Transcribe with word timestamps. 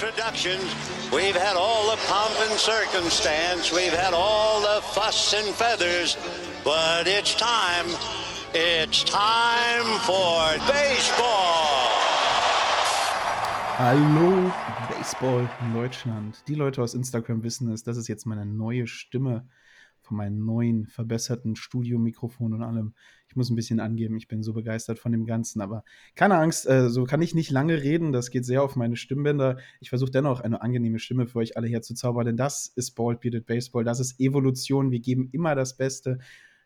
Introductions. 0.00 0.64
We've 1.12 1.36
had 1.36 1.56
all 1.56 1.90
the 1.90 1.98
pomp 2.06 2.34
and 2.48 2.58
circumstance. 2.58 3.70
We've 3.70 3.92
had 3.92 4.14
all 4.14 4.60
the 4.60 4.80
fuss 4.80 5.34
and 5.34 5.54
feathers. 5.54 6.16
But 6.64 7.06
it's 7.06 7.34
time. 7.34 7.86
It's 8.54 9.04
time 9.04 9.84
for 10.00 10.56
baseball. 10.72 11.90
Hallo, 13.76 14.50
Baseball 14.88 15.48
Deutschland. 15.74 16.42
Die 16.48 16.54
Leute 16.54 16.82
aus 16.82 16.94
Instagram 16.94 17.42
wissen 17.42 17.70
es, 17.70 17.84
das 17.84 17.98
ist 17.98 18.08
jetzt 18.08 18.26
meine 18.26 18.46
neue 18.46 18.86
Stimme 18.86 19.46
von 20.10 20.16
meinem 20.16 20.44
neuen, 20.44 20.88
verbesserten 20.88 21.54
Studiomikrofon 21.54 22.52
und 22.52 22.62
allem. 22.62 22.94
Ich 23.28 23.36
muss 23.36 23.48
ein 23.48 23.54
bisschen 23.54 23.78
angeben, 23.78 24.16
ich 24.16 24.26
bin 24.26 24.42
so 24.42 24.52
begeistert 24.52 24.98
von 24.98 25.12
dem 25.12 25.24
Ganzen, 25.24 25.60
aber 25.60 25.84
keine 26.16 26.34
Angst, 26.34 26.68
äh, 26.68 26.90
so 26.90 27.04
kann 27.04 27.22
ich 27.22 27.32
nicht 27.32 27.52
lange 27.52 27.80
reden, 27.80 28.10
das 28.10 28.30
geht 28.30 28.44
sehr 28.44 28.64
auf 28.64 28.74
meine 28.74 28.96
Stimmbänder. 28.96 29.58
Ich 29.78 29.90
versuche 29.90 30.10
dennoch 30.10 30.40
eine 30.40 30.62
angenehme 30.62 30.98
Stimme 30.98 31.28
für 31.28 31.38
euch 31.38 31.56
alle 31.56 31.68
herzuzaubern, 31.68 32.26
denn 32.26 32.36
das 32.36 32.66
ist 32.66 32.96
Bald 32.96 33.20
Bearded 33.20 33.46
Baseball, 33.46 33.84
das 33.84 34.00
ist 34.00 34.18
Evolution, 34.18 34.90
wir 34.90 34.98
geben 34.98 35.28
immer 35.30 35.54
das 35.54 35.76
Beste, 35.76 36.18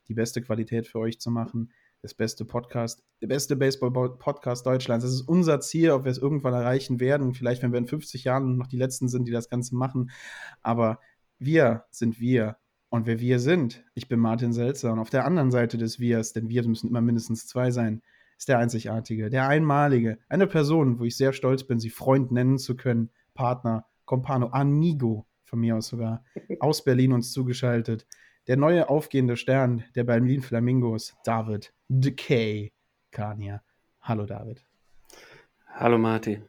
die 0.08 0.14
beste 0.14 0.40
Qualität 0.40 0.86
für 0.86 1.00
euch 1.00 1.20
zu 1.20 1.30
machen 1.30 1.70
das 2.00 2.12
beste 2.12 2.44
Podcast, 2.44 3.02
der 3.22 3.28
beste 3.28 3.56
Baseball-Podcast 3.56 4.66
Deutschlands. 4.66 5.06
Das 5.06 5.14
ist 5.14 5.22
unser 5.22 5.60
Ziel, 5.60 5.90
ob 5.90 6.04
wir 6.04 6.10
es 6.10 6.18
irgendwann 6.18 6.52
erreichen 6.52 7.00
werden. 7.00 7.32
Vielleicht, 7.32 7.62
wenn 7.62 7.72
wir 7.72 7.78
in 7.78 7.86
50 7.86 8.24
Jahren 8.24 8.58
noch 8.58 8.66
die 8.66 8.76
Letzten 8.76 9.08
sind, 9.08 9.26
die 9.26 9.32
das 9.32 9.48
Ganze 9.48 9.74
machen. 9.74 10.10
Aber 10.60 11.00
wir 11.38 11.84
sind 11.90 12.20
wir. 12.20 12.56
Und 12.94 13.06
wer 13.06 13.18
wir 13.18 13.40
sind, 13.40 13.82
ich 13.94 14.06
bin 14.06 14.20
Martin 14.20 14.52
Selzer. 14.52 14.92
Und 14.92 15.00
auf 15.00 15.10
der 15.10 15.24
anderen 15.24 15.50
Seite 15.50 15.78
des 15.78 15.98
Wirs, 15.98 16.32
denn 16.32 16.48
wir 16.48 16.64
müssen 16.64 16.90
immer 16.90 17.00
mindestens 17.00 17.48
zwei 17.48 17.72
sein, 17.72 18.02
ist 18.38 18.48
der 18.48 18.60
Einzigartige, 18.60 19.30
der 19.30 19.48
Einmalige. 19.48 20.20
Eine 20.28 20.46
Person, 20.46 21.00
wo 21.00 21.02
ich 21.02 21.16
sehr 21.16 21.32
stolz 21.32 21.64
bin, 21.64 21.80
sie 21.80 21.90
Freund 21.90 22.30
nennen 22.30 22.56
zu 22.56 22.76
können, 22.76 23.10
Partner, 23.34 23.84
Compano, 24.04 24.50
Amigo, 24.52 25.26
von 25.42 25.58
mir 25.58 25.74
aus 25.74 25.88
sogar, 25.88 26.24
aus 26.60 26.84
Berlin 26.84 27.12
uns 27.12 27.32
zugeschaltet 27.32 28.06
der 28.46 28.58
neue 28.58 28.88
aufgehende 28.88 29.36
Stern 29.36 29.82
der 29.96 30.04
Berlin 30.04 30.40
Flamingos, 30.40 31.16
David 31.24 31.74
Decay 31.88 32.72
Kania. 33.10 33.60
Hallo 34.02 34.24
David. 34.24 34.64
Hallo 35.66 35.98
Martin. 35.98 36.44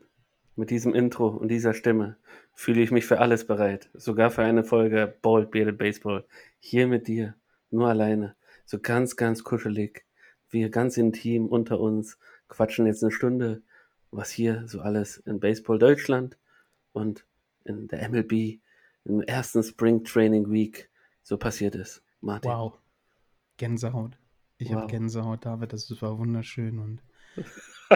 Mit 0.55 0.69
diesem 0.69 0.93
Intro 0.93 1.27
und 1.29 1.47
dieser 1.47 1.73
Stimme 1.73 2.17
fühle 2.55 2.81
ich 2.81 2.89
mich 2.89 3.05
für 3.05 3.19
alles 3.19 3.45
bereit. 3.45 3.89
Sogar 3.93 4.31
für 4.31 4.41
eine 4.41 4.63
Folge 4.63 5.13
Bald 5.21 5.51
Bearded 5.51 5.77
Baseball. 5.77 6.25
Hier 6.59 6.87
mit 6.87 7.07
dir. 7.07 7.35
Nur 7.69 7.89
alleine. 7.89 8.35
So 8.65 8.79
ganz, 8.79 9.15
ganz 9.15 9.43
kuschelig. 9.43 10.05
Wir 10.49 10.69
ganz 10.69 10.97
intim 10.97 11.47
unter 11.47 11.79
uns 11.79 12.17
quatschen 12.47 12.87
jetzt 12.87 13.03
eine 13.03 13.11
Stunde, 13.11 13.61
was 14.09 14.31
hier 14.31 14.67
so 14.67 14.79
alles 14.79 15.17
in 15.17 15.39
Baseball 15.39 15.77
Deutschland 15.77 16.37
und 16.93 17.25
in 17.65 17.87
der 17.89 18.07
MLB 18.09 18.59
im 19.03 19.21
ersten 19.21 19.61
Spring 19.61 20.03
Training 20.03 20.49
Week 20.49 20.89
so 21.23 21.37
passiert 21.37 21.75
ist. 21.75 22.03
Martin. 22.21 22.51
Wow. 22.51 22.79
Gänsehaut. 23.57 24.17
Ich 24.57 24.69
wow. 24.69 24.77
habe 24.77 24.87
Gänsehaut, 24.87 25.45
David, 25.45 25.73
das 25.73 26.01
war 26.01 26.17
wunderschön 26.17 26.79
und 26.79 27.01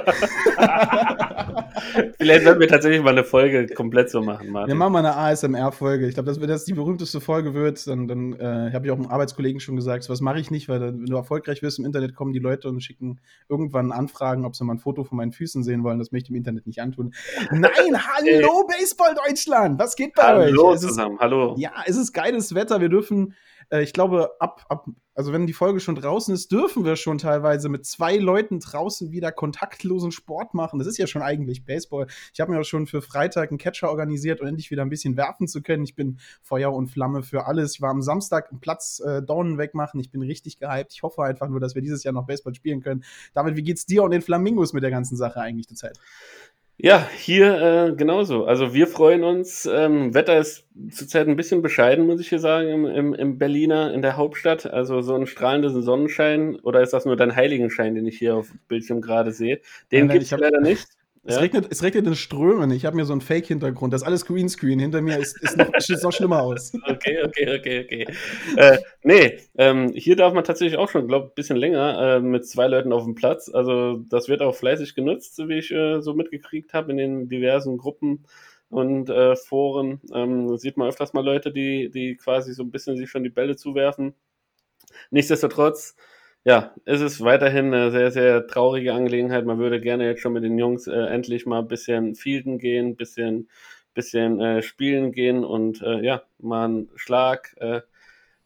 Vielleicht 2.17 2.43
sollten 2.43 2.59
wir 2.59 2.67
tatsächlich 2.67 3.01
mal 3.01 3.11
eine 3.11 3.23
Folge 3.23 3.65
komplett 3.67 4.09
so 4.11 4.21
machen, 4.21 4.51
Martin. 4.51 4.67
Wir 4.67 4.75
machen 4.75 4.91
mal 4.93 4.99
eine 4.99 5.15
ASMR-Folge. 5.15 6.07
Ich 6.07 6.13
glaube, 6.13 6.39
wenn 6.39 6.47
das 6.47 6.65
die 6.65 6.73
berühmteste 6.73 7.19
Folge 7.19 7.55
wird, 7.55 7.87
dann, 7.87 8.07
dann 8.07 8.33
äh, 8.33 8.71
habe 8.71 8.85
ich 8.85 8.91
auch 8.91 8.97
einem 8.97 9.07
Arbeitskollegen 9.07 9.59
schon 9.59 9.75
gesagt, 9.75 10.07
was 10.09 10.21
mache 10.21 10.39
ich 10.39 10.51
nicht, 10.51 10.69
weil 10.69 10.79
wenn 10.81 11.05
du 11.05 11.15
erfolgreich 11.15 11.63
wirst 11.63 11.79
im 11.79 11.85
Internet, 11.85 12.13
kommen 12.15 12.33
die 12.33 12.39
Leute 12.39 12.69
und 12.69 12.81
schicken 12.81 13.19
irgendwann 13.47 13.91
Anfragen, 13.91 14.45
ob 14.45 14.55
sie 14.55 14.63
mal 14.63 14.75
ein 14.75 14.79
Foto 14.79 15.03
von 15.03 15.17
meinen 15.17 15.31
Füßen 15.31 15.63
sehen 15.63 15.83
wollen. 15.83 15.97
Das 15.97 16.11
möchte 16.11 16.27
ich 16.27 16.31
im 16.31 16.37
Internet 16.37 16.67
nicht 16.67 16.81
antun. 16.81 17.15
Nein, 17.51 17.71
hallo 17.73 18.67
Baseball 18.67 19.15
Deutschland! 19.27 19.79
Was 19.79 19.95
geht 19.95 20.13
bei 20.13 20.21
hallo 20.23 20.41
euch? 20.41 20.51
Hallo 20.51 20.75
zusammen, 20.75 21.17
hallo. 21.19 21.55
Ja, 21.57 21.71
es 21.85 21.97
ist 21.97 22.13
geiles 22.13 22.53
Wetter. 22.53 22.79
Wir 22.79 22.89
dürfen 22.89 23.33
äh, 23.69 23.83
ich 23.83 23.93
glaube, 23.93 24.31
ab, 24.39 24.65
ab, 24.69 24.87
also 25.15 25.33
wenn 25.33 25.47
die 25.47 25.53
Folge 25.53 25.79
schon 25.79 25.95
draußen 25.95 26.33
ist, 26.33 26.51
dürfen 26.51 26.85
wir 26.85 26.95
schon 26.95 27.17
teilweise 27.17 27.67
mit 27.67 27.85
zwei 27.85 28.15
Leuten 28.15 28.59
draußen 28.59 29.11
wieder 29.11 29.31
kontaktlosen 29.31 30.11
Sport 30.11 30.53
machen. 30.53 30.79
Das 30.79 30.87
ist 30.87 30.97
ja 30.97 31.07
schon 31.07 31.21
eigentlich 31.21 31.65
Baseball. 31.65 32.07
Ich 32.33 32.39
habe 32.39 32.51
mir 32.51 32.59
auch 32.59 32.65
schon 32.65 32.87
für 32.87 33.01
Freitag 33.01 33.49
einen 33.49 33.57
Catcher 33.57 33.89
organisiert, 33.89 34.39
um 34.41 34.47
endlich 34.47 34.71
wieder 34.71 34.81
ein 34.81 34.89
bisschen 34.89 35.17
werfen 35.17 35.47
zu 35.47 35.61
können. 35.61 35.83
Ich 35.83 35.95
bin 35.95 36.19
Feuer 36.41 36.73
und 36.73 36.87
Flamme 36.87 37.21
für 37.21 37.47
alles. 37.47 37.75
Ich 37.75 37.81
war 37.81 37.89
am 37.89 38.01
Samstag 38.01 38.49
einen 38.49 38.61
Platz 38.61 39.01
äh, 39.05 39.21
Daunen 39.21 39.57
wegmachen. 39.57 39.99
Ich 39.99 40.11
bin 40.11 40.21
richtig 40.21 40.57
gehypt. 40.57 40.93
Ich 40.93 41.03
hoffe 41.03 41.23
einfach 41.23 41.49
nur, 41.49 41.59
dass 41.59 41.75
wir 41.75 41.81
dieses 41.81 42.03
Jahr 42.03 42.13
noch 42.13 42.25
Baseball 42.25 42.55
spielen 42.55 42.81
können. 42.81 43.03
David, 43.33 43.55
wie 43.55 43.63
geht's 43.63 43.85
dir 43.85 44.03
und 44.03 44.11
den 44.11 44.21
Flamingos 44.21 44.73
mit 44.73 44.83
der 44.83 44.91
ganzen 44.91 45.17
Sache 45.17 45.41
eigentlich 45.41 45.67
zurzeit? 45.67 45.99
Ja, 46.81 47.09
hier 47.13 47.89
äh, 47.89 47.95
genauso. 47.95 48.45
Also 48.45 48.73
wir 48.73 48.87
freuen 48.87 49.25
uns. 49.25 49.65
Ähm, 49.65 50.13
Wetter 50.13 50.37
ist 50.37 50.65
zurzeit 50.91 51.27
ein 51.27 51.35
bisschen 51.35 51.61
bescheiden, 51.61 52.07
muss 52.07 52.21
ich 52.21 52.29
hier 52.29 52.39
sagen, 52.39 52.69
im, 52.69 52.85
im, 52.85 53.13
im 53.13 53.37
Berliner, 53.37 53.93
in 53.93 54.01
der 54.01 54.15
Hauptstadt. 54.15 54.65
Also 54.65 55.01
so 55.01 55.13
ein 55.13 55.27
strahlender 55.27 55.69
Sonnenschein. 55.69 56.55
Oder 56.61 56.81
ist 56.81 56.93
das 56.93 57.03
nur 57.03 57.17
dein 57.17 57.35
Heiligenschein, 57.35 57.95
den 57.95 58.05
ich 58.07 58.17
hier 58.17 58.37
auf 58.37 58.47
dem 58.47 58.59
Bildschirm 58.69 59.01
gerade 59.01 59.33
sehe? 59.33 59.59
Den 59.91 60.07
gibt 60.07 60.23
es 60.23 60.31
leider 60.31 60.61
nicht. 60.61 60.87
Es, 61.29 61.35
ja? 61.35 61.41
regnet, 61.41 61.67
es 61.69 61.83
regnet 61.83 62.07
in 62.07 62.15
Strömen. 62.15 62.71
Ich 62.71 62.85
habe 62.85 62.95
mir 62.95 63.05
so 63.05 63.13
einen 63.13 63.21
Fake-Hintergrund. 63.21 63.93
Das 63.93 64.01
ist 64.01 64.07
alles 64.07 64.25
Greenscreen. 64.25 64.79
Hinter 64.79 65.01
mir 65.01 65.19
ist, 65.19 65.39
ist 65.43 65.55
noch, 65.57 65.69
sieht 65.77 66.01
noch 66.01 66.11
schlimmer 66.11 66.41
aus. 66.41 66.73
Okay, 66.89 67.23
okay, 67.23 67.59
okay, 67.59 67.83
okay. 67.83 68.07
äh, 68.57 68.77
nee, 69.03 69.39
ähm, 69.57 69.91
hier 69.93 70.15
darf 70.15 70.33
man 70.33 70.43
tatsächlich 70.43 70.77
auch 70.77 70.89
schon, 70.89 71.07
glaube 71.07 71.25
ich, 71.25 71.31
ein 71.31 71.35
bisschen 71.35 71.57
länger 71.57 72.15
äh, 72.17 72.19
mit 72.19 72.47
zwei 72.47 72.67
Leuten 72.67 72.91
auf 72.91 73.03
dem 73.03 73.13
Platz. 73.13 73.49
Also 73.53 73.97
das 74.09 74.27
wird 74.27 74.41
auch 74.41 74.55
fleißig 74.55 74.95
genutzt, 74.95 75.35
so 75.35 75.47
wie 75.47 75.59
ich 75.59 75.71
äh, 75.71 76.01
so 76.01 76.15
mitgekriegt 76.15 76.73
habe 76.73 76.91
in 76.91 76.97
den 76.97 77.29
diversen 77.29 77.77
Gruppen 77.77 78.25
und 78.69 79.09
äh, 79.09 79.35
Foren. 79.35 80.01
Ähm, 80.13 80.57
sieht 80.57 80.77
man 80.77 80.89
öfters 80.89 81.13
mal 81.13 81.23
Leute, 81.23 81.51
die, 81.51 81.91
die 81.91 82.15
quasi 82.15 82.53
so 82.53 82.63
ein 82.63 82.71
bisschen 82.71 82.97
sich 82.97 83.09
schon 83.09 83.23
die 83.23 83.29
Bälle 83.29 83.55
zuwerfen. 83.55 84.15
Nichtsdestotrotz 85.11 85.95
ja, 86.45 86.73
es 86.85 87.01
ist 87.01 87.21
weiterhin 87.21 87.73
eine 87.73 87.91
sehr, 87.91 88.11
sehr 88.11 88.47
traurige 88.47 88.93
Angelegenheit. 88.93 89.45
Man 89.45 89.59
würde 89.59 89.81
gerne 89.81 90.05
jetzt 90.05 90.21
schon 90.21 90.33
mit 90.33 90.43
den 90.43 90.57
Jungs 90.57 90.87
äh, 90.87 90.93
endlich 90.93 91.45
mal 91.45 91.59
ein 91.59 91.67
bisschen 91.67 92.15
fielden 92.15 92.59
gehen, 92.59 92.95
bisschen, 92.95 93.49
bisschen 93.93 94.39
äh, 94.39 94.61
spielen 94.61 95.11
gehen 95.11 95.43
und 95.43 95.81
äh, 95.81 96.01
ja, 96.01 96.23
mal 96.39 96.65
einen 96.65 96.89
Schlag 96.95 97.55
äh, 97.59 97.81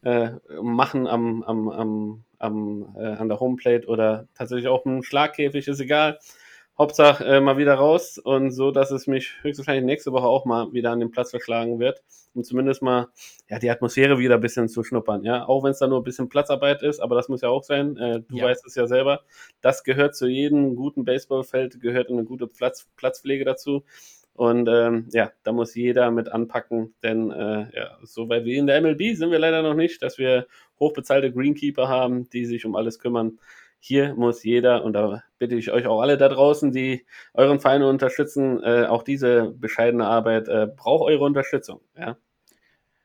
äh, 0.02 0.30
machen 0.62 1.06
am, 1.06 1.42
am, 1.44 1.68
am, 1.70 2.24
am, 2.38 2.94
äh, 2.96 3.06
an 3.06 3.28
der 3.28 3.40
Homeplate 3.40 3.86
oder 3.86 4.28
tatsächlich 4.34 4.68
auch 4.68 4.84
einen 4.84 5.02
Schlagkäfig, 5.02 5.66
ist 5.68 5.80
egal. 5.80 6.18
Hauptsache 6.76 7.24
äh, 7.24 7.40
mal 7.40 7.56
wieder 7.56 7.74
raus 7.74 8.18
und 8.18 8.50
so, 8.50 8.72
dass 8.72 8.90
es 8.90 9.06
mich 9.06 9.32
höchstwahrscheinlich 9.42 9.84
nächste 9.84 10.10
Woche 10.10 10.26
auch 10.26 10.44
mal 10.44 10.72
wieder 10.72 10.90
an 10.90 10.98
den 10.98 11.12
Platz 11.12 11.30
verschlagen 11.30 11.78
wird, 11.78 12.02
um 12.34 12.42
zumindest 12.42 12.82
mal 12.82 13.08
ja 13.48 13.60
die 13.60 13.70
Atmosphäre 13.70 14.18
wieder 14.18 14.34
ein 14.34 14.40
bisschen 14.40 14.68
zu 14.68 14.82
schnuppern. 14.82 15.22
Ja, 15.22 15.46
auch 15.46 15.62
wenn 15.62 15.70
es 15.70 15.78
da 15.78 15.86
nur 15.86 16.00
ein 16.00 16.04
bisschen 16.04 16.28
Platzarbeit 16.28 16.82
ist, 16.82 16.98
aber 16.98 17.14
das 17.14 17.28
muss 17.28 17.42
ja 17.42 17.48
auch 17.48 17.62
sein. 17.62 17.96
Äh, 17.96 18.22
du 18.28 18.38
ja. 18.38 18.46
weißt 18.46 18.66
es 18.66 18.74
ja 18.74 18.88
selber. 18.88 19.20
Das 19.60 19.84
gehört 19.84 20.16
zu 20.16 20.26
jedem 20.26 20.74
guten 20.74 21.04
Baseballfeld, 21.04 21.80
gehört 21.80 22.10
eine 22.10 22.24
gute 22.24 22.48
Platz, 22.48 22.88
Platzpflege 22.96 23.44
dazu. 23.44 23.84
Und 24.32 24.68
ähm, 24.68 25.08
ja, 25.12 25.30
da 25.44 25.52
muss 25.52 25.76
jeder 25.76 26.10
mit 26.10 26.28
anpacken, 26.28 26.92
denn 27.04 27.30
äh, 27.30 27.68
ja, 27.72 27.98
so 28.02 28.28
weit 28.28 28.44
wie 28.44 28.56
in 28.56 28.66
der 28.66 28.80
MLB 28.80 29.14
sind 29.14 29.30
wir 29.30 29.38
leider 29.38 29.62
noch 29.62 29.74
nicht, 29.74 30.02
dass 30.02 30.18
wir 30.18 30.48
hochbezahlte 30.80 31.32
Greenkeeper 31.32 31.86
haben, 31.86 32.28
die 32.30 32.44
sich 32.44 32.66
um 32.66 32.74
alles 32.74 32.98
kümmern 32.98 33.38
hier 33.86 34.14
muss 34.14 34.42
jeder, 34.44 34.82
und 34.82 34.94
da 34.94 35.22
bitte 35.38 35.56
ich 35.56 35.70
euch 35.70 35.86
auch 35.86 36.00
alle 36.00 36.16
da 36.16 36.30
draußen, 36.30 36.72
die 36.72 37.04
euren 37.34 37.60
Verein 37.60 37.82
unterstützen, 37.82 38.62
äh, 38.62 38.86
auch 38.86 39.02
diese 39.02 39.50
bescheidene 39.50 40.06
Arbeit 40.06 40.48
äh, 40.48 40.68
braucht 40.74 41.04
eure 41.04 41.24
Unterstützung. 41.24 41.82
Ja, 41.94 42.16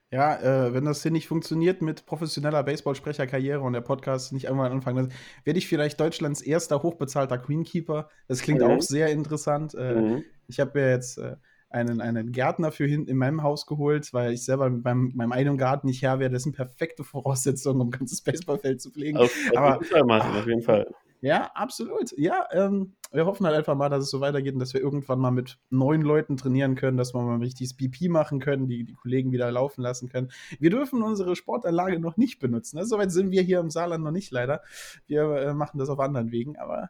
ja 0.10 0.40
äh, 0.40 0.74
wenn 0.74 0.86
das 0.86 1.04
hier 1.04 1.12
nicht 1.12 1.28
funktioniert 1.28 1.82
mit 1.82 2.06
professioneller 2.06 2.64
Baseballsprecherkarriere 2.64 3.60
und 3.60 3.74
der 3.74 3.82
Podcast 3.82 4.32
nicht 4.32 4.48
einmal 4.48 4.72
anfangen, 4.72 5.10
dann 5.10 5.18
werde 5.44 5.60
ich 5.60 5.68
vielleicht 5.68 6.00
Deutschlands 6.00 6.42
erster 6.42 6.82
hochbezahlter 6.82 7.38
Greenkeeper. 7.40 8.10
Das 8.30 8.42
klingt 8.42 8.62
mhm. 8.62 8.68
auch 8.68 8.82
sehr 8.82 9.10
interessant. 9.10 9.76
Äh, 9.76 9.96
mhm. 9.96 10.24
Ich 10.48 10.62
habe 10.62 10.80
ja 10.80 10.92
jetzt 10.92 11.18
äh, 11.18 11.36
einen, 11.70 12.02
einen 12.02 12.32
Gärtner 12.32 12.72
für 12.72 12.86
hinten 12.86 13.10
in 13.10 13.18
meinem 13.18 13.44
Haus 13.44 13.66
geholt, 13.66 14.12
weil 14.14 14.34
ich 14.34 14.44
selber 14.44 14.70
mit 14.70 14.84
meinem, 14.84 15.12
meinem 15.16 15.32
eigenen 15.32 15.58
Garten 15.58 15.88
nicht 15.88 16.02
her 16.02 16.20
wäre. 16.20 16.32
Das 16.32 16.44
sind 16.44 16.56
perfekte 16.56 17.04
Voraussetzungen, 17.04 17.82
um 17.82 17.88
ein 17.88 17.92
ganzes 17.92 18.22
Baseballfeld 18.24 18.82
zu 18.82 18.92
pflegen. 18.92 19.18
Auf, 19.18 19.26
auf 19.52 19.58
Aber, 19.58 19.74
jeden 19.74 19.86
Fall, 19.86 20.04
Martin, 20.04 20.32
auf 20.32 20.48
jeden 20.48 20.62
Fall. 20.62 20.88
Ja, 21.22 21.52
absolut. 21.54 22.18
Ja, 22.18 22.48
ähm, 22.54 22.94
wir 23.12 23.26
hoffen 23.26 23.46
halt 23.46 23.58
einfach 23.58 23.76
mal, 23.76 23.90
dass 23.90 24.06
es 24.06 24.10
so 24.10 24.22
weitergeht 24.22 24.54
und 24.54 24.60
dass 24.60 24.74
wir 24.74 24.80
irgendwann 24.80 25.20
mal 25.20 25.32
mit 25.32 25.60
neuen 25.70 26.02
Leuten 26.02 26.38
trainieren 26.38 26.76
können, 26.76 26.96
dass 26.96 27.14
wir 27.14 27.22
mal 27.22 27.36
ein 27.36 27.42
richtiges 27.42 27.76
BP 27.76 28.10
machen 28.10 28.40
können, 28.40 28.68
die, 28.68 28.86
die 28.86 28.94
Kollegen 28.94 29.32
wieder 29.34 29.52
laufen 29.52 29.82
lassen 29.82 30.08
können. 30.08 30.32
Wir 30.60 30.70
dürfen 30.70 31.02
unsere 31.02 31.36
Sportanlage 31.36 32.00
noch 32.00 32.16
nicht 32.16 32.40
benutzen. 32.40 32.78
Also, 32.78 32.96
Soweit 32.96 33.12
sind 33.12 33.32
wir 33.32 33.42
hier 33.42 33.60
im 33.60 33.70
Saarland 33.70 34.04
noch 34.04 34.12
nicht 34.12 34.32
leider. 34.32 34.62
Wir 35.08 35.24
äh, 35.24 35.54
machen 35.54 35.78
das 35.78 35.90
auf 35.90 36.00
anderen 36.00 36.32
Wegen, 36.32 36.58
aber 36.58 36.90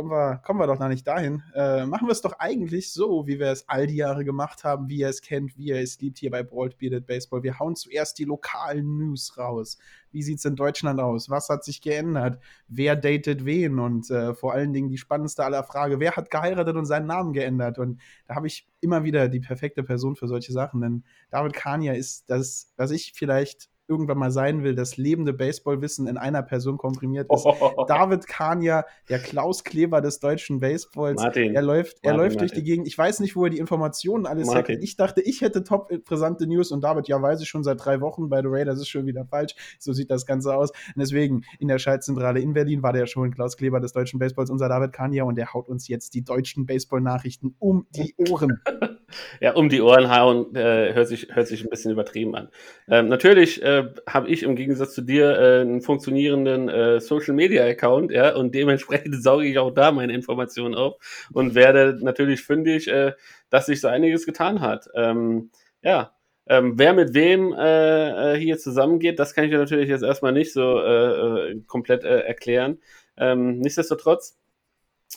kommen 0.00 0.10
wir, 0.12 0.36
kommen 0.38 0.60
wir 0.60 0.66
doch 0.66 0.78
noch 0.78 0.88
nicht 0.88 1.06
dahin. 1.06 1.42
Äh, 1.54 1.84
machen 1.84 2.08
wir 2.08 2.12
es 2.12 2.22
doch 2.22 2.38
eigentlich 2.38 2.90
so, 2.90 3.26
wie 3.26 3.38
wir 3.38 3.48
es 3.48 3.68
all 3.68 3.86
die 3.86 3.96
Jahre 3.96 4.24
gemacht 4.24 4.64
haben, 4.64 4.88
wie 4.88 5.00
ihr 5.00 5.10
es 5.10 5.20
kennt, 5.20 5.58
wie 5.58 5.66
ihr 5.66 5.76
es 5.76 6.00
liebt 6.00 6.18
hier 6.18 6.30
bei 6.30 6.42
Broad 6.42 6.78
Bearded 6.78 7.06
Baseball. 7.06 7.42
Wir 7.42 7.58
hauen 7.58 7.76
zuerst 7.76 8.18
die 8.18 8.24
lokalen 8.24 8.96
News 8.96 9.36
raus. 9.36 9.76
Wie 10.10 10.22
sieht 10.22 10.38
es 10.38 10.46
in 10.46 10.56
Deutschland 10.56 11.00
aus? 11.00 11.28
Was 11.28 11.50
hat 11.50 11.64
sich 11.64 11.82
geändert? 11.82 12.40
Wer 12.66 12.96
datet 12.96 13.44
wen? 13.44 13.78
Und 13.78 14.10
äh, 14.10 14.32
vor 14.32 14.54
allen 14.54 14.72
Dingen 14.72 14.88
die 14.88 14.96
spannendste 14.96 15.44
aller 15.44 15.64
Frage, 15.64 16.00
wer 16.00 16.16
hat 16.16 16.30
geheiratet 16.30 16.76
und 16.76 16.86
seinen 16.86 17.06
Namen 17.06 17.34
geändert? 17.34 17.78
Und 17.78 18.00
da 18.26 18.36
habe 18.36 18.46
ich 18.46 18.66
immer 18.80 19.04
wieder 19.04 19.28
die 19.28 19.40
perfekte 19.40 19.82
Person 19.82 20.16
für 20.16 20.28
solche 20.28 20.52
Sachen, 20.52 20.80
denn 20.80 21.04
David 21.30 21.52
Kania 21.52 21.92
ist 21.92 22.30
das, 22.30 22.72
was 22.76 22.90
ich 22.90 23.12
vielleicht 23.14 23.68
irgendwann 23.90 24.18
mal 24.18 24.30
sein 24.30 24.62
will, 24.62 24.74
das 24.74 24.96
lebende 24.96 25.32
Baseballwissen 25.32 26.06
in 26.06 26.16
einer 26.16 26.42
Person 26.42 26.78
komprimiert 26.78 27.28
ist. 27.30 27.44
Oh. 27.44 27.84
David 27.88 28.26
Kania, 28.26 28.86
der 29.08 29.18
Klaus 29.18 29.64
Kleber 29.64 30.00
des 30.00 30.20
deutschen 30.20 30.60
Baseballs. 30.60 31.20
Martin. 31.20 31.54
Er 31.54 31.62
läuft, 31.62 31.98
er 32.02 32.12
Martin, 32.12 32.24
läuft 32.24 32.40
durch 32.40 32.52
Martin. 32.52 32.64
die 32.64 32.70
Gegend. 32.70 32.86
Ich 32.86 32.96
weiß 32.96 33.20
nicht, 33.20 33.34
wo 33.34 33.44
er 33.44 33.50
die 33.50 33.58
Informationen 33.58 34.26
alles 34.26 34.54
hat. 34.54 34.68
Ich 34.68 34.96
dachte, 34.96 35.20
ich 35.20 35.40
hätte 35.40 35.64
top 35.64 35.90
brisante 36.04 36.46
News 36.46 36.70
und 36.70 36.82
David, 36.82 37.08
ja, 37.08 37.20
weiß 37.20 37.40
ich 37.42 37.48
schon 37.48 37.64
seit 37.64 37.84
drei 37.84 38.00
Wochen. 38.00 38.28
By 38.30 38.40
the 38.42 38.50
way, 38.50 38.64
das 38.64 38.78
ist 38.78 38.88
schon 38.88 39.06
wieder 39.06 39.26
falsch. 39.26 39.54
So 39.78 39.92
sieht 39.92 40.10
das 40.10 40.24
Ganze 40.24 40.54
aus. 40.54 40.70
Und 40.70 40.98
deswegen, 40.98 41.42
in 41.58 41.66
der 41.66 41.78
Schaltzentrale 41.78 42.40
in 42.40 42.52
Berlin 42.52 42.82
war 42.82 42.92
der 42.92 43.06
schon 43.06 43.32
Klaus 43.32 43.56
Kleber 43.56 43.80
des 43.80 43.92
deutschen 43.92 44.20
Baseballs, 44.20 44.50
unser 44.50 44.68
David 44.68 44.92
Kania, 44.92 45.24
und 45.24 45.36
der 45.36 45.52
haut 45.52 45.68
uns 45.68 45.88
jetzt 45.88 46.14
die 46.14 46.22
deutschen 46.22 46.66
Baseball-Nachrichten 46.66 47.56
um 47.58 47.86
die 47.90 48.14
Ohren. 48.16 48.60
ja, 49.40 49.52
um 49.54 49.68
die 49.68 49.80
Ohren 49.80 50.10
hauen, 50.10 50.54
äh, 50.54 50.92
hört, 50.94 51.08
sich, 51.08 51.28
hört 51.30 51.46
sich 51.46 51.64
ein 51.64 51.70
bisschen 51.70 51.90
übertrieben 51.90 52.34
an. 52.34 52.48
Ähm, 52.88 53.08
natürlich 53.08 53.62
äh, 53.62 53.88
habe 54.08 54.28
ich 54.28 54.42
im 54.42 54.56
Gegensatz 54.56 54.94
zu 54.94 55.02
dir 55.02 55.38
äh, 55.38 55.60
einen 55.60 55.82
funktionierenden 55.82 56.68
äh, 56.68 57.00
Social 57.00 57.34
Media 57.34 57.64
Account, 57.64 58.10
ja, 58.10 58.34
und 58.34 58.54
dementsprechend 58.54 59.14
sauge 59.22 59.46
ich 59.46 59.58
auch 59.58 59.70
da 59.70 59.92
meine 59.92 60.12
Informationen 60.12 60.74
auf 60.74 61.28
und 61.32 61.54
werde 61.54 61.98
natürlich 62.00 62.42
fündig, 62.42 62.88
äh, 62.88 63.12
dass 63.50 63.66
sich 63.66 63.80
so 63.80 63.88
einiges 63.88 64.26
getan 64.26 64.60
hat. 64.60 64.88
Ähm, 64.94 65.50
ja, 65.82 66.12
ähm, 66.46 66.78
wer 66.78 66.92
mit 66.94 67.14
wem 67.14 67.52
äh, 67.52 68.34
äh 68.34 68.38
hier 68.38 68.58
zusammengeht, 68.58 69.18
das 69.18 69.34
kann 69.34 69.44
ich 69.44 69.52
natürlich 69.52 69.88
jetzt 69.88 70.02
erstmal 70.02 70.32
nicht 70.32 70.52
so 70.52 70.80
äh, 70.80 71.52
äh 71.52 71.60
komplett 71.66 72.04
äh, 72.04 72.20
erklären. 72.20 72.80
Ähm, 73.16 73.58
nichtsdestotrotz 73.58 74.39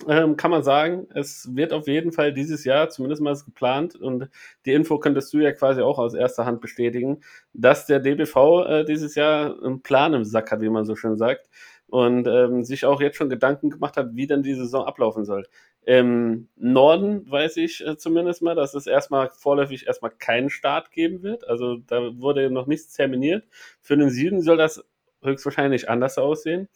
ähm, 0.07 0.37
kann 0.37 0.51
man 0.51 0.63
sagen, 0.63 1.07
es 1.13 1.55
wird 1.55 1.71
auf 1.71 1.87
jeden 1.87 2.11
Fall 2.11 2.33
dieses 2.33 2.63
Jahr 2.63 2.89
zumindest 2.89 3.21
mal 3.21 3.35
geplant 3.35 3.95
und 3.95 4.27
die 4.65 4.73
Info 4.73 4.97
könntest 4.97 5.31
du 5.33 5.39
ja 5.39 5.51
quasi 5.51 5.81
auch 5.81 5.99
aus 5.99 6.13
erster 6.15 6.45
Hand 6.45 6.61
bestätigen, 6.61 7.21
dass 7.53 7.85
der 7.85 7.99
DBV 7.99 8.65
äh, 8.65 8.85
dieses 8.85 9.15
Jahr 9.15 9.55
einen 9.63 9.81
Plan 9.83 10.13
im 10.13 10.25
Sack 10.25 10.51
hat, 10.51 10.61
wie 10.61 10.69
man 10.69 10.85
so 10.85 10.95
schön 10.95 11.17
sagt, 11.17 11.47
und 11.87 12.27
ähm, 12.27 12.63
sich 12.63 12.85
auch 12.85 13.01
jetzt 13.01 13.17
schon 13.17 13.29
Gedanken 13.29 13.69
gemacht 13.69 13.95
hat, 13.97 14.15
wie 14.15 14.25
dann 14.25 14.41
die 14.41 14.55
Saison 14.55 14.85
ablaufen 14.85 15.25
soll. 15.25 15.45
Im 15.85 16.47
Norden 16.55 17.29
weiß 17.29 17.57
ich 17.57 17.85
äh, 17.85 17.97
zumindest 17.97 18.41
mal, 18.41 18.55
dass 18.55 18.73
es 18.73 18.87
erstmal 18.87 19.29
vorläufig 19.29 19.85
erstmal 19.85 20.11
keinen 20.11 20.49
Start 20.49 20.91
geben 20.91 21.21
wird. 21.21 21.47
Also 21.47 21.77
da 21.77 22.19
wurde 22.19 22.49
noch 22.49 22.65
nichts 22.67 22.93
terminiert. 22.93 23.45
Für 23.81 23.95
den 23.95 24.09
Süden 24.09 24.41
soll 24.41 24.57
das 24.57 24.83
höchstwahrscheinlich 25.21 25.89
anders 25.89 26.17
aussehen. 26.17 26.67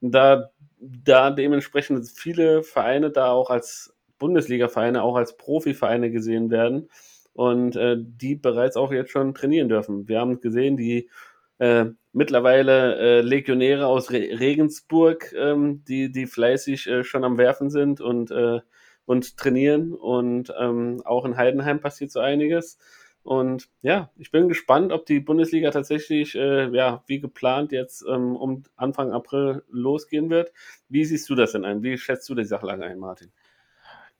Da 0.00 0.50
da 0.86 1.30
dementsprechend 1.30 2.08
viele 2.08 2.62
Vereine 2.62 3.10
da 3.10 3.30
auch 3.30 3.50
als 3.50 3.94
Bundesliga-Vereine, 4.18 5.02
auch 5.02 5.16
als 5.16 5.36
Profivereine 5.36 6.10
gesehen 6.10 6.50
werden 6.50 6.88
und 7.32 7.76
äh, 7.76 7.96
die 7.98 8.36
bereits 8.36 8.76
auch 8.76 8.92
jetzt 8.92 9.10
schon 9.10 9.34
trainieren 9.34 9.68
dürfen. 9.68 10.08
Wir 10.08 10.20
haben 10.20 10.40
gesehen, 10.40 10.76
die 10.76 11.10
äh, 11.58 11.86
mittlerweile 12.12 12.96
äh, 12.96 13.20
Legionäre 13.20 13.86
aus 13.86 14.10
Re 14.10 14.38
Regensburg, 14.38 15.32
ähm, 15.36 15.84
die, 15.86 16.10
die 16.10 16.26
fleißig 16.26 16.86
äh, 16.86 17.04
schon 17.04 17.24
am 17.24 17.38
Werfen 17.38 17.70
sind 17.70 18.00
und, 18.00 18.30
äh, 18.30 18.60
und 19.04 19.36
trainieren 19.36 19.92
und 19.92 20.52
ähm, 20.58 21.02
auch 21.04 21.24
in 21.24 21.36
Heidenheim 21.36 21.80
passiert 21.80 22.10
so 22.10 22.20
einiges. 22.20 22.78
Und 23.24 23.68
ja, 23.82 24.10
ich 24.16 24.30
bin 24.30 24.48
gespannt, 24.48 24.92
ob 24.92 25.06
die 25.06 25.20
Bundesliga 25.20 25.70
tatsächlich, 25.70 26.34
äh, 26.36 26.68
ja, 26.76 27.02
wie 27.06 27.20
geplant 27.20 27.72
jetzt 27.72 28.04
ähm, 28.08 28.36
um 28.36 28.64
Anfang 28.76 29.12
April 29.12 29.64
losgehen 29.70 30.30
wird. 30.30 30.52
Wie 30.88 31.04
siehst 31.04 31.28
du 31.30 31.34
das 31.34 31.52
denn 31.52 31.64
ein? 31.64 31.82
Wie 31.82 31.98
schätzt 31.98 32.28
du 32.28 32.34
die 32.34 32.44
Sachlage 32.44 32.84
ein, 32.84 32.98
Martin? 32.98 33.32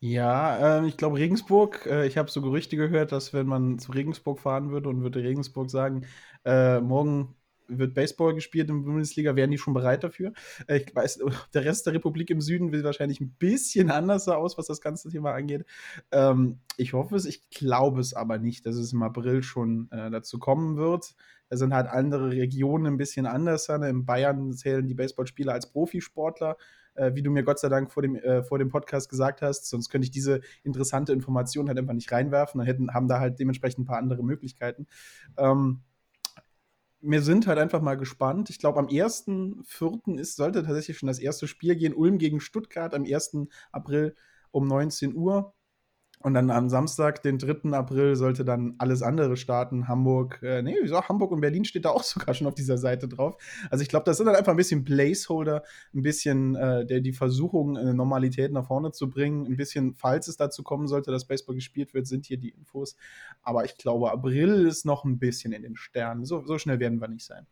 Ja, 0.00 0.80
äh, 0.82 0.86
ich 0.86 0.96
glaube 0.96 1.16
Regensburg, 1.18 1.86
äh, 1.86 2.06
ich 2.06 2.18
habe 2.18 2.30
so 2.30 2.42
Gerüchte 2.42 2.76
gehört, 2.76 3.12
dass 3.12 3.32
wenn 3.32 3.46
man 3.46 3.78
zu 3.78 3.92
Regensburg 3.92 4.38
fahren 4.40 4.70
würde 4.70 4.88
und 4.90 5.02
würde 5.02 5.22
Regensburg 5.22 5.70
sagen, 5.70 6.06
äh, 6.44 6.80
morgen 6.80 7.34
wird 7.68 7.94
Baseball 7.94 8.34
gespielt 8.34 8.68
in 8.68 8.82
der 8.82 8.90
Bundesliga, 8.90 9.36
wären 9.36 9.50
die 9.50 9.58
schon 9.58 9.74
bereit 9.74 10.04
dafür. 10.04 10.32
Äh, 10.66 10.78
ich 10.78 10.94
weiß, 10.94 11.20
der 11.54 11.64
Rest 11.64 11.86
der 11.86 11.94
Republik 11.94 12.30
im 12.30 12.40
Süden 12.40 12.72
will 12.72 12.84
wahrscheinlich 12.84 13.20
ein 13.20 13.34
bisschen 13.38 13.90
anders 13.90 14.28
aus, 14.28 14.58
was 14.58 14.66
das 14.66 14.80
ganze 14.80 15.08
Thema 15.10 15.32
angeht. 15.32 15.64
Ähm, 16.10 16.60
ich 16.76 16.92
hoffe 16.92 17.16
es, 17.16 17.24
ich 17.24 17.50
glaube 17.50 18.00
es 18.00 18.14
aber 18.14 18.38
nicht, 18.38 18.66
dass 18.66 18.76
es 18.76 18.92
im 18.92 19.02
April 19.02 19.42
schon 19.42 19.88
äh, 19.90 20.10
dazu 20.10 20.38
kommen 20.38 20.76
wird. 20.76 21.14
Da 21.48 21.56
sind 21.56 21.74
halt 21.74 21.86
andere 21.86 22.30
Regionen 22.30 22.86
ein 22.86 22.96
bisschen 22.96 23.26
anders. 23.26 23.68
Ne? 23.68 23.88
In 23.88 24.06
Bayern 24.06 24.52
zählen 24.54 24.86
die 24.86 24.94
Baseballspieler 24.94 25.52
als 25.52 25.70
Profisportler, 25.70 26.56
äh, 26.94 27.14
wie 27.14 27.22
du 27.22 27.30
mir 27.30 27.44
Gott 27.44 27.58
sei 27.58 27.68
Dank 27.68 27.92
vor 27.92 28.02
dem, 28.02 28.16
äh, 28.16 28.42
vor 28.42 28.58
dem 28.58 28.70
Podcast 28.70 29.08
gesagt 29.08 29.42
hast. 29.42 29.68
Sonst 29.68 29.88
könnte 29.88 30.06
ich 30.06 30.10
diese 30.10 30.40
interessante 30.62 31.12
Information 31.12 31.68
halt 31.68 31.78
einfach 31.78 31.94
nicht 31.94 32.10
reinwerfen. 32.10 32.58
Dann 32.58 32.66
hätten, 32.66 32.94
haben 32.94 33.08
da 33.08 33.20
halt 33.20 33.38
dementsprechend 33.38 33.80
ein 33.80 33.86
paar 33.86 33.98
andere 33.98 34.24
Möglichkeiten. 34.24 34.86
Ähm, 35.36 35.82
wir 37.06 37.22
sind 37.22 37.46
halt 37.46 37.58
einfach 37.58 37.82
mal 37.82 37.96
gespannt. 37.96 38.50
Ich 38.50 38.58
glaube, 38.58 38.78
am 38.78 38.86
1.4. 38.88 40.18
ist, 40.18 40.36
sollte 40.36 40.62
tatsächlich 40.62 40.98
schon 40.98 41.06
das 41.06 41.18
erste 41.18 41.46
Spiel 41.46 41.76
gehen. 41.76 41.94
Ulm 41.94 42.18
gegen 42.18 42.40
Stuttgart 42.40 42.94
am 42.94 43.04
1. 43.04 43.46
April 43.72 44.16
um 44.50 44.66
19 44.66 45.14
Uhr. 45.14 45.54
Und 46.24 46.32
dann 46.32 46.50
am 46.50 46.70
Samstag, 46.70 47.22
den 47.22 47.36
3. 47.36 47.76
April, 47.76 48.16
sollte 48.16 48.46
dann 48.46 48.76
alles 48.78 49.02
andere 49.02 49.36
starten. 49.36 49.88
Hamburg, 49.88 50.40
äh, 50.42 50.62
nee, 50.62 50.74
wieso? 50.80 51.02
Hamburg 51.02 51.32
und 51.32 51.42
Berlin 51.42 51.66
steht 51.66 51.84
da 51.84 51.90
auch 51.90 52.02
sogar 52.02 52.34
schon 52.34 52.46
auf 52.46 52.54
dieser 52.54 52.78
Seite 52.78 53.08
drauf. 53.08 53.36
Also 53.70 53.82
ich 53.82 53.90
glaube, 53.90 54.06
das 54.06 54.16
sind 54.16 54.24
dann 54.24 54.34
einfach 54.34 54.52
ein 54.52 54.56
bisschen 54.56 54.86
Placeholder, 54.86 55.62
ein 55.92 56.00
bisschen 56.00 56.56
äh, 56.56 56.86
der, 56.86 57.00
die 57.00 57.12
Versuchung, 57.12 57.76
eine 57.76 57.92
Normalität 57.92 58.52
nach 58.52 58.66
vorne 58.66 58.90
zu 58.90 59.10
bringen. 59.10 59.44
Ein 59.44 59.58
bisschen, 59.58 59.92
falls 59.92 60.26
es 60.26 60.38
dazu 60.38 60.62
kommen 60.62 60.88
sollte, 60.88 61.10
dass 61.10 61.26
Baseball 61.26 61.56
gespielt 61.56 61.92
wird, 61.92 62.06
sind 62.06 62.24
hier 62.24 62.38
die 62.38 62.48
Infos. 62.48 62.96
Aber 63.42 63.66
ich 63.66 63.76
glaube, 63.76 64.10
April 64.10 64.66
ist 64.66 64.86
noch 64.86 65.04
ein 65.04 65.18
bisschen 65.18 65.52
in 65.52 65.60
den 65.60 65.76
Sternen. 65.76 66.24
So, 66.24 66.42
so 66.46 66.56
schnell 66.56 66.80
werden 66.80 67.02
wir 67.02 67.08
nicht 67.08 67.26
sein. 67.26 67.46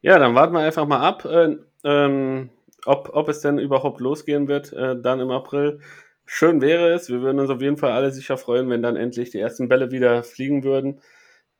Ja, 0.00 0.20
dann 0.20 0.36
warten 0.36 0.52
wir 0.52 0.60
einfach 0.60 0.86
mal 0.86 1.00
ab, 1.00 1.24
äh, 1.24 1.56
ähm, 1.82 2.50
ob, 2.86 3.10
ob 3.12 3.28
es 3.28 3.40
denn 3.40 3.58
überhaupt 3.58 4.00
losgehen 4.00 4.46
wird, 4.46 4.72
äh, 4.72 4.94
dann 5.02 5.18
im 5.18 5.32
April. 5.32 5.80
Schön 6.30 6.60
wäre 6.60 6.92
es. 6.92 7.08
Wir 7.08 7.22
würden 7.22 7.40
uns 7.40 7.48
auf 7.48 7.62
jeden 7.62 7.78
Fall 7.78 7.92
alle 7.92 8.10
sicher 8.10 8.36
freuen, 8.36 8.68
wenn 8.68 8.82
dann 8.82 8.96
endlich 8.96 9.30
die 9.30 9.38
ersten 9.38 9.66
Bälle 9.66 9.90
wieder 9.90 10.22
fliegen 10.22 10.62
würden. 10.62 11.00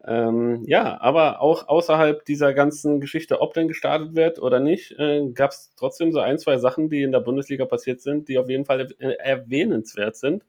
Ähm, 0.04 0.62
ja, 0.66 1.00
aber 1.00 1.40
auch 1.40 1.68
außerhalb 1.68 2.22
dieser 2.26 2.52
ganzen 2.52 3.00
Geschichte, 3.00 3.40
ob 3.40 3.54
denn 3.54 3.66
gestartet 3.66 4.14
wird 4.14 4.38
oder 4.38 4.60
nicht, 4.60 4.92
äh, 4.98 5.26
gab 5.32 5.52
es 5.52 5.72
trotzdem 5.74 6.12
so 6.12 6.20
ein, 6.20 6.38
zwei 6.38 6.58
Sachen, 6.58 6.90
die 6.90 7.02
in 7.02 7.12
der 7.12 7.20
Bundesliga 7.20 7.64
passiert 7.64 8.02
sind, 8.02 8.28
die 8.28 8.36
auf 8.36 8.50
jeden 8.50 8.66
Fall 8.66 8.88
erwähnenswert 8.98 10.16
sind. 10.16 10.44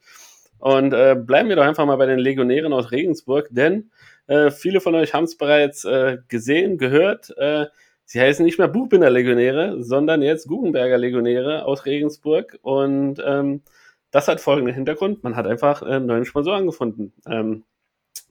Und 0.58 0.94
äh, 0.94 1.16
bleiben 1.16 1.48
wir 1.48 1.56
doch 1.56 1.64
einfach 1.64 1.86
mal 1.86 1.96
bei 1.96 2.06
den 2.06 2.20
Legionären 2.20 2.74
aus 2.74 2.92
Regensburg, 2.92 3.48
denn 3.52 3.90
äh, 4.28 4.52
viele 4.52 4.82
von 4.82 4.96
euch 4.96 5.14
haben 5.14 5.24
es 5.24 5.38
bereits 5.38 5.86
äh, 5.86 6.18
gesehen, 6.28 6.78
gehört. 6.78 7.34
Äh, 7.38 7.68
sie 8.04 8.20
heißen 8.20 8.44
nicht 8.44 8.60
mehr 8.60 8.68
Buchbinder 8.68 9.10
Legionäre, 9.10 9.82
sondern 9.82 10.22
jetzt 10.22 10.46
Guggenberger 10.50 10.98
Legionäre 10.98 11.64
aus 11.64 11.86
Regensburg. 11.86 12.60
Und 12.64 13.24
ähm, 13.26 13.62
das 14.12 14.28
hat 14.28 14.42
folgenden 14.42 14.76
Hintergrund. 14.76 15.24
Man 15.24 15.36
hat 15.36 15.48
einfach 15.48 15.82
äh, 15.82 16.00
neuen 16.00 16.26
Sponsoren 16.26 16.66
gefunden. 16.66 17.14
Ähm, 17.26 17.64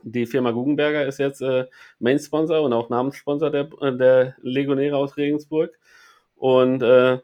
die 0.02 0.26
Firma 0.26 0.50
Guggenberger 0.52 1.06
ist 1.06 1.18
jetzt 1.18 1.40
äh, 1.40 1.66
Main-Sponsor 1.98 2.62
und 2.62 2.72
auch 2.72 2.88
Namenssponsor 2.88 3.50
der, 3.50 3.68
äh, 3.80 3.96
der 3.96 4.36
Legionäre 4.42 4.96
aus 4.96 5.16
Regensburg. 5.16 5.78
Und 6.36 6.82
äh, 6.82 7.18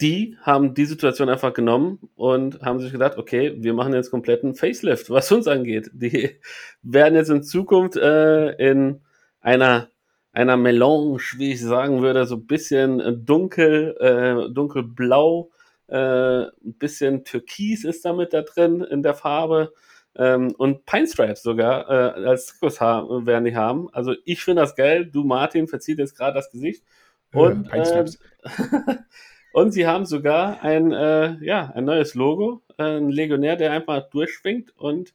die 0.00 0.36
haben 0.42 0.74
die 0.74 0.84
Situation 0.84 1.28
einfach 1.28 1.54
genommen 1.54 2.10
und 2.16 2.60
haben 2.60 2.80
sich 2.80 2.92
gedacht, 2.92 3.16
okay, 3.16 3.54
wir 3.58 3.72
machen 3.72 3.94
jetzt 3.94 4.10
kompletten 4.10 4.54
Facelift, 4.54 5.08
was 5.08 5.32
uns 5.32 5.48
angeht. 5.48 5.90
Die 5.94 6.38
werden 6.82 7.14
jetzt 7.14 7.30
in 7.30 7.42
Zukunft 7.42 7.96
äh, 7.96 8.52
in 8.52 9.00
einer 9.40 9.88
einer 10.32 10.58
Melange, 10.58 11.18
wie 11.38 11.52
ich 11.52 11.62
sagen 11.62 12.02
würde, 12.02 12.26
so 12.26 12.36
ein 12.36 12.46
bisschen 12.46 13.24
dunkel, 13.24 13.96
äh, 13.98 14.52
dunkelblau 14.52 15.50
äh, 15.88 16.42
ein 16.46 16.74
bisschen 16.78 17.24
Türkis 17.24 17.84
ist 17.84 18.04
damit 18.04 18.32
da 18.32 18.42
drin 18.42 18.80
in 18.82 19.02
der 19.02 19.14
Farbe. 19.14 19.72
Ähm, 20.18 20.54
und 20.56 20.86
Pine 20.86 21.06
Stripes 21.06 21.42
sogar 21.42 21.90
äh, 21.90 22.26
als 22.26 22.46
Trikots 22.46 22.80
werden 22.80 23.44
die 23.44 23.56
haben. 23.56 23.88
Also 23.92 24.14
ich 24.24 24.42
finde 24.42 24.62
das 24.62 24.74
geil. 24.74 25.06
Du, 25.06 25.24
Martin, 25.24 25.68
verzieht 25.68 25.98
jetzt 25.98 26.16
gerade 26.16 26.34
das 26.34 26.50
Gesicht. 26.50 26.84
Und, 27.32 27.70
äh, 27.72 28.04
Und 29.52 29.72
sie 29.72 29.86
haben 29.86 30.04
sogar 30.04 30.62
ein, 30.62 30.92
äh, 30.92 31.36
ja, 31.42 31.72
ein 31.74 31.86
neues 31.86 32.14
Logo, 32.14 32.62
äh, 32.78 32.98
ein 32.98 33.10
Legionär, 33.10 33.56
der 33.56 33.72
einfach 33.72 34.08
durchschwingt 34.10 34.76
und 34.76 35.14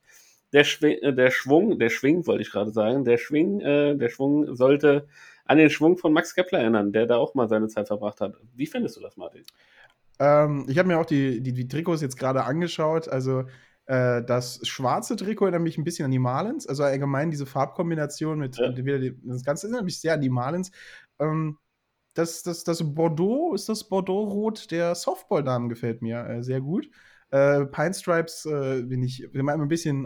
der, 0.52 0.64
Schwing, 0.64 1.16
der 1.16 1.30
Schwung, 1.30 1.78
der 1.78 1.90
Schwing 1.90 2.26
wollte 2.26 2.42
ich 2.42 2.52
gerade 2.52 2.72
sagen, 2.72 3.06
der 3.06 3.18
Schwing, 3.18 3.60
der 3.60 4.10
Schwung 4.10 4.54
sollte 4.56 5.08
an 5.46 5.58
den 5.58 5.70
Schwung 5.70 5.98
von 5.98 6.12
Max 6.12 6.36
Kepler 6.36 6.60
erinnern, 6.60 6.92
der 6.92 7.06
da 7.06 7.18
auch 7.18 7.36
mal 7.36 7.48
seine 7.48 7.68
Zeit 7.68 7.88
verbracht 7.88 8.20
hat. 8.20 8.34
Wie 8.56 8.66
findest 8.66 8.98
du 8.98 9.02
das, 9.02 9.16
Martin? 9.16 9.44
Ähm, 10.22 10.66
ich 10.70 10.78
habe 10.78 10.88
mir 10.88 11.00
auch 11.00 11.06
die, 11.06 11.42
die, 11.42 11.54
die 11.54 11.68
Trikots 11.68 12.02
jetzt 12.02 12.18
gerade 12.18 12.44
angeschaut. 12.46 13.08
Also 13.10 13.46
äh, 13.88 14.24
das 14.24 14.60
schwarze 14.68 15.16
Trikot 15.16 15.46
erinnert 15.46 15.64
mich 15.64 15.78
ein 15.78 15.84
bisschen 15.84 16.06
an 16.06 16.12
die 16.12 16.20
Marlins. 16.20 16.68
Also 16.68 16.84
allgemein 16.84 17.32
diese 17.32 17.46
Farbkombination 17.48 18.40
mit 18.40 18.58
Ja. 18.58 18.70
mit- 18.72 19.18
das 19.24 19.44
Ganze 19.44 19.68
erinnert 19.68 19.86
mich 19.86 20.00
sehr 20.00 20.14
an 20.16 20.22
die 20.22 20.30
Marlins. 20.30 20.72
Ähm, 21.20 21.58
das, 22.14 22.44
das, 22.44 22.64
das 22.66 22.96
Bordeaux 22.96 23.54
ist 23.56 23.70
das 23.70 23.88
Bordeaux-Rot 23.90 24.72
der 24.72 24.96
Softball-Damen 24.96 25.70
gefällt 25.70 26.02
mir 26.04 26.26
äh, 26.28 26.44
sehr 26.44 26.62
gut. 26.62 26.90
Äh, 27.32 27.66
Pine 27.68 27.94
Stripes 27.94 28.46
äh, 28.46 28.84
bin 28.84 29.04
ich 29.04 29.28
haben 29.34 29.64
ein 29.64 29.70
bisschen 29.70 30.06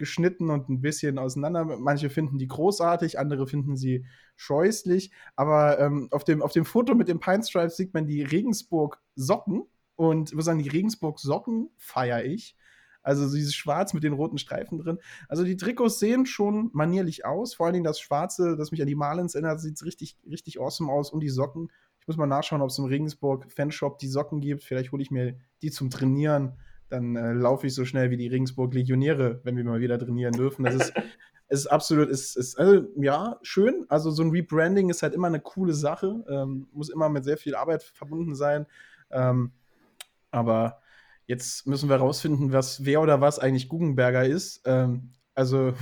auseinandergeschnitten 0.00 0.50
und 0.50 0.68
ein 0.68 0.80
bisschen 0.80 1.18
auseinander. 1.18 1.64
Manche 1.64 2.10
finden 2.10 2.38
die 2.38 2.48
großartig, 2.48 3.18
andere 3.18 3.46
finden 3.46 3.76
sie 3.76 4.06
scheußlich. 4.36 5.12
Aber 5.36 5.78
ähm, 5.78 6.08
auf, 6.10 6.24
dem, 6.24 6.42
auf 6.42 6.52
dem 6.52 6.64
Foto 6.64 6.94
mit 6.94 7.08
den 7.08 7.20
Pine 7.20 7.42
Stripes 7.42 7.76
sieht 7.76 7.94
man 7.94 8.06
die 8.06 8.22
Regensburg-Socken. 8.22 9.64
Und 9.96 10.30
ich 10.30 10.34
muss 10.34 10.46
sagen, 10.46 10.62
die 10.62 10.68
Regensburg-Socken 10.68 11.70
feiere 11.76 12.24
ich. 12.24 12.56
Also 13.02 13.26
so 13.26 13.36
dieses 13.36 13.54
Schwarz 13.54 13.94
mit 13.94 14.02
den 14.04 14.12
roten 14.12 14.38
Streifen 14.38 14.78
drin. 14.78 14.98
Also 15.28 15.44
die 15.44 15.56
Trikots 15.56 15.98
sehen 15.98 16.26
schon 16.26 16.70
manierlich 16.72 17.24
aus. 17.24 17.54
Vor 17.54 17.66
allen 17.66 17.74
Dingen 17.74 17.84
das 17.84 18.00
Schwarze, 18.00 18.56
das 18.56 18.72
mich 18.72 18.80
an 18.82 18.88
die 18.88 18.94
Marlins 18.94 19.34
erinnert, 19.34 19.60
sieht 19.60 19.82
richtig, 19.82 20.18
richtig 20.28 20.60
awesome 20.60 20.92
aus. 20.92 21.10
Und 21.10 21.20
die 21.20 21.30
Socken. 21.30 21.70
Ich 22.00 22.06
muss 22.06 22.16
mal 22.16 22.26
nachschauen, 22.26 22.62
ob 22.62 22.70
es 22.70 22.78
im 22.78 22.86
Regensburg 22.86 23.50
Fanshop 23.52 23.98
die 23.98 24.08
Socken 24.08 24.40
gibt. 24.40 24.64
Vielleicht 24.64 24.90
hole 24.92 25.02
ich 25.02 25.10
mir 25.10 25.36
die 25.62 25.70
zum 25.70 25.90
Trainieren. 25.90 26.58
Dann 26.90 27.16
äh, 27.16 27.32
laufe 27.32 27.66
ich 27.66 27.74
so 27.74 27.84
schnell 27.84 28.10
wie 28.10 28.16
die 28.16 28.28
Regensburg 28.28 28.74
Legionäre, 28.74 29.40
wenn 29.44 29.56
wir 29.56 29.64
mal 29.64 29.80
wieder 29.80 29.98
trainieren 29.98 30.32
dürfen. 30.32 30.64
Das 30.64 30.74
ist, 30.74 30.92
ist 31.48 31.66
absolut, 31.68 32.08
ist, 32.10 32.36
ist 32.36 32.58
also, 32.58 32.86
ja, 32.96 33.38
schön. 33.42 33.86
Also 33.88 34.10
so 34.10 34.22
ein 34.22 34.30
Rebranding 34.30 34.90
ist 34.90 35.02
halt 35.02 35.14
immer 35.14 35.28
eine 35.28 35.40
coole 35.40 35.72
Sache. 35.72 36.24
Ähm, 36.28 36.68
muss 36.72 36.90
immer 36.90 37.08
mit 37.08 37.24
sehr 37.24 37.38
viel 37.38 37.54
Arbeit 37.54 37.84
verbunden 37.84 38.34
sein. 38.34 38.66
Ähm, 39.10 39.52
aber 40.32 40.80
jetzt 41.26 41.66
müssen 41.66 41.88
wir 41.88 41.96
rausfinden, 41.96 42.52
was 42.52 42.84
wer 42.84 43.00
oder 43.00 43.20
was 43.20 43.38
eigentlich 43.38 43.68
Guggenberger 43.68 44.26
ist. 44.26 44.62
Ähm, 44.64 45.12
also 45.34 45.74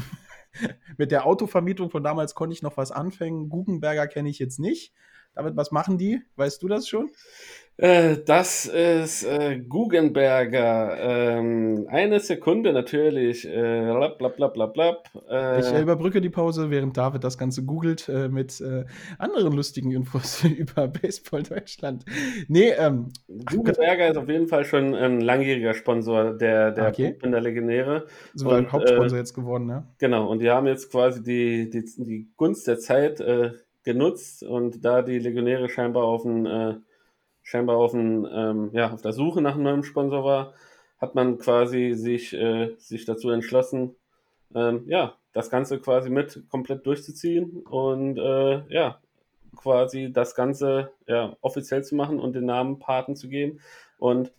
mit 0.98 1.10
der 1.10 1.26
Autovermietung 1.26 1.90
von 1.90 2.04
damals 2.04 2.34
konnte 2.34 2.52
ich 2.52 2.62
noch 2.62 2.76
was 2.76 2.92
anfangen. 2.92 3.48
Guggenberger 3.48 4.06
kenne 4.08 4.28
ich 4.28 4.38
jetzt 4.38 4.58
nicht. 4.58 4.92
David, 5.38 5.56
was 5.56 5.70
machen 5.70 5.98
die? 5.98 6.20
Weißt 6.34 6.60
du 6.64 6.66
das 6.68 6.88
schon? 6.88 7.10
Äh, 7.76 8.16
das 8.26 8.66
ist 8.66 9.22
äh, 9.22 9.60
Guggenberger. 9.60 10.96
Ähm, 10.98 11.86
eine 11.88 12.18
Sekunde 12.18 12.72
natürlich. 12.72 13.46
Äh, 13.48 13.82
blab, 13.84 14.18
blab, 14.18 14.34
blab, 14.34 14.54
blab, 14.54 14.74
blab. 14.74 15.08
Äh, 15.30 15.60
Ich 15.60 15.72
äh, 15.72 15.80
überbrücke 15.82 16.20
die 16.20 16.28
Pause, 16.28 16.70
während 16.70 16.96
David 16.96 17.22
das 17.22 17.38
Ganze 17.38 17.64
googelt 17.64 18.08
äh, 18.08 18.28
mit 18.28 18.60
anderen 19.18 19.52
lustigen 19.52 19.92
Infos 19.92 20.42
über 20.58 20.88
Baseball 20.88 21.44
Deutschland. 21.44 22.04
Nee, 22.48 22.70
ähm, 22.70 23.10
Guggenberger 23.28 24.08
ist 24.08 24.16
auf 24.16 24.28
jeden 24.28 24.48
Fall 24.48 24.64
schon 24.64 24.96
ein 24.96 25.20
langjähriger 25.20 25.72
Sponsor 25.74 26.36
der, 26.36 26.72
der 26.72 26.88
Okay. 26.88 27.12
Buchbinder 27.12 27.40
Legionäre. 27.40 28.06
sogar 28.34 28.58
Und, 28.58 28.72
Hauptsponsor 28.72 29.18
jetzt 29.18 29.34
geworden, 29.34 29.66
ne? 29.66 29.86
Genau, 29.98 30.28
und 30.28 30.40
die 30.42 30.50
haben 30.50 30.66
jetzt 30.66 30.90
quasi 30.90 31.22
die, 31.22 31.70
die, 31.70 31.84
die 31.96 32.28
Gunst 32.36 32.66
der 32.66 32.80
Zeit 32.80 33.20
genutzt 33.84 34.42
und 34.42 34.84
da 34.84 35.02
die 35.02 35.18
Legionäre 35.18 35.68
scheinbar 35.68 36.04
auf 36.04 36.24
ein, 36.24 36.46
äh, 36.46 36.74
scheinbar 37.42 37.76
auf 37.76 37.94
ein, 37.94 38.26
ähm, 38.30 38.70
ja, 38.72 38.92
auf 38.92 39.02
der 39.02 39.12
Suche 39.12 39.40
nach 39.40 39.54
einem 39.54 39.64
neuen 39.64 39.82
Sponsor 39.84 40.24
war, 40.24 40.54
hat 41.00 41.14
man 41.14 41.38
quasi 41.38 41.94
sich, 41.94 42.34
äh, 42.34 42.74
sich 42.78 43.04
dazu 43.04 43.30
entschlossen, 43.30 43.94
ähm, 44.54 44.84
ja, 44.86 45.16
das 45.32 45.50
Ganze 45.50 45.78
quasi 45.78 46.10
mit 46.10 46.42
komplett 46.48 46.86
durchzuziehen 46.86 47.62
und 47.62 48.18
äh, 48.18 48.62
ja, 48.68 49.00
quasi 49.56 50.12
das 50.12 50.34
Ganze 50.34 50.90
ja, 51.06 51.36
offiziell 51.40 51.84
zu 51.84 51.94
machen 51.94 52.18
und 52.18 52.34
den 52.34 52.46
Namen 52.46 52.78
Paten 52.78 53.16
zu 53.16 53.28
geben. 53.28 53.60
Und 53.98 54.32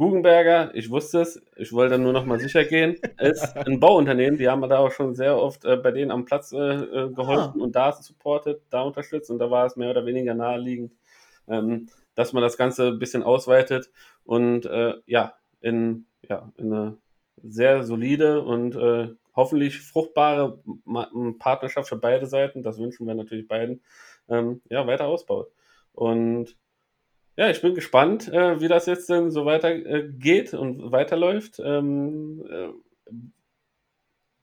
Guggenberger, 0.00 0.74
ich 0.74 0.88
wusste 0.88 1.20
es, 1.20 1.42
ich 1.56 1.74
wollte 1.74 1.98
nur 1.98 2.14
noch 2.14 2.24
mal 2.24 2.40
sicher 2.40 2.64
gehen, 2.64 2.96
ist 3.18 3.54
ein 3.54 3.80
Bauunternehmen. 3.80 4.38
Die 4.38 4.48
haben 4.48 4.62
da 4.62 4.78
auch 4.78 4.92
schon 4.92 5.14
sehr 5.14 5.36
oft 5.36 5.66
äh, 5.66 5.76
bei 5.76 5.90
denen 5.90 6.10
am 6.10 6.24
Platz 6.24 6.52
äh, 6.52 6.56
äh, 6.56 7.10
geholfen 7.12 7.60
und 7.60 7.76
da 7.76 7.92
supportet, 7.92 8.62
da 8.70 8.80
unterstützt. 8.80 9.30
Und 9.30 9.38
da 9.38 9.50
war 9.50 9.66
es 9.66 9.76
mehr 9.76 9.90
oder 9.90 10.06
weniger 10.06 10.32
naheliegend, 10.34 10.94
ähm, 11.48 11.90
dass 12.14 12.32
man 12.32 12.42
das 12.42 12.56
Ganze 12.56 12.88
ein 12.88 12.98
bisschen 12.98 13.22
ausweitet 13.22 13.90
und 14.24 14.64
äh, 14.64 14.94
ja, 15.04 15.34
in, 15.60 16.06
ja, 16.26 16.50
in 16.56 16.72
eine 16.72 16.96
sehr 17.42 17.82
solide 17.82 18.40
und 18.40 18.76
äh, 18.76 19.08
hoffentlich 19.36 19.80
fruchtbare 19.80 20.62
Ma- 20.86 21.10
Partnerschaft 21.38 21.90
für 21.90 21.96
beide 21.96 22.24
Seiten, 22.24 22.62
das 22.62 22.78
wünschen 22.78 23.06
wir 23.06 23.14
natürlich 23.14 23.46
beiden, 23.46 23.82
ähm, 24.30 24.62
ja, 24.70 24.86
weiter 24.86 25.08
ausbaut. 25.08 25.52
Und 25.92 26.56
ja, 27.40 27.48
ich 27.48 27.62
bin 27.62 27.74
gespannt, 27.74 28.28
äh, 28.28 28.60
wie 28.60 28.68
das 28.68 28.84
jetzt 28.84 29.08
denn 29.08 29.30
so 29.30 29.46
weiter 29.46 29.70
äh, 29.70 30.44
und 30.54 30.92
weiterläuft. 30.92 31.58
Ähm, 31.64 32.44
äh, 32.50 32.68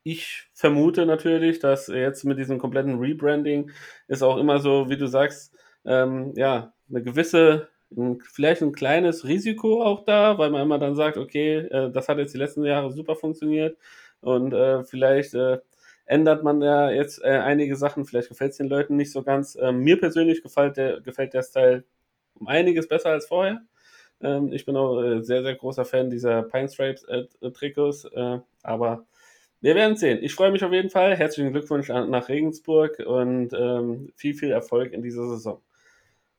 ich 0.01 0.49
vermute 0.55 1.05
natürlich, 1.05 1.59
dass 1.59 1.87
jetzt 1.89 2.23
mit 2.23 2.39
diesem 2.39 2.57
kompletten 2.57 2.97
Rebranding 2.97 3.69
ist 4.07 4.23
auch 4.23 4.37
immer 4.37 4.57
so, 4.59 4.89
wie 4.89 4.97
du 4.97 5.05
sagst, 5.05 5.53
ähm, 5.85 6.33
ja, 6.35 6.73
eine 6.89 7.03
gewisse, 7.03 7.69
ein, 7.95 8.19
vielleicht 8.33 8.63
ein 8.63 8.71
kleines 8.71 9.25
Risiko 9.27 9.83
auch 9.83 10.03
da, 10.03 10.39
weil 10.39 10.49
man 10.49 10.63
immer 10.63 10.79
dann 10.79 10.95
sagt, 10.95 11.17
okay, 11.17 11.57
äh, 11.57 11.91
das 11.91 12.09
hat 12.09 12.17
jetzt 12.17 12.33
die 12.33 12.39
letzten 12.39 12.63
Jahre 12.65 12.91
super 12.91 13.15
funktioniert 13.15 13.77
und 14.21 14.53
äh, 14.53 14.83
vielleicht 14.85 15.35
äh, 15.35 15.59
ändert 16.05 16.43
man 16.43 16.63
ja 16.63 16.89
jetzt 16.89 17.23
äh, 17.23 17.27
einige 17.27 17.75
Sachen, 17.75 18.05
vielleicht 18.05 18.29
gefällt 18.29 18.53
es 18.53 18.57
den 18.57 18.69
Leuten 18.69 18.95
nicht 18.95 19.11
so 19.11 19.21
ganz. 19.21 19.55
Ähm, 19.61 19.81
mir 19.81 19.99
persönlich 19.99 20.41
gefällt 20.41 20.77
der, 20.77 21.01
gefällt 21.01 21.35
der 21.35 21.43
Style 21.43 21.83
um 22.39 22.47
einiges 22.47 22.87
besser 22.87 23.09
als 23.09 23.27
vorher. 23.27 23.61
Ähm, 24.21 24.51
ich 24.51 24.65
bin 24.65 24.75
auch 24.75 25.01
äh, 25.01 25.21
sehr, 25.23 25.43
sehr 25.43 25.55
großer 25.55 25.85
Fan 25.85 26.09
dieser 26.09 26.43
Pine 26.43 26.69
Stripes 26.69 27.03
äh, 27.03 27.25
Trikots, 27.51 28.05
äh, 28.05 28.39
aber 28.63 29.05
wir 29.61 29.75
werden 29.75 29.97
sehen. 29.97 30.19
Ich 30.21 30.35
freue 30.35 30.51
mich 30.51 30.63
auf 30.63 30.71
jeden 30.71 30.89
Fall. 30.89 31.15
Herzlichen 31.15 31.51
Glückwunsch 31.51 31.89
an, 31.89 32.09
nach 32.09 32.29
Regensburg 32.29 32.99
und 32.99 33.53
ähm, 33.53 34.11
viel, 34.15 34.33
viel 34.35 34.51
Erfolg 34.51 34.93
in 34.93 35.01
dieser 35.01 35.27
Saison. 35.27 35.61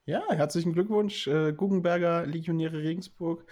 Ja, 0.07 0.23
herzlichen 0.31 0.73
Glückwunsch, 0.73 1.27
äh, 1.27 1.53
Guggenberger 1.53 2.27
Legionäre 2.27 2.79
Regensburg. 2.79 3.45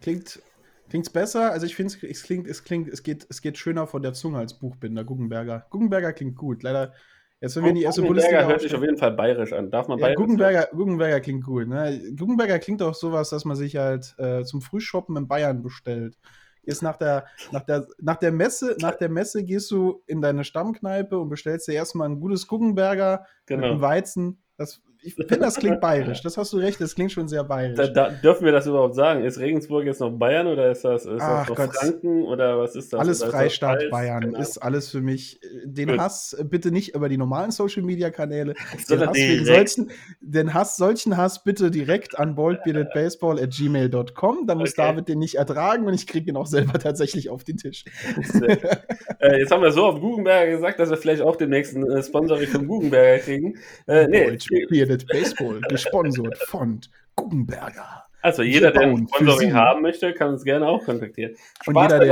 Klingt 0.00 0.40
klingt's 0.88 1.10
besser. 1.10 1.52
Also 1.52 1.66
ich 1.66 1.76
finde 1.76 1.94
es 2.08 2.22
klingt 2.22 2.46
es 2.46 2.64
klingt 2.64 2.88
es 2.88 3.02
geht 3.02 3.26
es 3.28 3.42
geht 3.42 3.58
schöner 3.58 3.86
von 3.86 4.02
der 4.02 4.14
Zunge 4.14 4.38
als 4.38 4.54
Buchbinder 4.58 5.04
Guggenberger. 5.04 5.66
Guggenberger 5.70 6.12
klingt 6.12 6.36
gut. 6.36 6.62
Leider 6.62 6.94
jetzt 7.40 7.56
wenn 7.56 7.64
wir 7.64 7.70
in 7.70 7.76
die 7.76 7.82
erste 7.82 8.02
Bundesliga 8.02 8.46
hört 8.46 8.60
sich 8.60 8.74
auf 8.74 8.82
jeden 8.82 8.96
Fall 8.96 9.12
bayerisch 9.12 9.52
an. 9.52 9.70
Darf 9.70 9.88
man 9.88 9.98
ja, 9.98 10.06
bayerisch 10.06 10.16
Guggenberger, 10.16 10.68
Guggenberger 10.72 11.20
klingt 11.20 11.44
gut. 11.44 11.68
Ne? 11.68 12.12
Guggenberger 12.16 12.58
klingt 12.58 12.82
auch 12.82 12.94
sowas, 12.94 13.30
dass 13.30 13.44
man 13.44 13.56
sich 13.56 13.76
halt 13.76 14.14
äh, 14.18 14.44
zum 14.44 14.60
Frühshoppen 14.60 15.16
in 15.16 15.28
Bayern 15.28 15.62
bestellt. 15.62 16.18
Ist 16.62 16.82
nach 16.82 16.96
der, 16.96 17.24
nach, 17.50 17.62
der, 17.62 17.86
nach, 17.98 18.16
der 18.16 18.30
Messe, 18.30 18.76
nach 18.80 18.94
der 18.94 19.08
Messe 19.08 19.42
gehst 19.42 19.70
du 19.70 20.02
in 20.06 20.20
deine 20.20 20.44
Stammkneipe 20.44 21.18
und 21.18 21.30
bestellst 21.30 21.66
dir 21.66 21.72
erstmal 21.72 22.08
ein 22.08 22.20
gutes 22.20 22.46
Guggenberger 22.46 23.24
mit 23.48 23.58
einem 23.58 23.70
Genau. 23.70 23.80
Weizen. 23.80 24.42
Das, 24.58 24.82
ich 25.02 25.14
finde, 25.14 25.38
das 25.38 25.56
klingt 25.56 25.80
bayerisch. 25.80 26.20
Das 26.22 26.36
hast 26.36 26.52
du 26.52 26.58
recht, 26.58 26.80
das 26.80 26.94
klingt 26.94 27.12
schon 27.12 27.28
sehr 27.28 27.44
bayerisch. 27.44 27.76
Da, 27.76 27.86
da, 27.86 28.08
dürfen 28.10 28.44
wir 28.44 28.52
das 28.52 28.66
überhaupt 28.66 28.94
sagen? 28.94 29.24
Ist 29.24 29.38
Regensburg 29.38 29.84
jetzt 29.86 30.00
noch 30.00 30.10
Bayern 30.10 30.46
oder 30.46 30.70
ist 30.70 30.84
das, 30.84 31.06
ist 31.06 31.20
Ach 31.20 31.46
das 31.46 31.48
noch 31.50 31.56
Gott. 31.56 31.74
Franken 31.76 32.24
oder 32.24 32.58
was 32.58 32.74
ist 32.76 32.92
das? 32.92 33.00
alles 33.00 33.18
ist 33.18 33.22
das 33.26 33.30
Freistaat 33.30 33.78
Pfalz? 33.78 33.90
Bayern 33.90 34.20
Genau. 34.22 34.38
ist 34.38 34.58
alles 34.58 34.90
für 34.90 35.00
mich. 35.00 35.40
äh, 35.42 35.46
Den 35.66 35.88
Gut. 35.90 35.98
Hass 36.00 36.32
äh, 36.34 36.44
bitte 36.44 36.70
nicht 36.70 36.94
über 36.94 37.08
die 37.08 37.16
normalen 37.16 37.50
Social 37.50 37.82
Media 37.82 38.10
Kanäle. 38.10 38.54
Den 38.72 38.78
Sondern 38.86 39.08
Hass, 39.10 39.46
solchen, 39.46 39.90
den 40.20 40.52
Hass, 40.54 40.76
solchen 40.76 41.16
Hass 41.16 41.42
bitte 41.44 41.70
direkt 41.70 42.18
an 42.18 42.34
boldbeardedbaseball.gmail.com. 42.34 44.46
Da 44.46 44.54
muss 44.54 44.68
Okay. 44.70 44.82
David 44.82 45.08
den 45.08 45.18
nicht 45.18 45.36
ertragen 45.36 45.86
und 45.86 45.94
ich 45.94 46.06
kriege 46.06 46.30
ihn 46.30 46.36
auch 46.36 46.46
selber 46.46 46.78
tatsächlich 46.78 47.30
auf 47.30 47.42
den 47.44 47.56
Tisch. 47.56 47.84
Sehr. 48.22 48.58
äh, 49.20 49.38
jetzt 49.38 49.50
haben 49.50 49.62
wir 49.62 49.72
so 49.72 49.84
auf 49.86 50.00
Guggenberger 50.00 50.50
gesagt, 50.50 50.78
dass 50.80 50.90
wir 50.90 50.96
vielleicht 50.96 51.22
auch 51.22 51.36
den 51.36 51.50
nächsten 51.50 51.88
äh, 51.90 52.02
Sponsoring 52.02 52.46
von 52.48 52.66
Guggenberger 52.66 53.18
kriegen. 53.22 53.58
Äh, 53.86 54.06
nee, 54.08 54.38
Bearded 54.68 55.06
Baseball, 55.06 55.60
gesponsert 55.68 56.36
von 56.38 56.80
Guggenberger. 57.16 58.04
also 58.22 58.42
jeder, 58.42 58.70
der 58.70 58.82
ein 58.82 59.08
Sponsoring 59.08 59.54
haben 59.54 59.82
möchte, 59.82 60.12
kann 60.12 60.30
uns 60.30 60.44
gerne 60.44 60.66
auch 60.66 60.84
kontaktieren. 60.84 61.32
Und 61.66 61.74
Spaß 61.74 61.92
jeder, 61.92 62.04
der- 62.04 62.08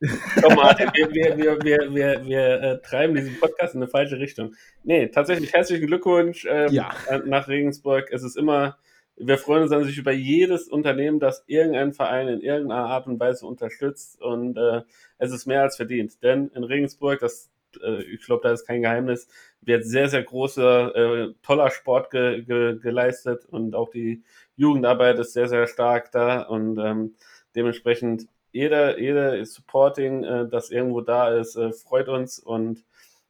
beiseite. 0.00 0.42
Komm, 0.42 0.54
Martin, 0.54 0.90
wir, 0.94 1.10
wir, 1.14 1.36
wir, 1.38 1.58
wir, 1.62 1.94
wir, 1.94 2.24
wir 2.26 2.62
äh, 2.62 2.78
treiben 2.82 3.14
diesen 3.14 3.38
Podcast 3.40 3.74
in 3.74 3.82
eine 3.82 3.90
falsche 3.90 4.18
Richtung. 4.18 4.54
Nee, 4.82 5.08
tatsächlich 5.08 5.52
herzlichen 5.52 5.86
Glückwunsch 5.86 6.46
ähm, 6.48 6.72
Ja. 6.72 6.90
nach 7.24 7.48
Regensburg. 7.48 8.08
Es 8.12 8.22
ist 8.22 8.36
immer, 8.36 8.76
wir 9.16 9.38
freuen 9.38 9.62
uns 9.62 9.70
natürlich 9.70 9.98
über 9.98 10.12
jedes 10.12 10.68
Unternehmen, 10.68 11.20
das 11.20 11.44
irgendeinen 11.46 11.92
Verein 11.92 12.28
in 12.28 12.40
irgendeiner 12.40 12.86
Art 12.86 13.06
und 13.06 13.20
Weise 13.20 13.46
unterstützt 13.46 14.20
und 14.20 14.56
äh, 14.56 14.82
es 15.18 15.32
ist 15.32 15.46
mehr 15.46 15.62
als 15.62 15.76
verdient. 15.76 16.22
Denn 16.22 16.48
in 16.54 16.64
Regensburg, 16.64 17.20
das 17.20 17.50
äh, 17.82 18.02
ich 18.02 18.24
glaube, 18.24 18.42
da 18.42 18.52
ist 18.52 18.66
kein 18.66 18.82
Geheimnis, 18.82 19.28
wird 19.60 19.84
sehr, 19.84 20.08
sehr 20.08 20.22
großer, 20.22 20.94
äh, 20.96 21.34
toller 21.42 21.70
Sport 21.70 22.10
ge 22.10 22.42
ge 22.42 22.78
geleistet 22.78 23.46
und 23.46 23.74
auch 23.74 23.90
die 23.90 24.22
Jugendarbeit 24.56 25.18
ist 25.18 25.32
sehr, 25.32 25.48
sehr 25.48 25.66
stark 25.66 26.12
da 26.12 26.42
und 26.42 26.78
ähm, 26.78 27.14
dementsprechend 27.54 28.28
jeder, 28.52 29.00
jeder 29.00 29.44
Supporting, 29.44 30.24
äh, 30.24 30.48
das 30.48 30.70
irgendwo 30.70 31.00
da 31.00 31.34
ist, 31.34 31.56
äh, 31.56 31.72
freut 31.72 32.08
uns 32.08 32.38
und 32.38 32.84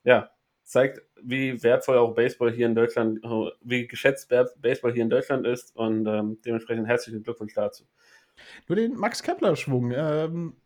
ja, 0.05 0.31
zeigt, 0.65 1.03
wie 1.23 1.63
wertvoll 1.63 1.99
auch 1.99 2.15
Baseball 2.15 2.53
hier 2.53 2.67
in 2.67 2.75
Deutschland, 2.75 3.21
wie 3.63 3.87
geschätzt 3.87 4.29
Baseball 4.61 4.93
hier 4.93 5.03
in 5.03 5.11
Deutschland 5.11 5.47
ist 5.47 5.75
und 5.77 6.07
ähm, 6.07 6.39
dementsprechend 6.45 6.87
herzlichen 6.87 7.23
Glückwunsch 7.23 7.55
dazu. 7.55 7.85
Nur 8.69 8.77
den 8.77 8.95
Max 8.95 9.23
Kepler-Schwung, 9.23 9.93
ähm, 9.95 10.57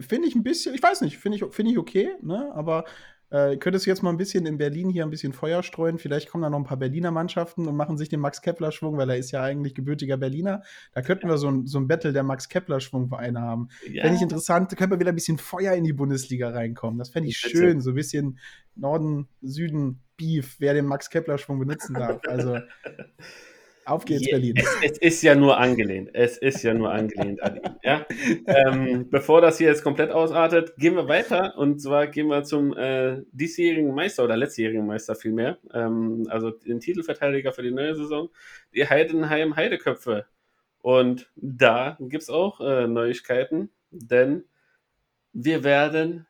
finde 0.00 0.28
ich 0.28 0.34
ein 0.34 0.42
bisschen, 0.42 0.74
ich 0.74 0.82
weiß 0.82 1.00
nicht, 1.00 1.18
finde 1.18 1.38
ich, 1.38 1.54
find 1.54 1.70
ich 1.70 1.78
okay, 1.78 2.14
ne? 2.20 2.52
aber 2.54 2.84
äh, 3.32 3.56
könntest 3.56 3.86
du 3.86 3.90
jetzt 3.90 4.02
mal 4.02 4.10
ein 4.10 4.18
bisschen 4.18 4.44
in 4.44 4.58
Berlin 4.58 4.90
hier 4.90 5.04
ein 5.04 5.10
bisschen 5.10 5.32
Feuer 5.32 5.62
streuen? 5.62 5.98
Vielleicht 5.98 6.28
kommen 6.28 6.42
da 6.42 6.50
noch 6.50 6.58
ein 6.58 6.64
paar 6.64 6.76
Berliner 6.76 7.10
Mannschaften 7.10 7.66
und 7.66 7.74
machen 7.74 7.96
sich 7.96 8.10
den 8.10 8.20
Max 8.20 8.42
Kepler-Schwung, 8.42 8.98
weil 8.98 9.08
er 9.08 9.16
ist 9.16 9.30
ja 9.30 9.42
eigentlich 9.42 9.74
gebürtiger 9.74 10.18
Berliner. 10.18 10.62
Da 10.92 11.00
könnten 11.00 11.28
wir 11.28 11.38
so 11.38 11.48
ein, 11.48 11.66
so 11.66 11.78
ein 11.78 11.88
Battle 11.88 12.12
der 12.12 12.24
Max 12.24 12.50
Kepler-Schwung-Vereine 12.50 13.40
haben. 13.40 13.68
Ja. 13.90 14.02
Fände 14.02 14.16
ich 14.16 14.22
interessant, 14.22 14.70
da 14.70 14.76
könnte 14.76 14.90
man 14.90 15.00
wieder 15.00 15.12
ein 15.12 15.14
bisschen 15.14 15.38
Feuer 15.38 15.72
in 15.72 15.84
die 15.84 15.94
Bundesliga 15.94 16.50
reinkommen. 16.50 16.98
Das 16.98 17.08
fände 17.08 17.30
ich 17.30 17.38
schön, 17.38 17.80
so 17.80 17.92
ein 17.92 17.96
bisschen 17.96 18.38
Norden, 18.76 19.28
Süden, 19.40 20.02
Beef, 20.18 20.56
wer 20.58 20.74
den 20.74 20.84
Max 20.84 21.08
Kepler-Schwung 21.08 21.58
benutzen 21.58 21.94
darf. 21.94 22.20
Also. 22.28 22.58
Auf 23.84 24.04
geht's, 24.04 24.28
Berlin. 24.30 24.54
Es, 24.56 24.76
es, 24.82 24.98
ist 24.98 25.22
ja 25.22 25.34
nur 25.34 25.58
angelehnt. 25.58 26.10
Es 26.12 26.38
ist 26.38 26.62
ja 26.62 26.74
nur 26.74 26.92
angelehnt 26.92 27.42
an 27.42 27.56
ihn. 27.56 27.76
Ja? 27.82 28.06
Ähm, 28.46 29.08
bevor 29.10 29.40
das 29.40 29.58
hier 29.58 29.68
jetzt 29.68 29.82
komplett 29.82 30.10
ausartet, 30.10 30.76
gehen 30.76 30.94
wir 30.94 31.08
weiter. 31.08 31.56
Und 31.56 31.80
zwar 31.80 32.06
gehen 32.06 32.28
wir 32.28 32.44
zum 32.44 32.76
äh, 32.76 33.22
diesjährigen 33.32 33.94
Meister 33.94 34.24
oder 34.24 34.36
letztjährigen 34.36 34.86
Meister 34.86 35.14
vielmehr. 35.14 35.58
Ähm, 35.72 36.26
also 36.28 36.50
den 36.50 36.80
Titelverteidiger 36.80 37.52
für 37.52 37.62
die 37.62 37.70
neue 37.70 37.94
Saison, 37.94 38.30
die 38.74 38.88
Heidenheim 38.88 39.56
Heideköpfe. 39.56 40.26
Und 40.80 41.30
da 41.36 41.96
gibt 42.00 42.22
es 42.22 42.30
auch 42.30 42.60
äh, 42.60 42.86
Neuigkeiten, 42.86 43.70
denn 43.90 44.44
wir 45.32 45.64
werden 45.64 46.26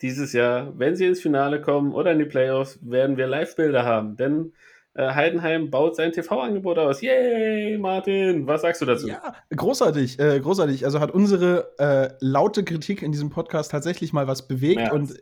dieses 0.00 0.32
Jahr, 0.32 0.76
wenn 0.78 0.96
sie 0.96 1.06
ins 1.06 1.20
Finale 1.20 1.60
kommen 1.60 1.92
oder 1.92 2.12
in 2.12 2.18
die 2.18 2.24
Playoffs, 2.24 2.78
werden 2.82 3.16
wir 3.16 3.26
Live-Bilder 3.26 3.84
haben. 3.84 4.16
Denn 4.16 4.52
Heidenheim 4.96 5.70
baut 5.70 5.96
sein 5.96 6.12
TV-Angebot 6.12 6.78
aus. 6.78 7.00
Yay, 7.00 7.78
Martin, 7.78 8.46
was 8.46 8.62
sagst 8.62 8.82
du 8.82 8.86
dazu? 8.86 9.08
Ja, 9.08 9.34
großartig, 9.54 10.18
äh, 10.18 10.38
großartig. 10.40 10.84
Also 10.84 11.00
hat 11.00 11.12
unsere 11.12 11.72
äh, 11.78 12.14
laute 12.20 12.62
Kritik 12.62 13.02
in 13.02 13.12
diesem 13.12 13.30
Podcast 13.30 13.70
tatsächlich 13.70 14.12
mal 14.12 14.26
was 14.26 14.46
bewegt 14.46 14.76
Mehr 14.76 14.92
und 14.92 15.14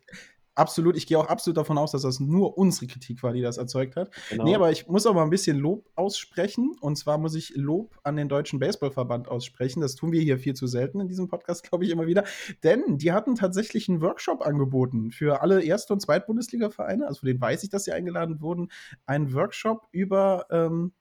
absolut, 0.61 0.97
ich 0.97 1.07
gehe 1.07 1.19
auch 1.19 1.27
absolut 1.27 1.57
davon 1.57 1.79
aus, 1.79 1.93
dass 1.93 2.03
das 2.03 2.21
nur 2.21 2.59
unsere 2.59 2.87
Kritik 2.87 3.23
war, 3.23 3.33
die 3.33 3.41
das 3.41 3.57
erzeugt 3.57 3.97
hat. 3.97 4.11
Genau. 4.29 4.45
Nee, 4.45 4.55
aber 4.55 4.71
ich 4.71 4.87
muss 4.87 5.07
aber 5.07 5.23
ein 5.23 5.31
bisschen 5.31 5.57
Lob 5.57 5.89
aussprechen. 5.95 6.77
Und 6.81 6.97
zwar 6.97 7.19
muss 7.19 7.35
ich 7.35 7.55
Lob 7.57 7.99
an 8.05 8.17
den 8.17 8.29
Deutschen 8.29 8.59
Baseballverband 8.59 9.29
aussprechen. 9.29 9.81
Das 9.81 9.95
tun 9.95 10.13
wir 10.13 10.21
hier 10.21 10.39
viel 10.39 10.55
zu 10.55 10.67
selten 10.67 11.01
in 11.01 11.09
diesem 11.09 11.29
Podcast, 11.29 11.63
glaube 11.69 11.85
ich, 11.85 11.91
immer 11.91 12.07
wieder. 12.07 12.25
Denn 12.63 12.99
die 12.99 13.13
hatten 13.13 13.35
tatsächlich 13.35 13.89
einen 13.89 14.03
Workshop 14.03 14.43
angeboten 14.43 15.11
für 15.11 15.41
alle 15.41 15.63
Erste- 15.63 15.95
und 15.95 16.01
Zweitbundesliga-Vereine. 16.01 17.07
Also 17.07 17.21
für 17.21 17.27
den 17.27 17.41
weiß 17.41 17.63
ich, 17.63 17.71
dass 17.71 17.85
sie 17.85 17.93
eingeladen 17.93 18.41
wurden. 18.41 18.69
Ein 19.07 19.33
Workshop 19.33 19.89
über 19.93 20.47
ähm, 20.51 20.93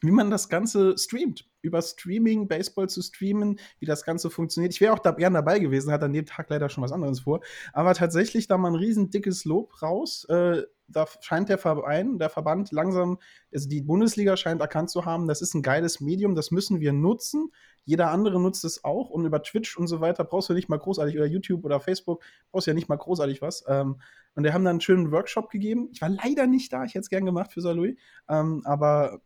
wie 0.00 0.10
man 0.10 0.30
das 0.30 0.48
Ganze 0.48 0.96
streamt. 0.98 1.48
Über 1.62 1.82
Streaming, 1.82 2.46
Baseball 2.46 2.88
zu 2.88 3.02
streamen, 3.02 3.58
wie 3.80 3.86
das 3.86 4.04
Ganze 4.04 4.30
funktioniert. 4.30 4.72
Ich 4.72 4.80
wäre 4.80 4.92
auch 4.92 5.00
da 5.00 5.10
gern 5.10 5.34
dabei 5.34 5.58
gewesen, 5.58 5.90
hat 5.90 6.02
an 6.02 6.12
dem 6.12 6.26
Tag 6.26 6.48
leider 6.48 6.68
schon 6.68 6.84
was 6.84 6.92
anderes 6.92 7.20
vor. 7.20 7.40
Aber 7.72 7.94
tatsächlich 7.94 8.46
da 8.46 8.56
mal 8.56 8.68
ein 8.68 8.76
riesen 8.76 9.10
dickes 9.10 9.44
Lob 9.44 9.82
raus. 9.82 10.24
Äh, 10.28 10.62
da 10.88 11.06
scheint 11.20 11.48
der 11.48 11.58
Verein, 11.58 12.18
der 12.18 12.30
Verband 12.30 12.70
langsam, 12.72 13.18
also 13.52 13.68
die 13.68 13.80
Bundesliga 13.80 14.36
scheint 14.36 14.60
erkannt 14.60 14.90
zu 14.90 15.04
haben, 15.04 15.26
das 15.26 15.42
ist 15.42 15.54
ein 15.54 15.62
geiles 15.62 16.00
Medium, 16.00 16.34
das 16.34 16.50
müssen 16.50 16.80
wir 16.80 16.92
nutzen. 16.92 17.52
Jeder 17.84 18.10
andere 18.10 18.40
nutzt 18.40 18.64
es 18.64 18.84
auch 18.84 19.10
und 19.10 19.24
über 19.24 19.42
Twitch 19.42 19.76
und 19.76 19.86
so 19.86 20.00
weiter 20.00 20.24
brauchst 20.24 20.48
du 20.48 20.54
nicht 20.54 20.68
mal 20.68 20.78
großartig 20.78 21.16
oder 21.16 21.26
YouTube 21.26 21.64
oder 21.64 21.80
Facebook 21.80 22.22
brauchst 22.50 22.66
du 22.66 22.70
ja 22.70 22.74
nicht 22.74 22.88
mal 22.88 22.96
großartig 22.96 23.42
was. 23.42 23.64
Ähm, 23.68 24.00
und 24.34 24.44
wir 24.44 24.52
haben 24.52 24.64
dann 24.64 24.72
einen 24.72 24.80
schönen 24.80 25.12
Workshop 25.12 25.50
gegeben. 25.50 25.88
Ich 25.92 26.02
war 26.02 26.08
leider 26.08 26.46
nicht 26.46 26.72
da, 26.72 26.84
ich 26.84 26.90
hätte 26.90 27.00
es 27.00 27.10
gern 27.10 27.24
gemacht 27.24 27.52
für 27.52 27.60
Salui, 27.60 27.96
ähm, 28.28 28.62
aber 28.64 29.20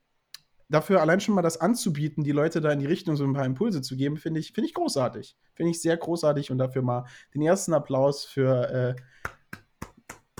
dafür 0.70 1.00
allein 1.00 1.20
schon 1.20 1.34
mal 1.34 1.42
das 1.42 1.60
anzubieten, 1.60 2.24
die 2.24 2.32
Leute 2.32 2.60
da 2.60 2.70
in 2.70 2.78
die 2.78 2.86
Richtung 2.86 3.16
so 3.16 3.24
ein 3.24 3.34
paar 3.34 3.44
Impulse 3.44 3.82
zu 3.82 3.96
geben, 3.96 4.16
finde 4.16 4.40
ich, 4.40 4.52
find 4.52 4.66
ich 4.66 4.74
großartig. 4.74 5.36
Finde 5.54 5.70
ich 5.70 5.82
sehr 5.82 5.96
großartig 5.96 6.50
und 6.50 6.58
dafür 6.58 6.82
mal 6.82 7.04
den 7.34 7.42
ersten 7.42 7.74
Applaus 7.74 8.24
für. 8.24 8.96
Äh, 8.96 9.02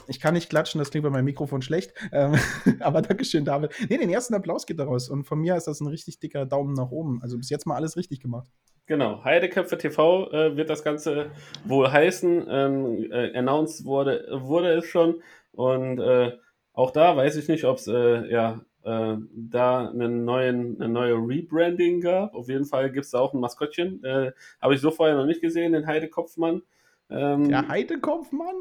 ich 0.07 0.19
kann 0.19 0.35
nicht 0.35 0.49
klatschen, 0.49 0.81
das 0.81 0.91
klingt 0.91 1.05
bei 1.05 1.11
meinem 1.11 1.27
Mikrofon 1.27 1.63
schlecht. 1.63 1.93
Ähm, 2.11 2.35
aber 2.81 3.01
Dankeschön, 3.03 3.45
David. 3.45 3.73
Nee, 3.89 3.99
den 3.99 4.11
ersten 4.11 4.35
Applaus 4.35 4.67
geht 4.67 4.81
daraus. 4.81 5.09
Und 5.09 5.25
von 5.25 5.39
mir 5.39 5.57
ist 5.57 5.69
das 5.69 5.81
ein 5.81 5.87
richtig 5.87 6.19
dicker 6.19 6.47
Daumen 6.47 6.75
nach 6.75 6.91
oben. 6.91 7.21
Also 7.23 7.37
bis 7.37 7.49
jetzt 7.49 7.67
mal 7.67 7.77
alles 7.77 7.97
richtig 7.97 8.21
gemacht. 8.21 8.49
Genau, 8.87 9.23
Heideköpfe 9.23 9.79
TV 9.79 10.33
äh, 10.33 10.57
wird 10.57 10.69
das 10.69 10.83
Ganze 10.83 11.31
wohl 11.65 11.93
heißen. 11.93 12.45
Ähm, 12.49 13.13
äh, 13.13 13.39
announced 13.39 13.85
wurde, 13.85 14.27
wurde 14.33 14.73
es 14.79 14.87
schon. 14.87 15.23
Und 15.53 16.01
äh, 16.01 16.33
auch 16.73 16.91
da 16.91 17.17
weiß 17.17 17.37
ich 17.37 17.47
nicht, 17.47 17.65
ob 17.65 17.77
es 17.77 17.87
äh, 17.87 18.29
ja, 18.33 18.61
äh, 18.85 19.17
da 19.35 19.89
einen 19.89 20.25
neuen, 20.25 20.81
eine 20.81 20.93
neue 20.93 21.15
Rebranding 21.15 22.01
gab. 22.01 22.35
Auf 22.35 22.49
jeden 22.49 22.65
Fall 22.65 22.91
gibt 22.91 23.05
es 23.05 23.11
da 23.11 23.19
auch 23.19 23.35
ein 23.35 23.41
Maskottchen. 23.41 24.03
Äh, 24.05 24.33
Habe 24.61 24.75
ich 24.75 24.81
so 24.81 24.91
vorher 24.91 25.17
noch 25.17 25.27
nicht 25.27 25.41
gesehen, 25.41 25.73
den 25.73 25.87
Heidekopfmann. 25.87 26.63
Ähm, 27.11 27.49
Der 27.49 27.69
Heidekopfmann? 27.69 28.55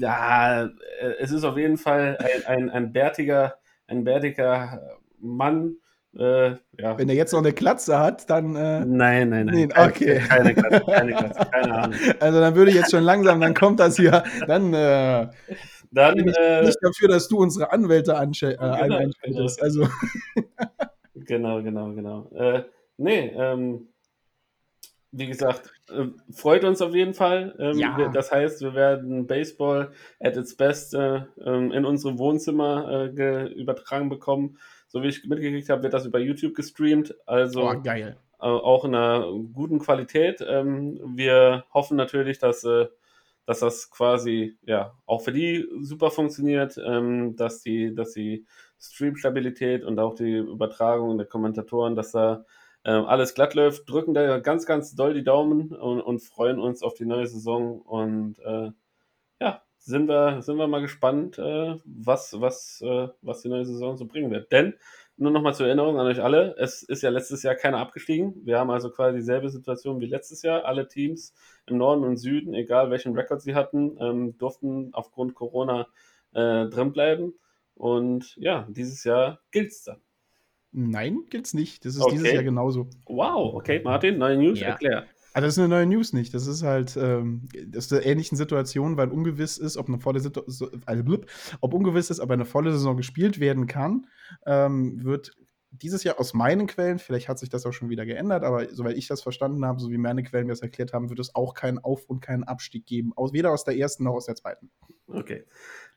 Ja, 0.00 0.64
äh, 0.64 0.70
es 1.20 1.30
ist 1.30 1.44
auf 1.44 1.56
jeden 1.56 1.76
Fall 1.76 2.18
ein, 2.18 2.46
ein, 2.46 2.70
ein 2.70 2.92
bärtiger, 2.92 3.54
ein 3.86 4.04
bärtiger 4.04 4.80
Mann. 5.20 5.76
Äh, 6.16 6.50
ja. 6.78 6.96
Wenn 6.96 7.08
er 7.08 7.14
jetzt 7.16 7.32
noch 7.32 7.40
eine 7.40 7.52
Klatze 7.52 7.98
hat, 7.98 8.30
dann. 8.30 8.54
Äh, 8.54 8.84
nein, 8.84 9.30
nein, 9.30 9.46
nein. 9.46 9.54
Nee, 9.54 9.68
okay. 9.76 10.20
Keine, 10.28 10.54
Klatze, 10.54 10.84
keine 10.86 11.12
Klatze, 11.12 11.50
keine 11.50 11.74
Ahnung. 11.74 11.98
Also 12.20 12.40
dann 12.40 12.54
würde 12.54 12.70
ich 12.70 12.76
jetzt 12.76 12.92
schon 12.92 13.02
langsam, 13.02 13.40
dann 13.40 13.54
kommt 13.54 13.80
das 13.80 13.96
hier, 13.96 14.22
dann 14.46 14.72
äh, 14.74 15.26
dann, 15.94 16.18
ich 16.18 16.36
äh, 16.36 16.62
nicht 16.64 16.78
dafür, 16.82 17.08
dass 17.08 17.28
du 17.28 17.38
unsere 17.38 17.72
Anwälte 17.72 18.12
äh, 18.12 18.26
genau. 18.26 19.00
Genau. 19.22 19.48
Also. 19.60 19.88
genau, 21.14 21.62
genau, 21.62 21.92
genau. 21.92 22.30
Äh, 22.34 22.64
nee, 22.96 23.32
ähm, 23.34 23.88
wie 25.12 25.26
gesagt, 25.26 25.72
äh, 25.90 26.06
freut 26.32 26.64
uns 26.64 26.82
auf 26.82 26.94
jeden 26.94 27.14
Fall. 27.14 27.54
Ähm, 27.58 27.78
ja. 27.78 27.96
wir, 27.96 28.08
das 28.08 28.32
heißt, 28.32 28.62
wir 28.62 28.74
werden 28.74 29.26
Baseball 29.26 29.92
at 30.18 30.36
its 30.36 30.56
best 30.56 30.94
äh, 30.94 31.22
ähm, 31.44 31.70
in 31.70 31.84
unserem 31.84 32.18
Wohnzimmer 32.18 33.10
äh, 33.16 33.52
übertragen 33.54 34.08
bekommen. 34.08 34.58
So 34.88 35.02
wie 35.02 35.08
ich 35.08 35.24
mitgekriegt 35.24 35.68
habe, 35.68 35.84
wird 35.84 35.94
das 35.94 36.06
über 36.06 36.18
YouTube 36.18 36.54
gestreamt. 36.54 37.14
Also 37.26 37.68
oh, 37.68 37.80
geil. 37.80 38.16
auch 38.38 38.84
in 38.84 38.94
einer 38.94 39.26
guten 39.52 39.78
Qualität. 39.78 40.44
Ähm, 40.46 41.00
wir 41.14 41.64
hoffen 41.72 41.96
natürlich, 41.96 42.38
dass 42.38 42.64
dass 43.46 43.60
das 43.60 43.90
quasi 43.90 44.58
ja 44.62 44.94
auch 45.06 45.22
für 45.22 45.32
die 45.32 45.66
super 45.80 46.10
funktioniert, 46.10 46.78
ähm, 46.84 47.36
dass 47.36 47.62
die, 47.62 47.94
dass 47.94 48.12
die 48.12 48.46
Stream-Stabilität 48.80 49.84
und 49.84 49.98
auch 49.98 50.14
die 50.14 50.36
Übertragung 50.36 51.18
der 51.18 51.26
Kommentatoren, 51.26 51.96
dass 51.96 52.12
da 52.12 52.44
äh, 52.84 52.90
alles 52.90 53.34
glatt 53.34 53.54
läuft, 53.54 53.88
drücken 53.88 54.14
da 54.14 54.38
ganz, 54.40 54.66
ganz 54.66 54.94
doll 54.94 55.14
die 55.14 55.24
Daumen 55.24 55.72
und, 55.74 56.00
und 56.00 56.20
freuen 56.20 56.58
uns 56.58 56.82
auf 56.82 56.94
die 56.94 57.06
neue 57.06 57.26
Saison 57.26 57.80
und 57.80 58.38
äh, 58.40 58.70
ja, 59.40 59.62
sind 59.78 60.08
wir, 60.08 60.42
sind 60.42 60.56
wir 60.56 60.66
mal 60.66 60.80
gespannt, 60.80 61.38
äh, 61.38 61.76
was, 61.84 62.40
was, 62.40 62.82
äh, 62.84 63.08
was 63.22 63.42
die 63.42 63.48
neue 63.48 63.66
Saison 63.66 63.96
so 63.96 64.06
bringen 64.06 64.30
wird. 64.30 64.52
Denn 64.52 64.74
nur 65.16 65.30
nochmal 65.30 65.54
zur 65.54 65.66
Erinnerung 65.66 65.98
an 65.98 66.06
euch 66.06 66.22
alle, 66.22 66.56
es 66.58 66.82
ist 66.82 67.02
ja 67.02 67.10
letztes 67.10 67.42
Jahr 67.42 67.54
keiner 67.54 67.78
abgestiegen. 67.78 68.34
Wir 68.44 68.58
haben 68.58 68.70
also 68.70 68.90
quasi 68.90 69.18
dieselbe 69.18 69.48
Situation 69.48 70.00
wie 70.00 70.06
letztes 70.06 70.42
Jahr. 70.42 70.64
Alle 70.64 70.88
Teams 70.88 71.34
im 71.66 71.78
Norden 71.78 72.04
und 72.04 72.16
Süden, 72.16 72.54
egal 72.54 72.90
welchen 72.90 73.14
Rekord 73.14 73.40
sie 73.40 73.54
hatten, 73.54 73.96
ähm, 74.00 74.36
durften 74.38 74.90
aufgrund 74.92 75.34
Corona 75.34 75.86
äh, 76.32 76.66
drin 76.66 76.92
bleiben. 76.92 77.34
Und 77.74 78.36
ja, 78.36 78.66
dieses 78.68 79.04
Jahr 79.04 79.40
gilt 79.50 79.70
es 79.70 79.84
dann. 79.84 80.00
Nein, 80.72 81.20
gilt 81.30 81.46
es 81.46 81.54
nicht. 81.54 81.84
Das 81.84 81.94
ist 81.94 82.02
okay. 82.02 82.16
dieses 82.16 82.32
Jahr 82.32 82.42
genauso. 82.42 82.88
Wow, 83.06 83.54
okay, 83.54 83.80
Martin, 83.84 84.18
neue 84.18 84.36
News, 84.36 84.58
ja. 84.58 84.68
erklär. 84.68 85.06
Also 85.34 85.46
das 85.46 85.54
ist 85.54 85.58
eine 85.58 85.68
neue 85.68 85.86
News 85.86 86.12
nicht. 86.12 86.32
Das 86.32 86.46
ist 86.46 86.62
halt 86.62 86.96
ähm, 86.96 87.48
das 87.66 87.86
ist 87.86 87.92
eine 87.92 88.04
ähnlichen 88.04 88.36
Situation, 88.36 88.96
weil 88.96 89.08
ungewiss 89.08 89.58
ist, 89.58 89.76
ob 89.76 89.88
eine 89.88 89.98
volle 89.98 90.20
Saison, 90.20 90.44
also 90.86 91.18
ob 91.60 91.74
ungewiss 91.74 92.08
ist, 92.08 92.20
ob 92.20 92.30
eine 92.30 92.44
volle 92.44 92.72
Saison 92.72 92.96
gespielt 92.96 93.40
werden 93.40 93.66
kann, 93.66 94.06
ähm, 94.46 95.04
wird 95.04 95.32
dieses 95.70 96.04
Jahr 96.04 96.20
aus 96.20 96.34
meinen 96.34 96.66
Quellen, 96.68 97.00
vielleicht 97.00 97.28
hat 97.28 97.38
sich 97.38 97.48
das 97.48 97.66
auch 97.66 97.72
schon 97.72 97.88
wieder 97.88 98.06
geändert, 98.06 98.44
aber 98.44 98.68
soweit 98.70 98.96
ich 98.96 99.08
das 99.08 99.22
verstanden 99.22 99.64
habe, 99.64 99.80
so 99.80 99.90
wie 99.90 99.98
meine 99.98 100.22
Quellen 100.22 100.46
mir 100.46 100.52
das 100.52 100.62
erklärt 100.62 100.92
haben, 100.92 101.10
wird 101.10 101.18
es 101.18 101.34
auch 101.34 101.52
keinen 101.54 101.78
Auf- 101.78 102.04
und 102.06 102.20
keinen 102.20 102.44
Abstieg 102.44 102.86
geben, 102.86 103.12
aus, 103.16 103.32
weder 103.32 103.50
aus 103.50 103.64
der 103.64 103.76
ersten 103.76 104.04
noch 104.04 104.14
aus 104.14 104.26
der 104.26 104.36
zweiten. 104.36 104.70
Okay. 105.08 105.44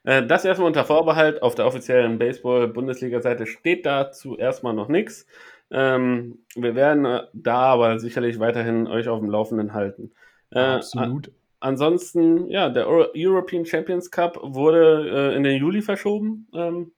Äh, 0.03 0.25
das 0.25 0.45
erstmal 0.45 0.67
unter 0.67 0.85
Vorbehalt. 0.85 1.41
Auf 1.41 1.55
der 1.55 1.67
offiziellen 1.67 2.17
Baseball-Bundesliga-Seite 2.17 3.45
steht 3.45 3.85
dazu 3.85 4.37
erstmal 4.37 4.73
noch 4.73 4.87
nichts. 4.87 5.27
Ähm, 5.69 6.39
wir 6.55 6.75
werden 6.75 7.05
äh, 7.05 7.23
da 7.33 7.57
aber 7.57 7.99
sicherlich 7.99 8.39
weiterhin 8.39 8.87
euch 8.87 9.07
auf 9.07 9.19
dem 9.19 9.29
Laufenden 9.29 9.73
halten. 9.73 10.11
Äh, 10.51 10.59
Absolut. 10.59 11.31
ansonsten, 11.59 12.49
ja, 12.49 12.69
der 12.69 12.87
European 12.87 13.65
Champions 13.65 14.11
Cup 14.11 14.39
wurde 14.41 15.31
äh, 15.33 15.35
in 15.35 15.43
den 15.43 15.59
Juli 15.59 15.81
verschoben. 15.81 16.47
Ähm, 16.53 16.93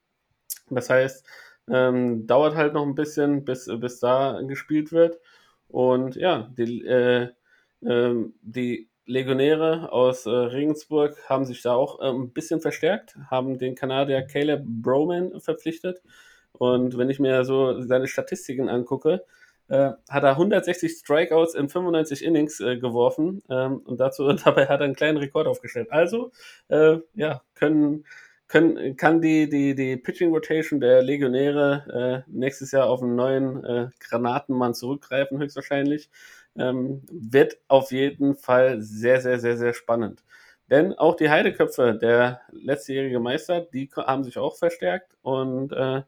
das 0.69 0.89
heißt, 0.89 1.25
ähm, 1.69 2.27
dauert 2.27 2.55
halt 2.55 2.73
noch 2.73 2.85
ein 2.85 2.95
bisschen, 2.95 3.43
bis, 3.43 3.69
bis 3.79 3.99
da 3.99 4.41
gespielt 4.41 4.91
wird. 4.91 5.19
Und 5.67 6.15
ja, 6.15 6.51
die, 6.57 6.85
äh, 6.85 7.29
äh, 7.81 8.15
die 8.41 8.89
Legionäre 9.05 9.91
aus 9.91 10.25
äh, 10.25 10.29
Regensburg 10.29 11.17
haben 11.27 11.45
sich 11.45 11.61
da 11.63 11.73
auch 11.73 11.99
äh, 11.99 12.09
ein 12.09 12.31
bisschen 12.31 12.61
verstärkt, 12.61 13.15
haben 13.29 13.57
den 13.57 13.75
Kanadier 13.75 14.21
Caleb 14.21 14.63
Broman 14.65 15.39
verpflichtet. 15.41 16.01
Und 16.53 16.97
wenn 16.97 17.09
ich 17.09 17.19
mir 17.19 17.45
so 17.45 17.81
seine 17.81 18.07
Statistiken 18.07 18.69
angucke, 18.69 19.23
äh, 19.69 19.91
hat 20.09 20.23
er 20.23 20.31
160 20.31 20.91
Strikeouts 20.91 21.53
in 21.55 21.69
95 21.69 22.23
Innings 22.23 22.59
äh, 22.59 22.77
geworfen 22.77 23.43
ähm, 23.49 23.77
und 23.85 23.99
dazu 23.99 24.31
dabei 24.33 24.65
hat 24.65 24.81
er 24.81 24.85
einen 24.85 24.95
kleinen 24.95 25.17
Rekord 25.17 25.47
aufgestellt. 25.47 25.91
Also 25.91 26.31
äh, 26.69 26.97
ja, 27.13 27.43
können, 27.55 28.05
können, 28.47 28.97
kann 28.97 29.21
die, 29.21 29.47
die, 29.47 29.75
die 29.75 29.95
Pitching 29.95 30.33
Rotation 30.33 30.79
der 30.81 31.03
Legionäre 31.03 32.25
äh, 32.27 32.31
nächstes 32.31 32.71
Jahr 32.71 32.89
auf 32.89 33.01
einen 33.01 33.15
neuen 33.15 33.63
äh, 33.63 33.89
Granatenmann 33.99 34.73
zurückgreifen, 34.73 35.39
höchstwahrscheinlich. 35.39 36.09
Ähm, 36.57 37.03
wird 37.11 37.59
auf 37.67 37.91
jeden 37.91 38.35
Fall 38.35 38.81
sehr, 38.81 39.21
sehr, 39.21 39.39
sehr, 39.39 39.55
sehr 39.55 39.73
spannend. 39.73 40.23
Denn 40.69 40.93
auch 40.93 41.15
die 41.15 41.29
Heideköpfe, 41.29 41.97
der 41.99 42.41
letztjährige 42.51 43.19
Meister, 43.19 43.61
die 43.61 43.89
haben 43.95 44.23
sich 44.23 44.37
auch 44.37 44.57
verstärkt 44.57 45.15
und 45.21 45.71
äh, 45.73 46.01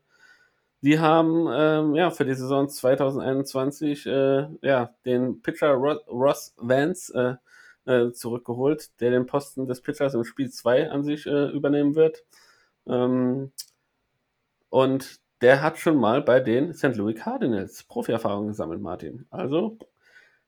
die 0.82 1.00
haben 1.00 1.48
ähm, 1.52 1.96
ja 1.96 2.10
für 2.12 2.26
die 2.26 2.34
Saison 2.34 2.68
2021 2.70 4.06
äh, 4.08 4.48
ja 4.62 4.94
den 5.06 5.42
Pitcher 5.42 5.74
Ross 5.74 6.54
Vance 6.58 7.40
äh, 7.86 7.92
äh, 7.92 8.12
zurückgeholt, 8.12 9.00
der 9.00 9.12
den 9.12 9.26
Posten 9.26 9.68
des 9.68 9.82
Pitchers 9.82 10.14
im 10.14 10.24
Spiel 10.24 10.50
2 10.50 10.90
an 10.92 11.04
sich 11.04 11.26
äh, 11.28 11.50
übernehmen 11.50 11.96
wird. 11.96 12.24
Ähm, 12.88 13.52
und 14.70 15.20
der 15.42 15.62
hat 15.62 15.78
schon 15.80 15.98
mal 15.98 16.22
bei 16.22 16.40
den 16.40 16.74
St. 16.74 16.96
Louis 16.96 17.20
Cardinals 17.20 17.84
Profi-Erfahrung 17.84 18.48
gesammelt, 18.48 18.82
Martin. 18.82 19.26
Also 19.32 19.78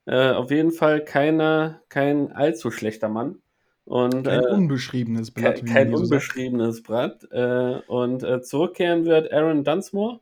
äh, 0.06 0.32
auf 0.32 0.50
jeden 0.50 0.72
Fall 0.72 1.04
keiner, 1.04 1.82
kein 1.88 2.32
allzu 2.32 2.70
schlechter 2.70 3.08
Mann. 3.08 3.42
Und, 3.84 4.24
kein 4.24 4.44
äh, 4.44 4.46
unbeschriebenes 4.48 5.30
Blatt. 5.30 5.56
Kein, 5.56 5.66
kein 5.66 5.94
unbeschriebenes 5.94 6.82
Blatt. 6.82 7.26
Äh, 7.30 7.80
und 7.86 8.22
äh, 8.22 8.40
zurückkehren 8.40 9.04
wird 9.04 9.32
Aaron 9.32 9.64
Dunsmore 9.64 10.20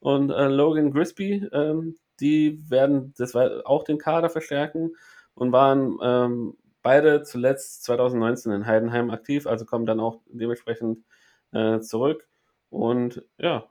und 0.00 0.30
äh, 0.30 0.48
Logan 0.48 0.90
Grisby. 0.90 1.48
Ähm, 1.52 1.96
die 2.20 2.70
werden 2.70 3.14
das 3.16 3.34
war 3.34 3.62
auch 3.64 3.84
den 3.84 3.98
Kader 3.98 4.30
verstärken 4.30 4.92
und 5.34 5.52
waren 5.52 5.98
ähm, 6.02 6.56
beide 6.82 7.22
zuletzt 7.22 7.84
2019 7.84 8.52
in 8.52 8.66
Heidenheim 8.66 9.10
aktiv, 9.10 9.46
also 9.46 9.64
kommen 9.64 9.86
dann 9.86 10.00
auch 10.00 10.20
dementsprechend 10.28 11.04
äh, 11.52 11.80
zurück. 11.80 12.28
Und 12.68 13.24
ja, 13.38 13.68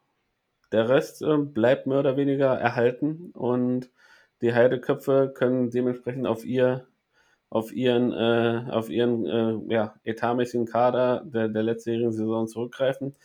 der 0.71 0.89
Rest 0.89 1.21
äh, 1.21 1.37
bleibt 1.37 1.87
mehr 1.87 1.99
oder 1.99 2.17
weniger 2.17 2.57
erhalten 2.57 3.31
und 3.33 3.91
die 4.41 4.53
Heideköpfe 4.53 5.31
können 5.33 5.69
dementsprechend 5.69 6.27
auf 6.27 6.43
ihr 6.43 6.87
auf 7.53 7.71
ihren, 7.71 8.11
äh, 8.11 8.71
auf 8.71 8.89
ihren 8.89 9.25
äh, 9.27 9.73
ja, 9.73 9.93
etatmäßigen 10.03 10.65
Kader 10.65 11.23
der, 11.23 11.49
der 11.49 11.61
letztjährigen 11.61 12.11
Saison 12.11 12.47
zurückgreifen. 12.47 13.15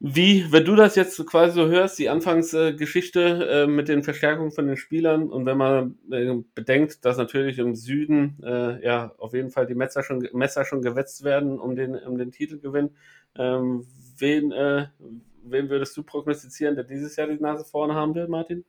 Wie, 0.00 0.50
wenn 0.50 0.64
du 0.64 0.74
das 0.74 0.96
jetzt 0.96 1.24
quasi 1.26 1.54
so 1.54 1.68
hörst, 1.68 1.98
die 1.98 2.08
Anfangsgeschichte 2.08 3.20
äh, 3.48 3.66
mit 3.66 3.88
den 3.88 4.02
Verstärkungen 4.02 4.50
von 4.50 4.66
den 4.66 4.78
Spielern 4.78 5.28
und 5.28 5.44
wenn 5.46 5.58
man 5.58 5.98
äh, 6.10 6.34
bedenkt, 6.54 7.04
dass 7.04 7.18
natürlich 7.18 7.58
im 7.58 7.76
Süden 7.76 8.38
äh, 8.42 8.82
ja 8.82 9.12
auf 9.18 9.34
jeden 9.34 9.50
Fall 9.50 9.66
die 9.66 9.74
Messer 9.74 10.02
schon, 10.02 10.26
Messer 10.32 10.64
schon 10.64 10.80
gewetzt 10.80 11.22
werden 11.22 11.60
um 11.60 11.76
den, 11.76 11.94
um 11.94 12.16
den 12.16 12.32
Titelgewinn, 12.32 12.90
ähm, 13.36 13.86
wen, 14.16 14.52
äh, 14.52 14.86
wen 15.44 15.68
würdest 15.68 15.96
du 15.98 16.02
prognostizieren, 16.02 16.76
der 16.76 16.84
dieses 16.84 17.14
Jahr 17.16 17.28
die 17.28 17.40
Nase 17.40 17.64
vorne 17.64 17.94
haben 17.94 18.14
will, 18.14 18.26
Martin? 18.26 18.64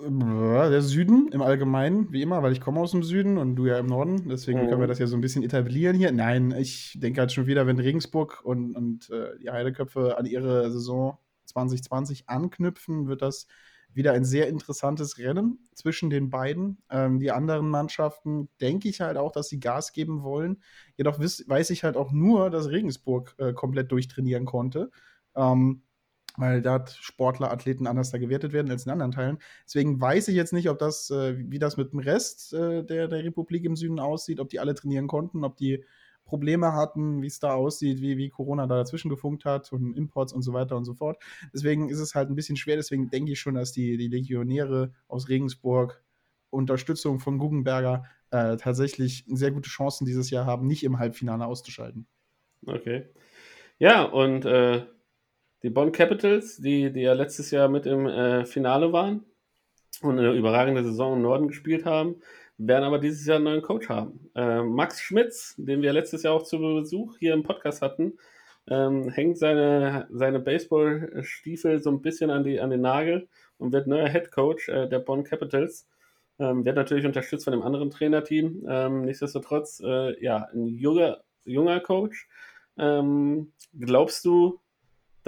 Der 0.00 0.82
Süden 0.82 1.28
im 1.32 1.42
Allgemeinen, 1.42 2.12
wie 2.12 2.22
immer, 2.22 2.42
weil 2.42 2.52
ich 2.52 2.60
komme 2.60 2.80
aus 2.80 2.92
dem 2.92 3.02
Süden 3.02 3.38
und 3.38 3.56
du 3.56 3.66
ja 3.66 3.78
im 3.78 3.86
Norden. 3.86 4.28
Deswegen 4.28 4.62
mhm. 4.62 4.68
können 4.68 4.80
wir 4.80 4.86
das 4.86 4.98
ja 4.98 5.06
so 5.06 5.16
ein 5.16 5.20
bisschen 5.20 5.42
etablieren 5.42 5.96
hier. 5.96 6.12
Nein, 6.12 6.54
ich 6.56 6.98
denke 7.00 7.20
halt 7.20 7.32
schon 7.32 7.46
wieder, 7.46 7.66
wenn 7.66 7.78
Regensburg 7.78 8.40
und, 8.44 8.76
und 8.76 9.10
äh, 9.10 9.38
die 9.38 9.50
Heideköpfe 9.50 10.16
an 10.16 10.26
ihre 10.26 10.70
Saison 10.70 11.18
2020 11.46 12.28
anknüpfen, 12.28 13.08
wird 13.08 13.22
das 13.22 13.46
wieder 13.92 14.12
ein 14.12 14.24
sehr 14.24 14.48
interessantes 14.48 15.18
Rennen 15.18 15.58
zwischen 15.74 16.10
den 16.10 16.30
beiden. 16.30 16.78
Ähm, 16.90 17.18
die 17.18 17.30
anderen 17.30 17.68
Mannschaften 17.68 18.48
denke 18.60 18.88
ich 18.88 19.00
halt 19.00 19.16
auch, 19.16 19.32
dass 19.32 19.48
sie 19.48 19.60
Gas 19.60 19.92
geben 19.92 20.22
wollen. 20.22 20.62
Jedoch 20.96 21.18
weiß 21.18 21.70
ich 21.70 21.84
halt 21.84 21.96
auch 21.96 22.12
nur, 22.12 22.50
dass 22.50 22.68
Regensburg 22.68 23.34
äh, 23.38 23.52
komplett 23.52 23.90
durchtrainieren 23.90 24.44
konnte. 24.44 24.90
Ähm, 25.34 25.82
weil 26.38 26.62
da 26.62 26.84
Sportler, 26.86 27.50
Athleten 27.50 27.86
anders 27.86 28.10
da 28.10 28.18
gewertet 28.18 28.52
werden 28.52 28.70
als 28.70 28.86
in 28.86 28.92
anderen 28.92 29.12
Teilen. 29.12 29.38
Deswegen 29.66 30.00
weiß 30.00 30.28
ich 30.28 30.36
jetzt 30.36 30.52
nicht, 30.52 30.70
ob 30.70 30.78
das, 30.78 31.10
äh, 31.10 31.36
wie 31.38 31.58
das 31.58 31.76
mit 31.76 31.92
dem 31.92 31.98
Rest 31.98 32.54
äh, 32.54 32.84
der, 32.84 33.08
der 33.08 33.24
Republik 33.24 33.64
im 33.64 33.76
Süden 33.76 33.98
aussieht, 33.98 34.40
ob 34.40 34.48
die 34.48 34.60
alle 34.60 34.74
trainieren 34.74 35.08
konnten, 35.08 35.44
ob 35.44 35.56
die 35.56 35.84
Probleme 36.24 36.72
hatten, 36.74 37.22
wie 37.22 37.26
es 37.26 37.40
da 37.40 37.54
aussieht, 37.54 38.00
wie, 38.00 38.16
wie 38.18 38.28
Corona 38.28 38.66
da 38.66 38.76
dazwischen 38.76 39.08
gefunkt 39.08 39.44
hat 39.44 39.72
und 39.72 39.96
Imports 39.96 40.32
und 40.32 40.42
so 40.42 40.52
weiter 40.52 40.76
und 40.76 40.84
so 40.84 40.94
fort. 40.94 41.18
Deswegen 41.54 41.88
ist 41.88 42.00
es 42.00 42.14
halt 42.14 42.28
ein 42.30 42.36
bisschen 42.36 42.56
schwer. 42.56 42.76
Deswegen 42.76 43.10
denke 43.10 43.32
ich 43.32 43.40
schon, 43.40 43.54
dass 43.54 43.72
die, 43.72 43.96
die 43.96 44.08
Legionäre 44.08 44.92
aus 45.08 45.28
Regensburg 45.28 46.02
Unterstützung 46.50 47.18
von 47.18 47.38
Guggenberger 47.38 48.04
äh, 48.30 48.56
tatsächlich 48.56 49.24
sehr 49.26 49.50
gute 49.50 49.68
Chancen 49.68 50.06
dieses 50.06 50.30
Jahr 50.30 50.46
haben, 50.46 50.66
nicht 50.66 50.84
im 50.84 50.98
Halbfinale 50.98 51.46
auszuschalten. 51.46 52.06
Okay. 52.66 53.06
Ja, 53.78 54.02
und 54.02 54.44
äh, 54.44 54.84
die 55.62 55.70
Bonn 55.70 55.92
Capitals, 55.92 56.58
die, 56.58 56.92
die 56.92 57.02
ja 57.02 57.12
letztes 57.14 57.50
Jahr 57.50 57.68
mit 57.68 57.86
im 57.86 58.06
äh, 58.06 58.44
Finale 58.44 58.92
waren 58.92 59.24
und 60.02 60.18
eine 60.18 60.32
überragende 60.32 60.84
Saison 60.84 61.14
im 61.14 61.22
Norden 61.22 61.48
gespielt 61.48 61.84
haben, 61.84 62.16
werden 62.58 62.84
aber 62.84 62.98
dieses 62.98 63.26
Jahr 63.26 63.36
einen 63.36 63.44
neuen 63.44 63.62
Coach 63.62 63.88
haben. 63.88 64.30
Äh, 64.34 64.62
Max 64.62 65.00
Schmitz, 65.00 65.54
den 65.58 65.82
wir 65.82 65.92
letztes 65.92 66.22
Jahr 66.22 66.34
auch 66.34 66.42
zu 66.42 66.58
Besuch 66.58 67.18
hier 67.18 67.34
im 67.34 67.42
Podcast 67.42 67.82
hatten, 67.82 68.14
ähm, 68.68 69.08
hängt 69.08 69.38
seine, 69.38 70.06
seine 70.10 70.40
Baseballstiefel 70.40 71.80
so 71.80 71.90
ein 71.90 72.02
bisschen 72.02 72.30
an, 72.30 72.44
die, 72.44 72.60
an 72.60 72.70
den 72.70 72.82
Nagel 72.82 73.28
und 73.56 73.72
wird 73.72 73.86
neuer 73.86 74.08
Head 74.08 74.30
Coach 74.30 74.68
äh, 74.68 74.88
der 74.88 74.98
Bonn 74.98 75.24
Capitals. 75.24 75.88
Ähm, 76.38 76.64
wird 76.64 76.76
natürlich 76.76 77.06
unterstützt 77.06 77.44
von 77.44 77.52
dem 77.52 77.62
anderen 77.62 77.90
Trainerteam. 77.90 78.64
Ähm, 78.68 79.02
nichtsdestotrotz, 79.02 79.80
äh, 79.84 80.22
ja, 80.22 80.48
ein 80.52 80.66
junger, 80.66 81.22
junger 81.44 81.80
Coach. 81.80 82.28
Ähm, 82.76 83.52
glaubst 83.76 84.24
du, 84.24 84.60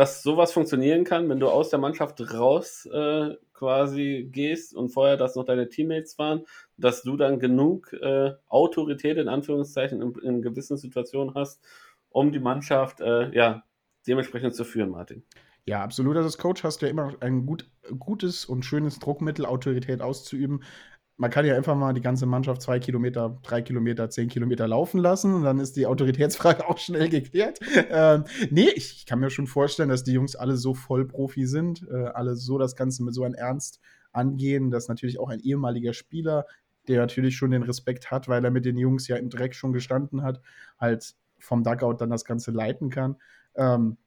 dass 0.00 0.22
sowas 0.22 0.50
funktionieren 0.50 1.04
kann, 1.04 1.28
wenn 1.28 1.40
du 1.40 1.50
aus 1.50 1.68
der 1.68 1.78
Mannschaft 1.78 2.22
raus 2.32 2.88
äh, 2.90 3.34
quasi 3.52 4.30
gehst 4.32 4.74
und 4.74 4.88
vorher 4.88 5.18
das 5.18 5.36
noch 5.36 5.44
deine 5.44 5.68
Teammates 5.68 6.18
waren, 6.18 6.46
dass 6.78 7.02
du 7.02 7.18
dann 7.18 7.38
genug 7.38 7.92
äh, 7.92 8.32
Autorität 8.48 9.18
in 9.18 9.28
Anführungszeichen 9.28 10.00
in, 10.00 10.14
in, 10.22 10.40
gewissen 10.40 10.78
Situationen 10.78 11.34
hast, 11.34 11.62
um 12.08 12.32
die 12.32 12.38
Mannschaft 12.38 13.02
äh, 13.02 13.30
ja 13.36 13.62
dementsprechend 14.06 14.54
zu 14.54 14.64
führen, 14.64 14.88
Martin. 14.88 15.22
Ja, 15.66 15.82
absolut. 15.82 16.16
Als 16.16 16.38
Coach 16.38 16.64
hast 16.64 16.80
du 16.80 16.86
ja 16.86 16.90
immer 16.92 17.12
ein 17.20 17.44
gut, 17.44 17.68
gutes 17.98 18.46
und 18.46 18.64
schönes 18.64 19.00
Druckmittel, 19.00 19.44
Autorität 19.44 20.00
auszuüben 20.00 20.64
man 21.20 21.30
kann 21.30 21.44
ja 21.44 21.54
einfach 21.54 21.76
mal 21.76 21.92
die 21.92 22.00
ganze 22.00 22.24
Mannschaft 22.24 22.62
zwei 22.62 22.78
Kilometer, 22.78 23.38
drei 23.42 23.61
Kilometer, 23.61 24.09
zehn 24.09 24.28
Kilometer 24.28 24.66
laufen 24.66 24.98
lassen 24.98 25.35
und 25.35 25.42
dann 25.42 25.59
ist 25.59 25.76
die 25.76 25.87
Autoritätsfrage 25.87 26.66
auch 26.68 26.78
schnell 26.78 27.11
geklärt. 27.11 27.61
Ähm, 27.90 28.24
nee, 28.50 28.70
ich, 28.74 28.96
ich, 28.96 29.06
kann 29.06 29.20
mir 29.20 29.28
schon 29.28 29.46
vorstellen, 29.46 29.90
dass 29.90 30.02
die 30.02 30.14
Jungs 30.14 30.35
alle 30.35 30.56
so 30.56 30.72
voll 30.72 31.06
Profi 31.06 31.44
sind, 31.44 31.87
äh, 31.90 32.06
alle 32.06 32.37
so 32.37 32.56
das 32.56 32.74
Ganze 32.74 33.04
mit 33.04 33.12
so 33.12 33.22
einem 33.22 33.35
Ernst 33.35 33.80
angehen, 34.12 34.70
dass 34.70 34.88
natürlich 34.88 35.20
auch 35.20 35.28
ein 35.28 35.40
ehemaliger 35.40 35.92
Spieler, 35.92 36.46
der 36.88 36.98
natürlich 36.98 37.37
schon 37.37 37.50
den 37.50 37.64
Respekt 37.64 38.11
hat, 38.11 38.26
weil 38.26 38.42
er 38.42 38.50
mit 38.50 38.64
den 38.64 38.78
Jungs 38.78 39.06
ja 39.06 39.16
im 39.16 39.28
Dreck 39.28 39.54
schon 39.54 39.74
gestanden 39.74 40.22
hat, 40.22 40.40
halt 40.78 41.14
vom 41.38 41.62
Dugout 41.62 41.96
dann 41.98 42.09
das 42.09 42.24
Ganze 42.24 42.50
leiten 42.50 42.88
kann. 42.88 43.16
Ähm, 43.56 43.98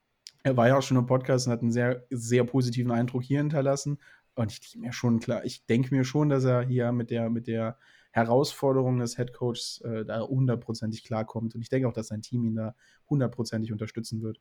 er 0.42 0.58
war 0.58 0.68
ja 0.68 0.78
auch 0.78 0.82
schon 0.82 0.98
im 0.98 1.06
Podcast 1.06 1.46
und 1.46 1.54
hat 1.54 1.62
einen 1.62 1.72
sehr, 1.72 2.06
sehr 2.10 2.44
positiven 2.44 2.92
Eindruck 2.92 3.22
hier 3.22 3.38
hinterlassen. 3.38 4.00
Und 4.36 4.52
ich 4.52 4.60
denke 4.62 4.80
mir 4.88 4.94
schon 4.94 5.20
klar, 5.20 5.46
ich 5.46 5.66
denke 5.66 5.94
mir 5.94 6.04
schon, 6.04 6.30
dass 6.30 6.44
er 6.44 6.62
hier 6.62 6.92
mit 6.92 7.10
der, 7.12 7.30
mit 7.30 7.48
der 7.48 7.78
Herausforderung 8.12 9.00
des 9.00 9.18
Headcoachs 9.18 9.82
äh, 9.82 10.06
da 10.06 10.22
hundertprozentig 10.22 11.04
klarkommt. 11.04 11.56
Und 11.56 11.62
ich 11.62 11.70
denke 11.70 11.88
auch, 11.88 11.94
dass 11.94 12.08
sein 12.08 12.22
Team 12.22 12.44
ihn 12.44 12.56
da 12.56 12.76
hundertprozentig 13.10 13.72
unterstützen 13.72 14.22
wird. 14.22 14.40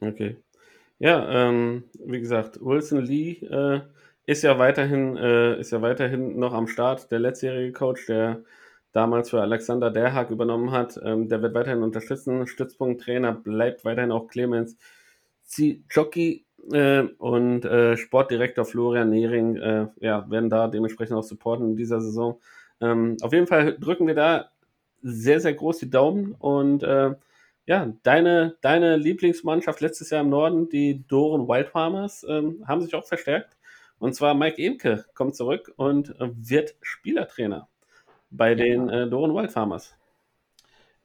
Okay. 0.00 0.36
Ja, 0.98 1.48
ähm, 1.48 1.84
wie 2.04 2.20
gesagt, 2.20 2.60
Wilson 2.60 3.04
Lee 3.04 3.32
äh, 3.46 3.80
ist 4.24 4.42
ja 4.42 4.58
weiterhin, 4.58 5.16
äh, 5.16 5.58
ist 5.60 5.72
ja 5.72 5.82
weiterhin 5.82 6.38
noch 6.38 6.52
am 6.52 6.66
Start, 6.66 7.10
der 7.10 7.18
letztjährige 7.18 7.72
Coach, 7.72 8.06
der 8.06 8.42
damals 8.92 9.30
für 9.30 9.42
Alexander 9.42 9.90
Derhag 9.90 10.30
übernommen 10.30 10.70
hat. 10.70 10.98
Ähm, 11.02 11.28
der 11.28 11.42
wird 11.42 11.54
weiterhin 11.54 11.82
unterstützen. 11.82 12.46
Stützpunkttrainer 12.46 13.32
bleibt 13.32 13.84
weiterhin 13.84 14.10
auch 14.10 14.26
Clemens 14.28 14.76
Jockey 15.90 16.45
äh, 16.72 17.02
und 17.18 17.64
äh, 17.64 17.96
Sportdirektor 17.96 18.64
Florian 18.64 19.10
Nehring 19.10 19.56
äh, 19.56 19.86
ja, 20.00 20.28
werden 20.30 20.50
da 20.50 20.68
dementsprechend 20.68 21.16
auch 21.16 21.22
supporten 21.22 21.70
in 21.70 21.76
dieser 21.76 22.00
Saison. 22.00 22.40
Ähm, 22.80 23.16
auf 23.22 23.32
jeden 23.32 23.46
Fall 23.46 23.78
drücken 23.78 24.06
wir 24.06 24.14
da 24.14 24.50
sehr, 25.02 25.40
sehr 25.40 25.54
groß 25.54 25.78
die 25.78 25.90
Daumen 25.90 26.34
und 26.38 26.82
äh, 26.82 27.14
ja, 27.66 27.92
deine, 28.04 28.56
deine 28.60 28.96
Lieblingsmannschaft 28.96 29.80
letztes 29.80 30.10
Jahr 30.10 30.22
im 30.22 30.30
Norden, 30.30 30.68
die 30.68 31.04
Doren 31.08 31.48
Wild 31.48 31.68
Farmers, 31.68 32.24
ähm, 32.28 32.64
haben 32.66 32.80
sich 32.80 32.94
auch 32.94 33.04
verstärkt. 33.04 33.56
Und 33.98 34.14
zwar 34.14 34.34
Mike 34.34 34.62
Emke 34.62 35.04
kommt 35.14 35.34
zurück 35.34 35.72
und 35.76 36.14
wird 36.18 36.76
Spielertrainer 36.82 37.68
bei 38.30 38.54
den 38.54 38.88
äh, 38.88 39.08
Doren 39.08 39.34
Wild 39.34 39.50
Farmers. 39.50 39.96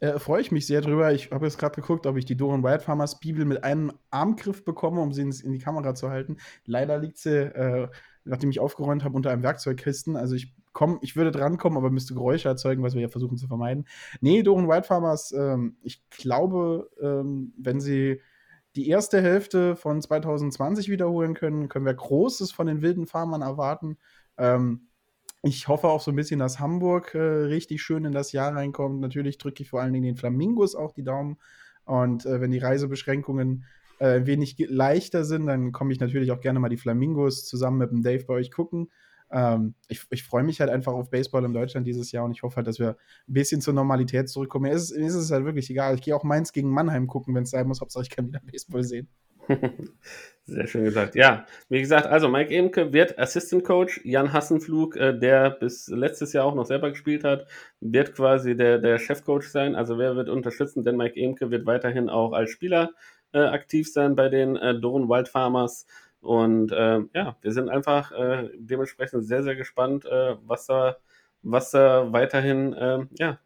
Äh, 0.01 0.17
Freue 0.19 0.41
ich 0.41 0.51
mich 0.51 0.65
sehr 0.65 0.81
drüber. 0.81 1.13
Ich 1.13 1.31
habe 1.31 1.45
jetzt 1.45 1.59
gerade 1.59 1.75
geguckt, 1.75 2.07
ob 2.07 2.17
ich 2.17 2.25
die 2.25 2.35
Doren 2.35 2.63
Wild 2.63 2.81
Farmers 2.81 3.19
Bibel 3.19 3.45
mit 3.45 3.63
einem 3.63 3.93
Armgriff 4.09 4.65
bekomme, 4.65 4.99
um 4.99 5.13
sie 5.13 5.21
in, 5.21 5.51
die 5.51 5.59
Kamera 5.59 5.93
zu 5.95 6.09
halten. 6.09 6.37
Leider 6.65 6.97
liegt 6.97 7.17
sie, 7.17 7.37
äh, 7.37 7.87
nachdem 8.25 8.49
ich 8.49 8.59
aufgeräumt 8.59 9.03
habe, 9.03 9.15
unter 9.15 9.29
einem 9.29 9.43
Werkzeugkisten. 9.43 10.17
Also 10.17 10.35
ich 10.35 10.55
komm, 10.73 10.97
ich 11.01 11.15
würde 11.15 11.31
drankommen, 11.31 11.77
aber 11.77 11.91
müsste 11.91 12.15
Geräusche 12.15 12.49
erzeugen, 12.49 12.81
was 12.81 12.95
wir 12.95 13.01
ja 13.01 13.09
versuchen 13.09 13.37
zu 13.37 13.47
vermeiden. 13.47 13.85
Nee, 14.21 14.41
Doren 14.41 14.67
Wild 14.67 14.87
Farmers, 14.87 15.31
ähm, 15.33 15.77
ich 15.83 16.01
glaube, 16.09 16.89
ähm, 16.99 17.53
wenn 17.57 17.79
sie 17.79 18.21
die 18.75 18.89
erste 18.89 19.21
Hälfte 19.21 19.75
von 19.75 20.01
2020 20.01 20.89
wiederholen 20.89 21.35
können, 21.35 21.69
können 21.69 21.85
wir 21.85 21.93
Großes 21.93 22.51
von 22.51 22.65
den 22.67 22.81
wilden 22.81 23.05
Farmern 23.05 23.41
erwarten. 23.43 23.97
Ähm, 24.37 24.87
ich 25.43 25.67
hoffe 25.67 25.87
auch 25.87 26.01
so 26.01 26.11
ein 26.11 26.15
bisschen, 26.15 26.39
dass 26.39 26.59
Hamburg 26.59 27.15
äh, 27.15 27.19
richtig 27.19 27.81
schön 27.81 28.05
in 28.05 28.11
das 28.11 28.31
Jahr 28.31 28.55
reinkommt. 28.55 29.01
Natürlich 29.01 29.37
drücke 29.37 29.63
ich 29.63 29.69
vor 29.69 29.81
allen 29.81 29.93
Dingen 29.93 30.05
den 30.05 30.15
Flamingos 30.15 30.75
auch 30.75 30.93
die 30.93 31.03
Daumen. 31.03 31.37
Und 31.85 32.25
äh, 32.25 32.39
wenn 32.41 32.51
die 32.51 32.59
Reisebeschränkungen 32.59 33.65
äh, 33.99 34.17
ein 34.17 34.27
wenig 34.27 34.55
leichter 34.69 35.25
sind, 35.25 35.47
dann 35.47 35.71
komme 35.71 35.93
ich 35.93 35.99
natürlich 35.99 36.31
auch 36.31 36.41
gerne 36.41 36.59
mal 36.59 36.69
die 36.69 36.77
Flamingos 36.77 37.45
zusammen 37.45 37.79
mit 37.79 37.91
dem 37.91 38.03
Dave 38.03 38.23
bei 38.25 38.35
euch 38.35 38.51
gucken. 38.51 38.91
Ähm, 39.31 39.73
ich, 39.87 40.05
ich 40.11 40.23
freue 40.23 40.43
mich 40.43 40.59
halt 40.59 40.69
einfach 40.69 40.93
auf 40.93 41.09
Baseball 41.09 41.45
in 41.45 41.53
Deutschland 41.53 41.87
dieses 41.87 42.11
Jahr 42.11 42.25
und 42.25 42.33
ich 42.33 42.43
hoffe 42.43 42.57
halt, 42.57 42.67
dass 42.67 42.79
wir 42.79 42.89
ein 42.89 43.33
bisschen 43.33 43.61
zur 43.61 43.73
Normalität 43.73 44.29
zurückkommen. 44.29 44.63
Mir 44.63 44.73
ist, 44.73 44.91
ist 44.91 45.15
es 45.15 45.31
halt 45.31 45.45
wirklich 45.45 45.69
egal. 45.69 45.95
Ich 45.95 46.01
gehe 46.01 46.15
auch 46.15 46.23
Mainz 46.23 46.51
gegen 46.51 46.69
Mannheim 46.69 47.07
gucken, 47.07 47.33
wenn 47.33 47.43
es 47.43 47.51
sein 47.51 47.67
muss. 47.67 47.81
Hauptsache, 47.81 48.03
ich 48.03 48.09
kann 48.09 48.27
wieder 48.27 48.41
Baseball 48.41 48.83
sehen. 48.83 49.07
Sehr 50.45 50.67
schön 50.67 50.83
gesagt. 50.83 51.15
Ja, 51.15 51.45
wie 51.69 51.79
gesagt, 51.79 52.07
also 52.07 52.27
Mike 52.27 52.53
Emke 52.53 52.91
wird 52.91 53.17
Assistant 53.17 53.63
Coach. 53.63 54.01
Jan 54.03 54.33
Hassenflug, 54.33 54.95
äh, 54.97 55.17
der 55.17 55.51
bis 55.51 55.87
letztes 55.87 56.33
Jahr 56.33 56.45
auch 56.45 56.55
noch 56.55 56.65
selber 56.65 56.89
gespielt 56.89 57.23
hat, 57.23 57.47
wird 57.79 58.15
quasi 58.15 58.55
der, 58.55 58.79
der 58.79 58.97
Chefcoach 58.97 59.43
sein. 59.49 59.75
Also 59.75 59.97
wer 59.97 60.15
wird 60.15 60.29
unterstützen? 60.29 60.83
Denn 60.83 60.97
Mike 60.97 61.19
Emke 61.19 61.51
wird 61.51 61.65
weiterhin 61.65 62.09
auch 62.09 62.33
als 62.33 62.49
Spieler 62.49 62.91
äh, 63.33 63.39
aktiv 63.39 63.91
sein 63.91 64.15
bei 64.15 64.29
den 64.29 64.55
äh, 64.55 64.79
Doren 64.79 65.07
Wild 65.07 65.29
Farmers. 65.29 65.85
Und 66.21 66.71
äh, 66.71 66.99
ja, 67.13 67.37
wir 67.41 67.51
sind 67.51 67.69
einfach 67.69 68.11
äh, 68.11 68.49
dementsprechend 68.55 69.25
sehr, 69.25 69.43
sehr 69.43 69.55
gespannt, 69.55 70.05
äh, 70.05 70.35
was 70.45 70.65
da, 70.65 70.97
was 71.43 71.71
da 71.71 72.11
weiterhin 72.11 72.73
äh, 72.73 72.99
ja, 73.17 73.39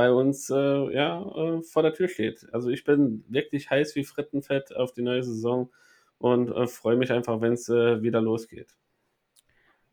bei 0.00 0.10
uns 0.10 0.48
äh, 0.48 0.94
ja, 0.94 1.20
äh, 1.20 1.62
vor 1.62 1.82
der 1.82 1.92
Tür 1.92 2.08
steht. 2.08 2.48
Also 2.54 2.70
ich 2.70 2.84
bin 2.84 3.22
wirklich 3.28 3.68
heiß 3.68 3.94
wie 3.96 4.04
Frittenfett 4.04 4.74
auf 4.74 4.94
die 4.94 5.02
neue 5.02 5.22
Saison 5.22 5.70
und 6.16 6.50
äh, 6.50 6.66
freue 6.66 6.96
mich 6.96 7.12
einfach, 7.12 7.42
wenn 7.42 7.52
es 7.52 7.68
äh, 7.68 8.00
wieder 8.00 8.22
losgeht. 8.22 8.78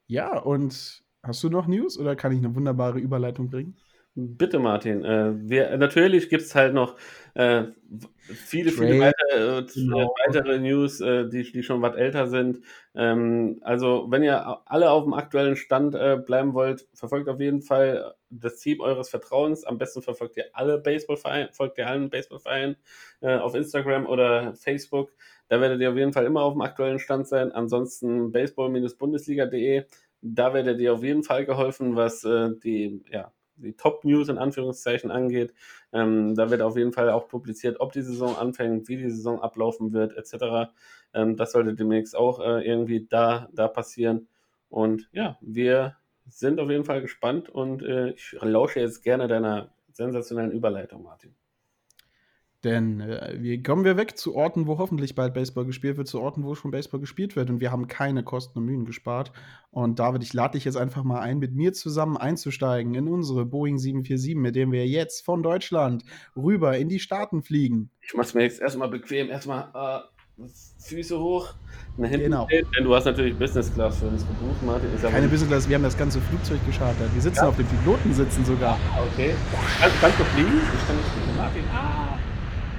Ja, 0.06 0.40
und 0.40 1.04
hast 1.24 1.44
du 1.44 1.50
noch 1.50 1.68
News 1.68 2.00
oder 2.00 2.16
kann 2.16 2.32
ich 2.32 2.38
eine 2.38 2.56
wunderbare 2.56 3.00
Überleitung 3.00 3.50
bringen? 3.50 3.76
Bitte, 4.20 4.58
Martin. 4.58 5.06
Äh, 5.06 5.34
wir, 5.48 5.78
natürlich 5.78 6.28
gibt 6.30 6.42
es 6.42 6.56
halt 6.56 6.74
noch 6.74 6.98
äh, 7.36 7.66
viele, 8.20 8.72
viele 8.72 9.00
weitere, 9.00 9.60
äh, 9.60 9.66
genau. 9.76 10.16
weitere 10.26 10.58
News, 10.58 11.00
äh, 11.02 11.30
die, 11.30 11.44
die 11.52 11.62
schon 11.62 11.84
was 11.84 11.96
älter 11.96 12.26
sind. 12.26 12.62
Ähm, 12.96 13.60
also, 13.62 14.08
wenn 14.10 14.24
ihr 14.24 14.60
alle 14.66 14.90
auf 14.90 15.04
dem 15.04 15.14
aktuellen 15.14 15.56
Stand 15.56 15.94
äh, 15.94 16.18
bleiben 16.18 16.56
wollt, 16.56 16.88
verfolgt 16.96 17.30
auf 17.30 17.40
jeden 17.40 17.62
Fall 17.62 18.16
das 18.32 18.58
Team 18.58 18.80
eures 18.80 19.10
Vertrauens. 19.10 19.64
Am 19.66 19.78
besten 19.78 20.02
verfolgt 20.02 20.36
ihr 20.38 20.46
alle 20.54 20.80
Baseballvereine, 20.80 21.50
folgt 21.52 21.78
ihr 21.78 21.86
allen 21.86 22.10
Baseballvereinen 22.10 22.76
äh, 23.22 23.38
auf 23.38 23.54
Instagram 23.54 24.08
oder 24.08 24.56
Facebook. 24.56 25.12
Da 25.48 25.62
werdet 25.62 25.80
ihr 25.80 25.92
auf 25.92 25.98
jeden 25.98 26.14
Fall 26.14 26.26
immer 26.26 26.42
auf 26.42 26.54
dem 26.54 26.62
aktuellen 26.62 26.98
Stand 26.98 27.28
sein. 27.28 27.52
Ansonsten 27.52 28.32
baseball-bundesliga.de. 28.32 29.84
Da 30.24 30.56
werdet 30.56 30.80
ihr 30.80 30.92
auf 30.96 31.04
jeden 31.04 31.22
Fall 31.22 31.46
geholfen, 31.46 31.96
was 31.96 32.22
die 32.22 33.04
ja, 33.12 33.32
die 33.58 33.74
Top-News 33.74 34.30
in 34.30 34.38
Anführungszeichen 34.38 35.12
angeht. 35.12 35.54
Ähm, 35.92 36.36
da 36.36 36.50
wird 36.50 36.62
auf 36.62 36.78
jeden 36.78 36.94
Fall 36.94 37.10
auch 37.10 37.28
publiziert, 37.28 37.80
ob 37.80 37.92
die 37.92 38.02
Saison 38.02 38.36
anfängt, 38.38 38.88
wie 38.88 38.98
die 38.98 39.10
Saison 39.10 39.42
ablaufen 39.42 39.94
wird, 39.94 40.16
etc. 40.16 40.72
Ähm, 41.14 41.36
das 41.36 41.52
sollte 41.52 41.74
demnächst 41.74 42.16
auch 42.16 42.40
äh, 42.40 42.66
irgendwie 42.68 43.08
da, 43.08 43.50
da 43.54 43.68
passieren. 43.68 44.28
Und 44.70 45.10
ja, 45.12 45.38
wir 45.42 45.96
sind 46.26 46.60
auf 46.60 46.70
jeden 46.70 46.86
Fall 46.86 47.02
gespannt 47.02 47.50
und 47.50 47.82
äh, 47.84 48.12
ich 48.12 48.36
lausche 48.42 48.80
jetzt 48.80 49.04
gerne 49.04 49.28
deiner 49.28 49.72
sensationellen 49.94 50.52
Überleitung, 50.52 51.04
Martin. 51.04 51.36
Denn 52.64 53.02
äh, 53.02 53.38
wir 53.40 53.62
kommen 53.62 53.86
wir 53.86 53.98
weg 53.98 54.18
zu 54.18 54.36
Orten, 54.36 54.66
wo 54.66 54.80
hoffentlich 54.80 55.14
bald 55.14 55.34
Baseball 55.34 55.66
gespielt 55.66 55.98
wird, 55.98 56.08
zu 56.08 56.20
Orten, 56.20 56.44
wo 56.44 56.56
schon 56.56 56.72
Baseball 56.72 57.00
gespielt 57.00 57.36
wird. 57.36 57.50
Und 57.50 57.60
wir 57.60 57.72
haben 57.72 57.88
keine 57.88 58.24
Kosten 58.24 58.60
und 58.60 58.66
Mühen 58.66 58.86
gespart. 58.86 59.32
Und 59.70 60.00
David, 60.00 60.24
ich 60.24 60.34
lade 60.34 60.54
dich 60.54 60.66
jetzt 60.66 60.76
einfach 60.76 61.04
mal 61.04 61.20
ein, 61.20 61.38
mit 61.38 61.54
mir 61.54 61.74
zusammen 61.74 62.18
einzusteigen 62.18 62.96
in 62.96 63.08
unsere 63.08 63.46
Boeing 63.46 63.78
747, 63.78 64.36
mit 64.36 64.56
dem 64.56 64.72
wir 64.72 64.88
jetzt 64.88 65.24
von 65.24 65.44
Deutschland 65.44 66.04
rüber 66.36 66.78
in 66.78 66.90
die 66.90 67.00
Staaten 67.00 67.44
fliegen. 67.44 67.92
Ich 68.02 68.16
mach's 68.16 68.34
mir 68.34 68.42
jetzt 68.42 68.60
erstmal 68.60 68.90
bequem, 68.90 69.30
erstmal 69.30 69.70
äh, 69.76 70.48
Füße 70.80 71.20
hoch, 71.20 71.54
nach 71.98 72.10
hinten 72.10 72.26
genau. 72.26 72.46
Steht, 72.46 72.68
denn 72.76 72.84
du 72.86 72.96
hast 72.96 73.06
natürlich 73.06 73.36
Business 73.38 73.74
Class 73.74 74.00
für 74.00 74.08
uns 74.08 74.22
gebucht, 74.22 74.64
Martin. 74.66 74.90
Keine 75.02 75.28
Business 75.28 75.50
Class, 75.50 75.70
wir 75.70 75.76
haben 75.76 75.84
das 75.84 75.98
ganze 75.98 76.22
Flugzeug 76.22 76.60
geschartert. 76.66 77.14
Wir 77.14 77.22
sitzen 77.22 77.44
ja. 77.44 77.50
auf 77.50 77.56
dem 77.56 77.66
Pilotensitzen 77.66 78.46
sogar. 78.46 78.80
Ah, 78.96 79.04
okay. 79.14 79.34
Kannst, 79.80 80.02
kannst 80.02 80.20
du 80.20 80.24
fliegen? 80.24 80.50
Ich 80.58 80.88
kann 80.88 80.96
nicht 80.96 81.10
fliegen, 81.10 81.38
Martin. 81.38 81.64
Ah! 81.72 82.18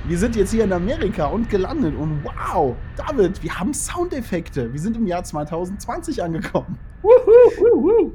Wir 0.08 0.16
sind 0.16 0.36
jetzt 0.36 0.52
hier 0.52 0.64
in 0.64 0.72
Amerika 0.72 1.26
und 1.26 1.50
gelandet 1.50 1.94
und 1.94 2.24
wow, 2.24 2.74
David, 2.96 3.42
wir 3.42 3.60
haben 3.60 3.74
Soundeffekte. 3.74 4.72
Wir 4.72 4.80
sind 4.80 4.96
im 4.96 5.06
Jahr 5.06 5.22
2020 5.22 6.22
angekommen. 6.22 6.78
Wuhu, 7.02 7.12
wuhu. 7.58 8.12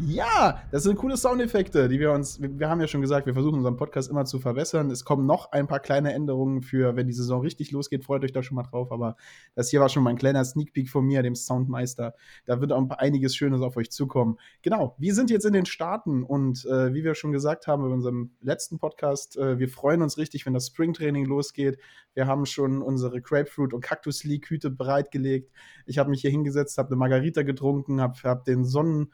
Ja, 0.00 0.60
das 0.72 0.82
sind 0.82 0.96
coole 0.96 1.16
Soundeffekte, 1.16 1.88
die 1.88 2.00
wir 2.00 2.10
uns, 2.10 2.40
wir 2.42 2.68
haben 2.68 2.80
ja 2.80 2.88
schon 2.88 3.00
gesagt, 3.00 3.26
wir 3.26 3.34
versuchen 3.34 3.58
unseren 3.58 3.76
Podcast 3.76 4.10
immer 4.10 4.24
zu 4.24 4.40
verbessern. 4.40 4.90
Es 4.90 5.04
kommen 5.04 5.24
noch 5.24 5.52
ein 5.52 5.68
paar 5.68 5.78
kleine 5.78 6.12
Änderungen 6.12 6.62
für, 6.62 6.96
wenn 6.96 7.06
die 7.06 7.12
Saison 7.12 7.42
richtig 7.42 7.70
losgeht, 7.70 8.04
freut 8.04 8.24
euch 8.24 8.32
da 8.32 8.42
schon 8.42 8.56
mal 8.56 8.64
drauf. 8.64 8.90
Aber 8.90 9.14
das 9.54 9.70
hier 9.70 9.78
war 9.78 9.88
schon 9.88 10.02
mal 10.02 10.10
ein 10.10 10.18
kleiner 10.18 10.44
Sneak 10.44 10.72
Peek 10.72 10.90
von 10.90 11.06
mir, 11.06 11.22
dem 11.22 11.36
Soundmeister. 11.36 12.14
Da 12.44 12.60
wird 12.60 12.72
auch 12.72 12.90
einiges 12.90 13.36
Schönes 13.36 13.60
auf 13.60 13.76
euch 13.76 13.92
zukommen. 13.92 14.36
Genau, 14.62 14.96
wir 14.98 15.14
sind 15.14 15.30
jetzt 15.30 15.46
in 15.46 15.52
den 15.52 15.64
Staaten 15.64 16.24
und 16.24 16.64
äh, 16.64 16.92
wie 16.92 17.04
wir 17.04 17.14
schon 17.14 17.30
gesagt 17.30 17.68
haben 17.68 17.86
in 17.86 17.92
unserem 17.92 18.32
letzten 18.40 18.80
Podcast, 18.80 19.36
äh, 19.36 19.60
wir 19.60 19.68
freuen 19.68 20.02
uns 20.02 20.18
richtig, 20.18 20.44
wenn 20.44 20.54
das 20.54 20.66
Springtraining 20.66 21.24
losgeht. 21.24 21.78
Wir 22.14 22.26
haben 22.26 22.46
schon 22.46 22.82
unsere 22.82 23.22
Grapefruit 23.22 23.72
und 23.72 23.80
Cactus 23.80 24.24
League 24.24 24.50
Hüte 24.50 24.70
bereitgelegt. 24.70 25.52
Ich 25.86 25.98
habe 25.98 26.10
mich 26.10 26.22
hier 26.22 26.32
hingesetzt, 26.32 26.78
habe 26.78 26.88
eine 26.88 26.96
Margarita 26.96 27.42
getrunken, 27.42 28.00
habe 28.00 28.14
hab 28.24 28.44
den 28.44 28.64
Sonnen 28.64 29.12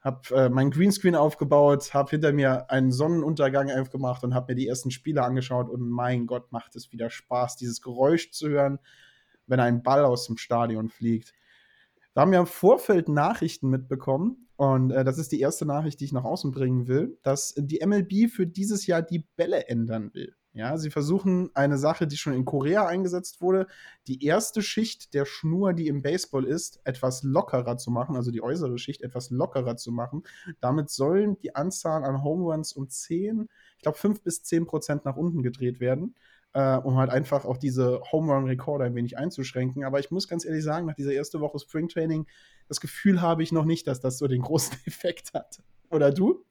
habe 0.00 0.34
äh, 0.34 0.48
mein 0.48 0.70
Greenscreen 0.70 1.16
aufgebaut, 1.16 1.92
habe 1.94 2.10
hinter 2.10 2.32
mir 2.32 2.70
einen 2.70 2.92
Sonnenuntergang 2.92 3.70
aufgemacht 3.70 4.22
und 4.24 4.34
habe 4.34 4.52
mir 4.52 4.56
die 4.56 4.68
ersten 4.68 4.90
Spiele 4.90 5.22
angeschaut 5.22 5.68
und 5.68 5.88
mein 5.88 6.26
Gott, 6.26 6.52
macht 6.52 6.76
es 6.76 6.92
wieder 6.92 7.10
Spaß, 7.10 7.56
dieses 7.56 7.80
Geräusch 7.80 8.30
zu 8.30 8.48
hören, 8.48 8.78
wenn 9.46 9.60
ein 9.60 9.82
Ball 9.82 10.04
aus 10.04 10.26
dem 10.26 10.36
Stadion 10.36 10.88
fliegt. 10.88 11.32
Da 12.14 12.22
haben 12.22 12.32
wir 12.32 12.38
im 12.38 12.46
Vorfeld 12.46 13.08
Nachrichten 13.08 13.68
mitbekommen 13.68 14.48
und 14.56 14.90
äh, 14.90 15.04
das 15.04 15.18
ist 15.18 15.32
die 15.32 15.40
erste 15.40 15.66
Nachricht, 15.66 16.00
die 16.00 16.06
ich 16.06 16.12
nach 16.12 16.24
außen 16.24 16.50
bringen 16.50 16.86
will, 16.86 17.18
dass 17.22 17.54
die 17.56 17.84
MLB 17.84 18.30
für 18.30 18.46
dieses 18.46 18.86
Jahr 18.86 19.02
die 19.02 19.26
Bälle 19.36 19.68
ändern 19.68 20.14
will. 20.14 20.34
Ja, 20.56 20.78
sie 20.78 20.90
versuchen 20.90 21.50
eine 21.52 21.76
Sache, 21.76 22.06
die 22.06 22.16
schon 22.16 22.32
in 22.32 22.46
Korea 22.46 22.86
eingesetzt 22.86 23.42
wurde, 23.42 23.66
die 24.06 24.24
erste 24.24 24.62
Schicht 24.62 25.12
der 25.12 25.26
Schnur, 25.26 25.74
die 25.74 25.86
im 25.86 26.00
Baseball 26.00 26.44
ist, 26.44 26.80
etwas 26.84 27.22
lockerer 27.22 27.76
zu 27.76 27.90
machen, 27.90 28.16
also 28.16 28.30
die 28.30 28.42
äußere 28.42 28.78
Schicht 28.78 29.02
etwas 29.02 29.28
lockerer 29.28 29.76
zu 29.76 29.92
machen. 29.92 30.22
Damit 30.60 30.88
sollen 30.88 31.36
die 31.40 31.54
Anzahl 31.54 32.04
an 32.04 32.24
Home 32.24 32.44
Runs 32.44 32.72
um 32.72 32.88
10, 32.88 33.50
ich 33.76 33.82
glaube 33.82 33.98
5 33.98 34.22
bis 34.22 34.44
10 34.44 34.64
Prozent 34.64 35.04
nach 35.04 35.18
unten 35.18 35.42
gedreht 35.42 35.78
werden, 35.78 36.14
äh, 36.54 36.76
um 36.78 36.96
halt 36.96 37.10
einfach 37.10 37.44
auch 37.44 37.58
diese 37.58 38.00
Home 38.10 38.32
Run-Rekorde 38.32 38.84
ein 38.84 38.94
wenig 38.94 39.18
einzuschränken. 39.18 39.84
Aber 39.84 40.00
ich 40.00 40.10
muss 40.10 40.26
ganz 40.26 40.46
ehrlich 40.46 40.64
sagen, 40.64 40.86
nach 40.86 40.94
dieser 40.94 41.12
ersten 41.12 41.40
Woche 41.40 41.58
Spring 41.58 41.88
Training, 41.88 42.26
das 42.66 42.80
Gefühl 42.80 43.20
habe 43.20 43.42
ich 43.42 43.52
noch 43.52 43.66
nicht, 43.66 43.86
dass 43.86 44.00
das 44.00 44.16
so 44.16 44.26
den 44.26 44.40
großen 44.48 44.78
Effekt 44.86 45.34
hat. 45.34 45.60
Oder 45.90 46.12
du? 46.12 46.46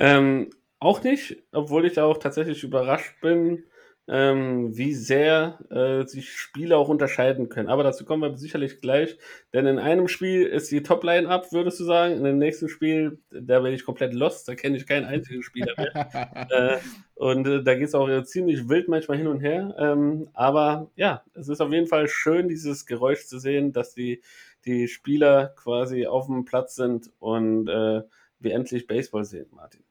Ähm, 0.00 0.50
auch 0.80 1.02
nicht, 1.02 1.36
obwohl 1.52 1.86
ich 1.86 2.00
auch 2.00 2.18
tatsächlich 2.18 2.64
überrascht 2.64 3.20
bin, 3.20 3.64
ähm, 4.08 4.76
wie 4.76 4.92
sehr 4.92 5.60
äh, 5.70 6.04
sich 6.04 6.32
Spiele 6.32 6.76
auch 6.76 6.88
unterscheiden 6.88 7.48
können. 7.48 7.68
Aber 7.68 7.84
dazu 7.84 8.04
kommen 8.04 8.22
wir 8.22 8.36
sicherlich 8.36 8.80
gleich, 8.80 9.16
denn 9.52 9.66
in 9.66 9.78
einem 9.78 10.08
Spiel 10.08 10.46
ist 10.46 10.72
die 10.72 10.82
Topline 10.82 11.28
ab, 11.28 11.52
würdest 11.52 11.78
du 11.78 11.84
sagen. 11.84 12.14
In 12.14 12.24
dem 12.24 12.38
nächsten 12.38 12.68
Spiel, 12.68 13.20
da 13.30 13.60
bin 13.60 13.72
ich 13.72 13.84
komplett 13.84 14.12
lost, 14.12 14.48
da 14.48 14.56
kenne 14.56 14.76
ich 14.78 14.86
keinen 14.86 15.04
einzigen 15.04 15.44
Spieler 15.44 15.74
mehr. 15.76 16.48
äh, 16.50 16.78
und 17.14 17.46
äh, 17.46 17.62
da 17.62 17.74
geht 17.74 17.88
es 17.88 17.94
auch 17.94 18.08
äh, 18.08 18.24
ziemlich 18.24 18.68
wild 18.68 18.88
manchmal 18.88 19.18
hin 19.18 19.28
und 19.28 19.40
her. 19.40 19.76
Ähm, 19.78 20.28
aber 20.32 20.90
ja, 20.96 21.22
es 21.34 21.48
ist 21.48 21.60
auf 21.60 21.70
jeden 21.70 21.86
Fall 21.86 22.08
schön, 22.08 22.48
dieses 22.48 22.86
Geräusch 22.86 23.26
zu 23.26 23.38
sehen, 23.38 23.72
dass 23.72 23.94
die, 23.94 24.22
die 24.64 24.88
Spieler 24.88 25.54
quasi 25.56 26.06
auf 26.06 26.26
dem 26.26 26.44
Platz 26.44 26.74
sind 26.74 27.12
und 27.20 27.68
äh, 27.68 28.02
wir 28.40 28.54
endlich 28.54 28.88
Baseball 28.88 29.24
sehen, 29.24 29.46
Martin. 29.52 29.84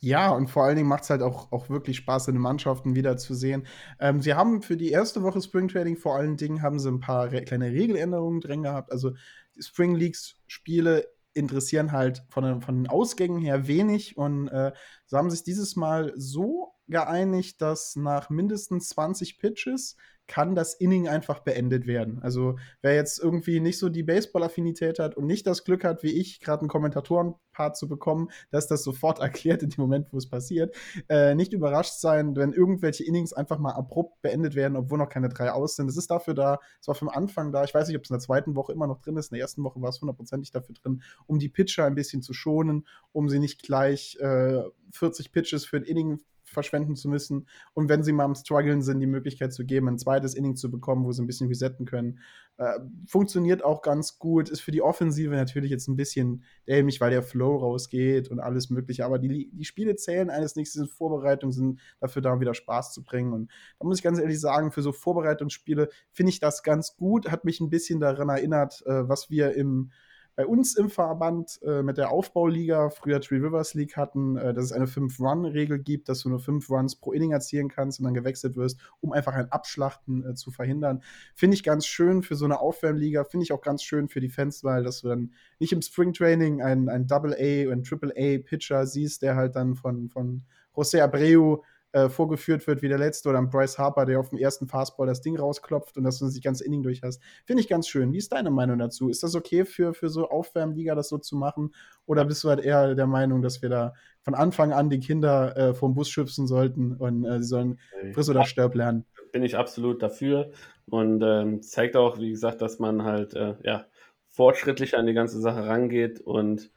Ja, 0.00 0.30
und 0.30 0.48
vor 0.48 0.64
allen 0.64 0.76
Dingen 0.76 0.88
macht 0.88 1.02
es 1.02 1.10
halt 1.10 1.22
auch, 1.22 1.50
auch 1.50 1.68
wirklich 1.70 1.96
Spaß, 1.96 2.28
in 2.28 2.34
den 2.34 2.42
Mannschaften 2.42 2.94
wieder 2.94 3.16
zu 3.16 3.34
sehen. 3.34 3.66
Ähm, 3.98 4.22
sie 4.22 4.34
haben 4.34 4.62
für 4.62 4.76
die 4.76 4.90
erste 4.90 5.22
Woche 5.22 5.42
Spring 5.42 5.66
Trading 5.68 5.96
vor 5.96 6.14
allen 6.16 6.36
Dingen 6.36 6.62
haben 6.62 6.78
sie 6.78 6.88
ein 6.88 7.00
paar 7.00 7.32
re 7.32 7.42
kleine 7.42 7.72
Regeländerungen 7.72 8.40
drin 8.40 8.62
gehabt. 8.62 8.92
Also 8.92 9.12
Spring 9.58 9.96
Leagues 9.96 10.36
Spiele 10.46 11.08
interessieren 11.34 11.92
halt 11.92 12.22
von 12.30 12.44
den, 12.44 12.62
von 12.62 12.76
den 12.76 12.88
Ausgängen 12.88 13.40
her 13.40 13.66
wenig 13.66 14.16
und 14.16 14.48
äh, 14.48 14.72
sie 15.06 15.16
haben 15.16 15.30
sich 15.30 15.42
dieses 15.42 15.74
Mal 15.76 16.12
so 16.16 16.74
geeinigt, 16.86 17.60
dass 17.60 17.96
nach 17.96 18.30
mindestens 18.30 18.88
20 18.90 19.38
Pitches 19.38 19.96
kann 20.28 20.54
das 20.54 20.74
Inning 20.74 21.08
einfach 21.08 21.40
beendet 21.40 21.86
werden. 21.86 22.20
Also 22.22 22.58
wer 22.82 22.94
jetzt 22.94 23.18
irgendwie 23.18 23.60
nicht 23.60 23.78
so 23.78 23.88
die 23.88 24.02
Baseball-Affinität 24.02 24.98
hat 24.98 25.16
und 25.16 25.26
nicht 25.26 25.46
das 25.46 25.64
Glück 25.64 25.84
hat, 25.84 26.02
wie 26.02 26.12
ich, 26.12 26.40
gerade 26.40 26.60
einen 26.60 26.68
Kommentatoren-Part 26.68 27.76
zu 27.76 27.88
bekommen, 27.88 28.28
dass 28.50 28.68
das 28.68 28.84
sofort 28.84 29.18
erklärt 29.20 29.62
in 29.62 29.70
dem 29.70 29.80
Moment, 29.80 30.12
wo 30.12 30.18
es 30.18 30.28
passiert, 30.28 30.76
äh, 31.08 31.34
nicht 31.34 31.52
überrascht 31.54 31.94
sein, 31.94 32.36
wenn 32.36 32.52
irgendwelche 32.52 33.04
Innings 33.04 33.32
einfach 33.32 33.58
mal 33.58 33.72
abrupt 33.72 34.20
beendet 34.20 34.54
werden, 34.54 34.76
obwohl 34.76 34.98
noch 34.98 35.08
keine 35.08 35.30
drei 35.30 35.50
aus 35.50 35.76
sind. 35.76 35.88
Es 35.88 35.96
ist 35.96 36.10
dafür 36.10 36.34
da, 36.34 36.58
es 36.80 36.86
war 36.86 36.94
vom 36.94 37.08
Anfang 37.08 37.50
da, 37.50 37.64
ich 37.64 37.72
weiß 37.72 37.88
nicht, 37.88 37.96
ob 37.96 38.04
es 38.04 38.10
in 38.10 38.14
der 38.14 38.20
zweiten 38.20 38.54
Woche 38.54 38.72
immer 38.72 38.86
noch 38.86 39.00
drin 39.00 39.16
ist, 39.16 39.32
in 39.32 39.36
der 39.36 39.42
ersten 39.42 39.64
Woche 39.64 39.80
war 39.80 39.88
es 39.88 40.00
hundertprozentig 40.00 40.52
dafür 40.52 40.74
drin, 40.74 41.02
um 41.26 41.38
die 41.38 41.48
Pitcher 41.48 41.86
ein 41.86 41.94
bisschen 41.94 42.20
zu 42.20 42.34
schonen, 42.34 42.86
um 43.12 43.30
sie 43.30 43.38
nicht 43.38 43.62
gleich 43.62 44.18
äh, 44.20 44.62
40 44.92 45.32
Pitches 45.32 45.64
für 45.64 45.78
ein 45.78 45.84
Inning 45.84 46.20
verschwenden 46.48 46.96
zu 46.96 47.08
müssen. 47.08 47.46
Und 47.74 47.88
wenn 47.88 48.02
sie 48.02 48.12
mal 48.12 48.24
am 48.24 48.34
Struggeln 48.34 48.82
sind, 48.82 49.00
die 49.00 49.06
Möglichkeit 49.06 49.52
zu 49.52 49.64
geben, 49.64 49.88
ein 49.88 49.98
zweites 49.98 50.34
Inning 50.34 50.56
zu 50.56 50.70
bekommen, 50.70 51.04
wo 51.04 51.12
sie 51.12 51.22
ein 51.22 51.26
bisschen 51.26 51.48
resetten 51.48 51.86
können. 51.86 52.20
Äh, 52.56 52.80
funktioniert 53.06 53.64
auch 53.64 53.82
ganz 53.82 54.18
gut, 54.18 54.48
ist 54.48 54.60
für 54.60 54.72
die 54.72 54.82
Offensive 54.82 55.30
natürlich 55.30 55.70
jetzt 55.70 55.86
ein 55.86 55.94
bisschen 55.94 56.42
dämlich, 56.66 57.00
weil 57.00 57.10
der 57.10 57.22
Flow 57.22 57.56
rausgeht 57.56 58.28
und 58.28 58.40
alles 58.40 58.68
Mögliche, 58.68 59.04
aber 59.04 59.20
die, 59.20 59.50
die 59.52 59.64
Spiele 59.64 59.94
zählen 59.94 60.28
eines 60.28 60.54
diese 60.54 60.88
Vorbereitungen 60.88 61.52
sind 61.52 61.80
dafür 62.00 62.20
da, 62.20 62.40
wieder 62.40 62.54
Spaß 62.54 62.92
zu 62.92 63.04
bringen. 63.04 63.32
Und 63.32 63.50
da 63.78 63.86
muss 63.86 63.98
ich 63.98 64.02
ganz 64.02 64.18
ehrlich 64.18 64.40
sagen, 64.40 64.72
für 64.72 64.82
so 64.82 64.92
Vorbereitungsspiele 64.92 65.88
finde 66.10 66.30
ich 66.30 66.40
das 66.40 66.64
ganz 66.64 66.96
gut, 66.96 67.30
hat 67.30 67.44
mich 67.44 67.60
ein 67.60 67.70
bisschen 67.70 68.00
daran 68.00 68.28
erinnert, 68.28 68.82
äh, 68.86 69.08
was 69.08 69.30
wir 69.30 69.54
im 69.54 69.92
bei 70.38 70.46
uns 70.46 70.76
im 70.76 70.88
Verband 70.88 71.58
äh, 71.64 71.82
mit 71.82 71.98
der 71.98 72.12
Aufbauliga, 72.12 72.90
früher 72.90 73.20
Three 73.20 73.38
Rivers 73.38 73.74
League 73.74 73.96
hatten, 73.96 74.36
äh, 74.36 74.54
dass 74.54 74.66
es 74.66 74.72
eine 74.72 74.86
5-Run-Regel 74.86 75.80
gibt, 75.80 76.08
dass 76.08 76.20
du 76.20 76.28
nur 76.28 76.38
5 76.38 76.70
Runs 76.70 76.94
pro 76.94 77.10
Inning 77.10 77.32
erzielen 77.32 77.68
kannst 77.68 77.98
und 77.98 78.04
dann 78.04 78.14
gewechselt 78.14 78.54
wirst, 78.54 78.78
um 79.00 79.10
einfach 79.10 79.34
ein 79.34 79.50
Abschlachten 79.50 80.24
äh, 80.24 80.34
zu 80.36 80.52
verhindern. 80.52 81.02
Finde 81.34 81.56
ich 81.56 81.64
ganz 81.64 81.86
schön 81.86 82.22
für 82.22 82.36
so 82.36 82.44
eine 82.44 82.60
Aufwärmliga, 82.60 83.24
finde 83.24 83.42
ich 83.42 83.52
auch 83.52 83.62
ganz 83.62 83.82
schön 83.82 84.08
für 84.08 84.20
die 84.20 84.28
Fans, 84.28 84.62
weil 84.62 84.84
dass 84.84 85.00
du 85.00 85.08
dann 85.08 85.32
nicht 85.58 85.72
im 85.72 85.82
Springtraining 85.82 86.62
ein, 86.62 86.88
ein 86.88 87.08
Double-A 87.08 87.72
und 87.72 87.84
Triple-A-Pitcher 87.84 88.86
siehst, 88.86 89.22
der 89.22 89.34
halt 89.34 89.56
dann 89.56 89.74
von, 89.74 90.08
von 90.08 90.44
José 90.72 91.02
Abreu 91.02 91.56
äh, 92.04 92.10
vorgeführt 92.10 92.66
wird 92.66 92.82
wie 92.82 92.88
der 92.88 92.98
letzte 92.98 93.28
oder 93.28 93.38
ein 93.38 93.50
Bryce 93.50 93.78
Harper, 93.78 94.06
der 94.06 94.20
auf 94.20 94.30
dem 94.30 94.38
ersten 94.38 94.66
Fastball 94.66 95.06
das 95.06 95.20
Ding 95.20 95.38
rausklopft 95.38 95.96
und 95.96 96.04
dass 96.04 96.18
du 96.18 96.24
das 96.24 96.40
ganze 96.40 96.64
Inning 96.64 96.82
durch 96.82 97.02
hast. 97.02 97.20
Finde 97.44 97.62
ich 97.62 97.68
ganz 97.68 97.88
schön. 97.88 98.12
Wie 98.12 98.18
ist 98.18 98.32
deine 98.32 98.50
Meinung 98.50 98.78
dazu? 98.78 99.08
Ist 99.08 99.22
das 99.22 99.34
okay 99.34 99.64
für, 99.64 99.94
für 99.94 100.08
so 100.08 100.28
Aufwärmliga, 100.28 100.94
das 100.94 101.08
so 101.08 101.18
zu 101.18 101.36
machen? 101.36 101.74
Oder 102.06 102.24
bist 102.24 102.44
du 102.44 102.48
halt 102.48 102.60
eher 102.60 102.94
der 102.94 103.06
Meinung, 103.06 103.42
dass 103.42 103.62
wir 103.62 103.68
da 103.68 103.94
von 104.22 104.34
Anfang 104.34 104.72
an 104.72 104.90
die 104.90 105.00
Kinder 105.00 105.56
äh, 105.56 105.74
vom 105.74 105.94
Bus 105.94 106.08
schützen 106.08 106.46
sollten 106.46 106.96
und 106.96 107.24
äh, 107.24 107.38
sie 107.38 107.48
sollen 107.48 107.78
friss 108.12 108.28
oder 108.28 108.44
stirb 108.44 108.74
lernen? 108.74 109.04
Bin 109.32 109.42
ich 109.42 109.56
absolut 109.56 110.02
dafür 110.02 110.50
und 110.86 111.22
ähm, 111.22 111.62
zeigt 111.62 111.96
auch, 111.96 112.18
wie 112.18 112.30
gesagt, 112.30 112.62
dass 112.62 112.78
man 112.78 113.04
halt 113.04 113.34
äh, 113.34 113.54
ja, 113.62 113.86
fortschrittlich 114.28 114.96
an 114.96 115.06
die 115.06 115.14
ganze 115.14 115.40
Sache 115.40 115.66
rangeht 115.66 116.20
und 116.20 116.70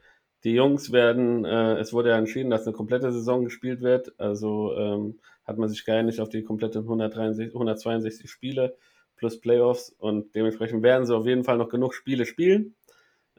die 0.43 0.53
Jungs 0.53 0.91
werden, 0.91 1.45
äh, 1.45 1.77
es 1.77 1.93
wurde 1.93 2.09
ja 2.09 2.17
entschieden, 2.17 2.49
dass 2.49 2.65
eine 2.65 2.75
komplette 2.75 3.11
Saison 3.11 3.43
gespielt 3.43 3.81
wird. 3.81 4.13
Also 4.19 4.75
ähm, 4.75 5.19
hat 5.43 5.57
man 5.57 5.69
sich 5.69 5.85
geeinigt 5.85 6.19
auf 6.19 6.29
die 6.29 6.43
komplette 6.43 6.79
163, 6.79 7.53
162 7.53 8.29
Spiele 8.29 8.75
plus 9.15 9.39
Playoffs 9.39 9.89
und 9.99 10.33
dementsprechend 10.33 10.81
werden 10.81 11.05
sie 11.05 11.15
auf 11.15 11.27
jeden 11.27 11.43
Fall 11.43 11.57
noch 11.57 11.69
genug 11.69 11.93
Spiele 11.93 12.25
spielen 12.25 12.75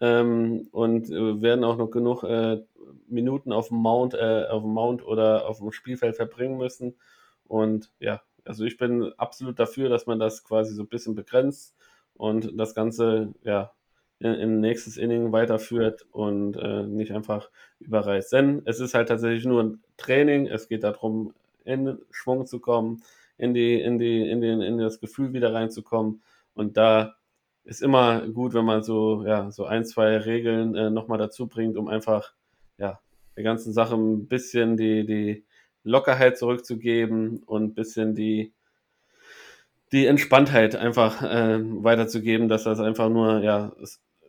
ähm, 0.01 0.69
und 0.71 1.11
äh, 1.11 1.43
werden 1.43 1.65
auch 1.65 1.77
noch 1.77 1.91
genug 1.91 2.23
äh, 2.23 2.63
Minuten 3.09 3.53
auf 3.53 3.69
dem 3.69 3.79
Mount, 3.79 4.15
äh, 4.15 4.47
auf 4.49 4.63
dem 4.63 4.73
Mount 4.73 5.05
oder 5.05 5.49
auf 5.49 5.59
dem 5.59 5.73
Spielfeld 5.73 6.17
verbringen 6.17 6.57
müssen. 6.57 6.97
Und 7.45 7.91
ja, 7.99 8.23
also 8.45 8.65
ich 8.65 8.77
bin 8.77 9.13
absolut 9.17 9.59
dafür, 9.59 9.89
dass 9.89 10.07
man 10.07 10.19
das 10.19 10.45
quasi 10.45 10.75
so 10.75 10.83
ein 10.83 10.89
bisschen 10.89 11.15
begrenzt 11.15 11.75
und 12.15 12.59
das 12.59 12.75
Ganze 12.75 13.35
ja 13.43 13.73
in, 14.25 14.61
nächstes 14.61 14.97
Inning 14.97 15.33
weiterführt 15.33 16.07
und 16.13 16.57
äh, 16.57 16.85
nicht 16.85 17.13
einfach 17.13 17.51
überreißt. 17.81 18.33
Denn 18.33 18.63
es 18.65 18.81
ist 18.81 18.95
halt 18.95 19.09
tatsächlich 19.09 19.45
nur 19.45 19.63
ein 19.63 19.83
Training, 19.97 20.47
es 20.47 20.69
geht 20.69 20.85
darum, 20.85 21.35
in 21.65 21.99
Schwung 22.11 22.47
zu 22.47 22.61
kommen, 22.61 23.03
in, 23.39 23.55
die, 23.55 23.81
in, 23.81 23.99
die, 23.99 24.29
in, 24.29 24.41
den, 24.41 24.61
in 24.61 24.79
das 24.79 25.01
Gefühl 25.01 25.33
wieder 25.33 25.55
reinzukommen. 25.55 26.23
Und 26.55 26.77
da 26.77 27.15
ist 27.65 27.83
immer 27.83 28.27
gut, 28.29 28.55
wenn 28.55 28.65
man 28.65 28.83
so, 28.83 29.25
ja, 29.27 29.51
so 29.51 29.65
ein, 29.65 29.85
zwei 29.85 30.17
Regeln 30.17 30.75
äh, 30.75 30.91
nochmal 30.91 31.19
dazu 31.19 31.47
bringt, 31.47 31.77
um 31.77 31.89
einfach 31.89 32.35
ja, 32.79 33.01
der 33.37 33.45
ganzen 33.45 33.73
Sache 33.73 33.95
ein 33.95 34.27
bisschen 34.27 34.77
die, 34.77 35.07
die 35.07 35.45
Lockerheit 35.85 36.39
zurückzugeben 36.39 37.43
und 37.45 37.63
ein 37.63 37.75
bisschen 37.75 38.15
die, 38.15 38.53
die 39.93 40.07
Entspanntheit 40.07 40.75
einfach 40.75 41.23
äh, 41.23 41.61
weiterzugeben, 41.61 42.49
dass 42.49 42.65
das 42.65 42.81
einfach 42.81 43.09
nur, 43.09 43.43
ja, 43.43 43.73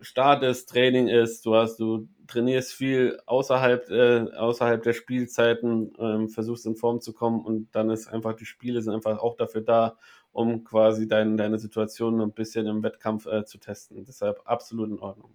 Start 0.04 0.44
ist, 0.44 0.70
Training 0.70 1.08
ist, 1.08 1.46
du 1.46 1.56
hast, 1.56 1.80
du 1.80 2.08
trainierst 2.28 2.74
viel 2.74 3.20
außerhalb, 3.26 3.90
äh, 3.90 4.32
außerhalb 4.36 4.84
der 4.84 4.94
Spielzeiten, 4.94 5.94
ähm, 6.00 6.30
versuchst 6.30 6.66
in 6.66 6.76
Form 6.76 7.02
zu 7.02 7.14
kommen 7.14 7.44
und 7.44 7.74
dann 7.76 7.90
ist 7.90 8.08
einfach, 8.08 8.34
die 8.34 8.46
Spiele 8.46 8.82
sind 8.82 8.94
einfach 8.94 9.20
auch 9.20 9.36
dafür 9.36 9.62
da, 9.62 9.98
um 10.32 10.64
quasi 10.64 11.08
dein, 11.08 11.38
deine 11.38 11.60
Situation 11.60 12.22
ein 12.22 12.34
bisschen 12.34 12.66
im 12.68 12.84
Wettkampf 12.84 13.26
äh, 13.26 13.46
zu 13.46 13.58
testen. 13.58 14.04
Deshalb 14.06 14.42
absolut 14.46 14.90
in 14.90 15.00
Ordnung. 15.00 15.34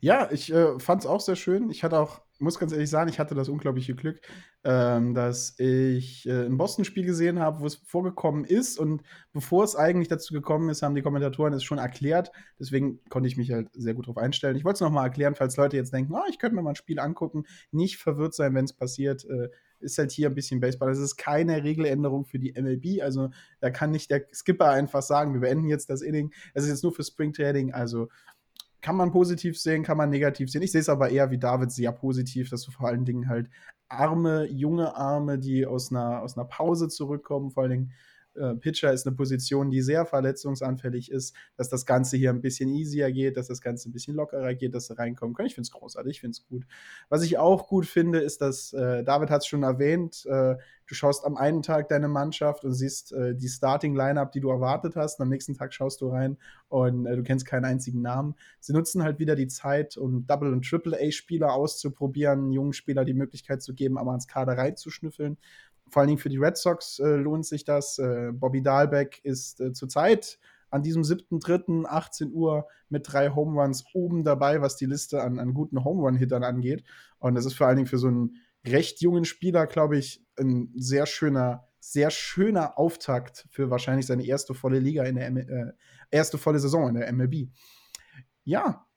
Ja, 0.00 0.28
ich 0.30 0.52
äh, 0.52 0.78
fand 0.78 1.02
es 1.02 1.06
auch 1.06 1.20
sehr 1.20 1.36
schön. 1.36 1.70
Ich 1.70 1.84
hatte 1.84 1.98
auch, 1.98 2.20
muss 2.38 2.58
ganz 2.58 2.72
ehrlich 2.72 2.90
sagen, 2.90 3.10
ich 3.10 3.18
hatte 3.18 3.34
das 3.34 3.48
unglaubliche 3.48 3.94
Glück, 3.94 4.20
ähm, 4.64 5.14
dass 5.14 5.58
ich 5.58 6.26
äh, 6.26 6.46
ein 6.46 6.56
Boston-Spiel 6.56 7.04
gesehen 7.04 7.38
habe, 7.38 7.60
wo 7.60 7.66
es 7.66 7.76
vorgekommen 7.76 8.44
ist. 8.44 8.78
Und 8.78 9.02
bevor 9.32 9.64
es 9.64 9.76
eigentlich 9.76 10.08
dazu 10.08 10.34
gekommen 10.34 10.68
ist, 10.68 10.82
haben 10.82 10.94
die 10.94 11.02
Kommentatoren 11.02 11.52
es 11.52 11.64
schon 11.64 11.78
erklärt. 11.78 12.30
Deswegen 12.58 13.00
konnte 13.08 13.28
ich 13.28 13.36
mich 13.36 13.50
halt 13.50 13.68
sehr 13.72 13.94
gut 13.94 14.06
darauf 14.06 14.18
einstellen. 14.18 14.56
Ich 14.56 14.64
wollte 14.64 14.76
es 14.76 14.80
nochmal 14.80 15.06
erklären, 15.06 15.34
falls 15.34 15.56
Leute 15.56 15.76
jetzt 15.76 15.92
denken, 15.92 16.14
oh, 16.14 16.22
ich 16.28 16.38
könnte 16.38 16.54
mir 16.54 16.62
mal 16.62 16.70
ein 16.70 16.76
Spiel 16.76 17.00
angucken. 17.00 17.44
Nicht 17.72 17.98
verwirrt 17.98 18.34
sein, 18.34 18.54
wenn 18.54 18.64
es 18.64 18.72
passiert. 18.72 19.24
Äh, 19.24 19.48
ist 19.80 19.98
halt 19.98 20.10
hier 20.10 20.28
ein 20.28 20.34
bisschen 20.34 20.60
Baseball. 20.60 20.88
Das 20.88 20.98
ist 20.98 21.16
keine 21.16 21.62
Regeländerung 21.62 22.24
für 22.24 22.38
die 22.38 22.52
MLB. 22.60 23.02
Also 23.02 23.30
da 23.60 23.70
kann 23.70 23.90
nicht 23.90 24.10
der 24.10 24.26
Skipper 24.32 24.70
einfach 24.70 25.02
sagen, 25.02 25.34
wir 25.34 25.40
beenden 25.40 25.68
jetzt 25.68 25.90
das 25.90 26.02
Inning. 26.02 26.32
Es 26.54 26.64
ist 26.64 26.70
jetzt 26.70 26.82
nur 26.82 26.92
für 26.92 27.04
Spring 27.04 27.32
Trading. 27.32 27.72
Also 27.72 28.08
kann 28.80 28.96
man 28.96 29.10
positiv 29.10 29.58
sehen, 29.58 29.82
kann 29.82 29.96
man 29.96 30.10
negativ 30.10 30.50
sehen. 30.50 30.62
Ich 30.62 30.72
sehe 30.72 30.80
es 30.80 30.88
aber 30.88 31.10
eher 31.10 31.30
wie 31.30 31.38
David 31.38 31.72
sehr 31.72 31.92
positiv, 31.92 32.50
dass 32.50 32.62
du 32.62 32.70
vor 32.70 32.88
allen 32.88 33.04
Dingen 33.04 33.28
halt 33.28 33.48
arme, 33.88 34.46
junge 34.46 34.94
Arme, 34.96 35.38
die 35.38 35.66
aus 35.66 35.90
einer, 35.90 36.22
aus 36.22 36.36
einer 36.36 36.46
Pause 36.46 36.88
zurückkommen, 36.88 37.50
vor 37.50 37.64
allen 37.64 37.72
Dingen 37.72 37.92
äh, 38.38 38.54
Pitcher 38.54 38.92
ist 38.92 39.06
eine 39.06 39.16
Position, 39.16 39.70
die 39.70 39.82
sehr 39.82 40.06
verletzungsanfällig 40.06 41.10
ist, 41.10 41.34
dass 41.56 41.68
das 41.68 41.86
Ganze 41.86 42.16
hier 42.16 42.30
ein 42.30 42.40
bisschen 42.40 42.70
easier 42.70 43.10
geht, 43.12 43.36
dass 43.36 43.48
das 43.48 43.60
Ganze 43.60 43.88
ein 43.88 43.92
bisschen 43.92 44.14
lockerer 44.14 44.54
geht, 44.54 44.74
dass 44.74 44.86
sie 44.86 44.98
reinkommen 44.98 45.34
können. 45.34 45.48
Ich 45.48 45.54
finde 45.54 45.66
es 45.66 45.72
großartig, 45.72 46.16
ich 46.16 46.20
finde 46.20 46.36
es 46.36 46.46
gut. 46.46 46.66
Was 47.08 47.22
ich 47.22 47.38
auch 47.38 47.68
gut 47.68 47.86
finde, 47.86 48.20
ist, 48.20 48.40
dass, 48.40 48.72
äh, 48.72 49.04
David 49.04 49.30
hat 49.30 49.42
es 49.42 49.46
schon 49.46 49.62
erwähnt, 49.62 50.24
äh, 50.26 50.56
du 50.88 50.94
schaust 50.94 51.24
am 51.24 51.36
einen 51.36 51.62
Tag 51.62 51.88
deine 51.88 52.08
Mannschaft 52.08 52.64
und 52.64 52.72
siehst 52.72 53.12
äh, 53.12 53.34
die 53.34 53.48
Starting-Lineup, 53.48 54.32
die 54.32 54.40
du 54.40 54.48
erwartet 54.50 54.96
hast, 54.96 55.18
und 55.18 55.24
am 55.24 55.28
nächsten 55.28 55.54
Tag 55.54 55.74
schaust 55.74 56.00
du 56.00 56.08
rein 56.08 56.38
und 56.68 57.06
äh, 57.06 57.16
du 57.16 57.22
kennst 57.22 57.46
keinen 57.46 57.64
einzigen 57.64 58.02
Namen. 58.02 58.34
Sie 58.60 58.72
nutzen 58.72 59.02
halt 59.02 59.18
wieder 59.18 59.36
die 59.36 59.48
Zeit, 59.48 59.96
um 59.96 60.26
Double- 60.26 60.52
und 60.52 60.64
Triple-A-Spieler 60.64 61.52
auszuprobieren, 61.52 62.52
jungen 62.52 62.72
Spieler 62.72 63.04
die 63.04 63.14
Möglichkeit 63.14 63.62
zu 63.62 63.74
geben, 63.74 63.98
aber 63.98 64.14
ins 64.14 64.28
Kader 64.28 64.56
reinzuschnüffeln 64.56 65.36
vor 65.90 66.00
allen 66.00 66.08
Dingen 66.08 66.18
für 66.18 66.28
die 66.28 66.38
Red 66.38 66.56
Sox 66.56 66.98
äh, 66.98 67.16
lohnt 67.16 67.46
sich 67.46 67.64
das. 67.64 67.98
Äh, 67.98 68.32
Bobby 68.32 68.62
Dahlbeck 68.62 69.20
ist 69.24 69.60
äh, 69.60 69.72
zurzeit 69.72 70.38
an 70.70 70.82
diesem 70.82 71.02
7.3. 71.02 71.86
18 71.86 72.32
Uhr 72.32 72.66
mit 72.88 73.10
drei 73.10 73.30
Home 73.30 73.60
Runs 73.60 73.84
oben 73.94 74.24
dabei, 74.24 74.60
was 74.60 74.76
die 74.76 74.86
Liste 74.86 75.22
an, 75.22 75.38
an 75.38 75.54
guten 75.54 75.84
Home 75.84 76.02
Run-Hittern 76.02 76.44
angeht. 76.44 76.84
Und 77.18 77.34
das 77.34 77.46
ist 77.46 77.54
vor 77.54 77.66
allen 77.66 77.76
Dingen 77.76 77.88
für 77.88 77.98
so 77.98 78.08
einen 78.08 78.36
recht 78.66 79.00
jungen 79.00 79.24
Spieler, 79.24 79.66
glaube 79.66 79.98
ich, 79.98 80.24
ein 80.38 80.72
sehr 80.76 81.06
schöner, 81.06 81.66
sehr 81.80 82.10
schöner 82.10 82.78
Auftakt 82.78 83.46
für 83.50 83.70
wahrscheinlich 83.70 84.06
seine 84.06 84.26
erste 84.26 84.54
volle 84.54 84.78
Liga 84.78 85.04
in 85.04 85.16
der 85.16 85.26
M 85.26 85.36
äh, 85.36 85.72
erste 86.10 86.38
volle 86.38 86.58
Saison 86.58 86.88
in 86.88 86.94
der 86.94 87.12
MLB. 87.12 87.48
Ja, 88.44 88.87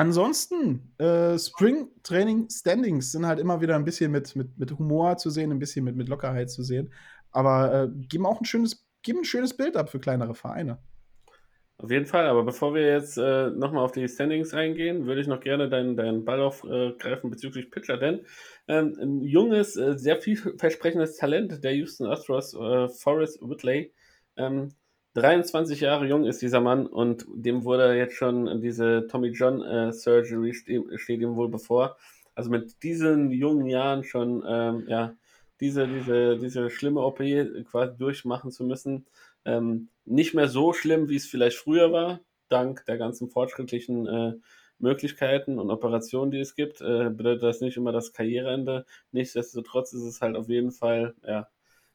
Ansonsten, 0.00 0.94
äh, 0.96 1.38
Spring 1.38 1.88
Training 2.02 2.48
Standings 2.48 3.12
sind 3.12 3.26
halt 3.26 3.38
immer 3.38 3.60
wieder 3.60 3.76
ein 3.76 3.84
bisschen 3.84 4.10
mit, 4.10 4.34
mit, 4.34 4.56
mit 4.56 4.78
Humor 4.78 5.18
zu 5.18 5.28
sehen, 5.28 5.52
ein 5.52 5.58
bisschen 5.58 5.84
mit, 5.84 5.94
mit 5.94 6.08
Lockerheit 6.08 6.50
zu 6.50 6.62
sehen. 6.62 6.90
Aber 7.32 7.74
äh, 7.74 7.88
geben 8.06 8.24
auch 8.24 8.40
ein 8.40 8.46
schönes, 8.46 8.88
geben 9.02 9.18
ein 9.18 9.24
schönes 9.26 9.54
Bild 9.54 9.76
ab 9.76 9.90
für 9.90 10.00
kleinere 10.00 10.34
Vereine. 10.34 10.78
Auf 11.76 11.90
jeden 11.90 12.06
Fall, 12.06 12.26
aber 12.28 12.44
bevor 12.44 12.72
wir 12.74 12.80
jetzt 12.80 13.18
äh, 13.18 13.50
nochmal 13.50 13.84
auf 13.84 13.92
die 13.92 14.08
Standings 14.08 14.54
eingehen, 14.54 15.04
würde 15.04 15.20
ich 15.20 15.26
noch 15.26 15.40
gerne 15.40 15.68
deinen, 15.68 15.98
deinen 15.98 16.24
Ball 16.24 16.40
aufgreifen 16.40 17.28
bezüglich 17.28 17.70
Pitcher, 17.70 17.98
denn 17.98 18.20
ähm, 18.68 18.96
ein 18.98 19.20
junges, 19.20 19.76
äh, 19.76 19.98
sehr 19.98 20.16
vielversprechendes 20.16 21.18
Talent 21.18 21.62
der 21.62 21.74
Houston 21.74 22.06
Astros, 22.06 22.54
äh, 22.54 22.88
Forrest 22.88 23.42
Whitley, 23.42 23.92
ähm, 24.38 24.70
23 25.14 25.80
Jahre 25.80 26.06
jung 26.06 26.24
ist 26.24 26.40
dieser 26.40 26.60
Mann 26.60 26.86
und 26.86 27.26
dem 27.34 27.64
wurde 27.64 27.96
jetzt 27.96 28.14
schon 28.14 28.60
diese 28.60 29.06
Tommy 29.08 29.28
John 29.28 29.62
äh, 29.62 29.92
Surgery 29.92 30.54
steht, 30.54 31.20
ihm 31.20 31.36
wohl 31.36 31.48
bevor. 31.48 31.96
Also 32.34 32.50
mit 32.50 32.82
diesen 32.82 33.30
jungen 33.32 33.66
Jahren 33.66 34.04
schon, 34.04 34.44
ähm, 34.46 34.84
ja, 34.88 35.16
diese, 35.60 35.86
diese, 35.86 36.38
diese 36.38 36.70
schlimme 36.70 37.00
OP 37.00 37.18
quasi 37.70 37.96
durchmachen 37.98 38.50
zu 38.50 38.64
müssen, 38.64 39.06
ähm, 39.44 39.88
nicht 40.04 40.34
mehr 40.34 40.48
so 40.48 40.72
schlimm, 40.72 41.08
wie 41.08 41.16
es 41.16 41.26
vielleicht 41.26 41.56
früher 41.56 41.92
war, 41.92 42.20
dank 42.48 42.84
der 42.86 42.98
ganzen 42.98 43.28
fortschrittlichen 43.28 44.06
äh, 44.06 44.32
Möglichkeiten 44.78 45.58
und 45.58 45.70
Operationen, 45.70 46.30
die 46.30 46.40
es 46.40 46.54
gibt, 46.54 46.80
äh, 46.80 47.10
bedeutet 47.10 47.42
das 47.42 47.60
nicht 47.60 47.76
immer 47.76 47.92
das 47.92 48.12
Karriereende. 48.12 48.86
Nichtsdestotrotz 49.12 49.92
ist 49.92 50.02
es 50.02 50.20
halt 50.20 50.36
auf 50.36 50.48
jeden 50.48 50.72
Fall 50.72 51.14
ja, 51.26 51.48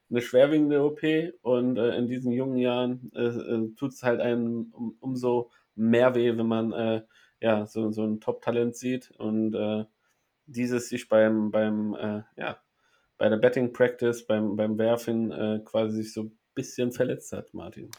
eine 0.10 0.22
schwerwiegende 0.22 0.84
OP 0.84 1.02
und 1.42 1.78
äh, 1.78 1.98
in 1.98 2.08
diesen 2.08 2.32
jungen 2.32 2.58
Jahren 2.58 3.12
äh, 3.16 3.26
äh 3.26 3.74
tut 3.76 3.94
es 3.94 4.04
halt 4.04 4.22
einem 4.22 4.72
um, 4.72 4.98
umso 5.00 5.52
mehr 5.76 6.16
weh, 6.16 6.38
wenn 6.38 6.48
man 6.48 6.72
äh, 6.72 7.02
ja, 7.42 7.66
so, 7.66 7.92
so 7.92 8.04
ein 8.04 8.22
Top-Talent 8.22 8.76
sieht 8.76 9.12
und 9.12 9.54
äh, 9.56 9.86
dieses 10.46 10.90
sich 10.90 11.10
beim, 11.10 11.52
beim 11.52 11.96
ja, 12.38 12.60
bei 13.18 13.30
der 13.30 13.38
Betting 13.38 13.74
Practice, 13.74 14.28
beim, 14.28 14.56
beim 14.56 14.78
Werfen 14.78 15.64
quasi 15.66 16.04
sich 16.04 16.14
so 16.14 16.32
bisschen 16.56 16.92
verletzt 16.92 17.32
hat, 17.34 17.54
Martin. 17.54 17.90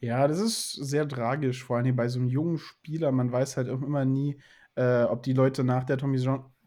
Ja, 0.00 0.26
das 0.26 0.40
ist 0.40 0.72
sehr 0.72 1.06
tragisch, 1.08 1.64
vor 1.64 1.76
allem 1.76 1.94
bei 1.94 2.08
so 2.08 2.18
einem 2.18 2.28
jungen 2.28 2.58
Spieler. 2.58 3.12
Man 3.12 3.30
weiß 3.30 3.56
halt 3.56 3.68
immer 3.68 4.04
nie, 4.04 4.40
äh, 4.74 5.04
ob 5.04 5.22
die 5.22 5.32
Leute 5.32 5.64
nach 5.64 5.84
der 5.84 5.98
Tommy, 5.98 6.18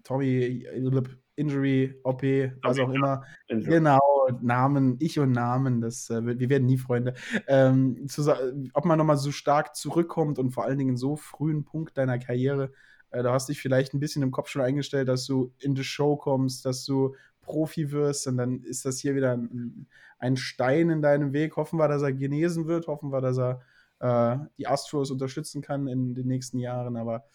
Tommy 0.04 0.28
äh, 0.28 1.04
Injury, 1.36 2.00
OP, 2.04 2.24
was 2.64 2.80
auch 2.80 2.92
immer, 2.92 3.24
Injury. 3.48 3.76
genau, 3.76 4.00
Namen, 4.42 4.98
ich 5.00 5.20
und 5.20 5.32
Namen, 5.32 5.82
das, 5.82 6.10
äh, 6.10 6.40
wir 6.40 6.50
werden 6.50 6.66
nie 6.66 6.78
Freunde, 6.78 7.14
ähm, 7.48 8.08
zu, 8.08 8.34
ob 8.74 8.86
man 8.86 8.98
nochmal 8.98 9.18
so 9.18 9.32
stark 9.32 9.76
zurückkommt 9.76 10.40
und 10.40 10.52
vor 10.52 10.66
allen 10.66 10.78
Dingen 10.78 10.98
so 10.98 11.16
frühen 11.16 11.64
Punkt 11.66 11.98
deiner 11.98 12.20
Karriere, 12.20 12.72
äh, 13.12 13.24
da 13.24 13.34
hast 13.34 13.50
dich 13.50 13.62
vielleicht 13.62 13.94
ein 13.94 14.00
bisschen 14.00 14.24
im 14.24 14.32
Kopf 14.32 14.50
schon 14.50 14.62
eingestellt, 14.62 15.08
dass 15.08 15.26
du 15.26 15.54
in 15.60 15.76
die 15.76 15.84
Show 15.84 16.16
kommst, 16.16 16.66
dass 16.66 16.86
du 16.86 17.16
Profi 17.42 17.92
wirst 17.92 18.28
und 18.28 18.38
dann 18.38 18.62
ist 18.62 18.86
das 18.86 19.00
hier 19.00 19.16
wieder 19.16 19.34
ein, 19.34 19.88
ein 20.20 20.38
Stein 20.38 20.90
in 20.90 21.02
deinem 21.02 21.34
Weg. 21.34 21.56
Hoffen 21.56 21.80
wir, 21.80 21.88
dass 21.88 22.04
er 22.04 22.14
genesen 22.14 22.68
wird, 22.68 22.88
hoffen 22.88 23.12
wir, 23.12 23.22
dass 23.22 23.40
er 23.40 23.62
äh, 24.00 24.38
die 24.58 24.68
Astros 24.68 25.12
unterstützen 25.12 25.62
kann 25.62 25.88
in 25.88 26.14
den 26.14 26.28
nächsten 26.28 26.60
Jahren, 26.60 26.96
aber 26.96 27.26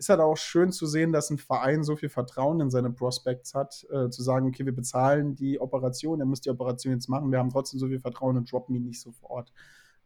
ist 0.00 0.08
halt 0.08 0.20
auch 0.20 0.38
schön 0.38 0.72
zu 0.72 0.86
sehen, 0.86 1.12
dass 1.12 1.28
ein 1.28 1.36
Verein 1.36 1.84
so 1.84 1.94
viel 1.94 2.08
Vertrauen 2.08 2.58
in 2.60 2.70
seine 2.70 2.90
Prospects 2.90 3.54
hat, 3.54 3.86
äh, 3.90 4.08
zu 4.08 4.22
sagen, 4.22 4.48
okay, 4.48 4.64
wir 4.64 4.74
bezahlen 4.74 5.34
die 5.34 5.60
Operation, 5.60 6.20
er 6.20 6.26
muss 6.26 6.40
die 6.40 6.48
Operation 6.48 6.94
jetzt 6.94 7.08
machen, 7.08 7.30
wir 7.30 7.38
haben 7.38 7.50
trotzdem 7.50 7.78
so 7.78 7.86
viel 7.86 8.00
Vertrauen 8.00 8.38
und 8.38 8.50
droppen 8.50 8.74
ihn 8.74 8.84
nicht 8.84 8.98
sofort. 8.98 9.52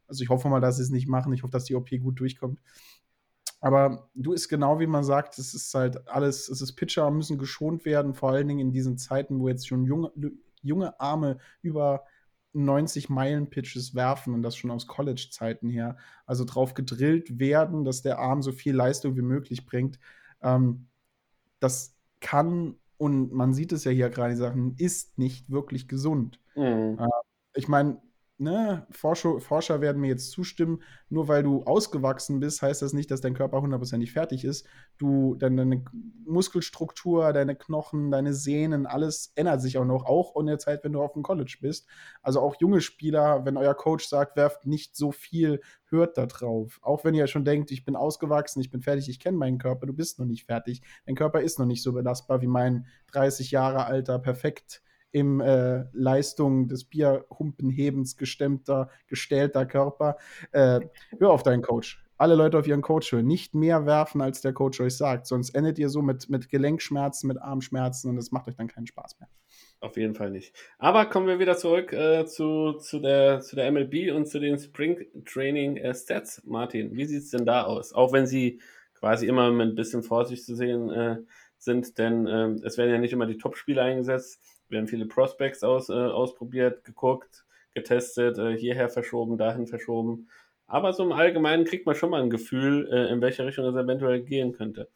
Also 0.09 0.25
ich 0.25 0.31
hoffe 0.31 0.49
mal, 0.49 0.61
dass 0.61 0.79
sie 0.79 0.83
es 0.83 0.91
nicht 0.91 1.07
machen, 1.07 1.33
ich 1.33 1.45
hoffe, 1.45 1.53
dass 1.53 1.65
die 1.65 1.77
OP 1.77 1.89
gut 2.03 2.19
durchkommt. 2.19 2.61
Aber 3.61 4.11
du 4.15 4.33
ist 4.33 4.49
genau 4.49 4.81
wie 4.81 4.89
man 4.89 5.05
sagt, 5.05 5.39
es 5.39 5.55
ist 5.55 5.73
halt 5.75 6.09
alles, 6.09 6.49
es 6.49 6.61
ist 6.61 6.75
Pitcher 6.75 7.09
müssen 7.13 7.39
geschont 7.39 7.85
werden, 7.85 8.15
vor 8.15 8.31
allen 8.31 8.49
Dingen 8.49 8.61
in 8.61 8.73
diesen 8.73 8.99
Zeiten, 8.99 9.39
wo 9.39 9.49
jetzt 9.49 9.69
schon 9.69 9.85
junge, 9.85 10.11
junge 10.61 10.99
Arme 10.99 11.39
über 11.63 12.05
90 12.55 13.11
Meilen 13.11 13.51
Pitches 13.51 13.95
werfen 13.95 14.35
und 14.35 14.43
das 14.43 14.57
schon 14.57 14.71
aus 14.71 14.87
College-Zeiten 14.87 15.69
her. 15.69 15.97
Also 16.27 16.45
drauf 16.45 16.75
gedrillt 16.75 17.39
werden, 17.39 17.85
dass 17.85 18.03
der 18.03 18.19
Arm 18.19 18.43
so 18.43 18.53
viel 18.53 18.75
Leistung 18.75 19.17
wie 19.17 19.23
möglich 19.23 19.67
bringt. 19.67 19.99
Ähm, 20.43 20.87
das 21.61 21.95
kann, 22.21 22.77
und 22.97 23.33
man 23.33 23.53
sieht 23.55 23.73
es 23.73 23.85
ja 23.85 23.91
hier 23.91 24.11
gerade, 24.11 24.35
die 24.35 24.39
Sachen, 24.39 24.77
ist 24.77 25.19
nicht 25.19 25.51
wirklich 25.51 25.89
gesund. 25.89 26.41
Mhm. 26.55 26.99
Äh, 26.99 27.09
ich 27.55 27.69
meine, 27.69 28.01
ne, 28.39 28.87
Forscher, 28.91 29.41
Forscher 29.41 29.81
werden 29.81 30.01
mir 30.01 30.09
jetzt 30.09 30.31
zustimmen, 30.31 30.83
nur 31.09 31.29
weil 31.29 31.43
du 31.43 31.63
ausgewachsen 31.65 32.41
bist, 32.41 32.63
heißt 32.63 32.83
das 32.83 32.93
nicht, 32.93 33.11
dass 33.11 33.21
dein 33.21 33.35
Körper 33.35 33.61
hundertprozentig 33.61 34.13
fertig 34.13 34.45
ist. 34.45 34.67
Du, 34.99 35.37
deine, 35.37 35.57
deine 35.57 35.85
Muskelstruktur, 36.27 37.33
deine 37.33 37.55
Knochen, 37.55 38.11
deine 38.11 38.35
Sehnen, 38.35 38.87
alles 38.87 39.33
ändert 39.37 39.63
sich 39.63 39.79
auch 39.79 39.85
noch, 39.85 40.05
auch 40.05 40.37
in 40.39 40.47
der 40.47 40.59
Zeit, 40.59 40.85
wenn 40.85 40.93
du 40.93 41.03
auf 41.03 41.13
dem 41.13 41.23
College 41.23 41.59
bist. 41.61 41.87
Also 42.23 42.41
auch 42.41 42.57
junge 42.61 42.81
Spieler, 42.81 43.45
wenn 43.45 43.57
euer 43.57 43.75
Coach 43.75 44.07
sagt, 44.07 44.37
werft 44.37 44.67
nicht 44.67 44.97
so 44.97 45.13
viel, 45.13 45.61
hört 45.87 46.19
da 46.19 46.27
drauf. 46.27 46.81
Auch 46.83 47.05
wenn 47.05 47.15
ihr 47.15 47.27
schon 47.29 47.45
denkt, 47.45 47.71
ich 47.71 47.85
bin 47.85 47.95
ausgewachsen, 47.95 48.61
ich 48.61 48.71
bin 48.71 48.83
fertig, 48.83 49.09
ich 49.09 49.21
kenne 49.21 49.39
meinen 49.39 49.59
Körper, 49.59 49.87
du 49.87 49.93
bist 49.93 50.19
noch 50.19 50.27
nicht 50.27 50.47
fertig. 50.47 50.83
Dein 51.07 51.15
Körper 51.15 51.41
ist 51.41 51.59
noch 51.59 51.67
nicht 51.67 51.83
so 51.83 51.93
belastbar 51.93 52.41
wie 52.41 52.49
mein 52.49 52.87
30 53.13 53.53
Jahre 53.53 53.85
alter, 53.87 54.19
perfekt 54.19 54.83
im 55.15 55.41
äh, 55.41 55.85
Leistung 55.93 56.67
des 56.67 56.85
Bierhumpenhebens 56.85 58.17
gestemmter, 58.17 58.91
gestählter 59.07 59.65
Körper. 59.65 60.17
Äh, 60.51 60.81
hör 61.21 61.31
auf 61.31 61.45
deinen 61.45 61.63
Coach. 61.63 62.05
Alle 62.17 62.35
Leute 62.35 62.59
auf 62.59 62.67
ihren 62.67 62.83
Coach 62.83 63.13
hören. 63.13 63.27
Nicht 63.27 63.55
mehr 63.55 63.87
werfen, 63.87 64.21
als 64.21 64.41
der 64.41 64.53
Coach 64.53 64.81
euch 64.81 64.97
sagt. 64.97 65.29
Sonst 65.29 65.55
endet 65.55 65.79
ihr 65.79 65.89
so 65.89 66.03
mit, 66.03 66.29
mit 66.31 66.49
Gelenkschmerzen, 66.49 67.29
mit 67.29 67.39
Armschmerzen 67.41 68.11
und 68.11 68.19
es 68.19 68.33
macht 68.33 68.49
euch 68.49 68.57
dann 68.57 68.67
keinen 68.67 68.89
Spaß 68.89 69.21
mehr. 69.21 69.29
Auf 69.79 69.97
jeden 69.97 70.17
Fall 70.17 70.33
nicht. 70.33 70.53
Aber 70.79 71.07
kommen 71.07 71.29
wir 71.29 71.39
wieder 71.39 71.57
zurück 71.57 71.93
äh, 71.93 72.27
zu, 72.27 72.73
zu, 72.73 72.99
der, 72.99 73.39
zu 73.39 73.55
der 73.55 73.71
MLB 73.71 74.13
und 74.13 74.27
zu 74.27 74.41
den 74.41 74.59
Spring 74.59 75.07
Training 75.25 75.77
äh, 75.77 75.95
Stats. 75.95 76.43
Martin, 76.45 76.97
wie 76.97 77.05
sieht 77.05 77.23
es 77.23 77.31
denn 77.31 77.47
da 77.47 77.63
aus? 77.63 77.93
Auch 77.93 78.13
wenn 78.13 78.27
sie 78.27 78.61
quasi 78.95 79.29
immer 79.29 79.53
mit 79.53 79.69
ein 79.69 79.75
bisschen 79.77 80.03
Vorsicht 80.03 80.45
zu 80.45 80.57
sehen 80.57 80.91
äh, 80.91 81.19
sind, 81.59 81.99
denn 81.99 82.27
ähm, 82.27 82.61
es 82.65 82.79
werden 82.79 82.91
ja 82.91 82.99
nicht 82.99 83.13
immer 83.13 83.27
die 83.27 83.39
Top-Spieler 83.39 83.83
eingesetzt 83.83 84.41
werden 84.69 84.89
viele 84.89 85.07
Prospects 85.07 85.63
aus, 85.63 85.89
äh, 85.89 85.93
ausprobiert, 85.93 86.85
geguckt, 86.85 87.45
getestet, 87.75 88.39
äh, 88.39 88.57
hierher 88.57 88.89
verschoben, 88.89 89.37
dahin 89.39 89.67
verschoben. 89.67 90.29
Aber 90.67 90.93
so 90.93 91.05
im 91.05 91.13
Allgemeinen 91.13 91.65
kriegt 91.65 91.87
man 91.87 91.95
schon 91.95 92.11
mal 92.11 92.23
ein 92.23 92.31
Gefühl, 92.31 92.89
äh, 92.91 93.13
in 93.13 93.21
welche 93.21 93.45
Richtung 93.45 93.67
es 93.67 93.75
eventuell 93.75 94.23
gehen 94.23 94.53
könnte. 94.53 94.89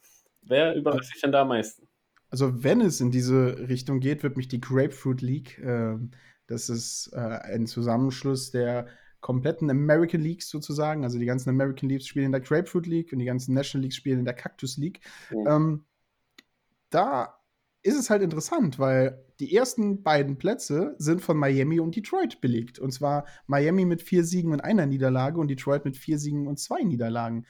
Wer 0.42 0.74
überrascht 0.74 1.12
sich 1.12 1.20
denn 1.20 1.32
da 1.32 1.42
am 1.42 1.48
meisten? 1.48 1.86
Also, 2.30 2.62
wenn 2.62 2.80
es 2.80 3.00
in 3.00 3.10
diese 3.10 3.68
Richtung 3.68 4.00
geht, 4.00 4.22
wird 4.22 4.36
mich 4.36 4.48
die 4.48 4.60
Grapefruit 4.60 5.22
League, 5.22 5.58
äh, 5.58 5.96
das 6.46 6.68
ist 6.68 7.10
äh, 7.12 7.18
ein 7.18 7.66
Zusammenschluss 7.66 8.50
der 8.50 8.86
kompletten 9.20 9.70
American 9.70 10.20
Leagues 10.20 10.48
sozusagen. 10.48 11.04
Also 11.04 11.18
die 11.18 11.26
ganzen 11.26 11.50
American 11.50 11.88
Leagues 11.88 12.06
spielen 12.06 12.26
in 12.26 12.32
der 12.32 12.40
Grapefruit 12.40 12.86
League 12.86 13.12
und 13.12 13.18
die 13.18 13.24
ganzen 13.24 13.54
National 13.54 13.82
Leagues 13.82 13.96
spielen 13.96 14.20
in 14.20 14.24
der 14.24 14.34
Cactus 14.34 14.76
League. 14.76 15.00
Mhm. 15.30 15.46
Ähm, 15.46 15.84
da 16.90 17.37
ist 17.82 17.98
es 17.98 18.10
halt 18.10 18.22
interessant, 18.22 18.78
weil 18.78 19.24
die 19.40 19.54
ersten 19.54 20.02
beiden 20.02 20.36
Plätze 20.36 20.94
sind 20.98 21.20
von 21.20 21.36
Miami 21.36 21.80
und 21.80 21.94
Detroit 21.94 22.40
belegt. 22.40 22.78
Und 22.78 22.92
zwar 22.92 23.24
Miami 23.46 23.84
mit 23.84 24.02
vier 24.02 24.24
Siegen 24.24 24.52
und 24.52 24.60
einer 24.60 24.86
Niederlage 24.86 25.40
und 25.40 25.48
Detroit 25.48 25.84
mit 25.84 25.96
vier 25.96 26.18
Siegen 26.18 26.46
und 26.46 26.58
zwei 26.58 26.82
Niederlagen. 26.82 27.46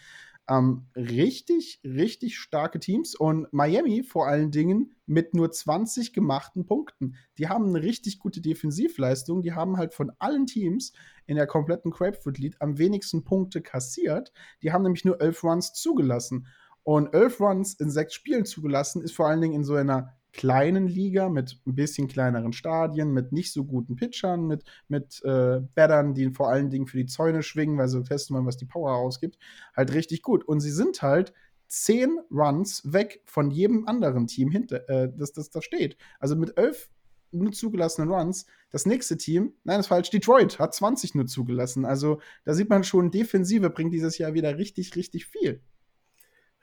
Ähm, 0.50 0.86
richtig, 0.96 1.80
richtig 1.84 2.38
starke 2.38 2.80
Teams 2.80 3.14
und 3.14 3.52
Miami 3.52 4.02
vor 4.02 4.26
allen 4.26 4.50
Dingen 4.50 4.96
mit 5.04 5.34
nur 5.34 5.50
20 5.50 6.14
gemachten 6.14 6.64
Punkten. 6.64 7.16
Die 7.36 7.48
haben 7.48 7.66
eine 7.66 7.82
richtig 7.82 8.18
gute 8.18 8.40
Defensivleistung. 8.40 9.42
Die 9.42 9.52
haben 9.52 9.76
halt 9.76 9.92
von 9.92 10.10
allen 10.18 10.46
Teams 10.46 10.92
in 11.26 11.36
der 11.36 11.46
kompletten 11.46 11.90
Grapefruit 11.90 12.38
League 12.38 12.56
am 12.60 12.78
wenigsten 12.78 13.24
Punkte 13.24 13.60
kassiert. 13.60 14.32
Die 14.62 14.72
haben 14.72 14.84
nämlich 14.84 15.04
nur 15.04 15.20
elf 15.20 15.44
Runs 15.44 15.74
zugelassen. 15.74 16.46
Und 16.82 17.12
elf 17.12 17.40
Runs 17.40 17.74
in 17.74 17.90
sechs 17.90 18.14
Spielen 18.14 18.46
zugelassen 18.46 19.02
ist 19.02 19.14
vor 19.14 19.28
allen 19.28 19.42
Dingen 19.42 19.54
in 19.54 19.64
so 19.64 19.74
einer 19.74 20.17
kleinen 20.38 20.86
Liga 20.86 21.28
mit 21.28 21.60
ein 21.66 21.74
bisschen 21.74 22.06
kleineren 22.06 22.52
Stadien, 22.52 23.12
mit 23.12 23.32
nicht 23.32 23.52
so 23.52 23.64
guten 23.64 23.96
Pitchern, 23.96 24.46
mit, 24.46 24.62
mit 24.86 25.20
äh, 25.24 25.60
Battern, 25.74 26.14
die 26.14 26.30
vor 26.30 26.48
allen 26.48 26.70
Dingen 26.70 26.86
für 26.86 26.96
die 26.96 27.06
Zäune 27.06 27.42
schwingen, 27.42 27.76
weil 27.76 27.88
sie 27.88 28.04
testen 28.04 28.36
wollen, 28.36 28.46
was 28.46 28.56
die 28.56 28.64
Power 28.64 28.94
ausgibt, 28.94 29.36
halt 29.76 29.92
richtig 29.92 30.22
gut. 30.22 30.44
Und 30.44 30.60
sie 30.60 30.70
sind 30.70 31.02
halt 31.02 31.32
zehn 31.66 32.20
Runs 32.30 32.92
weg 32.92 33.20
von 33.26 33.50
jedem 33.50 33.88
anderen 33.88 34.28
Team, 34.28 34.52
hinter, 34.52 34.88
äh, 34.88 35.12
das, 35.12 35.32
das 35.32 35.50
da 35.50 35.60
steht. 35.60 35.96
Also 36.20 36.36
mit 36.36 36.56
elf 36.56 36.88
nur 37.32 37.50
zugelassenen 37.50 38.08
Runs. 38.08 38.46
Das 38.70 38.86
nächste 38.86 39.16
Team, 39.16 39.54
nein, 39.64 39.78
das 39.78 39.86
ist 39.86 39.88
falsch, 39.88 40.10
Detroit 40.10 40.60
hat 40.60 40.72
20 40.72 41.16
nur 41.16 41.26
zugelassen. 41.26 41.84
Also 41.84 42.20
da 42.44 42.54
sieht 42.54 42.70
man 42.70 42.84
schon, 42.84 43.10
Defensive 43.10 43.70
bringt 43.70 43.92
dieses 43.92 44.18
Jahr 44.18 44.34
wieder 44.34 44.56
richtig, 44.56 44.94
richtig 44.94 45.26
viel 45.26 45.62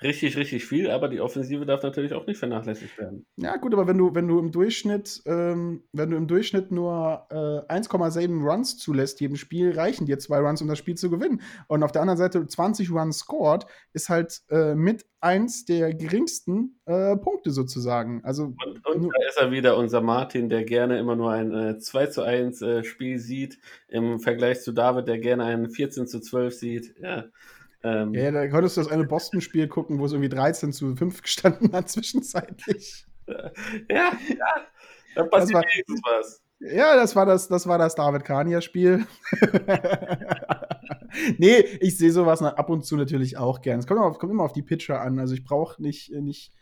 richtig, 0.02 0.38
richtig 0.38 0.66
viel, 0.66 0.90
aber 0.90 1.08
die 1.08 1.22
Offensive 1.22 1.66
darf 1.66 1.84
natürlich 1.84 2.14
auch 2.14 2.28
nicht 2.28 2.38
vernachlässigt 2.38 2.98
werden. 2.98 3.26
Ja, 3.38 3.58
gut, 3.58 3.74
aber 3.74 3.88
wenn 3.88 3.98
du, 3.98 4.14
wenn 4.14 4.28
du 4.28 4.40
im 4.40 4.52
Durchschnitt, 4.52 5.22
ähm, 5.26 5.84
wenn 5.94 6.10
du 6.10 6.18
im 6.18 6.28
Durchschnitt 6.28 6.72
nur 6.72 7.28
äh, 7.30 7.74
1,7 7.74 8.44
Runs 8.44 8.78
zulässt 8.78 9.22
jedem 9.22 9.36
Spiel, 9.36 9.72
reichen 9.72 10.06
dir 10.06 10.20
zwei 10.20 10.40
Runs, 10.40 10.62
um 10.62 10.68
das 10.68 10.78
Spiel 10.78 10.96
zu 10.96 11.10
gewinnen. 11.10 11.42
Und 11.68 11.84
auf 11.84 11.92
der 11.92 12.02
anderen 12.02 12.18
Seite 12.18 12.46
20 12.46 12.92
Runs 12.92 13.20
scored, 13.20 13.66
ist 13.94 14.10
halt 14.10 14.42
äh, 14.50 14.76
mit 14.76 15.06
eins 15.22 15.66
der 15.66 15.94
geringsten 15.94 16.80
äh, 16.86 17.16
Punkte 17.18 17.52
sozusagen. 17.52 18.22
Also, 18.24 18.54
und, 18.64 18.86
und 18.86 19.12
da 19.12 19.28
ist 19.28 19.38
er 19.38 19.52
wieder, 19.52 19.78
unser 19.78 20.02
Martin, 20.02 20.50
der 20.50 20.64
gerne 20.64 21.00
immer 21.00 21.16
nur 21.16 21.32
ein 21.32 21.52
äh, 21.52 21.78
2 21.80 22.08
zu 22.08 22.22
1 22.22 22.62
äh, 22.62 22.84
Spiel 22.84 23.18
sieht, 23.18 23.58
im 23.88 24.20
Vergleich 24.20 24.62
zu 24.62 24.72
David, 24.72 25.08
der 25.08 25.18
gerne 25.18 25.46
ein 25.46 25.70
14 25.70 26.06
zu 26.06 26.20
12 26.20 26.54
sieht. 26.54 26.96
Ja. 27.00 27.26
Ähm, 27.86 28.16
ja, 28.16 28.24
ja, 28.24 28.32
da 28.32 28.48
konntest 28.48 28.78
du 28.78 28.82
das 28.82 28.92
eine 28.92 29.06
Boston-Spiel 29.06 29.68
gucken, 29.68 30.00
wo 30.00 30.06
es 30.06 30.12
irgendwie 30.12 30.30
13 30.30 30.74
zu 30.74 30.96
5 30.96 31.22
gestanden 31.22 31.72
hat 31.72 31.88
zwischenzeitlich. 31.90 33.06
Ja, 33.28 33.52
ja, 33.90 34.12
da 35.14 35.24
passiert 35.24 35.64
wenigstens 35.64 36.02
was. 36.04 36.42
Ja, 36.60 36.96
das 36.96 37.16
war 37.16 37.28
das, 37.28 37.48
das 37.48 37.68
war 37.68 37.78
das 37.78 37.94
David 37.94 38.24
Kania-Spiel. 38.24 39.06
nee, 41.38 41.60
ich 41.80 41.98
sehe 41.98 42.12
sowas 42.12 42.42
ab 42.42 42.70
und 42.70 42.86
zu 42.86 42.96
natürlich 42.96 43.38
auch 43.38 43.62
gern. 43.62 43.80
Es 43.80 43.86
kommt, 43.86 44.00
immer 44.00 44.08
auf, 44.08 44.18
kommt 44.18 44.32
immer 44.32 44.44
auf 44.44 44.54
die 44.54 44.64
Pitcher 44.64 45.02
an. 45.02 45.20
Also 45.20 45.36
ich 45.36 45.44
brauche 45.44 45.80
nicht, 45.80 46.12
nicht 46.12 46.54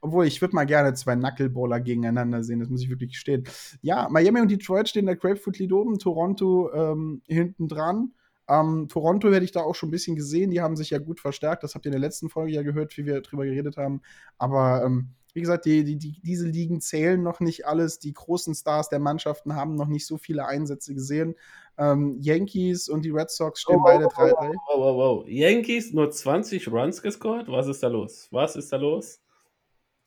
obwohl, 0.00 0.26
ich 0.26 0.40
würde 0.40 0.54
mal 0.54 0.66
gerne 0.66 0.94
zwei 0.94 1.16
Knuckleballer 1.16 1.80
gegeneinander 1.80 2.44
sehen, 2.44 2.60
das 2.60 2.68
muss 2.68 2.82
ich 2.82 2.90
wirklich 2.90 3.12
gestehen. 3.12 3.44
Ja, 3.80 4.08
Miami 4.10 4.40
und 4.40 4.50
Detroit 4.50 4.88
stehen 4.88 5.06
da 5.06 5.14
Grapefruit 5.14 5.58
Lead 5.58 5.72
oben, 5.72 5.98
Toronto 5.98 6.72
ähm, 6.72 7.22
hinten 7.26 7.66
dran. 7.66 8.12
Ähm, 8.48 8.88
Toronto 8.88 9.30
hätte 9.30 9.44
ich 9.44 9.52
da 9.52 9.60
auch 9.60 9.74
schon 9.74 9.88
ein 9.88 9.92
bisschen 9.92 10.16
gesehen, 10.16 10.50
die 10.50 10.60
haben 10.60 10.76
sich 10.76 10.90
ja 10.90 10.98
gut 10.98 11.20
verstärkt, 11.20 11.62
das 11.62 11.74
habt 11.74 11.86
ihr 11.86 11.90
in 11.90 12.00
der 12.00 12.00
letzten 12.00 12.28
Folge 12.28 12.52
ja 12.52 12.62
gehört, 12.62 12.96
wie 12.96 13.06
wir 13.06 13.20
drüber 13.20 13.44
geredet 13.44 13.76
haben. 13.76 14.02
Aber 14.38 14.82
ähm, 14.84 15.10
wie 15.34 15.40
gesagt, 15.40 15.64
die, 15.64 15.84
die, 15.84 15.96
die, 15.96 16.20
diese 16.20 16.46
Ligen 16.46 16.80
zählen 16.80 17.22
noch 17.22 17.40
nicht 17.40 17.66
alles. 17.66 17.98
Die 17.98 18.12
großen 18.12 18.54
Stars 18.54 18.88
der 18.88 18.98
Mannschaften 18.98 19.54
haben 19.54 19.76
noch 19.76 19.86
nicht 19.86 20.06
so 20.06 20.18
viele 20.18 20.46
Einsätze 20.46 20.94
gesehen. 20.94 21.36
Ähm, 21.78 22.18
Yankees 22.20 22.88
und 22.88 23.04
die 23.04 23.10
Red 23.10 23.30
Sox 23.30 23.62
stehen 23.62 23.78
oh, 23.80 23.84
beide 23.84 24.06
3-3. 24.06 24.30
Wow, 24.30 24.36
wow, 24.36 24.78
wow, 24.78 24.96
wow, 24.96 25.28
Yankees 25.28 25.92
nur 25.92 26.10
20 26.10 26.70
Runs 26.70 27.00
gescored? 27.00 27.48
Was 27.48 27.66
ist 27.66 27.82
da 27.82 27.88
los? 27.88 28.28
Was 28.30 28.56
ist 28.56 28.72
da 28.72 28.76
los? 28.76 29.20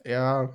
Ja. 0.04 0.54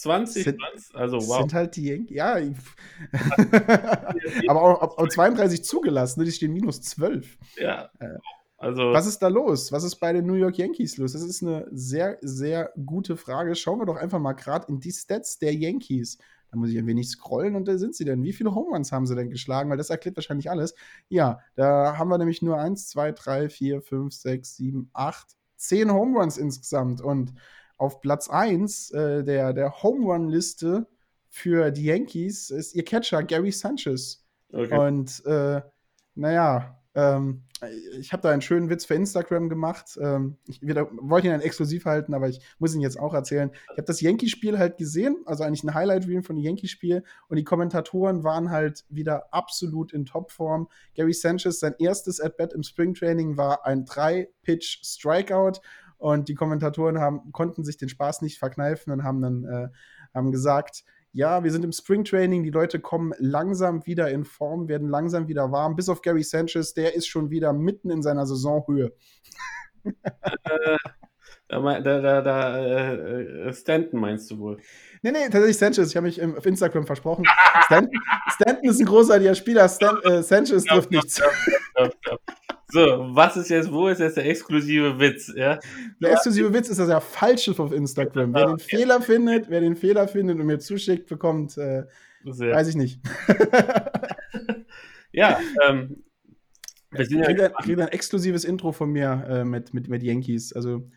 20 0.00 0.44
sind? 0.44 0.62
Also, 0.94 1.16
wow. 1.28 1.40
Sind 1.40 1.54
halt 1.54 1.76
die 1.76 1.88
Yankees. 1.88 2.16
Ja. 2.16 2.36
aber 4.48 4.62
auch, 4.62 4.98
auch, 4.98 5.08
32 5.08 5.64
zugelassen, 5.64 6.20
ne? 6.20 6.26
die 6.26 6.32
stehen 6.32 6.52
minus 6.52 6.80
12. 6.82 7.38
Ja. 7.56 7.90
Äh, 7.98 8.18
also, 8.56 8.92
was 8.92 9.06
ist 9.06 9.20
da 9.20 9.28
los? 9.28 9.72
Was 9.72 9.84
ist 9.84 9.96
bei 9.96 10.12
den 10.12 10.26
New 10.26 10.34
York 10.34 10.58
Yankees 10.58 10.98
los? 10.98 11.14
Das 11.14 11.22
ist 11.22 11.42
eine 11.42 11.66
sehr, 11.70 12.18
sehr 12.20 12.72
gute 12.84 13.16
Frage. 13.16 13.54
Schauen 13.54 13.78
wir 13.78 13.86
doch 13.86 13.96
einfach 13.96 14.18
mal 14.18 14.34
gerade 14.34 14.66
in 14.68 14.80
die 14.80 14.92
Stats 14.92 15.38
der 15.38 15.54
Yankees. 15.54 16.18
Da 16.50 16.58
muss 16.58 16.68
ich 16.68 16.78
ein 16.78 16.86
wenig 16.86 17.08
scrollen 17.08 17.54
und 17.54 17.68
da 17.68 17.78
sind 17.78 17.94
sie 17.94 18.04
denn. 18.04 18.22
Wie 18.22 18.32
viele 18.32 18.54
Home 18.54 18.72
Runs 18.72 18.92
haben 18.92 19.06
sie 19.06 19.14
denn 19.14 19.30
geschlagen? 19.30 19.70
Weil 19.70 19.78
das 19.78 19.88
erklärt 19.88 20.16
wahrscheinlich 20.16 20.50
alles. 20.50 20.74
Ja, 21.08 21.40
da 21.54 21.96
haben 21.96 22.10
wir 22.10 22.18
nämlich 22.18 22.42
nur 22.42 22.58
1, 22.58 22.88
2, 22.88 23.12
3, 23.12 23.48
4, 23.48 23.80
5, 23.80 24.12
6, 24.12 24.56
7, 24.56 24.90
8, 24.92 25.28
10 25.56 25.92
Home 25.92 26.18
Runs 26.18 26.36
insgesamt. 26.36 27.00
Und 27.00 27.32
auf 27.80 28.00
Platz 28.00 28.28
1 28.28 28.90
äh, 28.90 29.24
der, 29.24 29.52
der 29.52 29.82
Home 29.82 30.04
Run-Liste 30.04 30.86
für 31.28 31.70
die 31.70 31.84
Yankees 31.84 32.50
ist 32.50 32.74
ihr 32.74 32.84
Catcher 32.84 33.22
Gary 33.22 33.52
Sanchez. 33.52 34.26
Okay. 34.52 34.76
Und 34.76 35.24
äh, 35.24 35.62
naja, 36.14 36.78
ähm, 36.94 37.44
ich 37.98 38.12
habe 38.12 38.22
da 38.22 38.30
einen 38.30 38.42
schönen 38.42 38.68
Witz 38.68 38.84
für 38.84 38.94
Instagram 38.94 39.48
gemacht. 39.48 39.98
Ähm, 40.00 40.36
ich 40.46 40.60
wollte 40.62 41.28
ihn 41.28 41.32
dann 41.32 41.40
exklusiv 41.40 41.86
halten, 41.86 42.12
aber 42.12 42.28
ich 42.28 42.40
muss 42.58 42.74
ihn 42.74 42.80
jetzt 42.80 42.98
auch 42.98 43.14
erzählen. 43.14 43.50
Ich 43.72 43.78
habe 43.78 43.84
das 43.84 44.00
Yankee-Spiel 44.00 44.58
halt 44.58 44.76
gesehen, 44.76 45.16
also 45.24 45.44
eigentlich 45.44 45.64
ein 45.64 45.72
Highlight-Reel 45.72 46.22
von 46.22 46.36
dem 46.36 46.44
Yankee-Spiel. 46.44 47.02
Und 47.28 47.36
die 47.36 47.44
Kommentatoren 47.44 48.24
waren 48.24 48.50
halt 48.50 48.84
wieder 48.88 49.32
absolut 49.32 49.92
in 49.92 50.04
Topform. 50.04 50.68
Gary 50.94 51.14
Sanchez, 51.14 51.60
sein 51.60 51.74
erstes 51.78 52.20
At-Bat 52.20 52.52
im 52.52 52.62
Springtraining 52.62 53.36
war 53.36 53.64
ein 53.64 53.86
Drei-Pitch-Strikeout. 53.86 55.60
Und 56.00 56.28
die 56.28 56.34
Kommentatoren 56.34 56.98
haben, 56.98 57.30
konnten 57.30 57.62
sich 57.62 57.76
den 57.76 57.90
Spaß 57.90 58.22
nicht 58.22 58.38
verkneifen 58.38 58.90
und 58.90 59.04
haben 59.04 59.20
dann 59.20 59.44
äh, 59.44 59.68
haben 60.14 60.32
gesagt, 60.32 60.82
ja, 61.12 61.44
wir 61.44 61.50
sind 61.50 61.64
im 61.64 61.72
Springtraining, 61.72 62.42
die 62.42 62.50
Leute 62.50 62.80
kommen 62.80 63.12
langsam 63.18 63.84
wieder 63.84 64.10
in 64.10 64.24
Form, 64.24 64.68
werden 64.68 64.88
langsam 64.88 65.28
wieder 65.28 65.52
warm, 65.52 65.76
bis 65.76 65.88
auf 65.88 66.02
Gary 66.02 66.22
Sanchez, 66.22 66.72
der 66.72 66.94
ist 66.94 67.06
schon 67.06 67.30
wieder 67.30 67.52
mitten 67.52 67.90
in 67.90 68.02
seiner 68.02 68.26
Saisonhöhe. 68.26 68.92
äh, 69.84 70.76
da, 71.48 71.80
da, 71.80 72.22
da, 72.22 72.58
äh, 72.58 73.52
Stanton 73.52 74.00
meinst 74.00 74.30
du 74.30 74.38
wohl? 74.38 74.58
Nee, 75.02 75.10
nee, 75.10 75.24
tatsächlich 75.24 75.58
Sanchez. 75.58 75.90
Ich 75.90 75.96
habe 75.96 76.06
mich 76.06 76.22
auf 76.22 76.46
Instagram 76.46 76.86
versprochen. 76.86 77.26
Stanton, 77.64 78.00
Stanton 78.28 78.70
ist 78.70 78.80
ein 78.80 78.86
großartiger 78.86 79.34
Spieler. 79.34 79.68
Stan, 79.68 80.00
äh, 80.04 80.22
Sanchez 80.22 80.64
trifft 80.64 80.90
nichts. 80.92 81.20
So, 82.70 83.14
was 83.14 83.36
ist 83.36 83.50
jetzt, 83.50 83.72
wo 83.72 83.88
ist 83.88 84.00
jetzt 84.00 84.16
der 84.16 84.26
exklusive 84.26 84.98
Witz? 84.98 85.32
Ja? 85.34 85.58
Der 86.00 86.12
exklusive 86.12 86.52
Witz 86.52 86.68
ist 86.68 86.78
das 86.78 86.88
ja 86.88 87.00
falsche 87.00 87.52
auf 87.58 87.72
Instagram. 87.72 88.34
Wer 88.34 88.46
den 88.46 88.54
okay. 88.54 88.76
Fehler 88.76 89.00
findet, 89.00 89.50
wer 89.50 89.60
den 89.60 89.76
Fehler 89.76 90.08
findet 90.08 90.38
und 90.38 90.46
mir 90.46 90.58
zuschickt, 90.58 91.08
bekommt, 91.08 91.56
äh, 91.58 91.84
weiß 92.24 92.68
ich 92.68 92.76
nicht. 92.76 93.00
ja, 95.12 95.38
ähm, 95.66 96.04
wir 96.90 97.06
sind 97.06 97.20
ja 97.20 97.48
kriegt 97.48 97.80
ein 97.80 97.88
exklusives 97.88 98.44
Intro 98.44 98.72
von 98.72 98.90
mir 98.90 99.24
äh, 99.28 99.44
mit, 99.44 99.72
mit, 99.74 99.88
mit 99.88 100.02
Yankees. 100.02 100.52
Also 100.52 100.88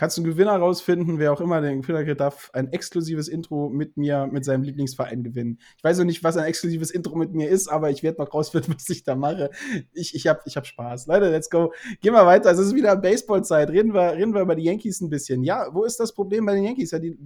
kannst 0.00 0.16
du 0.16 0.22
einen 0.22 0.30
Gewinner 0.30 0.56
rausfinden, 0.56 1.18
wer 1.18 1.30
auch 1.30 1.42
immer 1.42 1.60
den 1.60 1.82
Gewinner 1.82 2.14
darf 2.14 2.48
ein 2.54 2.72
exklusives 2.72 3.28
Intro 3.28 3.68
mit 3.68 3.98
mir, 3.98 4.26
mit 4.32 4.46
seinem 4.46 4.62
Lieblingsverein 4.62 5.22
gewinnen. 5.22 5.58
Ich 5.76 5.84
weiß 5.84 5.98
noch 5.98 6.06
nicht, 6.06 6.24
was 6.24 6.38
ein 6.38 6.46
exklusives 6.46 6.90
Intro 6.90 7.16
mit 7.16 7.34
mir 7.34 7.50
ist, 7.50 7.68
aber 7.68 7.90
ich 7.90 8.02
werde 8.02 8.22
noch 8.22 8.32
rausfinden, 8.32 8.74
was 8.78 8.88
ich 8.88 9.04
da 9.04 9.14
mache. 9.14 9.50
Ich, 9.92 10.14
ich 10.14 10.26
habe 10.26 10.40
ich 10.46 10.56
hab 10.56 10.66
Spaß. 10.66 11.06
Leute, 11.06 11.28
let's 11.28 11.50
go. 11.50 11.74
Gehen 12.00 12.14
wir 12.14 12.24
weiter. 12.24 12.50
Es 12.50 12.58
ist 12.58 12.74
wieder 12.74 12.96
Baseballzeit. 12.96 13.68
Reden 13.68 13.92
wir, 13.92 14.14
reden 14.14 14.32
wir 14.32 14.40
über 14.40 14.54
die 14.54 14.64
Yankees 14.64 15.02
ein 15.02 15.10
bisschen. 15.10 15.44
Ja, 15.44 15.68
wo 15.70 15.84
ist 15.84 16.00
das 16.00 16.14
Problem 16.14 16.46
bei 16.46 16.54
den 16.54 16.64
Yankees? 16.64 16.92
Ja, 16.92 16.98
die, 16.98 17.18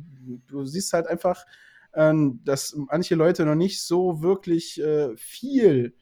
du 0.48 0.64
siehst 0.64 0.92
halt 0.92 1.06
einfach, 1.06 1.46
ähm, 1.94 2.40
dass 2.44 2.74
manche 2.74 3.14
Leute 3.14 3.44
noch 3.44 3.54
nicht 3.54 3.82
so 3.82 4.20
wirklich 4.20 4.82
äh, 4.82 5.16
viel 5.16 5.94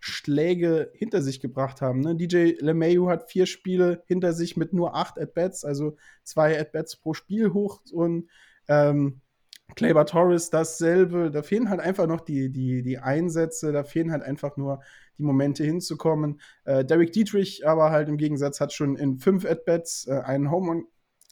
Schläge 0.00 0.90
hinter 0.94 1.22
sich 1.22 1.40
gebracht 1.40 1.80
haben. 1.80 2.00
Ne? 2.00 2.16
DJ 2.16 2.54
LeMayu 2.60 3.08
hat 3.08 3.30
vier 3.30 3.46
Spiele 3.46 4.02
hinter 4.06 4.32
sich 4.32 4.56
mit 4.56 4.72
nur 4.72 4.94
acht 4.94 5.18
At-Bats, 5.18 5.64
also 5.64 5.96
zwei 6.22 6.58
At-Bats 6.58 6.96
pro 6.96 7.14
Spiel 7.14 7.52
hoch 7.52 7.80
und 7.92 8.28
ähm, 8.68 9.20
Kleber 9.74 10.06
Torres 10.06 10.50
dasselbe. 10.50 11.30
Da 11.30 11.42
fehlen 11.42 11.68
halt 11.68 11.80
einfach 11.80 12.06
noch 12.06 12.22
die, 12.22 12.50
die, 12.50 12.82
die 12.82 12.98
Einsätze, 12.98 13.72
da 13.72 13.84
fehlen 13.84 14.10
halt 14.10 14.22
einfach 14.22 14.56
nur 14.56 14.80
die 15.18 15.22
Momente 15.22 15.62
hinzukommen. 15.62 16.40
Äh, 16.64 16.84
Derek 16.84 17.12
Dietrich 17.12 17.66
aber 17.66 17.90
halt 17.90 18.08
im 18.08 18.16
Gegensatz 18.16 18.60
hat 18.60 18.72
schon 18.72 18.96
in 18.96 19.18
fünf 19.18 19.44
At-Bats 19.44 20.06
äh, 20.08 20.20
einen 20.20 20.50
Home 20.50 20.84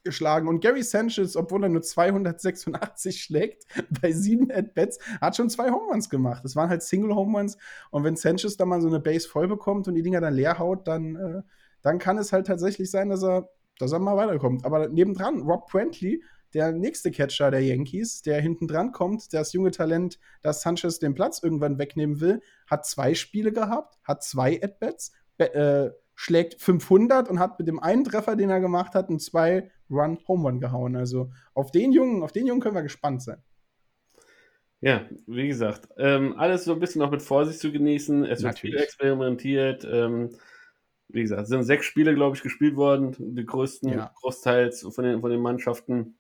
geschlagen. 0.06 0.48
Und 0.48 0.60
Gary 0.60 0.82
Sanchez, 0.82 1.36
obwohl 1.36 1.64
er 1.64 1.68
nur 1.68 1.82
286 1.82 3.22
schlägt, 3.22 3.64
bei 4.00 4.12
sieben 4.12 4.50
At-Bats, 4.50 4.98
hat 5.20 5.36
schon 5.36 5.50
zwei 5.50 5.70
Home 5.70 5.92
Runs 5.92 6.08
gemacht. 6.08 6.44
Das 6.44 6.56
waren 6.56 6.70
halt 6.70 6.82
Single-Home 6.82 7.36
Runs. 7.36 7.58
Und 7.90 8.04
wenn 8.04 8.16
Sanchez 8.16 8.56
da 8.56 8.64
mal 8.64 8.80
so 8.80 8.88
eine 8.88 9.00
Base 9.00 9.28
voll 9.28 9.48
bekommt 9.48 9.88
und 9.88 9.94
die 9.94 10.02
Dinger 10.02 10.20
dann 10.20 10.34
leer 10.34 10.58
haut, 10.58 10.88
dann, 10.88 11.16
äh, 11.16 11.42
dann 11.82 11.98
kann 11.98 12.16
es 12.16 12.32
halt 12.32 12.46
tatsächlich 12.46 12.90
sein, 12.90 13.10
dass 13.10 13.22
er, 13.22 13.50
dass 13.78 13.92
er 13.92 13.98
mal 13.98 14.16
weiterkommt. 14.16 14.64
Aber 14.64 14.88
nebendran, 14.88 15.42
Rob 15.42 15.68
Brantley, 15.70 16.22
der 16.54 16.72
nächste 16.72 17.10
Catcher 17.10 17.50
der 17.50 17.60
Yankees, 17.60 18.22
der 18.22 18.40
hinten 18.40 18.68
dran 18.68 18.92
kommt, 18.92 19.34
das 19.34 19.52
junge 19.52 19.72
Talent, 19.72 20.18
das 20.42 20.62
Sanchez 20.62 20.98
den 20.98 21.14
Platz 21.14 21.42
irgendwann 21.42 21.78
wegnehmen 21.78 22.20
will, 22.20 22.40
hat 22.66 22.86
zwei 22.86 23.14
Spiele 23.14 23.52
gehabt, 23.52 23.98
hat 24.04 24.22
zwei 24.22 24.62
At-Bats, 24.62 25.12
äh, 25.38 25.90
schlägt 26.16 26.60
500 26.60 27.28
und 27.28 27.38
hat 27.38 27.58
mit 27.58 27.68
dem 27.68 27.78
einen 27.78 28.02
Treffer, 28.02 28.34
den 28.34 28.50
er 28.50 28.60
gemacht 28.60 28.94
hat, 28.94 29.08
einen 29.08 29.20
zwei 29.20 29.70
Run 29.88 30.18
Home 30.26 30.48
Run 30.48 30.60
gehauen. 30.60 30.96
Also 30.96 31.30
auf 31.54 31.70
den 31.70 31.92
Jungen, 31.92 32.22
auf 32.22 32.32
den 32.32 32.46
Jungen 32.46 32.60
können 32.60 32.74
wir 32.74 32.82
gespannt 32.82 33.22
sein. 33.22 33.42
Ja, 34.80 35.06
wie 35.26 35.46
gesagt, 35.46 35.88
ähm, 35.96 36.34
alles 36.36 36.64
so 36.64 36.72
ein 36.72 36.80
bisschen 36.80 37.00
noch 37.00 37.10
mit 37.10 37.22
Vorsicht 37.22 37.60
zu 37.60 37.70
genießen. 37.70 38.24
Es 38.24 38.42
wird 38.42 38.58
viel 38.58 38.76
experimentiert. 38.76 39.86
Ähm, 39.90 40.30
wie 41.08 41.22
gesagt, 41.22 41.42
es 41.42 41.48
sind 41.48 41.62
sechs 41.64 41.86
Spiele, 41.86 42.14
glaube 42.14 42.36
ich, 42.36 42.42
gespielt 42.42 42.76
worden. 42.76 43.14
Die 43.18 43.46
größten, 43.46 43.90
ja. 43.90 44.12
großteils 44.16 44.82
von 44.94 45.04
den, 45.04 45.20
von 45.20 45.30
den 45.30 45.40
Mannschaften. 45.40 46.18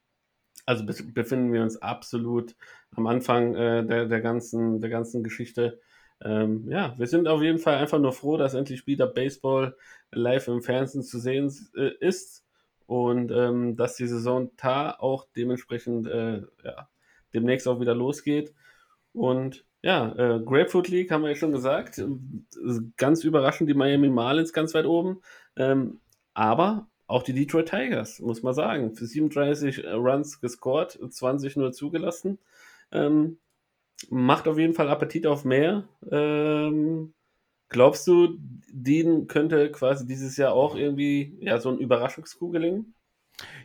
Also 0.64 0.84
befinden 0.84 1.52
wir 1.52 1.62
uns 1.62 1.80
absolut 1.80 2.56
am 2.96 3.06
Anfang 3.06 3.54
äh, 3.54 3.84
der, 3.86 4.06
der, 4.06 4.20
ganzen, 4.20 4.80
der 4.80 4.90
ganzen 4.90 5.22
Geschichte. 5.22 5.80
Ähm, 6.22 6.70
ja, 6.70 6.94
wir 6.98 7.06
sind 7.06 7.28
auf 7.28 7.42
jeden 7.42 7.58
Fall 7.58 7.76
einfach 7.76 7.98
nur 7.98 8.12
froh, 8.12 8.36
dass 8.36 8.54
endlich 8.54 8.86
wieder 8.86 9.06
Baseball 9.06 9.76
live 10.10 10.48
im 10.48 10.62
Fernsehen 10.62 11.02
zu 11.02 11.18
sehen 11.18 11.52
äh, 11.76 11.90
ist 12.00 12.44
und 12.86 13.30
ähm, 13.30 13.76
dass 13.76 13.96
die 13.96 14.06
Saison 14.06 14.50
da 14.56 14.92
auch 14.92 15.26
dementsprechend 15.36 16.06
äh, 16.06 16.42
ja, 16.64 16.88
demnächst 17.34 17.68
auch 17.68 17.80
wieder 17.80 17.94
losgeht. 17.94 18.54
Und 19.12 19.64
ja, 19.82 20.12
äh, 20.16 20.40
Grapefruit 20.40 20.88
League 20.88 21.10
haben 21.10 21.22
wir 21.22 21.30
ja 21.30 21.36
schon 21.36 21.52
gesagt. 21.52 22.02
Ganz 22.96 23.24
überraschend 23.24 23.68
die 23.68 23.74
Miami 23.74 24.08
Marlins 24.08 24.52
ganz 24.52 24.74
weit 24.74 24.86
oben. 24.86 25.20
Ähm, 25.56 26.00
aber 26.34 26.88
auch 27.06 27.22
die 27.22 27.32
Detroit 27.32 27.68
Tigers, 27.68 28.20
muss 28.20 28.42
man 28.42 28.54
sagen. 28.54 28.94
Für 28.94 29.06
37 29.06 29.84
Runs 29.84 30.40
gescored, 30.40 30.98
20 31.08 31.56
nur 31.56 31.72
zugelassen. 31.72 32.38
Ähm, 32.90 33.38
macht 34.10 34.48
auf 34.48 34.58
jeden 34.58 34.74
Fall 34.74 34.88
Appetit 34.88 35.26
auf 35.26 35.44
mehr. 35.44 35.88
Ähm, 36.10 37.14
glaubst 37.68 38.06
du, 38.06 38.38
Dean 38.72 39.26
könnte 39.26 39.70
quasi 39.70 40.06
dieses 40.06 40.36
Jahr 40.36 40.52
auch 40.52 40.76
irgendwie 40.76 41.38
ja, 41.40 41.58
so 41.58 41.70
ein 41.70 41.78
Überraschungskuh 41.78 42.50
gelingen? 42.50 42.94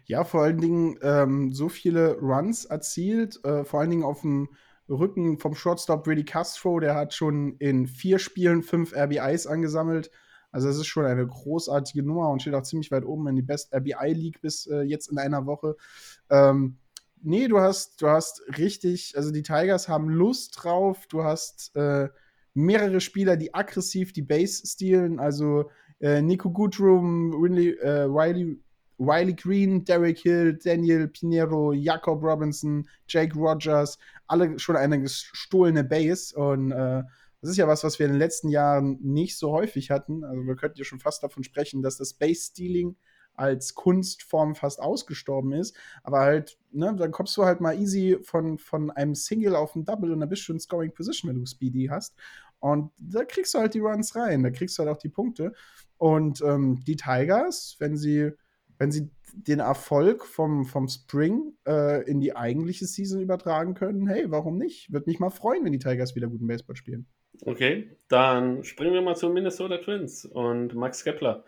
Ja, 0.05 0.23
vor 0.23 0.41
allen 0.43 0.59
Dingen 0.59 0.99
ähm, 1.01 1.53
so 1.53 1.69
viele 1.69 2.17
Runs 2.19 2.65
erzielt, 2.65 3.43
äh, 3.45 3.63
vor 3.63 3.79
allen 3.79 3.89
Dingen 3.89 4.03
auf 4.03 4.21
dem 4.21 4.49
Rücken 4.89 5.39
vom 5.39 5.55
Shortstop 5.55 6.03
Brady 6.03 6.25
Castro, 6.25 6.79
der 6.79 6.95
hat 6.95 7.13
schon 7.13 7.55
in 7.57 7.87
vier 7.87 8.19
Spielen 8.19 8.61
fünf 8.61 8.93
RBIs 8.93 9.47
angesammelt. 9.47 10.11
Also 10.51 10.67
es 10.67 10.77
ist 10.77 10.87
schon 10.87 11.05
eine 11.05 11.25
großartige 11.25 12.03
Nummer 12.03 12.29
und 12.29 12.41
steht 12.41 12.53
auch 12.53 12.63
ziemlich 12.63 12.91
weit 12.91 13.05
oben 13.05 13.27
in 13.27 13.37
die 13.37 13.41
Best 13.41 13.73
RBI 13.73 14.13
League 14.13 14.41
bis 14.41 14.67
äh, 14.67 14.81
jetzt 14.81 15.09
in 15.09 15.17
einer 15.17 15.45
Woche. 15.45 15.77
Ähm, 16.29 16.77
nee, 17.23 17.47
du 17.47 17.59
hast, 17.59 18.01
du 18.01 18.07
hast 18.07 18.41
richtig, 18.57 19.13
also 19.15 19.31
die 19.31 19.43
Tigers 19.43 19.87
haben 19.87 20.09
Lust 20.09 20.57
drauf. 20.61 21.07
Du 21.07 21.23
hast 21.23 21.75
äh, 21.75 22.09
mehrere 22.53 23.01
Spieler, 23.01 23.37
die 23.37 23.53
aggressiv 23.53 24.13
die 24.13 24.21
Base 24.21 24.65
stehlen. 24.65 25.19
Also 25.19 25.69
äh, 25.99 26.21
Nico 26.21 26.49
Goodrum, 26.49 27.33
Riley, 27.33 27.71
äh, 27.79 28.03
Riley, 28.03 28.59
Riley 28.99 29.33
Green, 29.33 29.83
Derek 29.83 30.19
Hill, 30.19 30.59
Daniel 30.63 31.07
Pinero, 31.07 31.73
Jakob 31.73 32.23
Robinson, 32.23 32.87
Jake 33.07 33.35
Rogers, 33.35 33.97
alle 34.27 34.57
schon 34.59 34.75
eine 34.75 35.01
gestohlene 35.01 35.83
Base. 35.83 36.35
Und 36.35 36.71
äh, 36.71 37.03
das 37.41 37.49
ist 37.49 37.57
ja 37.57 37.67
was, 37.67 37.83
was 37.83 37.97
wir 37.97 38.05
in 38.05 38.13
den 38.13 38.19
letzten 38.19 38.49
Jahren 38.49 38.99
nicht 39.01 39.37
so 39.37 39.51
häufig 39.51 39.89
hatten. 39.89 40.23
Also 40.23 40.43
wir 40.43 40.55
könnten 40.55 40.77
ja 40.77 40.85
schon 40.85 40.99
fast 40.99 41.23
davon 41.23 41.43
sprechen, 41.43 41.81
dass 41.81 41.97
das 41.97 42.13
Base-Stealing 42.13 42.95
als 43.35 43.73
Kunstform 43.75 44.55
fast 44.55 44.81
ausgestorben 44.81 45.53
ist. 45.53 45.75
Aber 46.03 46.19
halt, 46.19 46.57
ne, 46.71 46.95
dann 46.97 47.11
kommst 47.11 47.35
du 47.37 47.45
halt 47.45 47.61
mal 47.61 47.79
easy 47.79 48.17
von, 48.21 48.57
von 48.57 48.91
einem 48.91 49.15
Single 49.15 49.55
auf 49.55 49.75
ein 49.75 49.85
Double 49.85 50.11
und 50.11 50.19
dann 50.19 50.29
bist 50.29 50.47
du 50.47 50.53
in 50.53 50.59
Scoring 50.59 50.93
Position, 50.93 51.29
wenn 51.29 51.39
du 51.39 51.45
Speedy 51.45 51.87
hast. 51.89 52.15
Und 52.59 52.91
da 52.97 53.25
kriegst 53.25 53.53
du 53.53 53.59
halt 53.59 53.73
die 53.73 53.79
Runs 53.79 54.15
rein, 54.15 54.43
da 54.43 54.51
kriegst 54.51 54.77
du 54.77 54.83
halt 54.83 54.95
auch 54.95 55.01
die 55.01 55.09
Punkte. 55.09 55.53
Und 55.97 56.41
ähm, 56.41 56.79
die 56.85 56.95
Tigers, 56.95 57.75
wenn 57.79 57.97
sie, 57.97 58.31
wenn 58.77 58.91
sie 58.91 59.09
den 59.33 59.59
Erfolg 59.59 60.25
vom, 60.25 60.65
vom 60.65 60.87
Spring 60.87 61.53
äh, 61.67 62.03
in 62.09 62.19
die 62.19 62.35
eigentliche 62.35 62.85
Season 62.85 63.21
übertragen 63.21 63.73
können, 63.73 64.07
hey, 64.07 64.29
warum 64.29 64.57
nicht? 64.57 64.91
Würde 64.91 65.09
mich 65.09 65.19
mal 65.19 65.29
freuen, 65.29 65.63
wenn 65.65 65.71
die 65.71 65.79
Tigers 65.79 66.15
wieder 66.15 66.27
guten 66.27 66.47
Baseball 66.47 66.75
spielen. 66.75 67.07
Okay, 67.45 67.97
dann 68.07 68.63
springen 68.63 68.93
wir 68.93 69.01
mal 69.01 69.15
zu 69.15 69.29
Minnesota 69.29 69.77
Twins 69.77 70.25
und 70.25 70.75
Max 70.75 71.03
Kepler. 71.03 71.43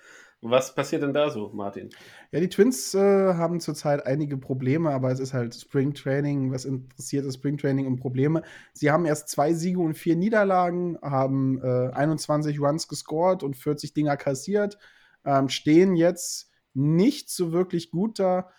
Was 0.46 0.76
passiert 0.76 1.04
denn 1.04 1.14
da 1.14 1.30
so, 1.30 1.52
Martin? 1.54 1.90
Ja, 2.32 2.42
die 2.42 2.50
Twins 2.50 2.94
äh, 2.94 3.00
haben 3.00 3.62
zurzeit 3.62 4.06
einige 4.06 4.38
Probleme, 4.38 4.92
aber 4.92 5.10
es 5.10 5.22
ist 5.22 5.34
halt 5.34 5.56
Spring 5.56 5.94
Training. 5.94 6.52
Was 6.52 6.66
interessiert 6.66 7.26
das 7.26 7.36
Spring 7.36 7.58
Training 7.58 7.88
und 7.88 7.96
Probleme? 7.96 8.44
Sie 8.74 8.92
haben 8.92 9.06
erst 9.06 9.30
zwei 9.30 9.54
Siege 9.54 9.80
und 9.80 9.94
vier 9.94 10.18
Niederlagen, 10.18 10.98
haben 11.02 11.62
äh, 11.64 11.92
21 11.94 12.60
Runs 12.60 12.90
gescored 12.90 13.42
und 13.42 13.56
40 13.56 13.94
Dinger 13.94 14.18
kassiert, 14.18 14.78
ähm, 15.24 15.48
stehen 15.48 15.96
jetzt 15.96 16.52
nicht 16.74 17.30
so 17.30 17.54
wirklich 17.54 17.90
gut 17.90 18.20
da. 18.20 18.50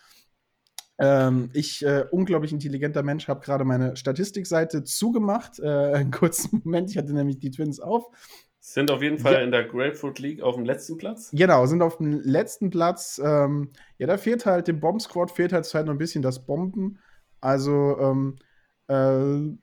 Ähm, 0.97 1.49
ich, 1.53 1.85
äh, 1.85 2.05
unglaublich 2.09 2.53
intelligenter 2.53 3.03
Mensch, 3.03 3.27
habe 3.27 3.41
gerade 3.41 3.65
meine 3.65 3.95
Statistikseite 3.95 4.83
zugemacht. 4.83 5.59
Äh, 5.59 5.67
einen 5.93 6.11
kurzen 6.11 6.61
Moment, 6.63 6.89
ich 6.89 6.97
hatte 6.97 7.13
nämlich 7.13 7.37
die 7.37 7.51
Twins 7.51 7.79
auf. 7.79 8.05
Sind 8.67 8.89
auf 8.89 9.03
jeden 9.03 9.19
Fall 9.19 9.33
ja. 9.33 9.39
in 9.41 9.51
der 9.51 9.63
Grapefruit 9.63 10.17
League 10.17 10.41
auf 10.41 10.55
dem 10.55 10.65
letzten 10.65 10.97
Platz. 10.97 11.29
Genau, 11.31 11.67
sind 11.67 11.83
auf 11.83 11.97
dem 11.97 12.19
letzten 12.23 12.71
Platz. 12.71 13.21
Ähm, 13.23 13.69
ja, 13.99 14.07
da 14.07 14.17
fehlt 14.17 14.47
halt 14.47 14.67
dem 14.67 14.79
Bomb 14.79 14.99
Squad 14.99 15.29
fehlt 15.29 15.53
halt 15.53 15.71
halt 15.71 15.85
noch 15.85 15.93
ein 15.93 15.99
bisschen 15.99 16.23
das 16.23 16.47
Bomben. 16.47 16.97
Also 17.41 17.95
ähm, 17.99 18.37
äh, 18.87 19.55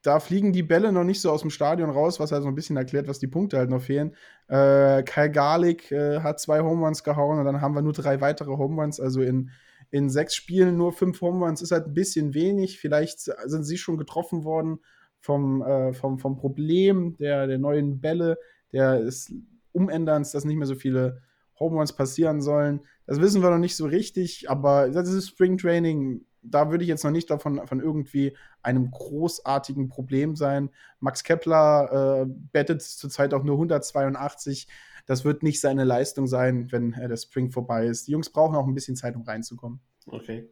da 0.00 0.20
fliegen 0.20 0.54
die 0.54 0.62
Bälle 0.62 0.90
noch 0.90 1.04
nicht 1.04 1.20
so 1.20 1.30
aus 1.30 1.42
dem 1.42 1.50
Stadion 1.50 1.90
raus, 1.90 2.18
was 2.18 2.32
halt 2.32 2.44
so 2.44 2.48
ein 2.48 2.54
bisschen 2.54 2.78
erklärt, 2.78 3.08
was 3.08 3.18
die 3.18 3.26
Punkte 3.26 3.58
halt 3.58 3.68
noch 3.68 3.82
fehlen. 3.82 4.16
Äh, 4.48 5.02
Kyle 5.02 5.30
Garlic 5.30 5.92
äh, 5.92 6.20
hat 6.20 6.40
zwei 6.40 6.60
Home 6.60 6.86
Runs 6.86 7.04
gehauen 7.04 7.38
und 7.38 7.44
dann 7.44 7.60
haben 7.60 7.74
wir 7.74 7.82
nur 7.82 7.92
drei 7.92 8.22
weitere 8.22 8.56
Home 8.56 8.80
Runs. 8.80 9.00
Also 9.00 9.20
in, 9.20 9.50
in 9.90 10.08
sechs 10.08 10.34
Spielen 10.34 10.78
nur 10.78 10.94
fünf 10.94 11.20
Home 11.20 11.44
Runs 11.44 11.60
ist 11.60 11.72
halt 11.72 11.88
ein 11.88 11.94
bisschen 11.94 12.32
wenig. 12.32 12.80
Vielleicht 12.80 13.20
sind 13.20 13.64
sie 13.64 13.76
schon 13.76 13.98
getroffen 13.98 14.44
worden 14.44 14.80
vom, 15.20 15.62
äh, 15.62 15.92
vom, 15.92 16.18
vom 16.18 16.36
Problem 16.36 17.16
der, 17.18 17.46
der 17.46 17.58
neuen 17.58 18.00
Bälle, 18.00 18.38
der 18.72 19.00
des 19.00 19.32
Umänderns, 19.72 20.32
dass 20.32 20.44
nicht 20.44 20.56
mehr 20.56 20.66
so 20.66 20.74
viele 20.74 21.22
Home 21.58 21.76
Runs 21.76 21.92
passieren 21.92 22.40
sollen. 22.40 22.80
Das 23.06 23.20
wissen 23.20 23.42
wir 23.42 23.50
noch 23.50 23.58
nicht 23.58 23.76
so 23.76 23.86
richtig, 23.86 24.48
aber 24.50 24.90
das 24.90 25.08
ist 25.08 25.28
Spring 25.28 25.58
Training. 25.58 26.24
Da 26.42 26.70
würde 26.70 26.84
ich 26.84 26.88
jetzt 26.88 27.04
noch 27.04 27.10
nicht 27.10 27.30
davon 27.30 27.66
von 27.66 27.80
irgendwie 27.80 28.36
einem 28.62 28.90
großartigen 28.90 29.88
Problem 29.88 30.36
sein. 30.36 30.70
Max 31.00 31.24
Kepler 31.24 32.22
äh, 32.22 32.26
bettet 32.52 32.82
zurzeit 32.82 33.34
auch 33.34 33.42
nur 33.42 33.56
182. 33.56 34.68
Das 35.06 35.24
wird 35.24 35.42
nicht 35.42 35.60
seine 35.60 35.84
Leistung 35.84 36.26
sein, 36.26 36.70
wenn 36.70 36.92
äh, 36.92 37.08
der 37.08 37.16
Spring 37.16 37.50
vorbei 37.50 37.86
ist. 37.86 38.06
Die 38.06 38.12
Jungs 38.12 38.30
brauchen 38.30 38.54
auch 38.54 38.66
ein 38.66 38.74
bisschen 38.74 38.96
Zeit, 38.96 39.16
um 39.16 39.22
reinzukommen. 39.22 39.80
Okay. 40.06 40.48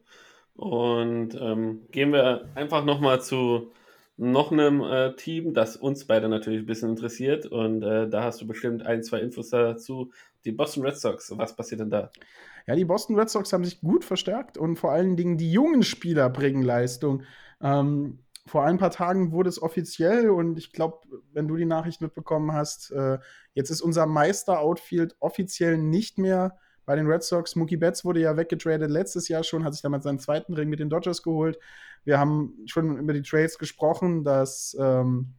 Und 0.54 1.34
ähm, 1.38 1.82
gehen 1.90 2.12
wir 2.12 2.48
einfach 2.54 2.84
noch 2.84 3.00
mal 3.00 3.20
zu 3.20 3.70
noch 4.16 4.50
einem 4.50 4.80
äh, 4.82 5.14
Team, 5.16 5.52
das 5.52 5.76
uns 5.76 6.06
beide 6.06 6.28
natürlich 6.28 6.60
ein 6.60 6.66
bisschen 6.66 6.90
interessiert. 6.90 7.46
Und 7.46 7.82
äh, 7.82 8.08
da 8.08 8.22
hast 8.22 8.40
du 8.40 8.46
bestimmt 8.46 8.84
ein, 8.84 9.02
zwei 9.02 9.20
Infos 9.20 9.50
dazu. 9.50 10.10
Die 10.44 10.52
Boston 10.52 10.84
Red 10.84 10.96
Sox, 10.96 11.36
was 11.36 11.54
passiert 11.54 11.80
denn 11.80 11.90
da? 11.90 12.10
Ja, 12.66 12.74
die 12.74 12.84
Boston 12.84 13.18
Red 13.18 13.28
Sox 13.28 13.52
haben 13.52 13.64
sich 13.64 13.80
gut 13.80 14.04
verstärkt 14.04 14.58
und 14.58 14.76
vor 14.76 14.92
allen 14.92 15.16
Dingen 15.16 15.36
die 15.36 15.52
jungen 15.52 15.82
Spieler 15.82 16.30
bringen 16.30 16.62
Leistung. 16.62 17.22
Ähm, 17.60 18.20
vor 18.46 18.64
ein 18.64 18.78
paar 18.78 18.90
Tagen 18.90 19.32
wurde 19.32 19.48
es 19.48 19.60
offiziell 19.60 20.30
und 20.30 20.56
ich 20.56 20.72
glaube, 20.72 21.00
wenn 21.32 21.48
du 21.48 21.56
die 21.56 21.64
Nachricht 21.64 22.00
mitbekommen 22.00 22.52
hast, 22.52 22.92
äh, 22.92 23.18
jetzt 23.54 23.70
ist 23.70 23.82
unser 23.82 24.06
Meister-Outfield 24.06 25.16
offiziell 25.18 25.78
nicht 25.78 26.16
mehr 26.18 26.56
bei 26.84 26.94
den 26.94 27.08
Red 27.08 27.24
Sox. 27.24 27.56
Mookie 27.56 27.76
Betts 27.76 28.04
wurde 28.04 28.20
ja 28.20 28.36
weggetradet 28.36 28.90
letztes 28.90 29.28
Jahr 29.28 29.42
schon, 29.42 29.64
hat 29.64 29.74
sich 29.74 29.82
damals 29.82 30.04
seinen 30.04 30.20
zweiten 30.20 30.54
Ring 30.54 30.68
mit 30.68 30.78
den 30.78 30.88
Dodgers 30.88 31.22
geholt. 31.22 31.58
Wir 32.06 32.20
haben 32.20 32.54
schon 32.66 32.98
über 32.98 33.12
die 33.12 33.22
Trades 33.22 33.58
gesprochen, 33.58 34.22
dass 34.22 34.76
ähm, 34.80 35.34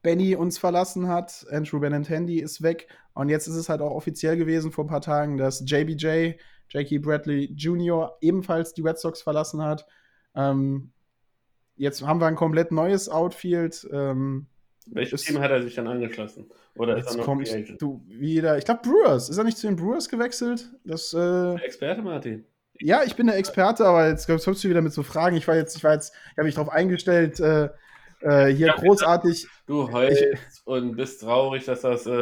Benny 0.00 0.34
uns 0.34 0.56
verlassen 0.56 1.08
hat. 1.08 1.46
Andrew 1.50 1.78
Benintendi 1.78 2.40
ist 2.40 2.62
weg. 2.62 2.88
Und 3.12 3.28
jetzt 3.28 3.46
ist 3.46 3.56
es 3.56 3.68
halt 3.68 3.82
auch 3.82 3.90
offiziell 3.90 4.38
gewesen 4.38 4.72
vor 4.72 4.84
ein 4.84 4.88
paar 4.88 5.02
Tagen, 5.02 5.36
dass 5.36 5.62
JBJ, 5.66 6.32
Jackie 6.70 6.98
Bradley 6.98 7.52
Jr., 7.54 8.16
ebenfalls 8.22 8.72
die 8.72 8.80
Red 8.80 8.98
Sox 8.98 9.20
verlassen 9.20 9.62
hat. 9.62 9.86
Ähm, 10.34 10.92
jetzt 11.76 12.02
haben 12.02 12.18
wir 12.18 12.26
ein 12.28 12.34
komplett 12.34 12.72
neues 12.72 13.10
Outfield. 13.10 13.86
Ähm, 13.92 14.46
welches 14.86 15.22
Team 15.22 15.38
hat 15.40 15.50
er 15.50 15.62
sich 15.62 15.74
dann 15.74 15.86
angeschlossen? 15.86 16.46
Oder 16.76 16.96
jetzt 16.96 17.10
ist 17.10 17.16
er 17.16 17.18
noch 17.18 17.24
kommt 17.26 17.82
du 17.82 18.02
wieder. 18.06 18.56
Ich 18.56 18.64
glaube 18.64 18.80
Brewers. 18.82 19.28
Ist 19.28 19.36
er 19.36 19.44
nicht 19.44 19.58
zu 19.58 19.66
den 19.66 19.76
Brewers 19.76 20.08
gewechselt? 20.08 20.72
Das, 20.84 21.12
äh, 21.12 21.56
Experte 21.56 22.00
Martin. 22.00 22.46
Ja, 22.80 23.02
ich 23.04 23.16
bin 23.16 23.26
der 23.26 23.36
Experte, 23.36 23.86
aber 23.86 24.08
jetzt 24.08 24.26
kommst 24.26 24.46
du 24.46 24.68
wieder 24.68 24.82
mit 24.82 24.92
so 24.92 25.02
Fragen. 25.02 25.36
Ich 25.36 25.48
war 25.48 25.56
jetzt, 25.56 25.76
ich 25.76 25.84
war 25.84 25.94
jetzt, 25.94 26.12
ich 26.32 26.38
habe 26.38 26.44
mich 26.44 26.54
darauf 26.54 26.72
eingestellt, 26.72 27.40
äh, 27.40 27.68
äh, 28.20 28.46
hier 28.46 28.68
ja, 28.68 28.74
großartig. 28.74 29.46
Du 29.66 29.92
heulst 29.92 30.24
und 30.64 30.96
bist 30.96 31.20
traurig, 31.20 31.64
dass 31.64 31.82
das 31.82 32.06
äh, 32.06 32.20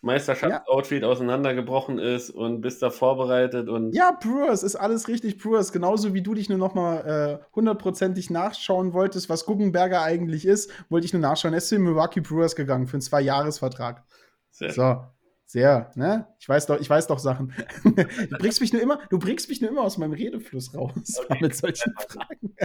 Meisterschaftsoutfit 0.00 1.02
ja. 1.02 1.08
auseinandergebrochen 1.08 1.98
ist 1.98 2.30
und 2.30 2.60
bist 2.60 2.82
da 2.82 2.90
vorbereitet 2.90 3.68
und. 3.68 3.94
Ja, 3.94 4.12
Brewers 4.12 4.62
ist 4.62 4.76
alles 4.76 5.06
richtig 5.08 5.38
Brewers, 5.38 5.72
genauso 5.72 6.14
wie 6.14 6.22
du 6.22 6.34
dich 6.34 6.48
nur 6.48 6.58
noch 6.58 6.74
mal 6.74 7.40
äh, 7.40 7.44
hundertprozentig 7.54 8.30
nachschauen 8.30 8.92
wolltest, 8.94 9.28
was 9.28 9.44
Guggenberger 9.44 10.02
eigentlich 10.02 10.46
ist, 10.46 10.70
wollte 10.88 11.06
ich 11.06 11.12
nur 11.12 11.22
nachschauen. 11.22 11.52
Er 11.52 11.58
ist 11.58 11.68
zu 11.68 11.76
den 11.76 11.84
Milwaukee 11.84 12.20
Brewers 12.20 12.56
gegangen 12.56 12.86
für 12.86 12.94
einen 12.94 13.02
Zwei-Jahres-Vertrag. 13.02 14.02
So. 14.50 15.04
Sehr, 15.46 15.90
ne? 15.94 16.26
Ich 16.38 16.48
weiß 16.48 16.66
doch, 16.66 16.80
ich 16.80 16.88
weiß 16.88 17.06
doch 17.06 17.18
Sachen. 17.18 17.52
du 17.84 18.38
bringst 18.38 18.60
mich 18.60 18.72
nur 18.72 18.82
immer, 18.82 18.98
du 19.10 19.18
bringst 19.18 19.48
mich 19.48 19.60
nur 19.60 19.70
immer 19.70 19.82
aus 19.82 19.98
meinem 19.98 20.12
Redefluss 20.12 20.74
raus 20.74 21.20
okay. 21.24 21.38
mit 21.42 21.54
solchen 21.54 21.92
Fragen. 22.08 22.56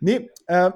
nee, 0.00 0.30
äh, 0.46 0.70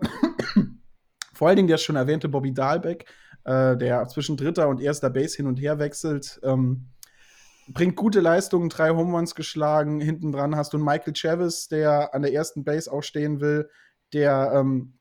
vor 1.34 1.48
allen 1.48 1.56
Dingen 1.56 1.68
der 1.68 1.78
schon 1.78 1.96
erwähnte 1.96 2.28
Bobby 2.28 2.52
Dahlbeck, 2.52 3.06
äh, 3.44 3.76
der 3.76 4.08
zwischen 4.08 4.36
dritter 4.36 4.68
und 4.68 4.80
erster 4.80 5.10
Base 5.10 5.36
hin 5.36 5.46
und 5.46 5.60
her 5.60 5.78
wechselt, 5.78 6.40
ähm, 6.42 6.88
bringt 7.68 7.96
gute 7.96 8.20
Leistungen, 8.20 8.68
drei 8.68 8.90
Home 8.90 9.12
Runs 9.14 9.34
geschlagen. 9.34 10.00
Hinten 10.00 10.32
dran 10.32 10.56
hast 10.56 10.72
du 10.72 10.78
einen 10.78 10.86
Michael 10.86 11.14
Chavis, 11.14 11.68
der 11.68 12.14
an 12.14 12.22
der 12.22 12.32
ersten 12.32 12.64
Base 12.64 12.90
auch 12.90 13.02
stehen 13.02 13.40
will, 13.40 13.68
der 14.12 14.52
ähm, 14.54 14.98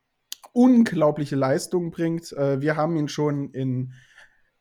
unglaubliche 0.52 1.36
Leistungen 1.36 1.90
bringt. 1.90 2.32
Äh, 2.32 2.60
wir 2.60 2.76
haben 2.76 2.96
ihn 2.96 3.08
schon 3.08 3.50
in 3.50 3.92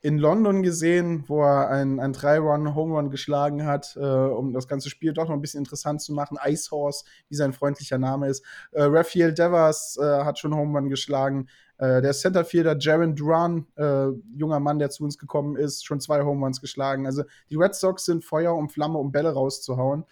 in 0.06 0.20
London 0.20 0.62
gesehen, 0.62 1.24
wo 1.26 1.42
er 1.42 1.68
ein, 1.72 2.00
ein 2.00 2.14
Drei-Run-Home-Run 2.14 3.10
geschlagen 3.10 3.66
hat, 3.66 3.96
äh, 3.96 4.00
um 4.00 4.54
das 4.54 4.68
ganze 4.68 4.92
Spiel 4.92 5.14
doch 5.14 5.28
noch 5.28 5.34
ein 5.34 5.42
bisschen 5.42 5.58
interessant 5.62 6.00
zu 6.00 6.14
machen. 6.14 6.38
Ice 6.46 6.70
Horse, 6.70 7.06
wie 7.28 7.36
sein 7.36 7.54
freundlicher 7.54 7.98
Name 7.98 8.28
ist. 8.28 8.46
Äh, 8.72 8.84
Raphael 8.84 9.34
Devers 9.34 9.98
äh, 10.00 10.24
hat 10.24 10.38
schon 10.38 10.56
Home-Run 10.56 10.90
geschlagen. 10.90 11.48
Äh, 11.80 12.04
der 12.04 12.14
Centerfielder 12.14 12.78
Jaron 12.78 13.16
Duran, 13.16 13.66
äh, 13.78 14.10
junger 14.38 14.60
Mann, 14.60 14.78
der 14.78 14.92
zu 14.92 15.04
uns 15.04 15.18
gekommen 15.18 15.56
ist, 15.56 15.84
schon 15.84 16.00
zwei 16.00 16.22
Home 16.22 16.46
Runs 16.46 16.62
geschlagen. 16.62 17.08
Also 17.08 17.24
die 17.50 17.56
Red 17.56 17.74
Sox 17.74 18.06
sind 18.06 18.24
Feuer 18.24 18.56
und 18.56 18.72
Flamme, 18.72 19.00
um 19.00 19.12
Bälle 19.12 19.34
rauszuhauen. 19.34 20.06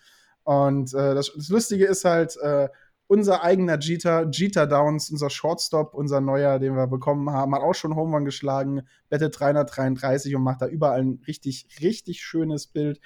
Und 0.43 0.91
äh, 0.95 1.13
das, 1.13 1.31
das, 1.35 1.49
Lustige 1.49 1.85
ist 1.85 2.03
halt, 2.03 2.35
unser 3.14 3.43
eigener 3.43 3.80
Jeter, 3.80 4.28
Jeter 4.32 4.66
Downs, 4.66 5.11
unser 5.11 5.30
Shortstop, 5.30 5.93
unser 5.93 6.20
neuer, 6.20 6.57
den 6.57 6.76
wir 6.76 6.88
bekommen 6.88 7.30
haben, 7.30 7.53
hat 7.53 7.61
auch 7.61 7.76
schon 7.76 7.95
Home 7.95 8.16
Run 8.16 8.26
geschlagen, 8.26 8.88
bettet 9.07 9.39
333 9.39 10.36
und 10.36 10.41
macht 10.41 10.64
da 10.64 10.68
überall 10.68 10.99
ein 10.99 11.22
richtig, 11.28 11.68
richtig 11.80 12.24
schönes 12.24 12.66
Bild. 12.66 12.99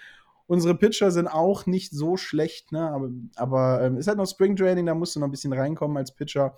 Unsere 0.46 0.76
Pitcher 0.76 1.12
sind 1.12 1.28
auch 1.28 1.66
nicht 1.66 1.92
so 1.92 2.16
schlecht, 2.16 2.72
ne? 2.72 2.90
aber, 2.90 3.10
aber 3.36 3.82
ähm, 3.82 3.98
ist 3.98 4.08
halt 4.08 4.18
noch 4.18 4.28
Spring 4.28 4.56
Training, 4.56 4.86
da 4.86 4.96
musst 4.96 5.14
du 5.14 5.20
noch 5.20 5.28
ein 5.28 5.32
bisschen 5.32 5.52
reinkommen 5.52 5.98
als 5.98 6.16
Pitcher. 6.16 6.56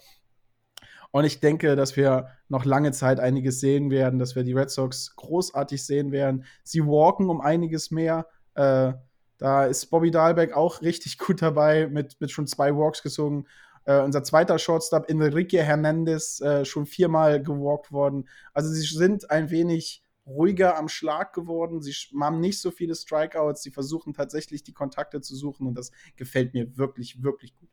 Und 1.09 1.23
ich 1.23 1.39
denke, 1.39 1.75
dass 1.75 1.97
wir 1.97 2.27
noch 2.49 2.65
lange 2.65 2.91
Zeit 2.91 3.19
einiges 3.19 3.59
sehen 3.59 3.89
werden, 3.89 4.19
dass 4.19 4.35
wir 4.35 4.43
die 4.43 4.53
Red 4.53 4.69
Sox 4.69 5.15
großartig 5.15 5.83
sehen 5.83 6.11
werden. 6.11 6.45
Sie 6.63 6.85
walken 6.85 7.31
um 7.31 7.41
einiges 7.41 7.89
mehr. 7.89 8.27
Äh, 8.53 8.93
da 9.39 9.65
ist 9.65 9.87
Bobby 9.87 10.11
Dahlbeck 10.11 10.53
auch 10.53 10.81
richtig 10.81 11.17
gut 11.17 11.41
dabei, 11.41 11.87
mit, 11.87 12.19
mit 12.19 12.29
schon 12.29 12.45
zwei 12.45 12.75
Walks 12.75 13.01
gesungen. 13.01 13.47
Äh, 13.85 14.01
unser 14.01 14.23
zweiter 14.23 14.59
Shortstop, 14.59 15.09
Enrique 15.09 15.63
Hernandez, 15.63 16.41
äh, 16.41 16.65
schon 16.65 16.85
viermal 16.85 17.41
gewalkt 17.41 17.91
worden. 17.91 18.29
Also 18.53 18.69
sie 18.69 18.85
sind 18.85 19.31
ein 19.31 19.49
wenig 19.49 20.03
ruhiger 20.27 20.77
am 20.77 20.89
Schlag 20.89 21.33
geworden. 21.33 21.81
Sie 21.81 21.93
haben 22.19 22.39
nicht 22.39 22.59
so 22.59 22.69
viele 22.69 22.93
Strikeouts. 22.93 23.63
Sie 23.63 23.71
versuchen 23.71 24.13
tatsächlich 24.13 24.63
die 24.63 24.73
Kontakte 24.73 25.21
zu 25.21 25.35
suchen 25.35 25.67
und 25.67 25.75
das 25.75 25.91
gefällt 26.17 26.53
mir 26.53 26.77
wirklich, 26.77 27.23
wirklich 27.23 27.55
gut. 27.55 27.68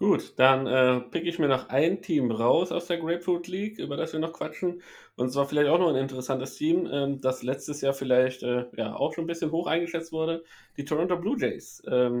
Gut, 0.00 0.34
dann 0.38 0.66
äh, 0.68 1.00
pick 1.00 1.26
ich 1.26 1.40
mir 1.40 1.48
noch 1.48 1.70
ein 1.70 2.00
Team 2.02 2.30
raus 2.30 2.70
aus 2.70 2.86
der 2.86 2.98
Grapefruit 2.98 3.48
League, 3.48 3.80
über 3.80 3.96
das 3.96 4.12
wir 4.12 4.20
noch 4.20 4.32
quatschen. 4.32 4.80
Und 5.16 5.32
zwar 5.32 5.48
vielleicht 5.48 5.68
auch 5.68 5.78
noch 5.80 5.88
ein 5.88 5.96
interessantes 5.96 6.54
Team, 6.54 6.88
ähm, 6.92 7.20
das 7.20 7.42
letztes 7.42 7.80
Jahr 7.80 7.94
vielleicht 7.94 8.44
äh, 8.44 8.66
ja 8.76 8.94
auch 8.94 9.12
schon 9.12 9.24
ein 9.24 9.26
bisschen 9.26 9.50
hoch 9.50 9.66
eingeschätzt 9.66 10.12
wurde, 10.12 10.44
die 10.76 10.84
Toronto 10.84 11.16
Blue 11.16 11.36
Jays. 11.36 11.82
Ähm, 11.90 12.20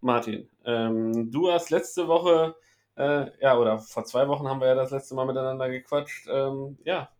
Martin, 0.00 0.48
ähm, 0.64 1.30
du 1.30 1.50
hast 1.52 1.68
letzte 1.68 2.08
Woche, 2.08 2.54
äh, 2.96 3.26
ja, 3.42 3.58
oder 3.58 3.78
vor 3.80 4.04
zwei 4.04 4.26
Wochen 4.28 4.48
haben 4.48 4.60
wir 4.60 4.68
ja 4.68 4.74
das 4.74 4.90
letzte 4.90 5.14
Mal 5.14 5.26
miteinander 5.26 5.68
gequatscht. 5.68 6.26
Ähm, 6.32 6.78
ja, 6.84 7.10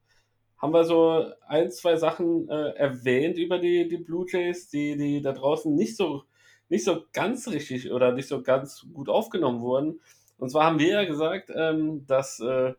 haben 0.57 0.73
wir 0.73 0.85
so 0.85 1.27
ein, 1.47 1.71
zwei 1.71 1.97
Sachen 1.97 2.49
äh, 2.49 2.71
erwähnt 2.71 3.37
über 3.37 3.59
die, 3.59 3.87
die 3.89 3.99
Blue 3.99 4.25
Jays, 4.27 4.71
die, 4.71 4.97
die 4.97 5.21
da 5.21 5.33
draußen 5.33 5.75
nicht 5.75 5.97
so 5.97 6.25
nicht 6.71 6.85
so 6.85 7.05
ganz 7.13 7.49
richtig 7.49 7.93
oder 7.93 8.13
nicht 8.13 8.29
so 8.29 8.43
ganz 8.43 8.87
gut 8.95 9.09
aufgenommen 9.11 9.61
wurden. 9.61 10.01
Und 10.39 10.51
zwar 10.51 10.65
haben 10.65 10.79
wir 10.79 11.03
ja 11.03 11.05
gesagt, 11.05 11.51
ähm, 11.55 12.07
dass 12.07 12.41
äh, 12.41 12.73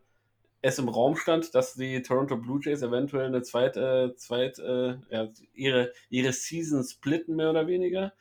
es 0.62 0.78
im 0.78 0.88
Raum 0.88 1.16
stand, 1.16 1.54
dass 1.54 1.74
die 1.74 2.02
Toronto 2.02 2.36
Blue 2.36 2.60
Jays 2.62 2.82
eventuell 2.82 3.26
eine 3.26 3.42
zweite, 3.42 4.12
äh, 4.14 4.16
zweit, 4.16 4.58
äh, 4.58 4.96
ja, 5.10 5.28
ihre, 5.54 5.92
ihre 6.08 6.32
Season 6.32 6.82
splitten, 6.84 7.36
mehr 7.36 7.50
oder 7.50 7.66
weniger, 7.66 8.12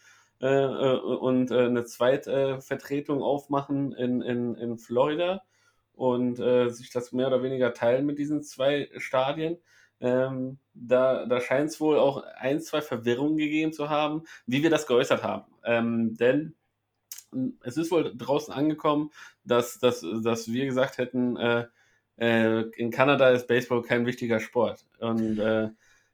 äh, 0.41 0.47
äh 0.47 0.99
und 0.99 1.51
äh, 1.51 1.65
eine 1.65 1.85
Zweitvertretung 1.85 3.21
aufmachen 3.23 3.93
in, 3.93 4.21
in, 4.21 4.55
in 4.55 4.77
Florida 4.77 5.43
und 5.93 6.37
sich 6.37 6.89
das 6.89 7.11
mehr 7.11 7.27
oder 7.27 7.43
weniger 7.43 7.75
teilen 7.75 8.07
mit 8.07 8.17
diesen 8.17 8.41
zwei 8.41 8.89
Stadien. 8.97 9.59
Ähm, 9.99 10.57
da 10.73 11.27
da 11.27 11.39
scheint 11.39 11.69
es 11.69 11.79
wohl 11.79 11.99
auch 11.99 12.23
ein, 12.37 12.59
zwei 12.59 12.81
Verwirrungen 12.81 13.37
gegeben 13.37 13.71
zu 13.71 13.89
haben, 13.89 14.23
wie 14.47 14.63
wir 14.63 14.71
das 14.71 14.87
geäußert 14.87 15.21
haben. 15.21 15.50
Ähm, 15.65 16.15
denn 16.15 16.55
hm, 17.31 17.57
es 17.63 17.77
ist 17.77 17.91
wohl 17.91 18.13
draußen 18.15 18.53
angekommen, 18.53 19.11
dass, 19.43 19.79
dass, 19.79 20.05
dass 20.23 20.51
wir 20.51 20.65
gesagt 20.65 20.97
hätten, 20.97 21.37
äh, 21.37 21.65
äh, 22.17 22.61
in 22.77 22.91
Kanada 22.91 23.29
ist 23.29 23.47
Baseball 23.47 23.81
kein 23.81 24.05
wichtiger 24.05 24.39
Sport 24.39 24.85
und, 24.99 25.39
äh, 25.39 25.69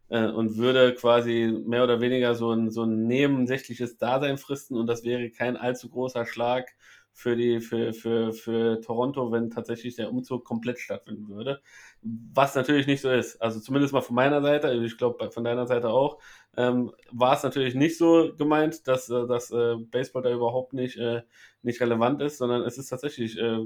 äh 0.09 0.27
und 0.27 0.57
würde 0.57 0.95
quasi 0.95 1.53
mehr 1.65 1.83
oder 1.83 2.01
weniger 2.01 2.35
so 2.35 2.51
ein, 2.53 2.71
so 2.71 2.83
ein 2.83 3.07
nebensächliches 3.07 3.97
Dasein 3.97 4.37
fristen 4.37 4.77
und 4.77 4.87
das 4.87 5.03
wäre 5.03 5.29
kein 5.31 5.57
allzu 5.57 5.89
großer 5.89 6.25
Schlag 6.25 6.69
für, 7.17 7.35
die, 7.35 7.61
für, 7.61 7.93
für, 7.93 8.31
für 8.31 8.79
Toronto, 8.81 9.31
wenn 9.31 9.49
tatsächlich 9.49 9.95
der 9.95 10.11
Umzug 10.11 10.45
komplett 10.45 10.77
stattfinden 10.77 11.27
würde. 11.29 11.61
Was 12.03 12.53
natürlich 12.53 12.85
nicht 12.85 13.01
so 13.01 13.09
ist. 13.09 13.41
Also 13.41 13.59
zumindest 13.59 13.91
mal 13.91 14.01
von 14.01 14.15
meiner 14.15 14.39
Seite, 14.43 14.71
ich 14.71 14.97
glaube 14.99 15.31
von 15.31 15.43
deiner 15.43 15.65
Seite 15.65 15.89
auch, 15.89 16.19
ähm, 16.57 16.91
war 17.11 17.35
es 17.35 17.43
natürlich 17.43 17.75
nicht 17.75 17.97
so 17.97 18.33
gemeint, 18.35 18.87
dass, 18.87 19.09
äh, 19.09 19.27
dass 19.27 19.51
äh, 19.51 19.75
Baseball 19.77 20.23
da 20.23 20.31
überhaupt 20.31 20.73
nicht, 20.73 20.97
äh, 20.97 21.21
nicht 21.61 21.79
relevant 21.79 22.21
ist, 22.21 22.39
sondern 22.39 22.63
es 22.63 22.79
ist 22.79 22.89
tatsächlich 22.89 23.37
äh, 23.37 23.59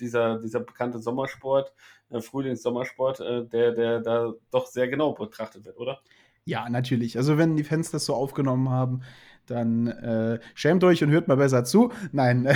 dieser, 0.00 0.38
dieser 0.38 0.60
bekannte 0.60 1.00
Sommersport, 1.00 1.72
äh, 2.10 2.20
Frühlings-Sommersport, 2.20 3.20
äh, 3.20 3.44
der, 3.46 3.72
der 3.72 4.00
da 4.00 4.32
doch 4.52 4.66
sehr 4.66 4.86
genau 4.86 5.12
betrachtet 5.12 5.64
wird, 5.64 5.76
oder? 5.76 6.00
Ja, 6.44 6.68
natürlich. 6.68 7.16
Also 7.16 7.36
wenn 7.36 7.56
die 7.56 7.64
Fans 7.64 7.90
das 7.90 8.04
so 8.04 8.14
aufgenommen 8.14 8.70
haben, 8.70 9.02
dann 9.46 9.88
äh, 9.88 10.38
schämt 10.54 10.84
euch 10.84 11.02
und 11.02 11.10
hört 11.10 11.26
mal 11.26 11.36
besser 11.36 11.64
zu. 11.64 11.92
Nein, 12.12 12.48